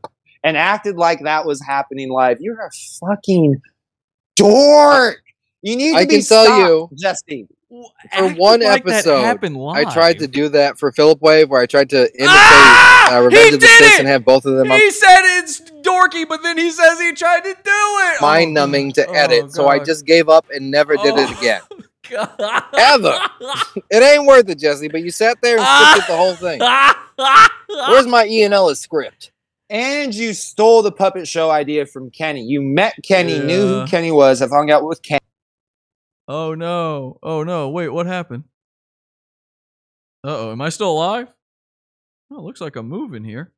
[0.43, 2.69] and acted like that was happening live, you're a
[3.01, 3.61] fucking
[4.35, 5.21] dork.
[5.61, 7.47] You need to I be can tell stopped, you- Jesse.
[7.69, 9.23] For one like episode,
[9.75, 13.17] I tried to do that for Philip Wave, where I tried to imitate Ah!
[13.17, 15.19] uh, Revenge He of the did Cis and have both of them on He said
[15.39, 18.21] it's dorky, but then he says he tried to do it.
[18.21, 21.37] mind numbing to Oh, edit, so I just gave up and never did Oh, it
[21.37, 21.61] again.
[22.09, 22.63] God.
[22.77, 23.19] Ever.
[23.91, 26.61] It ain't worth it, Jesse, but you sat there and scripted the whole thing.
[27.91, 29.31] Where's my Ian Ellis script?
[29.69, 32.43] And you stole the puppet show idea from Kenny.
[32.43, 35.19] You met Kenny, knew who Kenny was, have hung out with Kenny.
[36.27, 37.19] Oh no.
[37.23, 37.69] Oh no.
[37.69, 38.43] Wait, what happened?
[40.23, 41.27] Uh oh, am I still alive?
[42.31, 43.53] Oh, looks like I'm moving here.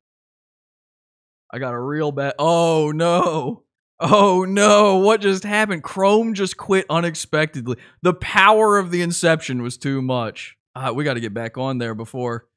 [1.52, 2.34] I got a real bad.
[2.38, 3.64] Oh no.
[4.00, 4.98] Oh no.
[4.98, 5.84] What just happened?
[5.84, 7.78] Chrome just quit unexpectedly.
[8.02, 10.56] The power of the inception was too much.
[10.76, 12.48] Uh, we got to get back on there before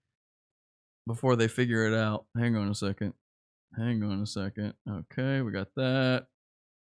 [1.06, 2.26] before they figure it out.
[2.38, 3.14] Hang on a second.
[3.76, 4.74] Hang on a second.
[4.88, 6.26] Okay, we got that.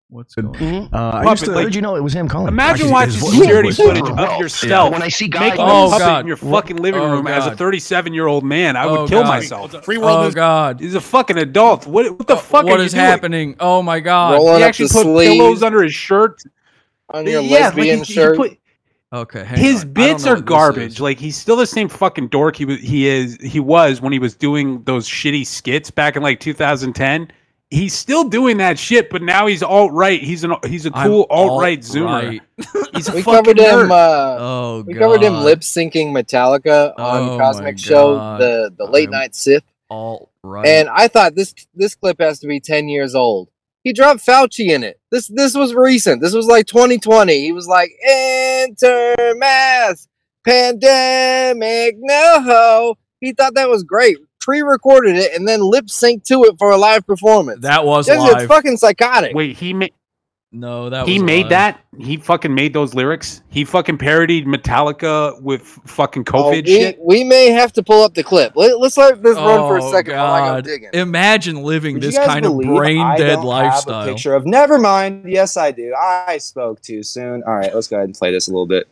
[0.10, 0.90] What's going on?
[0.94, 2.48] Uh, I Puppet, used to, like- how did you know it was him calling?
[2.50, 4.32] Imagine Actually, watching his voice- security his voice was footage well.
[4.34, 6.20] of yourself When I see guys- making Oh, a puppet God.
[6.22, 7.58] in your fucking living Oh, room as a God.
[7.58, 8.76] 37 year old man.
[8.76, 9.30] I would Oh, kill God.
[9.30, 9.84] myself.
[9.84, 10.80] Free world Oh is god.
[10.82, 11.88] He's a fucking adult.
[11.88, 13.04] What, what the fuck What are you is doing?
[13.06, 13.56] happening?
[13.60, 14.34] Oh my god.
[14.36, 16.44] Rolling He up actually the put sleeves pillows under his shirt.
[17.12, 18.38] on your yeah, like lesbian he, he shirt.
[18.38, 18.58] put-
[19.14, 19.82] Okay, hang his on.
[19.82, 20.92] I don't bits know are what this garbage.
[20.94, 21.00] is.
[21.00, 22.80] Like he's still the same fucking dork he was.
[22.80, 23.38] He is.
[23.42, 27.30] He was when he was doing those shitty skits back in like 2010.
[27.74, 30.22] He's still doing that shit, but now he's alt right.
[30.22, 32.40] He's an he's a cool alt right zoomer.
[32.96, 33.90] He's a we fucking covered him.
[33.90, 33.92] nerd.
[33.92, 39.10] Uh, oh, we covered him lip syncing Metallica on Oh, Cosmic Show, the the late
[39.10, 39.64] night Sith.
[39.90, 40.66] Alt right.
[40.66, 43.50] And I thought this this clip has to be ten years old.
[43.84, 45.00] He dropped Fauci in it.
[45.12, 46.22] This this was recent.
[46.22, 47.42] This was like 2020.
[47.42, 50.08] He was like, "Enter mass
[50.46, 54.18] pandemic, no." He thought that was great.
[54.44, 57.62] Pre-recorded it and then lip synced to it for a live performance.
[57.62, 58.42] That was This live.
[58.42, 59.34] is fucking psychotic.
[59.36, 59.94] Wait, he made
[60.56, 61.50] no, that he was made live.
[61.50, 61.82] that.
[61.98, 63.42] He fucking made those lyrics.
[63.50, 67.00] He fucking parodied Metallica with fucking Oh, COVID we, shit.
[67.02, 68.52] we may have to pull up the clip.
[68.56, 70.64] Let, us let this run for a Oh, second while I go God.
[70.66, 70.90] digging.
[70.94, 74.06] Imagine living Would this kind of believe brain I dead don't have a lifestyle.
[74.08, 74.46] picture of.
[74.46, 75.24] Never mind.
[75.28, 75.94] Yes, I do.
[76.00, 77.42] I spoke too soon.
[77.48, 78.88] All right, let's go ahead and play this a little bit.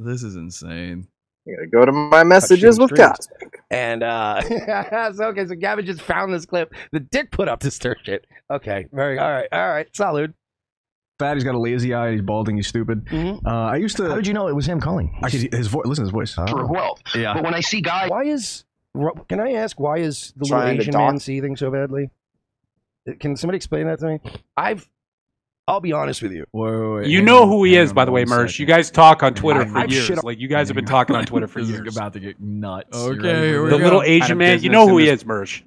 [0.00, 1.07] This is insane.
[1.48, 3.28] You gotta go to my messages with streams.
[3.28, 3.60] Cosmic.
[3.70, 4.40] And uh
[5.12, 6.74] so okay, so Gavin just found this clip.
[6.92, 8.26] The dick put up to stir shit.
[8.50, 10.34] Okay, very all right, all right, solid.
[11.18, 11.34] Fat.
[11.34, 12.12] He's got a lazy eye.
[12.12, 12.56] He's balding.
[12.56, 13.08] He's stupid.
[13.12, 14.08] Uh, I used to.
[14.08, 15.18] How did you know it was him calling?
[15.22, 15.84] I could, his voice.
[15.86, 16.34] Listen to his voice.
[16.34, 17.02] For wealth.
[17.12, 17.34] Yeah.
[17.34, 18.64] But when I see guys, Why is
[19.28, 22.10] can I ask why is the little Trying Asian man seething so badly?
[23.08, 24.20] Uh, Can somebody explain that to me?
[24.56, 24.88] I've
[25.68, 26.46] I'll be honest with you.
[26.52, 27.06] Wait, wait, wait.
[27.08, 28.58] You hang know on, who he is, on by the way, one Mersh.
[28.58, 29.88] You guys talk on Twitter Hang for on.
[29.90, 30.22] years.
[30.24, 31.86] Like you guys have been talking on Twitter for this years.
[31.86, 32.96] is about to get nuts.
[32.96, 33.84] Okay, here we The this?
[33.84, 34.02] little.
[34.02, 34.62] Asian man.
[34.62, 35.62] You know who he this- is, Mersh.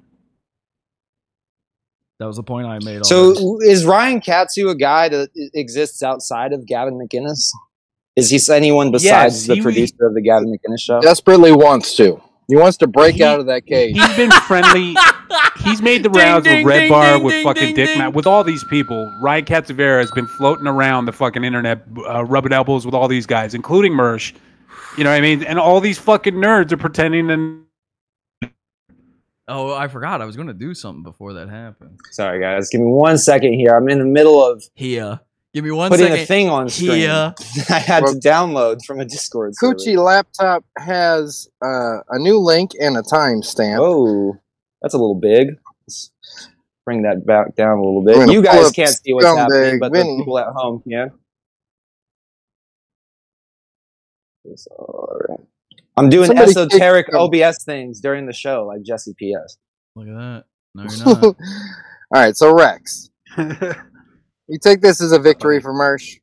[2.18, 3.02] That was the point I made.
[3.02, 3.36] already.
[3.36, 7.50] So, is Ryan Katsu a guy that exists outside of Gavin McInnes?
[8.14, 11.00] Is he anyone besides Yes, the he- producer of the Gavin McInnes show?
[11.00, 12.20] Desperately wants to.
[12.48, 13.96] He wants to break out of that cage.
[13.96, 14.94] He's been friendly.
[15.64, 17.74] He's made the Ding, rounds ding, with Red ding, Bar, ding, with ding, fucking ding,
[17.74, 17.98] Dick ding.
[17.98, 19.10] Matt, with all these people.
[19.22, 23.08] Ryan Katsu Rivera has been floating around the fucking internet, uh, rubbing elbows with all
[23.08, 24.32] these guys, including Mersh.
[24.96, 25.42] You know what I mean?
[25.44, 27.28] And all these fucking nerds are pretending
[28.42, 28.48] to.
[29.48, 30.20] oh, I forgot.
[30.20, 31.98] I was going to do something before that happened.
[32.10, 32.68] Sorry, guys.
[32.68, 33.70] Give me one second here.
[33.74, 35.20] I'm in the middle of Here,
[35.54, 36.22] give me one putting second.
[36.22, 36.90] a thing on screen.
[36.98, 37.34] Here.
[37.70, 39.54] I had to download from a Discord.
[39.56, 39.74] server.
[39.74, 43.78] Coochie laptop has uh, a new link and a timestamp.
[43.78, 44.36] Oh,
[44.82, 45.58] that's a little big.
[45.86, 46.10] Let's
[46.84, 48.30] bring that back down a little bit.
[48.30, 51.12] You guys can't see what's scumbag happening, but the people at home can.
[54.44, 55.40] It's all right.
[55.96, 57.14] I'm doing Somebody esoteric.
[57.14, 59.58] OBS things during the show, like Jesse PS.
[59.94, 60.44] Look at that.
[60.74, 61.24] No, you're not.
[62.14, 66.18] All right, so Rex, you take this as a victory for Mersh.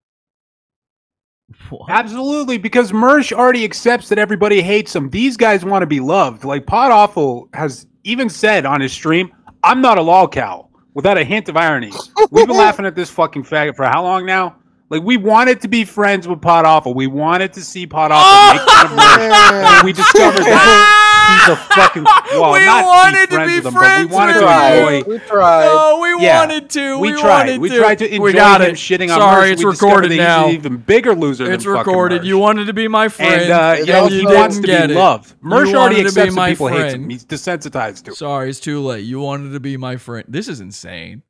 [1.90, 5.10] Absolutely, because Mersh already accepts that everybody hates him.
[5.10, 6.44] These guys want to be loved.
[6.44, 9.32] Like Pod Awful has even said on his stream,
[9.64, 11.92] "I'm not a lol cow," without a hint of irony.
[12.32, 14.56] We've been laughing at this fucking faggot for how long now?
[14.90, 16.94] Like we wanted to be friends with Pod Awful.
[16.96, 19.78] We wanted to see Pod Awful make fun of Mersh.
[19.78, 22.06] And we discovered that he's a fucking.
[22.30, 24.44] Well, we not wanted be to friends be with him, friends but we wanted with
[24.44, 24.94] to him.
[25.04, 25.12] enjoy.
[25.14, 25.68] We tried.
[25.68, 26.40] Oh, we Yeah.
[26.40, 27.00] wanted to.
[27.00, 27.30] We, We, tried.
[27.40, 27.78] wanted We to.
[27.80, 28.74] tried to enjoy we got him it.
[28.76, 29.54] shitting on Sorry, Mersh.
[29.54, 30.46] it's We recorded that now.
[30.48, 32.22] He's an even bigger loser It's than fucking recorded.
[32.22, 32.26] Mersh.
[32.26, 33.42] You wanted to be my friend.
[33.42, 34.92] And uh, you know, you he didn't wants to be it.
[34.92, 35.34] loved.
[35.44, 36.88] You Mersh already wanted to be accepts that my people hate him.
[36.90, 37.12] friend.
[37.12, 38.16] He's desensitized to it.
[38.18, 39.06] Sorry, it's too late.
[39.06, 40.26] You wanted to be my friend.
[40.28, 41.24] This is insane.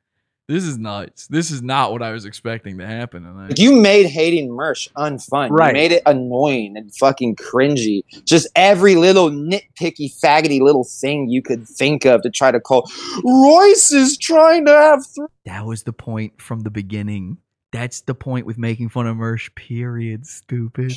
[0.50, 1.28] This is nuts.
[1.28, 3.56] This is not what I was expecting to happen tonight.
[3.56, 5.50] You made hating Mersh unfun.
[5.52, 5.68] Right.
[5.68, 8.02] You made it annoying and fucking cringy.
[8.24, 12.90] Just every little nitpicky, faggoty little thing you could think of to try to call.
[13.24, 15.04] Royce is trying to have.
[15.14, 17.36] Th- That was the point from the beginning.
[17.70, 20.92] That's the point with making fun of Mersh, period, stupid.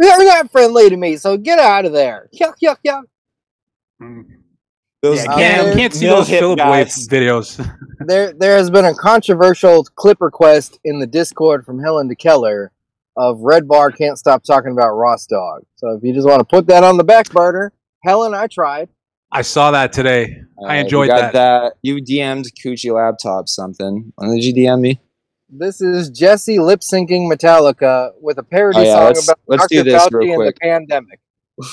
[0.00, 2.30] You're not friendly to me, so get out of there.
[2.34, 3.02] Yuck, yuck, yuck.
[4.00, 4.39] Mm.
[5.02, 7.58] Those Yeah, can't, can't see no those hip Philip Wave videos.
[8.06, 12.68] There, there has been a controversial clip request in the Discord from Helen DeKeller
[13.14, 15.64] of Red Bar can't stop talking about Ross Dog.
[15.76, 17.72] So if you just want to put that on the back burner,
[18.02, 18.88] Helen, I tried.
[19.30, 20.38] I saw that today.
[20.66, 21.74] I Uh, enjoyed you got that.
[21.82, 24.12] You DM'd Coochie Laptop something.
[24.16, 24.98] When did you DM me?
[25.50, 29.62] This is Jesse lip syncing Metallica with a parody Oh, yeah, song let's- about let's
[29.64, 29.74] Dr.
[29.74, 31.20] do this Fauci real and the pandemic.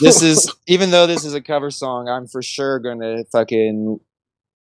[0.01, 3.99] This is even though this is a cover song, I'm for sure gonna fucking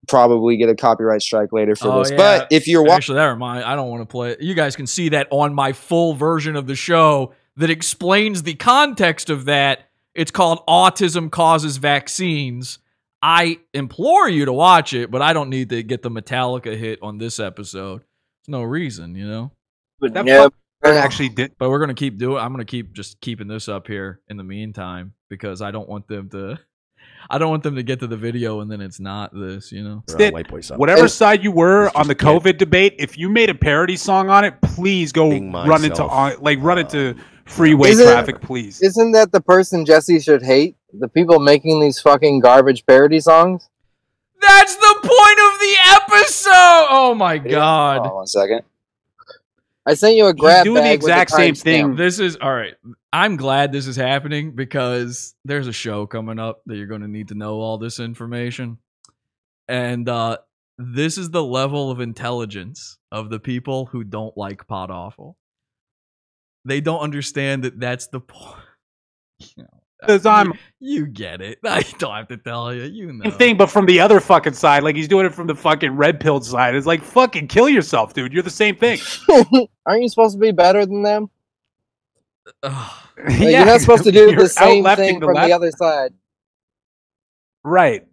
[0.07, 2.11] probably get a copyright strike later for Oh, this.
[2.11, 2.17] yeah.
[2.17, 4.41] But if you're watching, Actually, that remind I don't want to play it.
[4.41, 8.53] You guys can see that on my full version of the show that explains the
[8.55, 9.89] context of that.
[10.15, 12.79] It's called Autism Causes Vaccines.
[13.21, 16.99] I implore you to watch it, but I don't need to get the Metallica hit
[17.01, 17.99] on this episode.
[18.01, 19.51] There's no reason, you know.
[19.99, 20.53] But That no, fuck
[20.95, 21.53] actually did.
[21.57, 22.37] But we're gonna keep doing.
[22.37, 26.07] I'm gonna keep just keeping this up here in the meantime because I don't want
[26.07, 26.57] them to.
[27.29, 29.83] I don't want them to get to the video and then it's not this, you
[29.83, 30.03] know.
[30.17, 30.33] It-
[30.77, 34.45] whatever side you were on the COVID debate, if you made a parody song on
[34.45, 35.35] it, please go run
[35.83, 36.11] into myself.
[36.11, 37.15] on, like run into
[37.45, 38.81] freeway Isn't- traffic, please.
[38.81, 40.75] Isn't that the person Jesse should hate?
[40.97, 43.67] The people making these fucking garbage parody songs?
[44.39, 46.87] That's the point of the episode.
[46.89, 47.97] Oh my god.
[47.99, 48.61] Hold on one second.
[49.87, 51.95] I sent you a grab doing the exact same thing.
[51.95, 52.73] This is all right.
[53.13, 57.07] I'm glad this is happening because there's a show coming up that you're going to
[57.07, 58.79] need to know all this information.
[59.69, 60.39] And uh
[60.77, 65.37] this is the level of intelligence of the people who don't like pod awful.
[66.65, 68.55] They don't understand that that's the point.
[69.39, 71.59] You, know, Because I'm you get it.
[71.63, 72.83] I don't have to tell you.
[72.83, 73.29] You know.
[73.29, 74.83] same thing, but from the other fucking side.
[74.83, 76.75] Like he's doing it from the fucking red pilled side.
[76.75, 78.33] It's like fucking kill yourself, dude.
[78.33, 78.99] You're the same thing.
[79.85, 81.29] Aren't you supposed to be better than them?
[82.63, 82.93] Ugh.
[83.17, 85.47] Like, you're not supposed to do the same thing the from left.
[85.47, 86.13] the other side.
[87.63, 88.06] Right.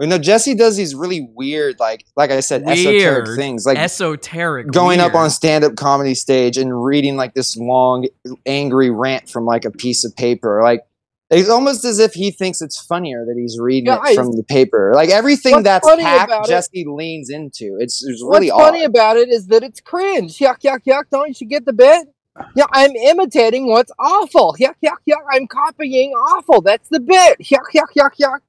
[0.00, 4.70] You know, Jesse does these really weird, like like I said, esoteric things, like esoteric.
[4.70, 8.06] going up on stand-up comedy stage and reading like this long,
[8.46, 10.60] angry rant from like a piece of paper.
[10.62, 10.82] Like
[11.30, 14.44] it's almost as if he thinks it's funnier that he's reading Guys, it from the
[14.44, 14.92] paper.
[14.94, 17.76] Like everything that's funny hacked, about it- Jesse leans into.
[17.80, 20.38] It's, it's What's really funny about it is that it's cringe.
[20.38, 21.04] Yuck, yuck, yuck.
[21.10, 22.08] Don't you get the bit?
[22.54, 24.56] Yeah, I'm imitating what's awful.
[24.60, 25.22] Yuck, yuck, yuck.
[25.32, 26.60] I'm copying awful.
[26.60, 27.38] That's the bit.
[27.40, 28.40] Yuck, yuck, yuck, yuck.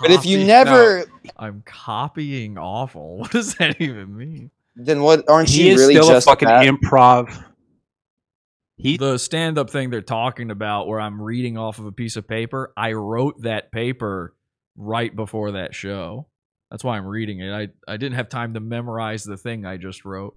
[0.00, 1.04] But if you never, No,
[1.38, 3.18] I'm copying awful.
[3.22, 4.50] What does that even mean?
[4.76, 5.28] then what?
[5.28, 6.64] Aren't He you is really still just a fucking that?
[6.66, 7.44] improv.
[8.78, 12.26] the stand up thing they're talking about where I'm reading off of a piece of
[12.26, 14.34] paper, I wrote that paper
[14.76, 16.26] right before that show.
[16.70, 17.52] That's why I'm reading it.
[17.52, 20.34] I, I didn't have time to memorize the thing I just wrote.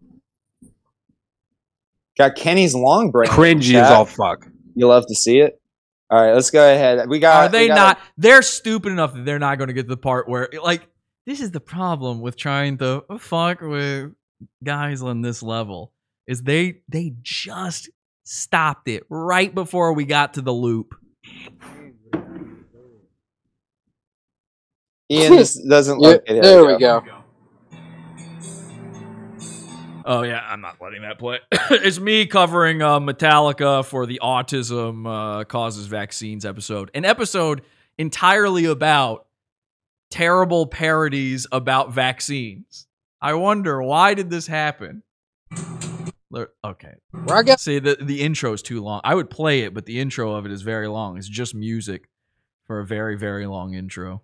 [2.18, 3.30] Got Kenny's long brain.
[3.30, 3.85] Cringy Chat.
[3.85, 4.48] as all fuck.
[4.76, 5.60] You love to see it.
[6.10, 7.10] All right, let's go ahead.
[7.10, 7.45] We got.
[7.45, 8.00] Are they got not?
[8.18, 10.88] They're stupid enough that they're not going to get to the part where, like,
[11.26, 14.11] this is the problem with trying to fuck with
[14.64, 15.92] guys on this level
[16.27, 17.90] is they they just
[18.24, 20.95] stopped it right before we got to the loop.
[25.11, 26.44] Ian just doesn't look at it.
[26.44, 27.03] there we go.
[30.08, 31.40] Oh yeah, I'm not letting that play.
[31.51, 37.64] it's me covering uh, Metallica for the Autism uh, Causes Vaccines episode, an episode
[37.98, 39.25] entirely about
[40.11, 42.85] terrible parodies about vaccines.
[43.19, 45.01] I wonder why did this happen?
[46.64, 46.93] Okay,
[47.30, 49.01] I guess see the the intro is too long.
[49.03, 51.17] I would play it, but the intro of it is very long.
[51.17, 52.09] It's just music
[52.67, 54.22] for a very very long intro.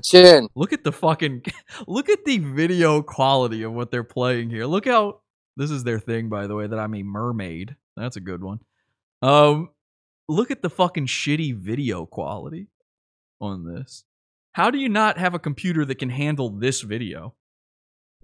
[0.00, 0.48] Chin.
[0.54, 1.42] Look at the fucking
[1.86, 4.66] look at the video quality of what they're playing here.
[4.66, 5.20] Look how
[5.56, 7.76] this is their thing by the way that I'm a mermaid.
[7.96, 8.60] That's a good one.
[9.22, 9.70] Um
[10.28, 12.68] look at the fucking shitty video quality
[13.40, 14.04] on this.
[14.52, 17.34] How do you not have a computer that can handle this video?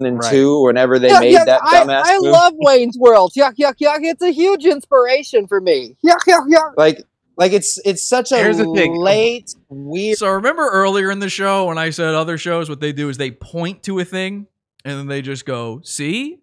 [0.00, 0.30] And Right.
[0.30, 1.44] two, whenever they Yuck, made yuck.
[1.44, 3.32] that I, dumbass I move, love Wayne's World.
[3.36, 3.98] Yuck, yuck, yuck.
[4.00, 5.96] It's a huge inspiration for me.
[6.04, 6.72] Yuck, yuck, yuck.
[6.76, 7.04] like,
[7.36, 8.94] like it's it's such a Here's the thing.
[8.96, 10.18] late, weird.
[10.18, 13.16] So remember earlier in the show when I said other shows what they do is
[13.16, 14.46] they point to a thing
[14.84, 16.40] and then they just go, "See?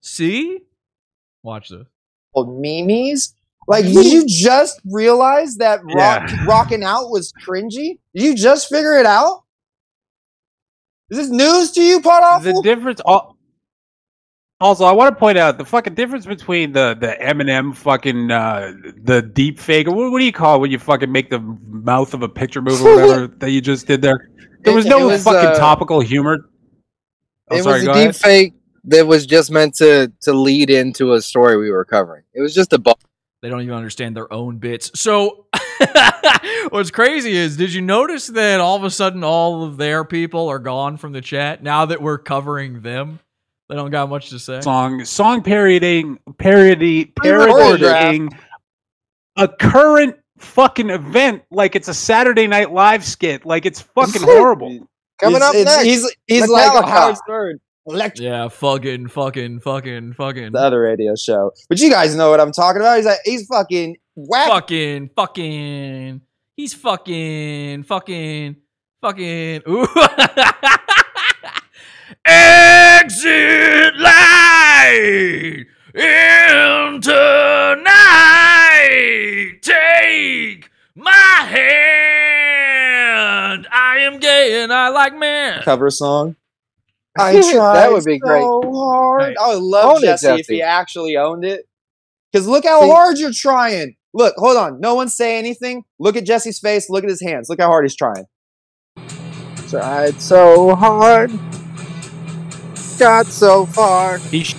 [0.00, 0.60] See?
[1.42, 1.86] Watch this."
[2.36, 3.34] memes.
[3.68, 7.98] Like, did you just realize that rock, rocking out was cringy?
[8.14, 9.44] Did you just figure it out?
[11.10, 12.54] Is this news to you, Pod Awful?
[12.54, 13.00] The difference.
[13.06, 13.31] al-
[14.62, 18.72] Also, I want to point out the fucking difference between the the Eminem fucking uh,
[19.02, 19.88] the deep fake.
[19.88, 22.62] What, what do you call it when you fucking make the mouth of a picture
[22.62, 24.30] move or whatever that you just did there?
[24.60, 26.48] There was it no was, fucking uh, topical humor.
[27.50, 30.70] Oh, it sorry, was go a deep fake that was just meant to to lead
[30.70, 32.22] into a story we were covering.
[32.32, 32.92] It was just a bu-
[33.40, 34.92] They don't even understand their own bits.
[34.94, 35.46] So
[36.68, 40.48] what's crazy is did you notice that all of a sudden all of their people
[40.48, 43.18] are gone from the chat now that we're covering them?
[43.68, 44.60] They don't got much to say.
[44.60, 47.80] song song parodying parody Pre-recorded.
[47.80, 48.30] parodying
[49.36, 53.46] a current fucking event like it's a Saturday Night Live skit.
[53.46, 54.86] Like it's fucking horrible.
[55.20, 55.86] Coming It's- up it's- next.
[55.86, 57.58] He's he's like a Howard Stern.
[57.86, 58.24] Electric.
[58.24, 62.52] Yeah, fucking, fucking, fucking, fucking, The other radio show, but you guys know what I'm
[62.52, 62.96] talking about.
[62.98, 64.46] He's like he's fucking whack.
[64.48, 66.20] fucking, fucking.
[66.56, 68.56] He's fucking, fucking,
[69.00, 69.62] fucking.
[69.68, 69.86] Ooh.
[72.24, 79.58] Exit light into night.
[79.62, 81.12] Take my
[81.48, 83.66] hand.
[83.72, 85.62] I am gay and I like men.
[85.62, 86.36] cover song.
[87.18, 88.42] I That tried would be so great.
[88.72, 89.22] hard.
[89.22, 89.36] Right.
[89.40, 91.66] I would love Own it, Jesse, if he actually owned it.
[92.32, 93.96] Because look how See- hard you're trying.
[94.14, 94.78] Look, hold on.
[94.80, 95.84] No one say anything.
[95.98, 96.88] Look at Jesse's face.
[96.88, 97.48] Look at his hands.
[97.48, 98.26] Look how hard he's trying.
[99.68, 101.30] tried so hard.
[102.98, 104.18] Got so far.
[104.18, 104.54] He sh-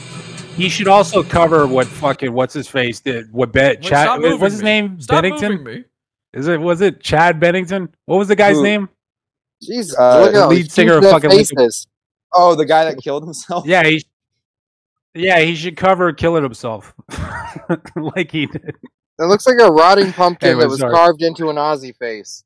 [0.55, 3.31] he should also cover what fucking what's his face did.
[3.31, 4.05] What bet Wait, Chad?
[4.05, 4.65] stop What's his me.
[4.65, 5.01] name?
[5.01, 5.85] Stop Bennington.
[6.33, 7.89] Is it was it Chad Bennington?
[8.05, 8.63] What was the guy's Who?
[8.63, 8.89] name?
[9.61, 11.87] Jesus, Uh, look how lead singer of fucking face Linkin- is.
[12.33, 13.65] Oh, the guy that killed himself.
[13.65, 14.03] Yeah, he.
[15.15, 16.93] Yeah, he should cover killing himself,
[17.95, 18.75] like he did.
[19.19, 20.91] It looks like a rotting pumpkin Anyway, that was sorry.
[20.93, 22.43] carved into an Aussie face.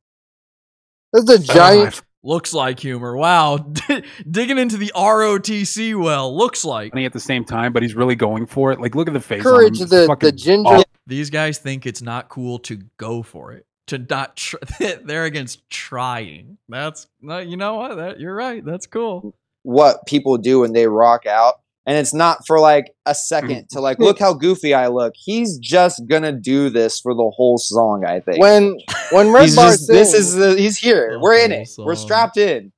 [1.14, 2.02] That's a Oh, giant.
[2.24, 3.16] Looks like humor.
[3.16, 3.58] Wow.
[4.30, 6.36] Digging into the ROTC well.
[6.36, 6.92] Looks like.
[6.92, 8.82] Funny at the same time, but he's really going for it.
[8.82, 9.44] Like, look at the face.
[9.44, 9.90] Courage, on him.
[10.08, 10.84] the- the ginger- awful.
[11.06, 13.66] These guys think it's not cool to go for it.
[13.88, 14.58] To not, tr-
[15.06, 16.58] they're against trying.
[16.68, 17.96] That's, you know what?
[17.96, 18.66] That, you're right.
[18.66, 19.34] That's cool.
[19.64, 23.80] what people do when they rock out and it's not for like a second to
[23.80, 28.06] like look how goofy i look he's just gonna do this for the whole song
[28.06, 28.78] i think When
[29.12, 32.38] when Red Bar just- sings, this is the he's here we're in it we're strapped
[32.38, 32.72] in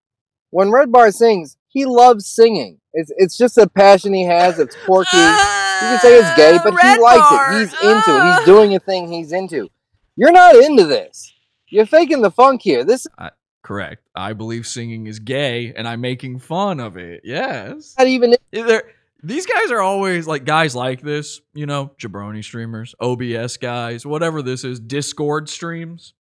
[0.52, 2.80] when Red Bar sings, he loves singing.
[2.94, 4.58] It's it's just a passion he has.
[4.58, 5.16] It's quirky.
[5.18, 7.60] you can say it's gay, ah, but he likes it.
[7.60, 8.24] He's into it.
[8.24, 8.44] He's ah.
[8.46, 9.70] doing a thing he's into.
[10.16, 11.32] You're not into this.
[11.68, 12.84] You're faking the funk here.
[12.84, 13.30] This I,
[13.62, 14.08] correct.
[14.16, 17.22] I believe singing is gay, and I'm making fun of it.
[17.24, 17.94] Yes.
[17.98, 18.36] not even.
[18.52, 18.92] They're,
[19.24, 24.42] these guys are always like guys like this, you know, jabroni streamers, OBS guys, whatever
[24.42, 26.14] this is, Discord streams.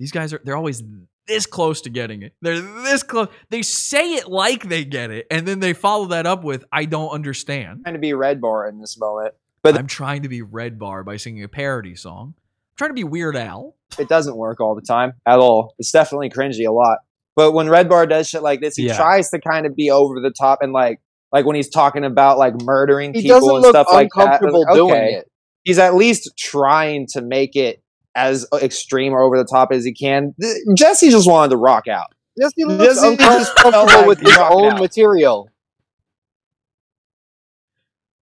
[0.00, 0.82] These guys are they're always
[1.26, 2.34] this close to getting it.
[2.42, 3.28] They're this close.
[3.50, 6.84] They say it like they get it, and then they follow that up with "I
[6.84, 10.42] don't understand." trying to be red bar in this moment but I'm trying to be
[10.42, 12.34] Red Bar by singing a parody song.
[12.36, 13.76] I'm trying to be Weird Al.
[13.98, 16.98] it doesn't work all the time at all it's definitely cringy a lot
[17.36, 18.96] but when red bar does shit like this he Yeah.
[18.96, 21.00] tries to kind of be over the top and like
[21.34, 24.64] like when he's talking about like murdering he people and stuff like that uh, uncomfortable
[24.64, 25.14] like, doing okay.
[25.14, 25.30] it.
[25.64, 27.82] he's at least trying to make it
[28.14, 30.32] as uh, extreme or over the top as he can.
[30.76, 32.12] Jesse just wanted to rock out.
[32.40, 34.80] Jesse looks Jesse just felt uncomfortable like with his own out.
[34.80, 35.50] material.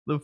[0.07, 0.21] The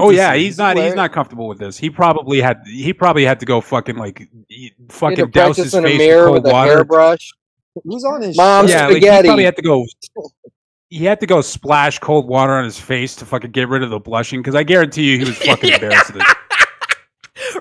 [0.00, 0.76] Oh yeah, he's not.
[0.76, 1.76] He's not comfortable with this.
[1.76, 2.62] He probably had.
[2.66, 5.88] He probably had to go fucking like He had fucking douse practice his in a
[5.88, 6.72] face mirror with with cold a water.
[6.76, 7.32] hairbrush.
[7.84, 9.84] Who's on his Mom's yeah, like, he probably had to go.
[10.90, 13.90] He had to go splash cold water on his face to fucking get rid of
[13.90, 14.40] the blushing.
[14.40, 16.14] Because I guarantee you, he was fucking embarrassed.
[16.14, 16.24] This.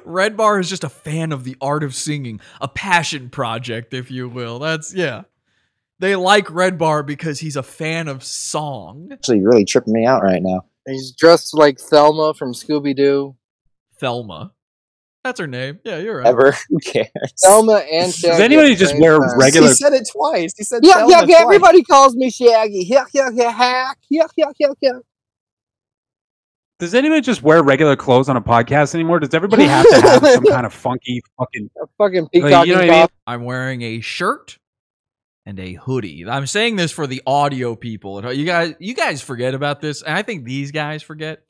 [0.06, 4.10] Red Bar is just a fan of the art of singing, a passion project, if
[4.10, 4.60] you will.
[4.60, 5.24] That's yeah.
[6.00, 9.10] They like Red Bar because he's a fan of song.
[9.12, 10.66] Actually, you're really tripping me out right now.
[10.86, 13.36] He's dressed like Thelma from Scooby Doo.
[14.00, 14.54] Thelma.
[15.28, 15.80] That's her name.
[15.84, 16.26] Yeah, you're right.
[16.26, 16.54] Ever?
[16.70, 17.10] Who cares?
[17.44, 18.32] Thelma and Shaggy.
[18.32, 19.38] Does anybody just wear time.
[19.38, 19.68] regular?
[19.68, 20.54] He said it twice.
[20.58, 21.40] He said Yeah, yeah, yeah.
[21.42, 22.86] Everybody calls me Shaggy.
[22.88, 23.52] Yeah, yeah, yeah.
[23.52, 23.98] Hack.
[24.10, 24.92] Yeah, yeah, yeah, yeah.
[26.80, 29.20] Does anybody just wear regular clothes on a podcast anymore?
[29.20, 31.70] Does everybody have to have some kind of funky fucking?
[31.84, 33.08] A fucking Like, you know what I mean?
[33.26, 34.60] I'm wearing a shirt
[35.46, 36.26] and a hoodie.
[36.26, 38.32] I'm saying this for the audio people.
[38.32, 41.42] You guys, you guys forget about this, and I think these guys forget.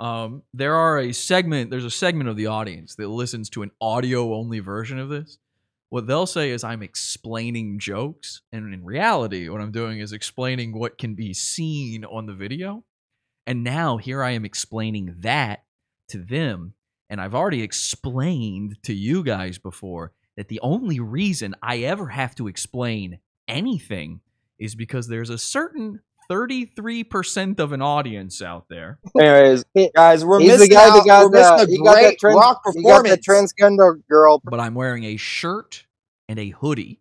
[0.00, 1.70] Um, there are a segment.
[1.70, 5.38] There's a segment of the audience that listens to an audio only version of this.
[5.90, 10.72] What they'll say is I'm explaining jokes, and in reality, what I'm doing is explaining
[10.72, 12.84] what can be seen on the video.
[13.46, 15.64] And now here I am explaining that
[16.08, 16.74] to them.
[17.10, 22.34] And I've already explained to you guys before that the only reason I ever have
[22.36, 24.20] to explain anything
[24.58, 26.00] is because there's a certain
[26.30, 28.98] 33% of an audience out there.
[29.18, 30.94] Anyways, guys, we're He's the missing guy out.
[30.94, 33.22] that got we're missing the, a he got that great trans, rock he got that
[33.22, 33.26] performance.
[33.26, 34.40] transgender girl.
[34.44, 35.86] But I'm wearing a shirt
[36.28, 37.00] and a hoodie.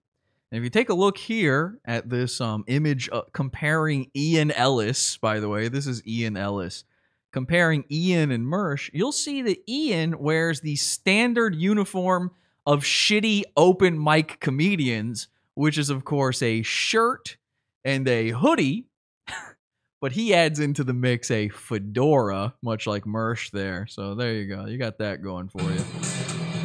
[0.52, 5.18] And if you take a look here at this um, image uh, comparing Ian Ellis,
[5.18, 6.86] by the way, this is Ian Ellis,
[7.32, 12.32] comparing Ian and Mersh, you'll see that Ian wears the standard uniform
[12.66, 17.38] of shitty open mic comedians, which is, of course, a shirt
[17.86, 18.86] and a hoodie.
[20.02, 23.86] But he adds into the mix a fedora, much like Mersh there.
[23.88, 24.66] So there you go.
[24.66, 25.84] You got that going for you.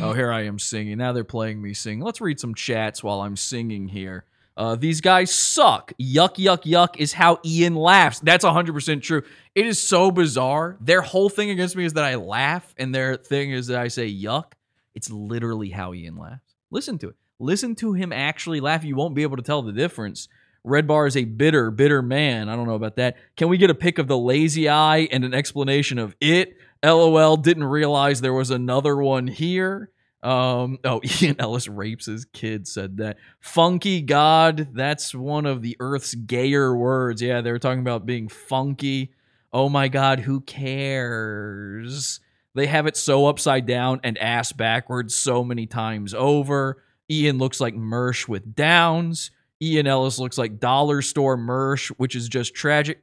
[0.02, 0.98] Oh, here I am singing.
[0.98, 2.00] Now they're playing me sing.
[2.00, 4.24] Let's read some chats while I'm singing here.
[4.56, 5.92] Uh, these guys suck.
[6.00, 8.20] Yuck, yuck, yuck is how Ian laughs.
[8.20, 9.22] That's 100% true.
[9.54, 10.76] It is so bizarre.
[10.80, 13.88] Their whole thing against me is that I laugh, and their thing is that I
[13.88, 14.52] say yuck.
[14.94, 16.54] It's literally how Ian laughs.
[16.70, 17.16] Listen to it.
[17.40, 18.84] Listen to him actually laugh.
[18.84, 20.28] You won't be able to tell the difference.
[20.64, 22.48] Red Bar is a bitter, bitter man.
[22.48, 23.16] I don't know about that.
[23.36, 26.56] Can we get a pic of the lazy eye and an explanation of it?
[26.82, 29.90] LOL, didn't realize there was another one here.
[30.22, 33.18] Um, oh, Ian Ellis rapes his kid, said that.
[33.40, 37.20] Funky God, that's one of the Earth's gayer words.
[37.20, 39.12] Yeah, they were talking about being funky.
[39.52, 42.20] Oh my God, who cares?
[42.54, 46.82] They have it so upside down and ass backwards so many times over.
[47.10, 49.30] Ian looks like Mersh with downs.
[49.64, 53.02] Ian Ellis looks like dollar store Mersh, which is just tragic.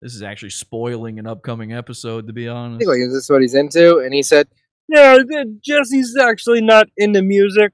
[0.00, 2.86] This is actually spoiling an upcoming episode, to be honest.
[2.86, 3.98] Like, is this what he's into?
[3.98, 4.48] And he said,
[4.88, 7.72] Yeah, th- Jesse's actually not into music.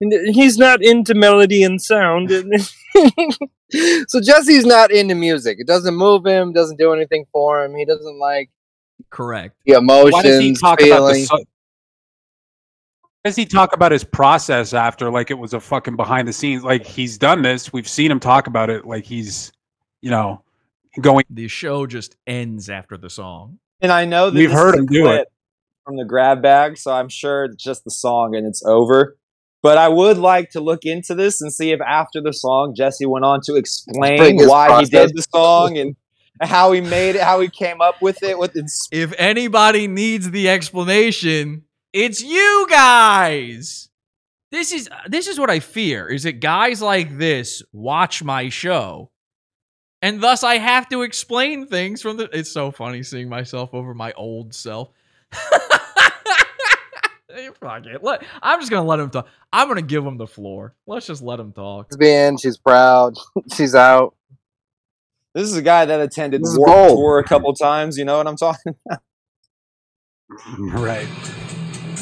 [0.00, 2.30] He's not into melody and sound.
[4.08, 5.56] so Jesse's not into music.
[5.58, 6.52] It doesn't move him.
[6.52, 7.74] Doesn't do anything for him.
[7.74, 8.50] He doesn't like
[9.10, 9.56] Correct.
[9.64, 11.24] the emotions, Why does he talk about the feeling.
[11.24, 11.44] so- Why
[13.24, 16.62] does he talk about his process after like it was a fucking behind the scenes?
[16.62, 17.72] Like he's done this.
[17.72, 18.86] We've seen him talk about it.
[18.86, 19.50] Like he's,
[20.02, 20.42] you know,
[21.00, 21.24] going.
[21.30, 23.58] The show just ends after the song.
[23.80, 25.32] And I know that We've this heard is a him do clip it.
[25.84, 29.16] from the grab bag, so I'm sure it's just the song and it's over.
[29.62, 33.06] But I would like to look into this and see if after the song Jesse
[33.06, 35.96] went on to explain Explain his why he did the song and
[36.42, 38.38] how he made it, how he came up with it.
[38.38, 41.62] With its If anybody needs the explanation,
[41.94, 43.88] it's you guys.
[44.50, 49.10] This is this is what I fear is that guys like this watch my show.
[50.02, 53.94] And thus I have to explain things from the It's so funny seeing myself over
[53.94, 54.90] my old self.
[57.32, 58.02] Hey, Fuck it.
[58.02, 59.28] Let, I'm just gonna let him talk.
[59.52, 60.74] I'm gonna give him the floor.
[60.86, 61.92] Let's just let him talk.
[61.92, 62.36] Lesbian.
[62.38, 63.14] She's proud.
[63.54, 64.14] She's out.
[65.32, 66.98] this is a guy that attended This is Warped gold.
[66.98, 67.96] Tour a couple times.
[67.96, 68.74] You know what I'm talking?
[68.86, 69.00] about?
[70.58, 71.08] Right.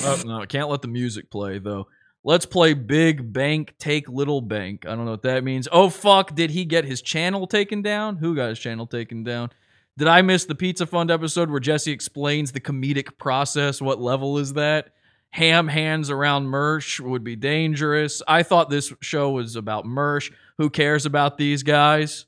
[0.05, 1.87] Oh no, I can't let the music play though.
[2.25, 4.85] Let's play Big Bank Take Little Bank.
[4.85, 5.69] I don't know what that means.
[5.71, 8.17] Oh fuck, did he get his channel taken down?
[8.17, 9.51] Who got his channel taken down?
[9.99, 13.81] Did I miss the Pizza Fund episode where Jesse explains the comedic process?
[13.81, 14.95] What level is that?
[15.31, 18.23] Ham hands around Mersh would be dangerous.
[18.27, 20.33] I thought this show was about Mersh.
[20.59, 22.27] Who cares about these guys?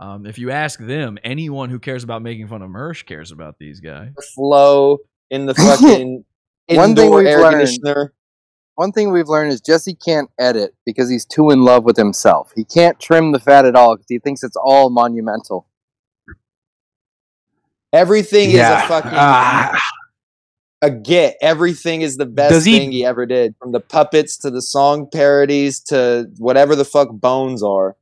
[0.00, 3.58] Um, if you ask them, anyone who cares about making fun of Mersh cares about
[3.58, 4.12] these guys.
[4.34, 4.98] Flow
[5.32, 6.24] in the fucking
[6.68, 8.12] One thing indoor we've air learned- conditioner.
[8.76, 12.52] One thing we've learned is Jesse can't edit because he's too in love with himself.
[12.56, 15.66] He can't trim the fat at all because he thinks it's all monumental.
[17.92, 18.78] Everything Yeah.
[18.78, 19.78] is a fucking Ah.
[20.80, 21.36] a get.
[21.42, 25.06] Everything is the best he- thing he ever did, from the puppets to the song
[25.12, 27.96] parodies to whatever the fuck bones are.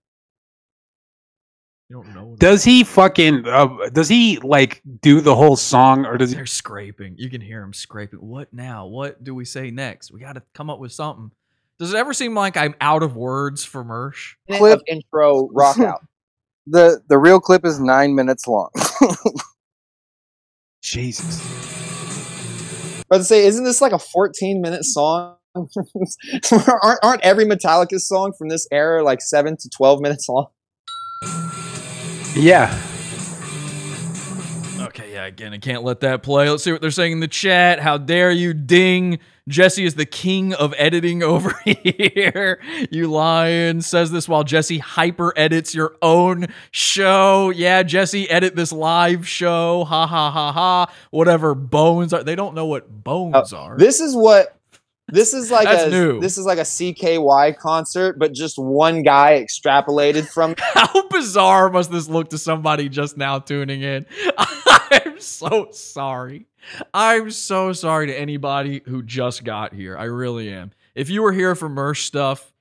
[1.90, 2.36] You don't know.
[2.38, 3.48] Does he fucking?
[3.48, 6.36] Uh, does he like do the whole song, or does he?
[6.36, 7.16] They're scraping.
[7.18, 8.20] You can hear him scraping.
[8.20, 8.86] What now?
[8.86, 10.12] What do we say next?
[10.12, 11.32] We got to come up with something.
[11.80, 14.34] Does it ever seem like I'm out of words for Mersh?
[14.52, 16.06] Clip intro rock out.
[16.68, 18.70] The the real clip is nine minutes long.
[20.82, 21.44] Jesus.
[23.10, 25.34] I was to say, isn't this like a 14 minute song?
[25.56, 30.46] aren't, aren't every Metallica song from this era like 7 to 12 minutes long?
[32.34, 32.72] Yeah.
[34.80, 36.48] Okay, yeah, again, I can't let that play.
[36.48, 37.80] Let's see what they're saying in the chat.
[37.80, 39.18] How dare you ding?
[39.48, 42.60] Jesse is the king of editing over here.
[42.90, 47.50] You lion says this while Jesse hyper edits your own show.
[47.50, 49.84] Yeah, Jesse, edit this live show.
[49.84, 50.92] Ha ha ha ha.
[51.10, 52.22] Whatever bones are.
[52.22, 53.74] They don't know what bones are.
[53.74, 54.56] Uh, This is what
[55.12, 56.20] this is like That's a new.
[56.20, 61.90] this is like a CKY concert, but just one guy extrapolated from How bizarre must
[61.90, 64.06] this look to somebody just now tuning in?
[64.38, 66.46] I'm so sorry.
[66.92, 69.96] I'm so sorry to anybody who just got here.
[69.96, 70.72] I really am.
[70.94, 72.52] If you were here for Mersh stuff,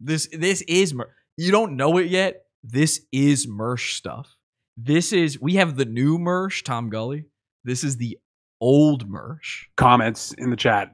[0.00, 2.44] this this is Mer- you don't know it yet.
[2.62, 4.36] This is Mersh stuff.
[4.76, 7.26] This is we have the new Mersh, Tom Gully.
[7.64, 8.18] This is the
[8.60, 9.64] old Mersh.
[9.76, 10.92] Comments in the chat.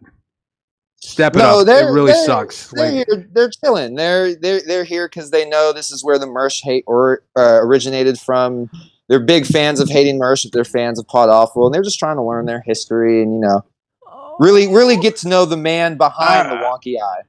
[1.03, 1.67] Step it no, up.
[1.67, 2.70] they're It really they're- sucks.
[2.73, 3.95] They're Like, here, they're chilling.
[3.95, 7.61] They're they're they're here because they know this is where the Mersh hate or uh,
[7.62, 8.70] originated from.
[9.09, 10.45] They're big fans of hating Mersh.
[10.45, 13.35] If they're fans of Pod Awful, and they're just trying to learn their history and
[13.35, 13.65] you know,
[14.39, 17.23] really really get to know the man behind the wonky eye.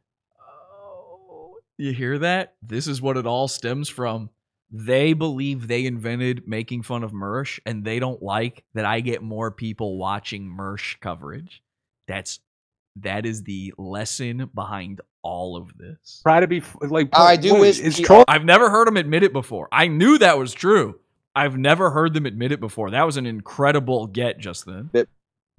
[1.78, 2.54] You hear that?
[2.62, 4.30] This is what it all stems from.
[4.70, 9.24] They believe they invented making fun of Mersh, and they don't like that I get
[9.24, 11.64] more people watching Mersh coverage.
[12.08, 12.40] That's
[12.98, 16.20] that is the lesson behind all of this.
[16.24, 17.10] try to be like.
[17.14, 18.24] I do what- wish Is the- troll?
[18.28, 19.68] I've never heard them admit it before.
[19.72, 21.00] I knew that was true.
[21.36, 22.90] I've never heard them admit it before.
[22.92, 24.90] That was an incredible get just then.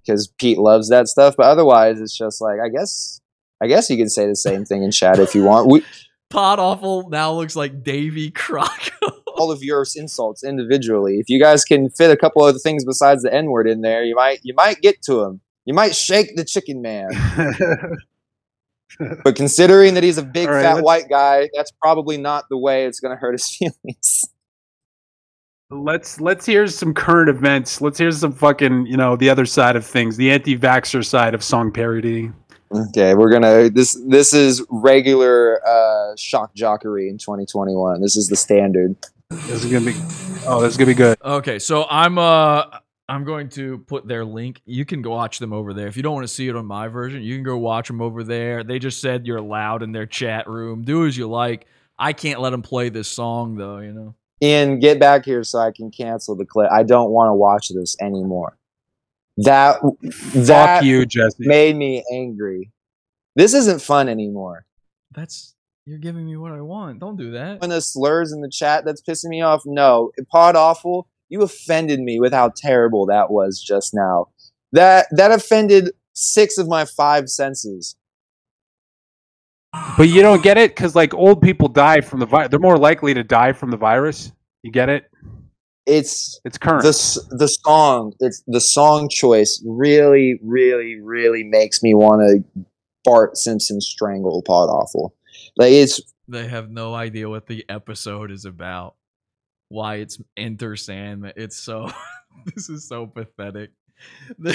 [0.04, 1.34] because Pete loves that stuff.
[1.36, 3.20] But otherwise, it's just like I guess
[3.62, 5.68] I guess you can say the same thing in chat if you want.
[5.68, 5.84] We
[6.30, 8.90] Pod Awful now looks like Davy Croc.
[9.36, 11.18] all of your insults individually.
[11.18, 14.02] If you guys can fit a couple other things besides the N word in there,
[14.04, 15.40] you might you might get to him.
[15.64, 17.10] You might shake the chicken man.
[19.24, 22.44] but considering that he's a big All right, fat let's- white guy, that's probably not
[22.50, 24.24] the way it's going to hurt his feelings.
[25.70, 27.80] Let's let's hear some current events.
[27.80, 31.42] Let's hear some fucking you know the other side of things, the anti-vaxxer side of
[31.42, 32.30] song parody.
[32.70, 38.02] Okay, we're gonna this this is regular uh, shock jockery in 2021.
[38.02, 38.94] This is the standard.
[39.30, 39.94] This is gonna be
[40.46, 41.16] oh, this is gonna be good.
[41.24, 42.64] Okay, so I'm uh
[43.12, 44.62] I'm going to put their link.
[44.64, 45.86] You can go watch them over there.
[45.86, 48.00] If you don't want to see it on my version, you can go watch them
[48.00, 48.64] over there.
[48.64, 50.82] They just said you're allowed in their chat room.
[50.82, 51.66] Do as you like.
[51.98, 53.80] I can't let them play this song though.
[53.80, 54.14] You know.
[54.42, 56.72] Ian, get back here so I can cancel the clip.
[56.72, 58.56] I don't want to watch this anymore.
[59.36, 59.76] That
[60.34, 61.36] that you, Jesse.
[61.46, 62.72] made me angry.
[63.36, 64.64] This isn't fun anymore.
[65.10, 66.98] That's you're giving me what I want.
[67.00, 67.60] Don't do that.
[67.60, 69.64] When the slurs in the chat that's pissing me off.
[69.66, 71.08] No, pod awful.
[71.32, 74.26] You offended me with how terrible that was just now.
[74.72, 77.96] That that offended six of my five senses.
[79.96, 82.50] But you don't get it because like old people die from the virus.
[82.50, 84.30] They're more likely to die from the virus.
[84.62, 85.10] You get it?
[85.86, 86.82] It's it's current.
[86.82, 92.62] The the song, it's the song choice really, really, really makes me want to
[93.04, 95.14] Bart Simpson strangle Pod Awful.
[95.56, 98.96] Like it's They have no idea what the episode is about.
[99.72, 101.32] Why it's Enter Sandman.
[101.34, 101.90] It's so.
[102.54, 103.70] this is so pathetic.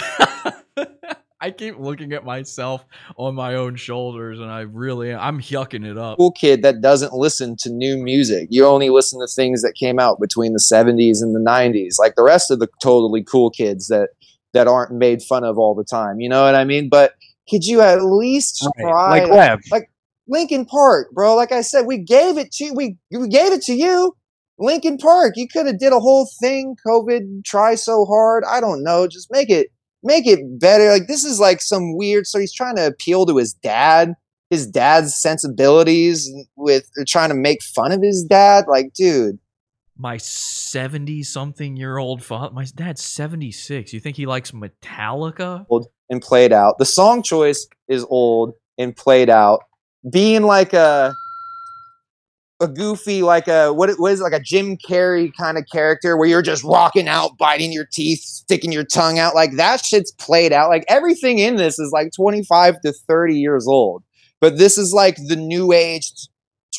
[1.39, 5.97] I keep looking at myself on my own shoulders, and I really, I'm yucking it
[5.97, 6.17] up.
[6.17, 8.47] cool kid that doesn't listen to new music.
[8.51, 12.15] You only listen to things that came out between the 70s and the 90s, like
[12.15, 14.09] the rest of the totally cool kids that
[14.53, 16.19] that aren't made fun of all the time.
[16.19, 16.89] You know what I mean?
[16.89, 17.13] But
[17.49, 19.59] could you at least Right, try like Lev.
[19.71, 19.91] like
[20.27, 21.35] Linkin Park, bro?
[21.35, 24.15] Like I said, we gave it to we we gave it to you.
[24.60, 26.76] Linkin Park, you could have did a whole thing.
[26.86, 28.44] COVID, try so hard.
[28.50, 29.08] I don't know.
[29.08, 29.68] Just make it
[30.03, 30.92] make it better.
[30.92, 32.27] Like this is like some weird.
[32.27, 34.14] So he's trying to appeal to his dad,
[34.50, 38.66] his dad's sensibilities, with uh, trying to make fun of his dad.
[38.68, 39.38] Like, dude,
[39.98, 43.94] My 70 something year old father, my dad's 76.
[43.94, 45.66] You think he likes Metallica?
[45.69, 46.77] old and played out.
[46.77, 49.60] The song choice is old and played out.
[50.10, 51.14] Being like a
[52.60, 56.27] a goofy, like a what it was like a Jim Carrey kind of character where
[56.27, 59.36] you're just rocking out, biting your teeth, sticking your tongue out.
[59.36, 60.69] Like that shit's played out.
[60.69, 64.03] Like everything in this is like 25 to 30 years old.
[64.42, 66.11] But this is like the new age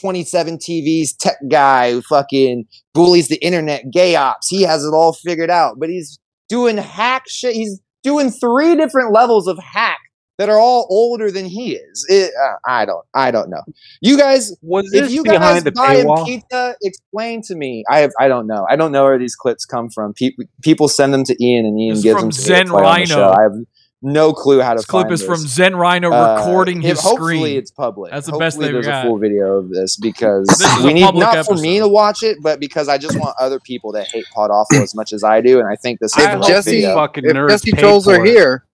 [0.00, 4.48] 27 TV's tech guy who fucking bullies the internet, gay ops.
[4.48, 7.54] He has it all figured out, but he's doing hack shit.
[7.54, 9.97] He's doing three different levels of hack
[10.38, 12.06] that are all older than he is.
[12.08, 13.62] It, uh, I don't, I don't know.
[14.00, 17.84] You guys, Was if you guys the buy him pizza, explain to me.
[17.90, 18.66] I have, I don't know.
[18.70, 20.14] I don't know where these clips come from.
[20.14, 22.44] People, people send them to Ian, and Ian This is gives from them to me
[22.46, 23.14] Zen to play the.
[23.14, 23.30] Rhino.
[23.32, 23.52] I have
[24.00, 25.38] no clue how to This clip find is from.
[25.38, 27.56] Zen Rhino Uh, recording if- his hopefully screen.
[27.58, 28.12] it's public.
[28.12, 29.04] That's the hopefully best they've there's got.
[29.04, 32.22] a full video of this because This we need public not for me to watch
[32.22, 35.24] it, but because I just want other people that hate Pod Awful as much as
[35.24, 36.94] I do, and I think this is If Jesse, video.
[36.94, 38.28] fucking if nerds Jesse paid trolls for are it.
[38.30, 38.64] here,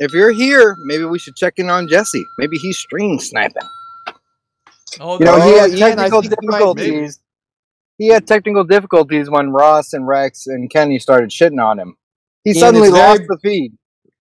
[0.00, 2.24] if you're here, maybe we should check in on Jesse.
[2.38, 3.62] Maybe he's stream sniping.
[4.98, 6.82] Oh, You know, he Oh, had technical think he might be.
[6.82, 7.20] difficulties.
[7.98, 11.96] He had technical difficulties when Ross and Rex and Kenny started shitting on him.
[12.44, 13.76] He Ian, suddenly it's very- lost the feed.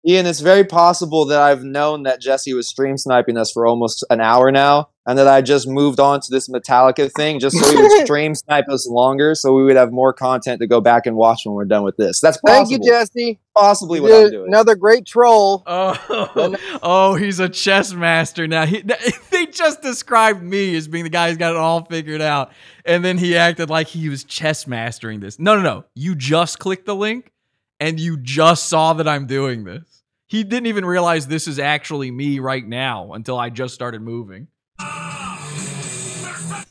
[0.06, 4.04] Ian, it's very possible that I've known that Jesse was stream sniping us for almost
[4.10, 7.70] an hour now, and that I just moved on to this Metallica thing just so
[7.70, 11.06] he would stream snipe us longer, so we would have more content to go back
[11.06, 12.20] and watch when we're done with this.
[12.20, 12.70] That's possible.
[12.70, 13.38] Thank you, Jesse.
[13.54, 14.48] Possibly You what I'm doing.
[14.48, 15.62] Another great troll.
[15.66, 18.66] Oh, oh, he's a chess master now.
[18.66, 18.82] He,
[19.30, 22.52] they just described me as being the guy who's got it all figured out,
[22.84, 25.38] and then he acted like he was chess mastering this.
[25.38, 25.84] No, no, no.
[25.94, 27.30] You just clicked the link,
[27.78, 30.02] and you just saw that I'm doing this.
[30.26, 34.48] He didn't even realize this is actually me right now until I just started moving.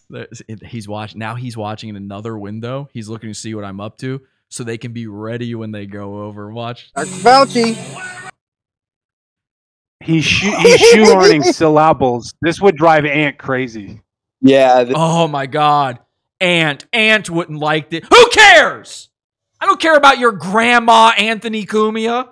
[0.09, 1.35] There's- He's watching now.
[1.35, 2.89] He's watching in another window.
[2.93, 5.85] He's looking to see what I'm up to, so they can be ready when they
[5.85, 6.51] go over.
[6.51, 6.91] Watch.
[6.95, 7.07] Dr.
[7.07, 8.09] Fauci.
[10.01, 12.33] He's shoe- he's shoehorning syllables.
[12.41, 14.01] This would drive Ant crazy.
[14.41, 14.85] Yeah.
[14.93, 15.99] Oh my god.
[16.41, 16.85] Ant.
[16.91, 18.03] Ant wouldn't like it.
[18.03, 19.09] Who cares?
[19.61, 22.27] I don't care about your grandma Anthony Cumia.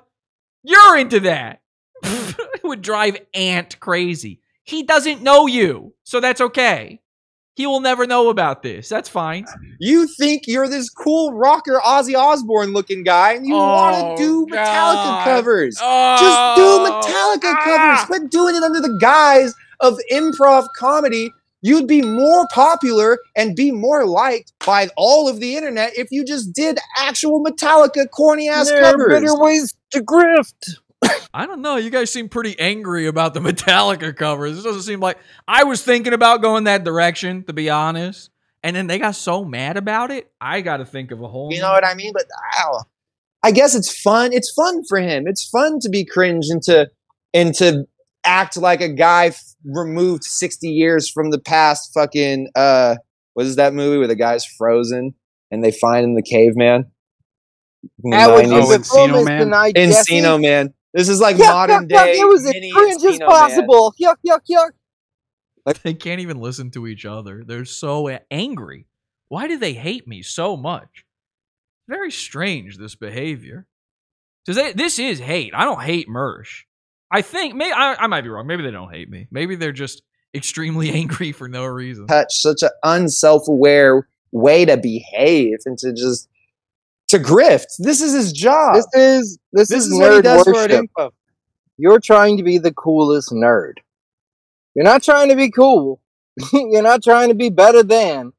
[0.63, 1.61] You're into that.
[2.03, 4.40] it would drive Ant crazy.
[4.63, 7.01] He doesn't know you, so that's okay.
[7.55, 8.87] He will never know about this.
[8.87, 9.45] That's fine.
[9.79, 14.17] You think you're this cool rocker Ozzy Osbourne looking guy, and you want to oh,
[14.17, 15.75] do Metallica covers.
[15.75, 17.63] Just oh, do Metallica ah.
[17.63, 18.05] covers.
[18.05, 21.31] Quit doing it under the guise of improv comedy.
[21.61, 26.25] You'd be more popular and be more liked by all of the internet if you
[26.25, 30.77] just did actual Metallica corny ass There are better ways to grift.
[31.33, 31.77] I don't know.
[31.77, 34.55] You guys seem pretty angry about the Metallica covers.
[34.55, 38.29] This doesn't seem like I was thinking about going that direction, to be honest.
[38.63, 40.31] And then they got so mad about it.
[40.39, 41.51] I got to think of a whole.
[41.51, 42.13] You know what I mean?
[42.13, 42.25] But
[42.59, 42.83] ow,
[43.43, 44.33] I guess it's fun.
[44.33, 45.23] It's fun for him.
[45.25, 46.89] It's fun to be cringe and to
[47.33, 47.85] and to
[48.23, 51.89] act like a guy f- removed sixty years from the past.
[51.95, 52.97] Fucking uh,
[53.33, 55.15] what is that movie where the guy's frozen
[55.49, 56.91] and they find him the caveman?
[58.03, 58.69] That was Nineties.
[58.69, 60.73] the performance tonight, Encino Man.
[60.93, 62.05] This is like Yuck, modern yuck, yuck.
[62.05, 62.11] day.
[62.19, 63.27] It was as cringe as Encino Man.
[63.29, 63.93] possible.
[64.01, 64.71] Yuck, yuck, yuck.
[65.83, 67.43] They can't even listen to each other.
[67.45, 68.87] They're so angry.
[69.29, 71.05] Why do they hate me so much?
[71.87, 73.67] Very strange this behavior.
[74.45, 75.53] Because this is hate.
[75.55, 76.63] I don't hate Mersh.
[77.11, 78.47] I think may I, I might be wrong.
[78.47, 79.27] Maybe they don't hate me.
[79.31, 80.01] Maybe they're just
[80.33, 82.07] extremely angry for no reason.
[82.07, 86.27] Touch such an unself-aware way to behave and to just
[87.11, 87.65] to grift.
[87.79, 88.75] This is his job.
[88.75, 91.13] This is this, This is, is what he nerd does worship.
[91.77, 93.75] You're trying to be the coolest nerd.
[94.75, 96.01] You're not trying to be cool.
[96.53, 98.33] You're not trying to be better than.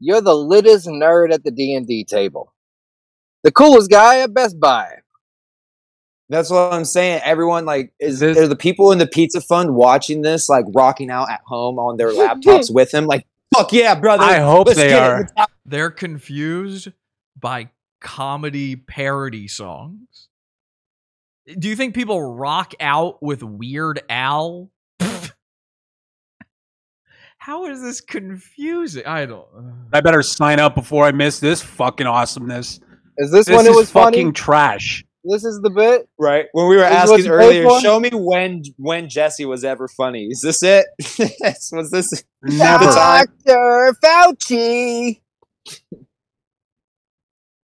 [0.00, 2.52] You're the littest nerd at the D and D table.
[3.42, 5.00] The coolest guy at Best Buy.
[6.30, 7.20] That's what I'm saying.
[7.24, 11.30] Everyone like is are the people in the pizza fund watching this like rocking out
[11.30, 14.24] at home on their laptops with him like fuck yeah brother.
[14.24, 15.26] I hope Let's they are.
[15.66, 16.88] They're confused
[17.38, 17.70] by
[18.04, 20.28] comedy parody songs.
[21.58, 24.70] Do you think people rock out with Weird Al?
[27.38, 29.04] How is this confusing?
[29.04, 29.46] I don't.
[29.92, 32.80] I better sign up before I miss this fucking awesomeness.
[33.18, 34.32] Is this, This when it is was fucking funny?
[34.32, 35.04] trash.
[35.24, 36.08] This is the bit.
[36.18, 36.46] Right.
[36.52, 40.26] When we were This asking earlier, show me when when Jesse was ever funny.
[40.30, 40.86] Is this it?
[41.72, 42.84] was this Never.
[42.84, 43.94] Dr.
[44.02, 45.20] Fauci.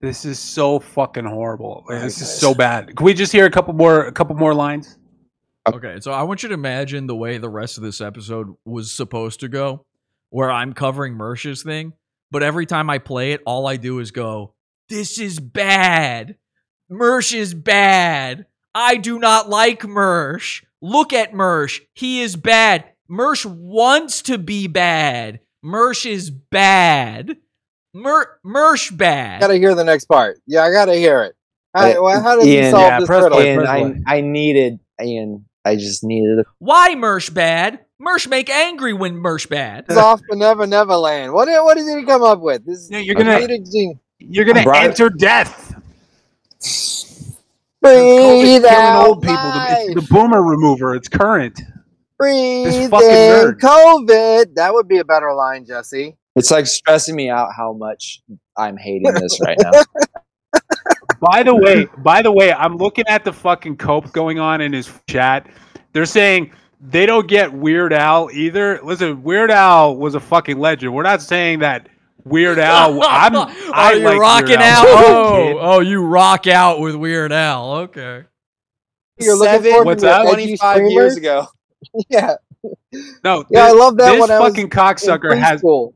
[0.00, 1.84] This is so fucking horrible.
[1.88, 2.96] This is so bad.
[2.96, 4.98] Can we just hear a couple more a couple more lines?
[5.66, 8.54] Uh, okay, so I want you to imagine the way the rest of this episode
[8.64, 9.84] was supposed to go,
[10.30, 11.92] where I'm covering Mersh's thing,
[12.30, 14.54] but every time I play it, all I do is go,
[14.88, 16.36] This is bad.
[16.90, 18.46] Mersh is bad.
[18.74, 20.64] I do not like Mersh.
[20.80, 21.80] Look at Mersh.
[21.92, 22.84] He is bad.
[23.10, 25.40] Mersh wants to be bad.
[25.62, 27.36] Mersh is bad.
[27.94, 29.40] Mer- Mersh bad.
[29.40, 30.38] Gotta hear the next part.
[30.46, 31.34] Yeah, I gotta hear it.
[31.74, 33.40] How, well, how does he Ian, solve this riddle?
[33.40, 33.66] Ian,
[34.06, 35.44] I, I needed Ian.
[35.64, 37.80] I just needed a Why Mersh bad?
[38.00, 39.84] Mersh make angry when Mersh bad.
[39.88, 41.32] It's off to Never Neverland.
[41.32, 42.64] What what did he come up with?
[42.64, 43.98] This is you're gonna- comedic.
[44.18, 45.74] You're gonna Brian- enter death.
[47.82, 49.36] Breathe killing out old people.
[49.36, 50.94] The, it's the boomer remover.
[50.94, 51.60] It's current.
[52.18, 53.58] Breathe fucking in nerd.
[53.60, 54.54] COVID.
[54.56, 56.16] That would be a better line, Jesse.
[56.36, 58.22] It's like stressing me out how much
[58.56, 59.70] I'm hating this right now.
[61.20, 64.72] By the way, by the way, I'm looking at the fucking cope going on in
[64.72, 65.46] his chat.
[65.92, 66.50] They're saying
[66.80, 68.80] they don't get Weird Al either.
[68.82, 70.94] Listen, Weird Al was a fucking legend.
[70.94, 71.90] We're not saying that
[72.24, 73.02] Weird Al.
[73.06, 73.36] I'm.
[73.36, 74.86] oh, I you like rocking Weird out?
[74.86, 74.96] Al.
[75.04, 77.70] Oh, oh, you rock out with Weird Al.
[77.72, 78.24] Okay.
[79.18, 80.22] You're looking Seven, forward What's to that?
[80.22, 81.46] 25 years ago.
[82.08, 82.36] Yeah.
[83.24, 85.60] No, Yeah, I love that This when I was fucking cocksucker has.
[85.60, 85.92] preschool.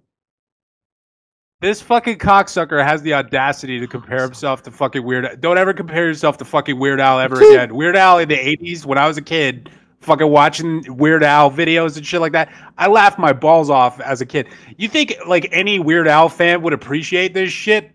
[1.60, 5.24] This fucking cocksucker has the audacity to compare himself to fucking Weird.
[5.24, 5.36] Al.
[5.36, 7.74] Don't ever compare yourself to fucking Weird Al ever again.
[7.74, 11.96] Weird Al in the '80s, when I was a kid, fucking watching Weird Al videos
[11.96, 12.52] and shit like that.
[12.76, 14.48] I laughed my balls off as a kid.
[14.76, 17.92] You think like any Weird Al fan would appreciate this shit?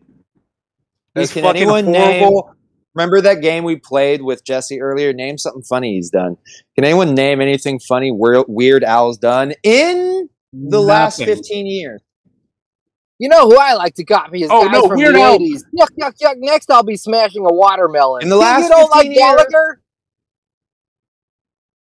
[1.13, 2.19] This can fucking anyone name?
[2.19, 2.55] horrible.
[2.95, 5.13] Remember that game we played with Jesse earlier?
[5.13, 6.35] Name something funny he's done.
[6.75, 12.01] Can anyone name anything funny Weird, Weird Al's done in the last 15 years?
[13.19, 15.38] You know who I like to copy is Oh, guys no, from Weird the Al.
[15.39, 15.64] 80s.
[15.77, 16.35] Yuck, yuck, yuck.
[16.38, 18.23] Next, I'll be smashing a watermelon.
[18.23, 19.81] In the You- last you don't like Gallagher?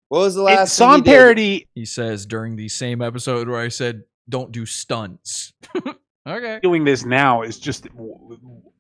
[0.09, 1.17] What was the It's last song thing he did?
[1.19, 1.69] parody.
[1.75, 5.53] He says during the same episode where I said, "Don't do stunts."
[6.29, 6.61] okay.
[6.63, 7.89] Doing this now is just.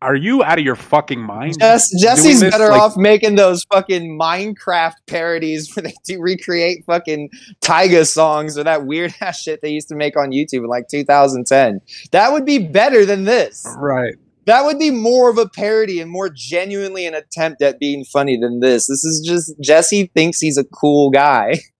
[0.04, 1.58] Are you out of your fucking mind?
[1.58, 6.84] Jess, Jesse's this, better like, off making those fucking Minecraft parodies where they do recreate
[6.84, 7.30] fucking
[7.62, 10.88] Tyga songs or that weird ass shit they used to make on YouTube in like
[10.88, 11.80] 2010.
[12.12, 13.66] That would be better than this.
[13.78, 14.14] Right.
[14.44, 18.36] That would be more of a parody and more genuinely an attempt at being funny
[18.38, 18.86] than this.
[18.86, 21.54] This is just Jesse thinks he's a cool guy.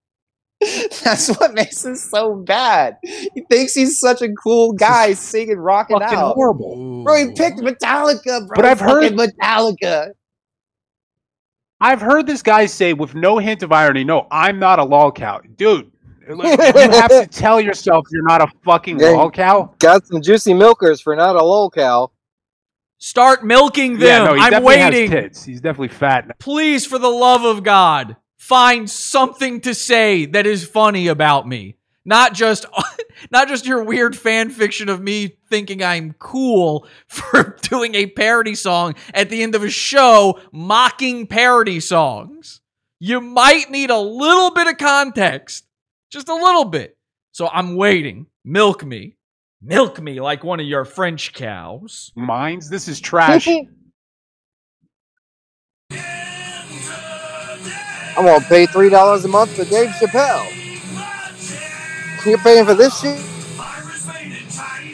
[1.04, 2.96] That's what makes this so bad.
[3.02, 6.34] He thinks he's such a cool guy singing, rocking fucking out.
[6.34, 7.04] horrible.
[7.04, 8.54] Bro, he picked Metallica, bro.
[8.56, 10.12] But I've heard- Metallica.
[11.80, 15.12] I've heard this guy say with no hint of irony, "No, I'm not a lol
[15.12, 15.90] cow, dude."
[16.28, 19.08] you have to tell yourself you're not a fucking Yeah.
[19.10, 19.74] lol cow.
[19.80, 22.10] Got some juicy milkers for not a lol cow.
[22.98, 24.00] Start milking them.
[24.22, 25.10] Yeah, no, he I'm definitely waiting.
[25.10, 25.44] has tits.
[25.44, 26.38] He's definitely fat.
[26.38, 31.76] Please, for the love of God, find something to say that is funny about me.
[32.04, 32.66] Not just
[33.30, 38.54] not just your weird fan fiction of me thinking I'm cool for doing a parody
[38.54, 42.60] song at the end of a show mocking parody songs.
[43.00, 45.64] You might need a little bit of context.
[46.10, 46.96] Just a little bit.
[47.32, 48.26] So I'm waiting.
[48.44, 49.16] Milk me.
[49.62, 52.12] Milk me like one of your French cows.
[52.14, 52.68] Mines.
[52.68, 53.48] This is trash.
[58.16, 60.50] I'm gonna pay three dollars a month for Dave Chappelle.
[62.26, 63.20] You're paying for this shit.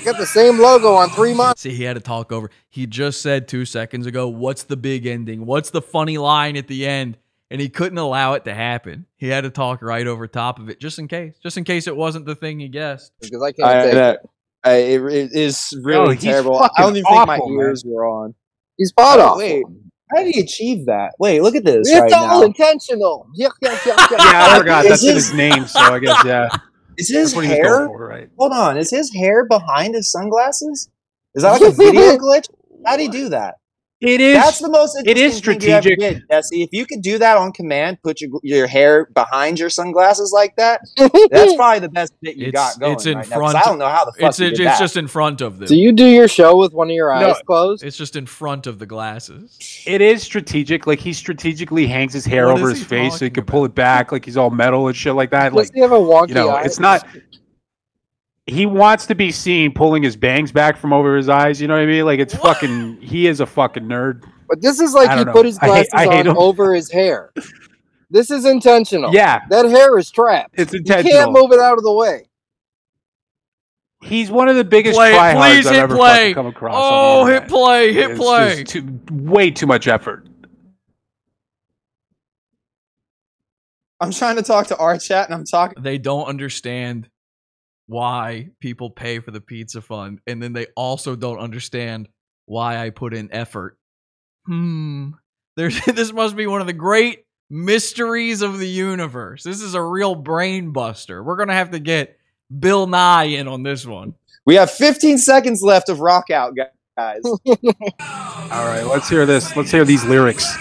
[0.04, 1.60] Got the same logo on three months.
[1.60, 2.50] See, he had to talk over.
[2.70, 5.44] He just said two seconds ago, "What's the big ending?
[5.44, 7.18] What's the funny line at the end?"
[7.50, 9.06] And he couldn't allow it to happen.
[9.16, 11.86] He had to talk right over top of it, just in case, just in case
[11.86, 13.12] it wasn't the thing he guessed.
[13.20, 14.30] Because I I, can't take that- it.
[14.62, 16.58] I, it, it is really he's terrible.
[16.62, 17.60] I don't even think my awful, man.
[17.66, 18.34] ears were on.
[18.76, 19.38] He's pod Oh, awful.
[19.38, 19.64] Wait,
[20.14, 21.14] how did he achieve that?
[21.18, 22.46] Wait, look at this It's right all now.
[22.46, 23.26] intentional.
[23.38, 24.10] Yuck, yuck, yuck, yuck.
[24.18, 24.84] Yeah, I forgot.
[24.84, 26.48] That's his- his name, so I guess yeah.
[26.98, 27.86] Is his what he was going hair?
[27.86, 28.28] for, right?
[28.38, 30.90] Hold on, is his hair behind his sunglasses?
[31.34, 32.46] Is that like a video glitch?
[32.84, 33.54] How do you do that?
[34.00, 34.36] It is.
[34.36, 34.96] That's the most.
[35.04, 36.18] it is interesting thing you ever strategic.
[36.20, 36.62] did, Jesse.
[36.62, 40.56] If you could do that on command, put your your hair behind your sunglasses like
[40.56, 40.80] that,
[41.30, 43.56] that's probably the best bit you It's got going it's in right now, 'cause front.
[43.56, 44.82] I don't know how the fuck it's you it's, did it's that.
[44.84, 45.68] just in front of them.
[45.68, 47.34] Do you do your show with one of your eyes No.
[47.46, 47.84] closed?
[47.84, 49.58] It's just in front of the glasses.
[49.86, 50.86] It is strategic.
[50.86, 53.64] Like he strategically hangs his hair What over his face so he talking could pull
[53.66, 55.50] it back, like he's all metal and shit like that.
[55.52, 56.62] Does Like he have a wonky you know, eye?
[56.62, 57.06] it's not.
[58.50, 61.60] He wants to be seen pulling his bangs back from over his eyes.
[61.60, 62.04] You know what I mean?
[62.04, 63.00] Like it's fucking.
[63.00, 64.24] He is a fucking nerd.
[64.48, 65.42] But this is like he don't put know.
[65.44, 66.38] his I hate- glasses I hate on him.
[66.38, 67.32] over his hair.
[68.10, 69.12] This is intentional.
[69.14, 69.40] Yeah.
[69.50, 70.54] That hair is trapped.
[70.58, 71.12] It's intentional.
[71.12, 72.24] You can't move it out of the way.
[74.02, 76.16] He's one of the biggest Play, tryhards please I've hit ever play.
[76.32, 76.74] fucking come across.
[76.76, 78.64] Oh, hit play, hit It's play.
[78.64, 80.26] just too, way too much effort.
[84.00, 85.82] I'm trying to talk to our chat, and I'm talking.
[85.82, 87.08] They don't understand
[87.90, 92.08] why people pay for the pizza fund, and then they also don't understand
[92.46, 93.76] why I put in effort.
[94.46, 95.10] Hmm.
[95.56, 99.42] There's this must be one of the great mysteries of the universe.
[99.42, 101.20] This is a real brain buster.
[101.20, 102.16] We're gonna have to get
[102.56, 104.14] Bill Nye in on this one.
[104.46, 106.54] We have 15 seconds left of rock out,
[106.96, 107.22] guys.
[107.24, 109.56] All right, let's hear this.
[109.56, 110.56] Let's hear these lyrics.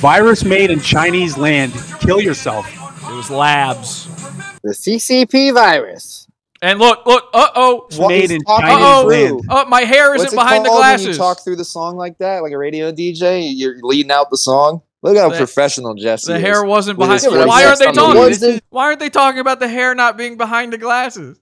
[0.00, 1.72] Virus made in Chinese land.
[2.00, 2.66] Kill yourself.
[3.04, 4.08] It was labs.
[4.64, 6.26] The CCP virus.
[6.62, 7.84] And look, look, uh oh.
[7.88, 9.06] It's made in talking Chinese Uh-oh.
[9.06, 9.40] land.
[9.50, 11.96] Oh, my hair isn't What's it behind the called when you talk through the song
[11.96, 13.52] like that, like a radio DJ.
[13.54, 14.80] You're leading out the song.
[15.02, 16.42] Look how The- professional Jesse The is.
[16.42, 17.20] hair wasn't behind.
[17.20, 18.40] his Why aren't they on the talking?
[18.40, 18.62] lead.
[18.70, 21.38] Why aren't they talking about the hair not being behind the glasses?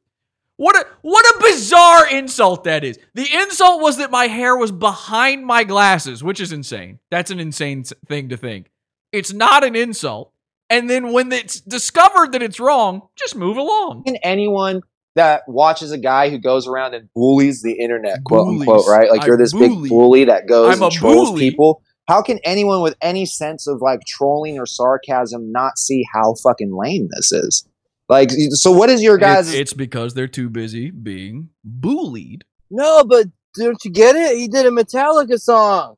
[0.57, 2.99] What a what a bizarre insult that is.
[3.15, 6.99] The insult was that my hair was behind my glasses, which is insane.
[7.13, 8.71] That's an insane thing to think.
[9.13, 10.32] It's not an insult.
[10.73, 14.05] And then when it's discovered that it's wrong, just move along.
[14.05, 14.81] Can anyone
[15.17, 18.61] that watches a guy who goes around and bullies the internet, quote Bullies.
[18.63, 19.11] unquote, right?
[19.11, 19.83] Like I you're this bully.
[19.83, 21.51] big bully that goes I'm and a trolls bully.
[21.51, 21.83] people.
[22.09, 26.75] How can anyone with any sense of like trolling or sarcasm not see how fucking
[26.75, 27.69] lame this is?
[28.09, 29.49] Like, so what is your guys?
[29.49, 32.45] It's, it's because they're too busy being bullied.
[32.71, 33.27] No, but
[33.57, 34.39] don't you get it?
[34.39, 35.97] He did a Metallica song.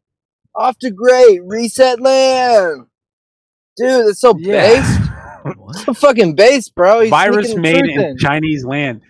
[0.56, 1.40] Off to great.
[1.44, 2.86] Reset land.
[3.76, 5.00] Dude, that's so based.
[5.68, 7.00] It's so fucking based, bro.
[7.00, 9.02] He's Virus made truth in Chinese land.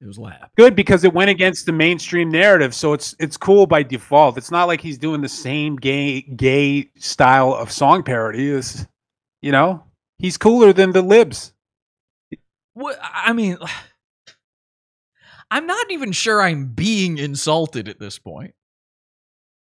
[0.00, 0.50] It was lab.
[0.56, 4.36] Good because it went against the mainstream narrative, so it's it's cool by default.
[4.36, 8.50] It's not like he's doing the same gay gay style of song parody.
[8.50, 8.84] It's,
[9.42, 9.84] you know,
[10.18, 11.54] he's cooler than the libs.
[12.74, 13.56] What I mean,
[15.50, 18.54] I'm not even sure I'm being insulted at this point.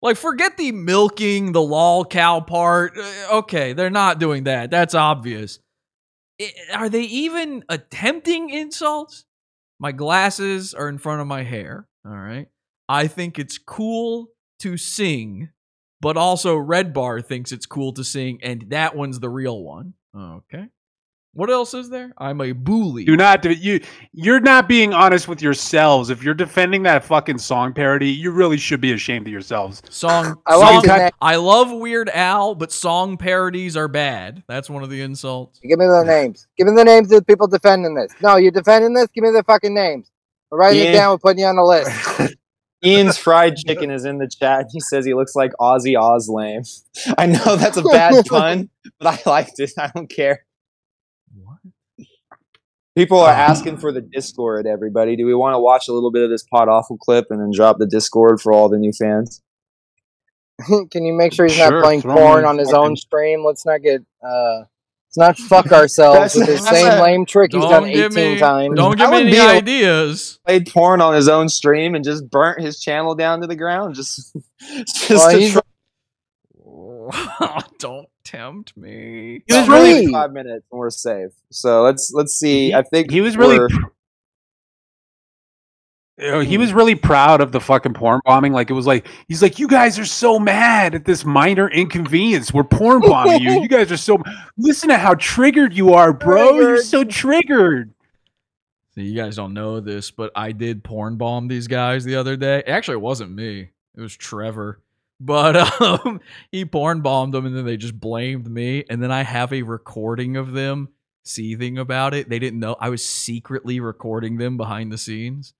[0.00, 2.96] Like, forget the milking the lol cow part.
[2.96, 4.70] Uh, Okay, they're not doing that.
[4.70, 5.58] That's obvious.
[6.72, 9.24] Are they even attempting insults?
[9.80, 11.88] My glasses are in front of my hair.
[12.06, 12.46] All right.
[12.88, 14.28] I think it's cool
[14.60, 15.50] to sing,
[16.00, 19.94] but also Red Bar thinks it's cool to sing, and that one's the real one.
[20.16, 20.66] Okay.
[21.34, 22.12] What else is there?
[22.18, 23.04] I'm a bully.
[23.04, 23.80] Do not do you.
[24.12, 26.10] You're not being honest with yourselves.
[26.10, 29.82] If you're defending that fucking song parody, you really should be ashamed of yourselves.
[29.88, 30.40] Song.
[30.46, 31.12] I like song the.
[31.20, 34.42] I love Weird Al, but song parodies are bad.
[34.48, 35.60] That's one of the insults.
[35.60, 36.46] Give me the names.
[36.56, 38.12] Give me the names of the people defending this.
[38.20, 39.06] No, you're defending this?
[39.14, 40.10] Give me the fucking names.
[40.50, 40.88] We're writing Yeah.
[40.88, 41.10] it down.
[41.12, 42.34] We're putting you on the list.
[42.84, 44.66] Ian's fried chicken is in the chat.
[44.72, 46.64] He says he looks like Ozzy Oslame.
[47.18, 49.72] I know that's a bad pun, but I liked it.
[49.78, 50.44] I don't care.
[52.98, 55.14] People are asking for the Discord, everybody.
[55.14, 57.52] Do we want to watch a little bit of this Pod Awful clip and then
[57.54, 59.40] drop the Discord for all the new fans?
[60.90, 63.44] Can you make sure he's Sure, not playing porn on his fucking- own stream?
[63.44, 64.64] Let's not get uh
[65.06, 68.36] let's not fuck ourselves with the same a- lame trick he's Don't done 18 me-
[68.40, 68.74] times.
[68.76, 70.40] don't give me any be a- ideas.
[70.44, 73.94] Played porn on his own stream and just burnt his channel down to the ground.
[73.94, 74.36] Just,
[74.86, 75.62] just Well, to try-
[77.78, 79.42] Don't tempt me.
[79.46, 81.32] He was really five minutes and we're safe.
[81.50, 82.74] So let's let's see.
[82.74, 83.84] I think He was really we're-
[86.20, 86.76] oh, he was hmm.
[86.76, 88.52] really proud of the fucking porn bombing.
[88.52, 92.52] Like it was like he's like, you guys are so mad at this minor inconvenience.
[92.52, 93.62] We're porn bombing you.
[93.62, 94.18] You guys are so.
[94.58, 96.54] Listen to how triggered you are, bro.
[96.56, 97.94] You're so triggered.
[98.94, 102.36] So you guys don't know this, but I did porn bomb these guys the other
[102.36, 102.62] day.
[102.66, 103.70] Actually, it wasn't me.
[103.96, 104.80] It was Trevor.
[105.20, 106.20] But um,
[106.52, 108.84] he porn bombed them, and then they just blamed me.
[108.88, 110.88] And then I have a recording of them
[111.24, 112.28] seething about it.
[112.28, 115.54] They didn't know I was secretly recording them behind the scenes.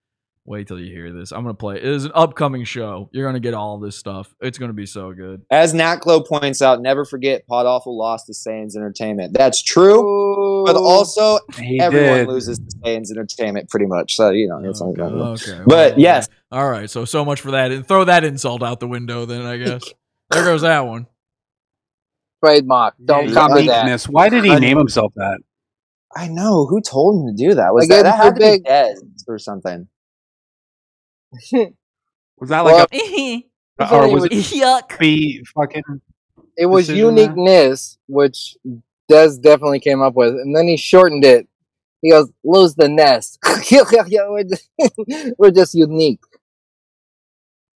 [0.45, 1.31] Wait till you hear this.
[1.31, 1.77] I'm gonna play.
[1.77, 3.11] It is an upcoming show.
[3.13, 4.35] You're gonna get all this stuff.
[4.41, 5.43] It's gonna be so good.
[5.51, 9.35] As Natglow points out, never forget Pod Awful lost to Sayans Entertainment.
[9.37, 12.29] That's true, but also He everyone did.
[12.29, 14.17] loses to Sayans Entertainment pretty much.
[14.17, 15.03] So you know, it's Okay.
[15.03, 15.59] like, okay.
[15.67, 16.89] But well, yes, All right.
[16.91, 17.71] So so much for that.
[17.73, 19.27] And throw that insult out the window.
[19.27, 19.83] Then I guess
[20.31, 21.07] there goes that one.
[22.45, 22.95] Trademark.
[23.05, 23.61] Don't Yeah, copy that.
[23.85, 24.09] uniqueness.
[24.09, 25.39] Why did he I- name himself that?
[26.17, 27.75] I know who told him to do that.
[27.75, 28.97] Was Like, that, it's that had to big- be Dez
[29.29, 29.89] or something?
[32.39, 33.45] Was that like a
[33.79, 34.99] uh, Well, or it was it was- yuck?
[34.99, 35.83] Be fucking?
[36.57, 37.25] It was decision there?
[37.27, 38.57] uniqueness, which
[39.09, 41.47] Des definitely came up with, and then he shortened it.
[42.03, 43.39] He goes, "Lose the nest."
[43.71, 44.69] we're, just,
[45.39, 46.21] we're just unique.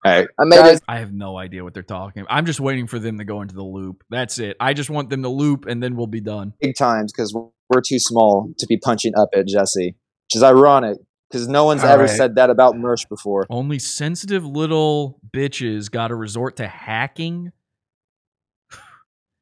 [0.03, 0.81] All right, I made it.
[0.88, 2.25] I have no idea what they're talking.
[2.27, 4.03] I'm just waiting for them to go into the loop.
[4.09, 4.57] That's it.
[4.59, 6.53] I just want them to loop, and then we'll be done.
[6.59, 7.35] Big times because
[7.69, 10.97] we're too small to be punching up at Jesse, which is ironic
[11.30, 12.09] because no one's All ever right.
[12.09, 13.45] said that about Mersh before.
[13.49, 17.51] Only sensitive little bitches got to resort to hacking.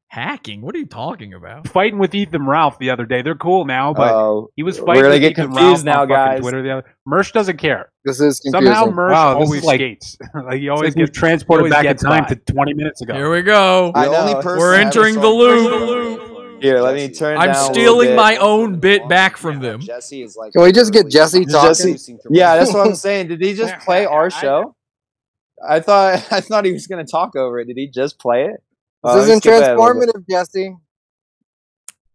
[0.09, 0.61] Hacking?
[0.61, 1.67] What are you talking about?
[1.67, 3.21] Fighting with Ethan Ralph the other day.
[3.21, 5.85] They're cool now, but Oh, he was we're fighting gonna with get Ethan confused Ralph
[5.85, 6.39] now, on fucking guys.
[6.41, 6.95] Twitter the other.
[7.07, 7.91] Mersh doesn't care.
[8.05, 8.93] This is Somehow confusing.
[8.97, 10.17] Mersh Wow, this always like- skates.
[10.35, 12.19] like he always like gets transported always back in gets by.
[12.21, 13.13] time to 20 minutes ago.
[13.13, 13.91] Here we go.
[13.95, 14.17] I The know.
[14.17, 16.61] only We're person We're I ever entering the Mersh- loop.
[16.61, 17.37] Here, let me turn.
[17.37, 18.15] I'm down a little stealing bit.
[18.17, 19.79] my own bit back from them.
[19.79, 20.51] Jesse is like.
[20.51, 21.69] Can we just get Jesse talking?
[21.93, 23.29] Jesse, yeah, that's what I'm saying.
[23.29, 24.75] Did he just play our show?
[25.65, 27.67] I thought I thought he was going to talk over it.
[27.67, 28.61] Did he just play it?
[29.03, 30.09] Uh, This let isn't skip ahead a little bit.
[30.15, 30.75] transformative, Jesse.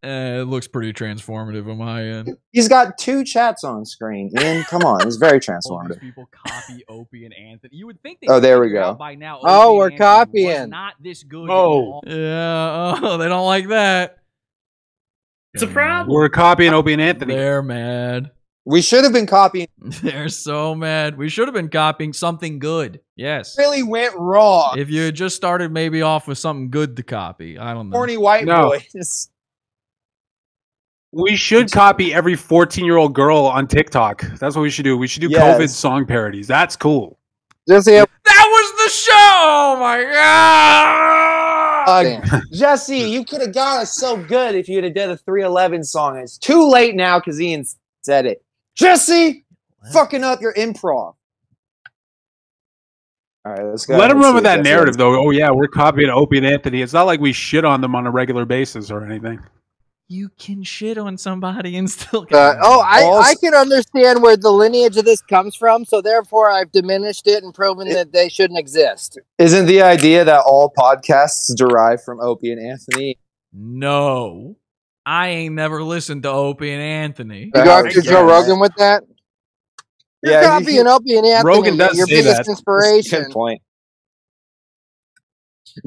[0.02, 2.36] Eh, it looks pretty transformative on my end.
[2.52, 4.30] He's got two chats on screen.
[4.38, 5.98] Ian, come on, it's very transformative.
[5.98, 7.74] people copy Opie and Anthony.
[7.76, 8.92] You would think they Oh, there we go.
[8.94, 9.40] by now.
[9.42, 10.68] Oh, we're Anthony copying.
[10.68, 11.48] Not this good.
[11.48, 12.02] Oh.
[12.06, 12.98] Yeah.
[13.02, 14.18] Oh, they don't like that.
[15.54, 16.12] It's a problem.
[16.14, 17.34] We're copying Opie and Anthony.
[17.34, 18.30] They're mad.
[18.66, 19.68] We should have been copying.
[19.78, 21.18] They're so mad.
[21.18, 23.00] We should have been copying something good.
[23.14, 23.56] Yes.
[23.58, 24.76] Really went wrong.
[24.78, 27.58] If you had just started maybe off with something good to copy.
[27.58, 27.96] I don't know.
[27.96, 28.70] Horny white No.
[28.70, 29.28] boys.
[31.12, 34.22] We should copy every 14 year old girl on TikTok.
[34.40, 34.96] That's what we should do.
[34.96, 35.58] We should do Yes.
[35.58, 36.48] COVID song parodies.
[36.48, 37.18] That's cool.
[37.68, 39.12] Jesse, That was the show.
[39.14, 40.02] Oh my
[41.86, 42.30] god.
[42.32, 45.84] Uh, Jesse, you could have got us so good if you'd have done a 311
[45.84, 46.16] song.
[46.18, 47.64] It's too late now because Ian
[48.02, 48.42] said it.
[48.74, 49.44] Jesse,
[49.92, 51.14] fucking up your improv.
[53.46, 53.94] All right, let's go.
[53.94, 55.26] Let Let's them run with that narrative, though.
[55.26, 56.80] Oh, yeah, we're copying Opie and Anthony.
[56.80, 59.38] It's not like we shit on them on a regular basis or anything.
[60.08, 64.36] You can shit on somebody and still Uh, oh, I, Also- I can understand where
[64.36, 68.28] the lineage of this comes from, so therefore I've diminished it and proven that they
[68.28, 69.18] shouldn't exist.
[69.38, 73.18] Isn't the idea that all podcasts derive from Opie and Anthony?
[73.52, 74.56] No.
[75.06, 77.44] I ain't never listened to Opie and Anthony.
[77.44, 79.02] You go how after Joe Rogan with that?
[80.22, 81.54] You're Yeah, you- copying Opie and Anthony.
[81.56, 82.48] Rogan does your say biggest that.
[82.48, 83.24] inspiration.
[83.24, 83.62] Good point.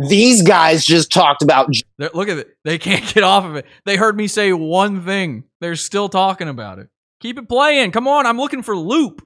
[0.09, 1.69] These guys just talked about.
[1.97, 2.49] They're, look at it.
[2.65, 3.65] They can't get off of it.
[3.85, 5.45] They heard me say one thing.
[5.61, 6.89] They're still talking about it.
[7.21, 7.91] Keep it playing.
[7.91, 8.25] Come on.
[8.25, 9.25] I'm looking for loop.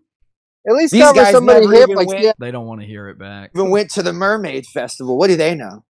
[0.68, 2.82] At least These cover guys somebody never hip even like went- Stan- They don't want
[2.82, 3.52] to hear it back.
[3.56, 5.18] Even went to the Mermaid Festival.
[5.18, 5.84] What do they know?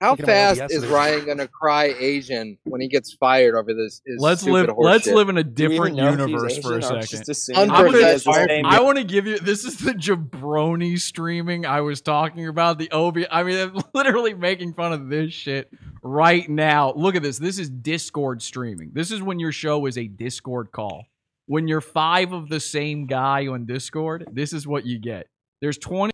[0.00, 0.84] How fast is.
[0.86, 4.02] Ryan gonna cry Asian when he gets fired over this?
[4.06, 4.76] his Let's stupid live.
[4.78, 5.14] Let's shit?
[5.14, 7.56] live in a Do we even different know if he's universe for a second.
[7.56, 9.38] I'm that he gonna- I- want to give you.
[9.38, 12.78] This is the jabroni streaming I was talking about.
[12.78, 13.26] The Obi.
[13.30, 15.70] I mean, I'm literally making fun of this shit
[16.02, 16.92] right now.
[16.94, 17.38] Look at this.
[17.38, 18.90] This is Discord streaming.
[18.92, 21.06] This is when your show is a Discord call.
[21.46, 25.28] When you're five of the same guy on Discord, this is what you get.
[25.62, 26.12] There's 20.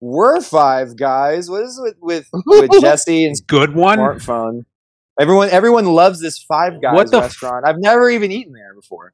[0.00, 1.48] We're five guys.
[1.48, 3.98] What is it with with, with Jesse and Good one.
[3.98, 4.64] smartphone?
[5.18, 7.64] Everyone, everyone loves this Five Guys What the f- restaurant.
[7.66, 9.12] I've never even eaten there before.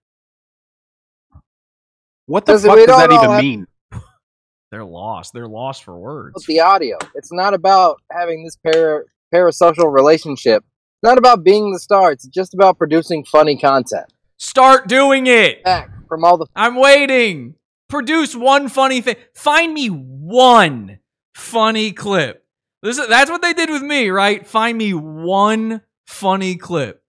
[2.26, 3.66] What the Because fuck we does that don't all even have- mean?
[4.70, 5.32] They're lost.
[5.34, 6.34] They're lost for words.
[6.36, 6.96] It's the audio.
[7.14, 9.02] It's not about having this para,
[9.34, 10.62] parasocial relationship.
[10.64, 12.12] It's not about being the star.
[12.12, 14.06] It's just about producing funny content.
[14.38, 15.62] Start doing it.
[15.64, 17.56] Back from all the I'm waiting.
[17.90, 19.16] Produce one funny thing.
[19.34, 21.00] Find me one
[21.34, 22.46] funny clip.
[22.82, 24.46] This is, that's what they did with me, right?
[24.46, 27.02] Find me one funny clip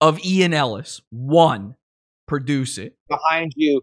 [0.00, 1.02] of Ian Ellis.
[1.10, 1.76] One.
[2.26, 2.96] produce it.
[3.08, 3.80] Behind you.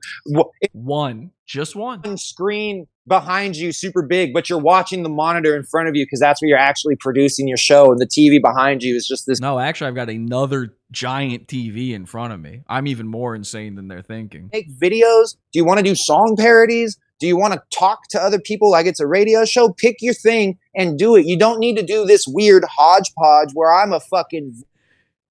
[0.74, 2.02] One, just one.
[2.02, 6.06] One screen behind you, super big, but you're watching the monitor in front of you
[6.06, 9.26] because that's where you're actually producing your show, and the TV behind you is just
[9.26, 9.40] this.
[9.40, 12.62] No, actually, I've got another giant TV in front of me.
[12.68, 14.50] I'm even more insane than they're thinking.
[14.54, 15.36] Make videos?
[15.52, 16.98] Do you want to do song parodies?
[17.20, 19.74] Do you want to talk to other people like it's a radio show?
[19.74, 21.26] Pick your thing and do it.
[21.26, 24.64] You don't need to do this weird hodgepodge where I'm a fucking Do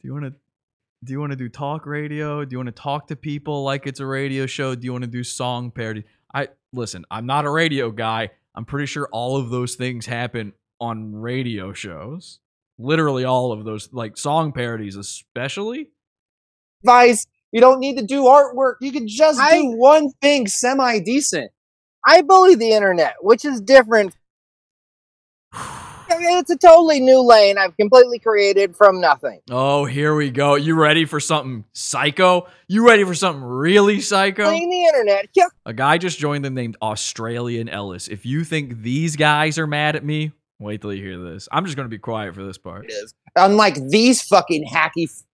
[0.03, 0.35] you want to?
[1.03, 2.45] Do you want to do talk radio?
[2.45, 4.75] Do you want to talk to people like it's a radio show?
[4.75, 6.05] Do you want to do song parody?
[6.35, 7.07] I listen.
[7.11, 8.31] I'm not a radio guy.
[8.55, 12.41] I'm pretty sure all of those things happen on radio shows.
[12.79, 15.91] Literally all of those, like song parodies, especially.
[16.83, 17.27] advice.
[17.53, 18.75] You don't need to do artwork.
[18.81, 21.51] You can just do one thing semi decent.
[22.07, 24.15] I bully the internet, which is different.
[26.13, 29.41] It's a totally new lane I've completely created from nothing.
[29.51, 30.57] Oh, here we go.
[30.57, 32.49] You ready for something psycho?
[32.69, 34.45] You ready for something really psycho?
[34.45, 35.29] Playing the internet.
[35.35, 35.47] Yeah.
[35.67, 38.09] A guy just joined them named Australian Ellis.
[38.09, 41.49] If you think these guys are mad at me, wait till you hear this.
[41.53, 42.91] I'm just going to be quiet for this part.
[43.37, 45.25] Unlike these fucking hacky f-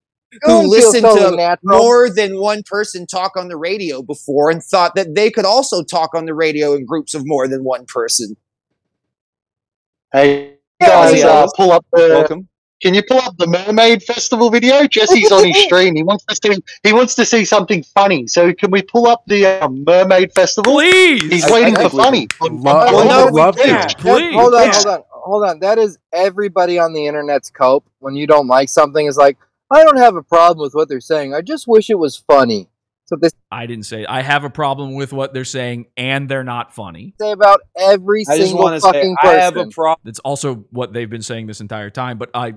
[0.42, 1.78] who listened so to natural.
[1.78, 5.82] more than one person talk on the radio before and thought that they could also
[5.82, 8.36] talk on the radio in groups of more than one person.
[10.12, 12.08] Hey Yeah, guys, uh, pull up the.
[12.14, 12.48] Welcome.
[12.82, 14.86] Can you pull up the Mermaid Festival video?
[14.86, 15.96] Jesse's on his stream.
[15.96, 16.62] He wants to see.
[16.82, 18.26] He wants to see something funny.
[18.26, 20.74] So can we pull up the uh, Mermaid Festival?
[20.74, 21.22] Please.
[21.32, 22.28] He's waiting for funny.
[22.40, 23.90] Well, no, love can't.
[23.92, 23.98] it.
[23.98, 25.58] That- Hold on, hold on, hold on.
[25.60, 27.86] That is everybody on the internet's cope.
[28.00, 29.38] When you don't like something, is like,
[29.70, 31.32] I don't have a problem with what they're saying.
[31.34, 32.68] I just wish it was funny.
[33.06, 36.44] So they I didn't say I have a problem with what they're saying, and they're
[36.44, 37.14] not funny.
[37.20, 40.00] say about every I single want to say fucking I have a problem.
[40.04, 42.18] That's also what they've been saying this entire time.
[42.18, 42.54] But I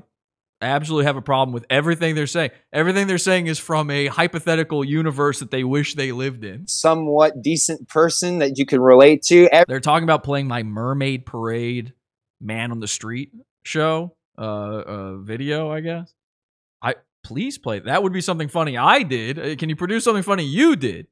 [0.62, 2.52] absolutely have a problem with everything they're saying.
[2.74, 6.68] Everything they're saying is from a hypothetical universe that they wish they lived in.
[6.68, 9.48] Somewhat decent person that you can relate to.
[9.52, 11.94] Ev- They're talking about playing my Mermaid Parade
[12.42, 13.32] Man on the Street
[13.64, 16.14] show, uh, uh, video, I guess.
[17.24, 17.80] I please play.
[17.80, 19.40] That would be something funny I did.
[19.40, 21.08] Uh, Can you produce something funny you did?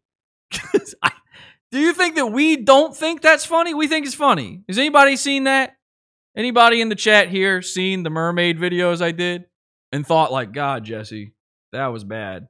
[1.04, 1.12] I-
[1.72, 3.74] do you think that we don't think that's funny?
[3.74, 4.62] We think it's funny.
[4.70, 5.76] Has anybody seen that?
[6.36, 9.46] Anybody in the chat here seen the mermaid videos I did
[9.92, 11.34] and thought like, God, Jesse,
[11.74, 12.48] that was bad.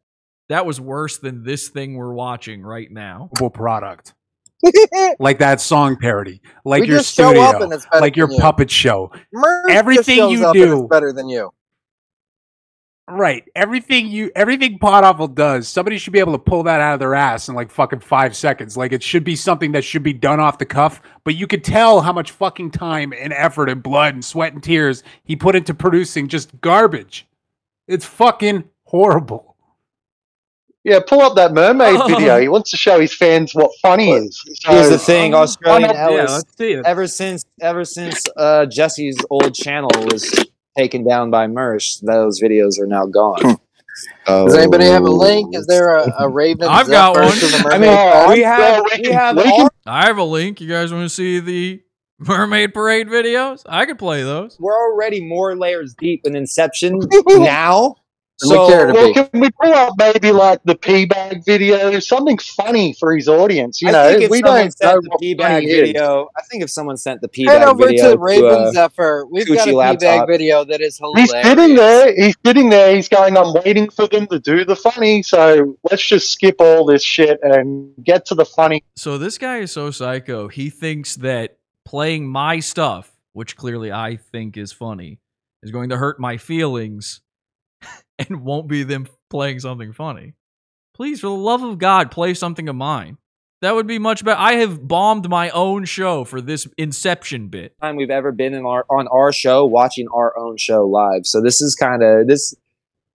[0.49, 3.29] That was worse than this thing we're watching right now.
[3.53, 4.13] product.
[5.19, 8.31] like that song parody, like We your just show studio, up and it's like your
[8.31, 8.37] you.
[8.39, 9.11] puppet show.
[9.33, 11.51] Mersh just Everything shows you up do- is better than you.
[13.09, 13.45] Right.
[13.55, 16.99] Everything you everything Pod Awful does, somebody should be able to pull that out of
[16.99, 18.75] their ass in like fucking five seconds.
[18.75, 21.63] Like it should be something that should be done off the cuff, but you could
[21.63, 25.55] tell how much fucking time and effort and blood and sweat and tears he put
[25.55, 27.25] into producing just garbage.
[27.87, 29.55] It's fucking horrible.
[30.83, 32.07] Yeah, pull up that mermaid Oh.
[32.13, 32.39] video.
[32.41, 34.41] He wants to show his fans what funny is.
[34.61, 36.43] So, Here's the thing, um, Australian why not- Ellis.
[36.85, 40.45] Ever since, ever since uh, Jesse's old channel was
[40.77, 43.41] taken down by Mersh, those videos are now gone.
[43.41, 43.53] Hmm.
[44.27, 45.55] Does anybody have a link?
[45.55, 46.67] Is there a, a Raven?
[46.67, 47.31] I've got one.
[47.31, 48.29] to the I mean, Pod?
[48.29, 50.61] we have we have our, I have a link.
[50.61, 51.81] You guys want to see the
[52.19, 53.63] Mermaid Parade videos?
[53.67, 54.55] I could play those.
[54.59, 57.95] we're already more layers deep in Inception now.
[58.39, 62.93] So, So well, can we pull up maybe like the pee bag video, something funny
[62.93, 63.81] for his audience?
[63.81, 65.63] You I know, think if we someone don't know sent the what P funny bag
[65.63, 65.73] is.
[65.73, 68.71] video, I think if someone sent the P Head bag over video to Raven uh,
[68.71, 69.25] Zephyr.
[69.25, 71.31] We've got a Coochie P-Bag video that is hilarious.
[71.33, 72.15] He's sitting there.
[72.15, 72.95] He's sitting there.
[72.95, 73.37] He's going.
[73.37, 75.23] I'm waiting for them to do the funny.
[75.23, 78.83] So let's just skip all this shit and get to the funny.
[78.95, 80.47] So this guy is so psycho.
[80.47, 85.19] He thinks that playing my stuff, which clearly I think is funny,
[85.63, 87.21] is going to hurt my feelings
[88.29, 90.33] and won't be them playing something funny.
[90.93, 93.17] Please, for the love of God, play something of mine.
[93.61, 94.39] That would be much better.
[94.39, 97.73] I have bombed my own show for this Inception bit.
[97.81, 101.25] time we've ever been in our on our show watching our own show live.
[101.25, 102.53] So this is kind of this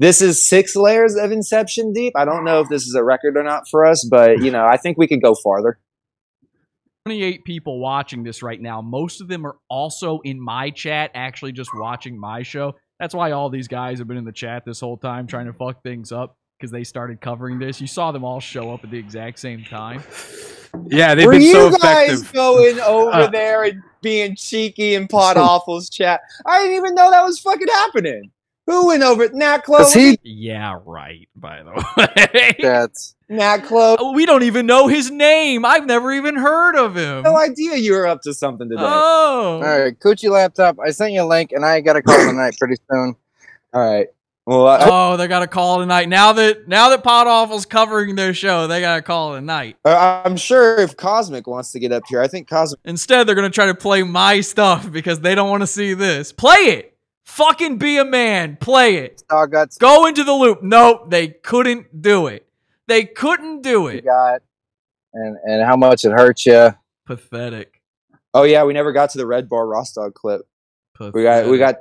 [0.01, 2.15] this is six layers of Inception deep.
[2.17, 4.67] I don't know if this is a record or not for us, but you know,
[4.67, 5.79] I think we could go farther.
[7.05, 8.81] 28 people watching this right now.
[8.81, 12.75] Most of them are also in my chat, actually just watching my show.
[13.03, 15.53] That's why all these guys have been in the chat this whole time trying to
[15.53, 17.81] fuck things up because they started covering this.
[17.81, 20.05] You saw them all show up at the exact same time.
[20.87, 25.37] Yeah, they've Were been you guys going over Uh, there and being cheeky in Pod
[25.37, 26.21] Awful's chat?
[26.47, 28.31] I didn't even know that was fucking happening.
[28.67, 29.35] Who went over it?
[29.35, 30.19] Nat Chloe?
[30.23, 32.55] Yeah, right, by the way.
[32.63, 33.97] That's Nat Chloe.
[33.99, 35.65] Oh, we don't even know his name.
[35.65, 37.23] I've never even heard of him.
[37.23, 38.81] No idea you were up to something today.
[38.83, 39.61] Oh.
[39.65, 40.79] All right, Coochie laptop.
[40.79, 43.17] I sent you a link, and I got a call tonight pretty soon.
[43.75, 44.07] All right.
[44.45, 46.09] Well, I, oh, they got a call tonight.
[46.09, 49.77] Now that now that Pod Awful's covering their show, they got a call tonight.
[49.85, 49.97] a night.
[49.97, 52.81] I- I'm sure if Cosmic wants to get up here, I think Cosmic.
[52.85, 56.33] Instead, they're gonna try to play my stuff because they don't want to see this.
[56.33, 56.92] Play it.
[57.25, 58.57] Fucking be a man.
[58.61, 59.23] Play it.
[59.79, 60.63] Go into the loop.
[60.63, 62.47] Nope, they couldn't do it.
[62.89, 64.05] They couldn't do it.
[64.05, 64.43] got
[65.15, 66.75] and and how much it hurts you.
[67.07, 67.81] Pathetic.
[68.35, 70.43] Oh yeah, we never got to the Red Bar Rostog clip.
[71.01, 71.77] We got we got.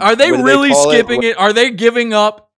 [0.00, 1.36] Are they what do really call skipping it?
[1.38, 2.50] Are they giving up?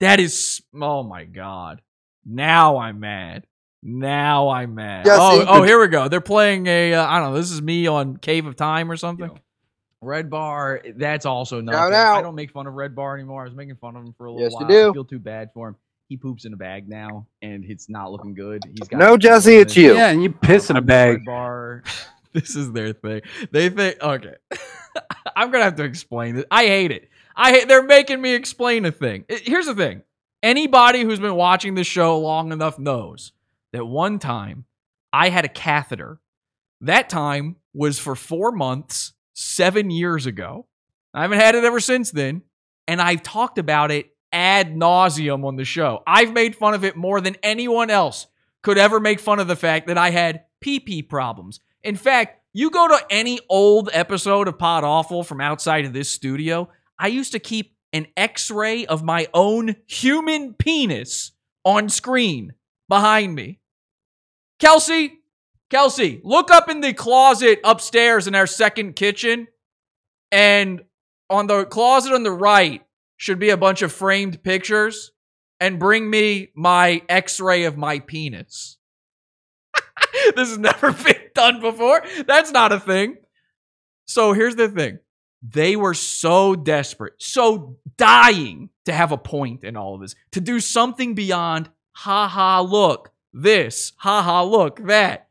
[0.00, 0.60] That is.
[0.78, 1.80] Oh my god.
[2.26, 3.46] Now I'm mad.
[3.82, 5.06] Now I'm mad.
[5.06, 6.08] Yes, oh, it- oh, here we go.
[6.08, 6.94] They're playing a.
[6.94, 7.38] Uh, I don't know.
[7.40, 9.38] This is me on Cave of Time or something.
[10.04, 11.94] Red Bar, that's also Shout nothing.
[11.94, 12.18] out.
[12.18, 13.42] I don't make fun of Red Bar anymore.
[13.42, 14.68] I was making fun of him for a little Yes, you while.
[14.68, 14.90] do.
[14.90, 15.76] I feel too bad for him.
[16.08, 18.62] He poops in a bag now, and it's not looking good.
[18.78, 19.94] He's got No, Jesse, it's you.
[19.94, 21.18] Yeah, and you piss in a bag.
[21.18, 21.82] Red Bar.
[22.32, 23.20] This is their thing.
[23.52, 24.02] They think.
[24.02, 24.34] Okay.
[25.36, 26.44] I'm gonna have to explain this.
[26.50, 27.08] I hate it.
[27.36, 27.68] I hate.
[27.68, 29.24] They're making me explain a thing.
[29.30, 30.02] I- Here's the thing.
[30.42, 33.30] Anybody who's been watching this show long enough knows
[33.72, 34.64] that one time
[35.12, 36.18] I had a catheter.
[36.80, 40.66] That time was for four months, seven years ago.
[41.12, 42.42] I haven't had it ever since then.
[42.88, 46.02] And I've talked about it ad nauseum on the show.
[46.06, 48.26] I've made fun of it more than anyone else
[48.62, 51.60] could ever make fun of the fact that I had pee problems.
[51.82, 56.08] In fact, you go to any old episode of Pod Awful from outside of this
[56.08, 61.32] studio, I used to keep an x ray of my own human penis
[61.64, 62.54] on screen
[62.88, 63.60] behind me.
[64.58, 65.18] Kelsey,
[65.74, 69.48] Kelsey, look up in the closet upstairs in our second kitchen,
[70.30, 70.82] and
[71.28, 72.86] on the closet on the right
[73.16, 75.10] should be a bunch of framed pictures,
[75.58, 78.78] and bring me my x ray of my penis.
[80.36, 82.04] this has never been done before.
[82.24, 83.16] That's not a thing.
[84.06, 85.00] So here's the thing
[85.42, 90.40] they were so desperate, so dying to have a point in all of this, to
[90.40, 95.30] do something beyond, ha ha, look, this, ha ha, look, that,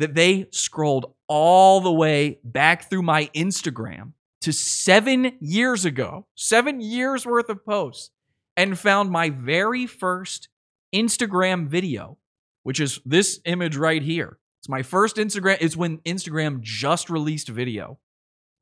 [0.00, 6.80] that they scrolled all the way back through my Instagram to seven years ago, seven
[6.80, 8.10] years worth of posts,
[8.56, 10.48] and found my very first
[10.94, 12.16] Instagram video,
[12.62, 14.38] which is this image right here.
[14.60, 15.58] It's my first Instagram.
[15.60, 17.98] It's when Instagram just released video.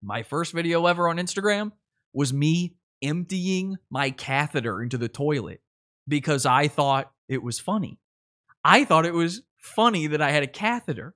[0.02, 1.70] My first video ever on Instagram
[2.12, 5.60] was me emptying my catheter into the toilet
[6.08, 8.00] because I thought it was funny.
[8.64, 11.14] I thought it was funny that I had a catheter.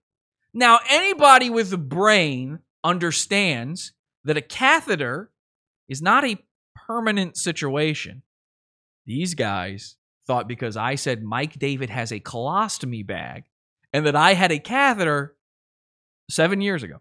[0.54, 3.92] Now, anybody with a brain understands
[4.24, 5.30] that a catheter
[5.88, 6.38] is not a
[6.86, 8.22] permanent situation.
[9.06, 13.44] These guys thought because I said Mike David has a colostomy bag
[13.92, 15.36] and that I had a catheter
[16.30, 17.00] seven years ago,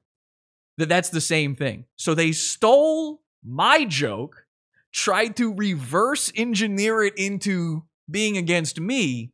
[0.78, 1.86] that that's the same thing.
[1.96, 4.46] So they stole my joke,
[4.92, 9.32] tried to reverse engineer it into being against me,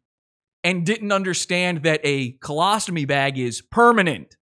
[0.68, 4.36] and didn't understand that a colostomy bag is permanent.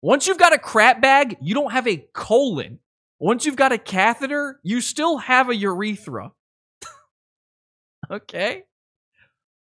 [0.00, 2.78] Once you've got a crap bag, you don't have a colon.
[3.18, 6.30] Once you've got a catheter, you still have a urethra.
[8.10, 8.62] okay?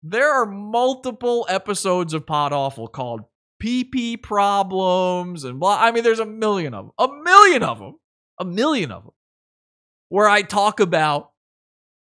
[0.02, 3.22] There are multiple episodes of Pod Awful called
[3.62, 5.78] PP problems and blah.
[5.80, 6.94] I mean, there's a million of them.
[6.98, 8.00] A million of them.
[8.40, 9.14] A million of them.
[10.10, 11.30] Where I talk about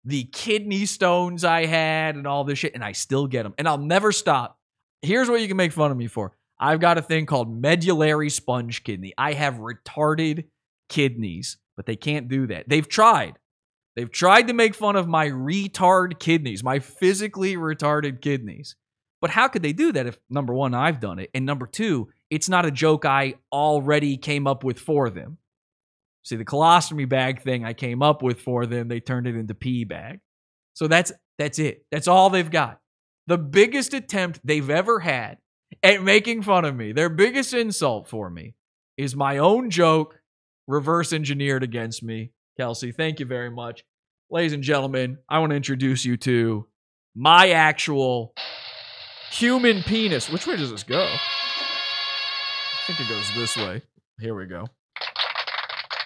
[0.05, 3.55] the kidney stones I had and all this shit, and I still get them.
[3.57, 4.59] And I'll never stop.
[5.01, 6.33] Here's what you can make fun of me for.
[6.59, 9.13] I've got a thing called medullary sponge kidney.
[9.17, 10.45] I have retarded
[10.89, 12.69] kidneys, but they can't do that.
[12.69, 13.37] They've tried.
[13.95, 18.75] They've tried to make fun of my retard kidneys, my physically retarded kidneys.
[19.21, 22.09] But how could they do that if number one, I've done it, and number two,
[22.29, 25.37] it's not a joke I already came up with for them.
[26.25, 29.53] See, the colostomy bag thing I came up with for them, they turned it into
[29.53, 30.19] pee bag.
[30.73, 31.85] So that's that's it.
[31.91, 32.79] That's all they've got.
[33.27, 35.37] The biggest attempt they've ever had
[35.83, 38.55] at making fun of me, their biggest insult for me,
[38.97, 40.19] is my own joke
[40.67, 42.31] reverse engineered against me.
[42.57, 43.83] Kelsey, thank you very much.
[44.31, 46.67] Ladies and gentlemen, I want to introduce you to
[47.15, 48.33] my actual
[49.31, 50.29] human penis.
[50.29, 51.03] Which way does this go?
[51.03, 51.17] I
[52.87, 53.83] think it goes this way.
[54.19, 54.67] Here we go.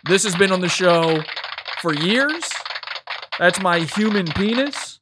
[0.05, 1.21] This has been on the show
[1.81, 2.43] for years.
[3.37, 4.99] That's my human penis.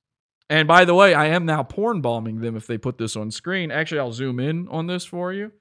[0.50, 3.32] And by the way, I am now porn bombing them if they put this on
[3.32, 3.70] screen.
[3.70, 5.52] Actually, I'll zoom in on this for you.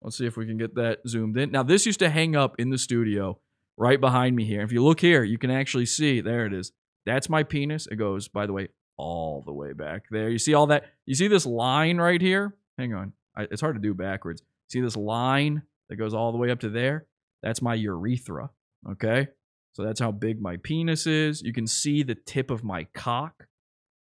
[0.00, 1.50] Let's see if we can get that zoomed in.
[1.50, 3.38] Now, this used to hang up in the studio
[3.76, 4.62] right behind me here.
[4.62, 6.72] If you look here, you can actually see there it is.
[7.04, 7.88] That's my penis.
[7.90, 10.28] It goes, by the way, all the way back there.
[10.28, 10.84] You see all that?
[11.04, 12.54] You see this line right here?
[12.78, 13.12] Hang on.
[13.36, 14.42] I, it's hard to do backwards.
[14.68, 17.06] See this line that goes all the way up to there?
[17.42, 18.50] That's my urethra.
[18.86, 19.28] Okay.
[19.72, 21.40] So that's how big my penis is.
[21.42, 23.46] You can see the tip of my cock.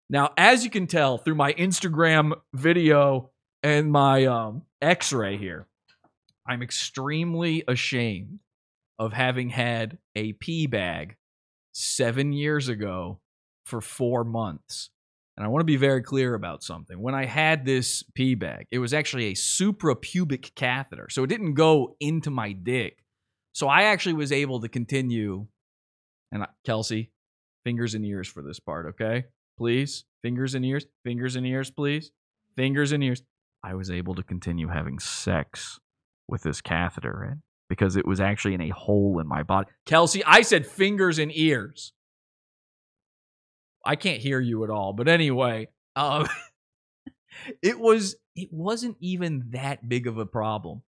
[0.10, 3.32] Now, as you can tell through my Instagram video
[3.64, 5.68] and my um, x ray here,
[6.48, 8.40] I'm extremely ashamed
[8.98, 11.18] of having had a pee bag
[11.74, 13.20] seven years ago
[13.66, 14.90] for four months.
[15.36, 17.00] And I want to be very clear about something.
[17.00, 21.08] When I had this pee bag, it was actually a suprapubic catheter.
[21.12, 23.04] So it didn't go into my dick.
[23.58, 25.48] So I actually was able to continue.
[26.32, 27.10] And Kelsey,
[27.64, 29.26] fingers and ears for this part, okay?
[29.58, 30.06] Please.
[30.22, 30.86] Fingers and ears.
[31.04, 32.12] Fingers and ears, please.
[32.56, 33.24] Fingers and ears.
[33.64, 35.80] I was able to continue having sex
[36.28, 39.70] with this catheter in because it was actually in a hole in my body.
[39.88, 41.94] Kelsey, I said fingers and ears.
[43.84, 44.94] I can't hear you at all.
[44.94, 46.28] But anyway, um,
[47.64, 50.84] it was it wasn't even that big of a problem.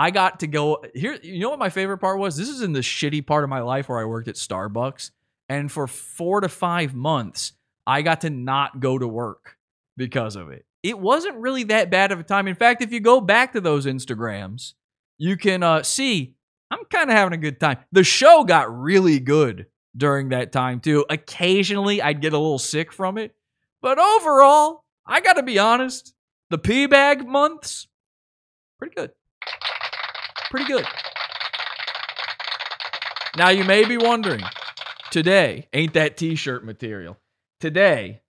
[0.00, 1.18] I got to go here.
[1.22, 2.34] You know what my favorite part was?
[2.34, 5.10] This is in the shitty part of my life where I worked at Starbucks,
[5.46, 7.52] and for four to five months,
[7.86, 9.58] I got to not go to work
[9.98, 10.64] because of it.
[10.82, 12.48] It wasn't really that bad of a time.
[12.48, 14.72] In fact, if you go back to those Instagrams,
[15.18, 16.34] you can uh, see
[16.70, 17.76] I'm kind of having a good time.
[17.92, 21.04] The show got really good during that time too.
[21.10, 23.34] Occasionally, I'd get a little sick from it,
[23.82, 26.14] but overall, I got to be honest.
[26.48, 27.86] The pee bag months,
[28.78, 29.10] pretty good.
[30.50, 30.84] Pretty good.
[33.36, 34.42] Now, you may be wondering
[35.12, 37.16] today, ain't that t shirt material?
[37.60, 38.22] Today,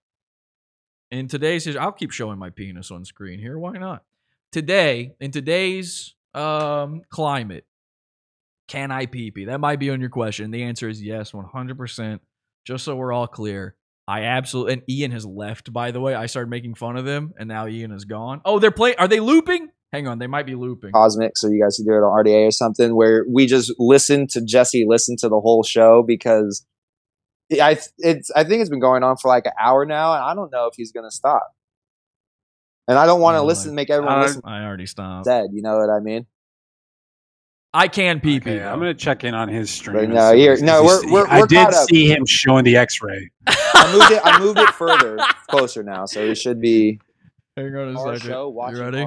[1.10, 3.58] in today's, I'll keep showing my penis on screen here.
[3.58, 4.04] Why not?
[4.52, 7.66] Today, in today's um, climate,
[8.68, 9.46] can I pee pee?
[9.46, 10.52] That might be on your question.
[10.52, 12.20] The answer is yes, 100%.
[12.66, 13.76] Just so we're all clear.
[14.08, 16.14] I absolutely, and Ian has left, by the way.
[16.14, 18.42] I started making fun of them, and now Ian is gone.
[18.46, 19.70] Oh, they're playing, are they looping?
[19.94, 20.92] Hang on, they might be looping.
[20.94, 24.26] Cosmic, so you guys can do it on RDA or something where we just listen
[24.28, 26.66] to Jesse listen to the whole show because
[27.52, 30.34] I it's I think it's been going on for like an hour now, and I
[30.34, 31.44] don't know if he's gonna stop.
[32.88, 34.42] And I don't want to oh listen, make everyone I, listen.
[34.46, 35.26] I already stopped.
[35.26, 36.26] Dead, you know what I mean?
[37.74, 38.52] I can pee pee.
[38.52, 39.96] Okay, I'm gonna check in on his stream.
[39.96, 41.88] But as no, here- no, we're- we're- I we're did up.
[41.90, 43.30] see him showing the X-ray.
[43.48, 44.22] I moved it.
[44.26, 45.18] I moved it further,
[45.50, 47.00] closer now, so it should be.
[47.56, 48.30] Hang on a our second.
[48.30, 49.06] show, you watching ready?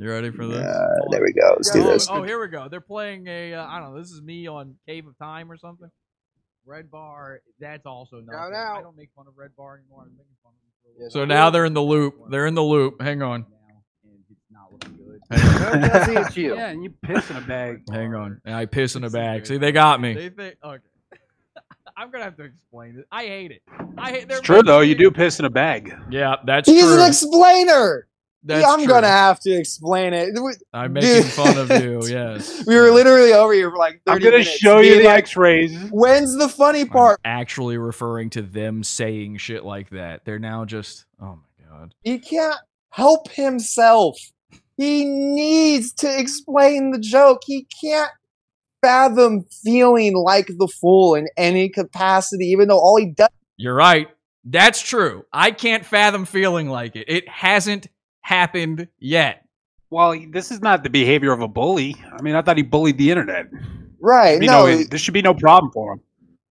[0.00, 0.24] Our own.
[0.24, 0.64] You ready for this?
[0.64, 1.54] Uh, there we go.
[1.56, 2.08] Let's do oh, this.
[2.10, 2.68] Oh, here we go.
[2.68, 3.54] They're playing a.
[3.54, 4.00] Uh, I don't know.
[4.00, 5.90] This is me on Cave of Time or something.
[6.66, 7.40] Red Bar.
[7.60, 8.52] That's also not.
[8.52, 10.02] I don't make fun of Red Bar anymore.
[10.02, 11.10] I'm making fun of them.
[11.10, 12.30] So now they're in the loop.
[12.30, 13.00] They're in the loop.
[13.00, 13.46] Hang on.
[15.30, 16.54] Jesse, it's you.
[16.58, 17.82] Yeah, and you piss in a bag.
[17.90, 18.40] Hang on.
[18.44, 19.46] And I piss in a bag.
[19.46, 20.14] See, they got me.
[20.14, 20.82] They think okay.
[21.96, 23.06] I'm gonna have to explain it.
[23.10, 23.62] I hate it.
[23.96, 24.26] I hate.
[24.30, 24.80] It's true though.
[24.80, 25.94] You do piss in a bag.
[26.10, 27.00] Yeah, that's He's true.
[27.00, 28.06] an explainer.
[28.44, 28.86] That's I'm true.
[28.88, 30.30] gonna have to explain it.
[30.72, 31.24] I'm making Dude.
[31.32, 31.98] fun of you.
[32.08, 32.64] Yes.
[32.66, 35.18] We were literally over here for like 30 I'm gonna minutes show you the like,
[35.18, 35.76] X-rays.
[35.90, 37.20] When's the funny part?
[37.24, 40.24] Actually referring to them saying shit like that.
[40.24, 41.04] They're now just.
[41.20, 41.94] Oh my god.
[42.02, 42.56] He can't
[42.90, 44.18] help himself.
[44.76, 47.40] He needs to explain the joke.
[47.44, 48.10] He can't
[48.80, 53.28] fathom feeling like the fool in any capacity, even though all he does.
[53.56, 54.08] You're right.
[54.44, 55.24] That's true.
[55.32, 57.08] I can't fathom feeling like it.
[57.08, 57.88] It hasn't
[58.28, 59.44] happened yet.
[59.90, 61.96] Well, this is not the behavior of a bully.
[62.12, 63.46] I mean, I thought he bullied the internet.
[64.00, 64.34] Right.
[64.42, 66.00] Should No, oh, no, this should be no problem for him.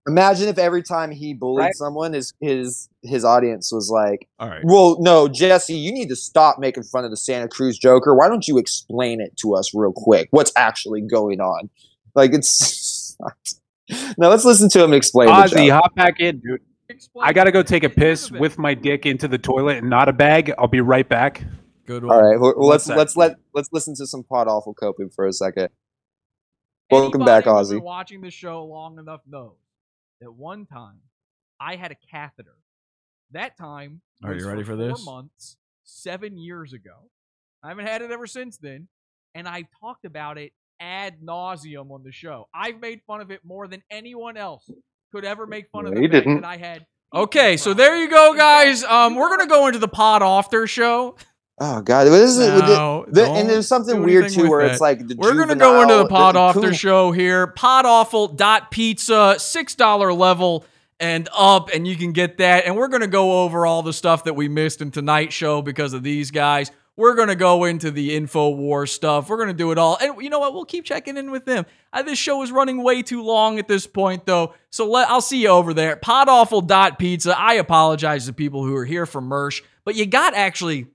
[0.08, 1.76] imagine if every time he bullied Right.
[1.76, 4.62] someone, his his his audience was like, All right.
[4.64, 8.16] "Well, no, Jesse, you need to stop making fun of the Santa Cruz Joker.
[8.16, 10.30] Why don't you explain it to us real quick?
[10.32, 11.70] What's actually going on?"
[12.16, 13.16] Like it's.
[14.18, 15.30] now let's listen to him explain.
[15.30, 15.72] Ozzy, joke.
[15.84, 16.62] hop back in, dude.
[17.22, 20.14] I gotta go take a piss with my dick into the toilet and not a
[20.14, 20.54] bag.
[20.58, 21.44] I'll be right back.
[21.88, 25.26] Good All right, well, let's let's let let's listen to some pod awful coping for
[25.26, 25.70] a second.
[26.92, 27.76] Welcome back, Anybody who's Ozzy.
[27.78, 29.56] been watching the show long enough knows
[30.20, 30.98] that one time
[31.62, 32.56] I had a catheter.
[33.32, 35.06] That time Are was you ready for four this?
[35.06, 37.10] months, seven years ago.
[37.64, 38.90] I haven't had it ever since then,
[39.34, 40.52] and I've talked about it
[40.82, 42.50] ad nauseum on the show.
[42.54, 44.70] I've made fun of it more than anyone else
[45.14, 46.42] could ever make fun of No, the you didn't.
[46.42, 46.86] that I had.
[47.14, 48.84] Okay, so there you go, guys.
[48.84, 51.16] Um, we're gonna go into the pod after show.
[51.60, 55.16] Oh God, this is No, the- and there's something weird too, where it's like the
[55.18, 57.48] we're gonna go into the pod the after cool- show here.
[57.48, 60.66] Podawful.pizza, six dollar level
[61.00, 62.66] and up, and you can get that.
[62.66, 65.94] And we're gonna go over all the stuff that we missed in tonight's show because
[65.94, 66.72] of these guys.
[66.96, 69.30] We're gonna go into the info war stuff.
[69.30, 70.54] We're gonna do it all, and you know what?
[70.54, 71.66] We'll keep checking in with them.
[71.94, 74.54] Uh, this show is running way too long at this point, though.
[74.72, 75.96] So let I'll see you over there.
[75.96, 77.38] Podawful.pizza.
[77.40, 80.88] I apologize to people who are here for Mersh, but you got actually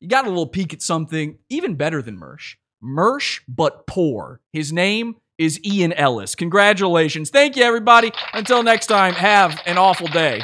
[0.00, 2.54] you got a little peek at something even better than Mersh.
[2.82, 4.40] Mersh, but poor.
[4.52, 6.34] His name is Ian Ellis.
[6.34, 7.30] Congratulations.
[7.30, 8.12] Thank you, everybody.
[8.34, 10.42] Until next time, have an awful day.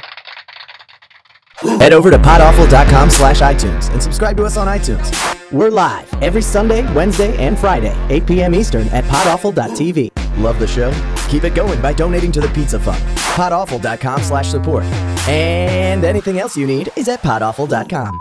[1.78, 5.12] Head over to podawful.com slash iTunes and subscribe to us on iTunes.
[5.52, 8.54] We're live every Sunday, Wednesday, and Friday, 8 p.m.
[8.54, 10.10] Eastern at podawful.tv.
[10.40, 10.92] Love the show?
[11.28, 13.02] Keep it going by donating to the Pizza Fund.
[13.36, 14.84] podawful.com slash support.
[15.28, 18.20] And anything else you need is at podawful.com.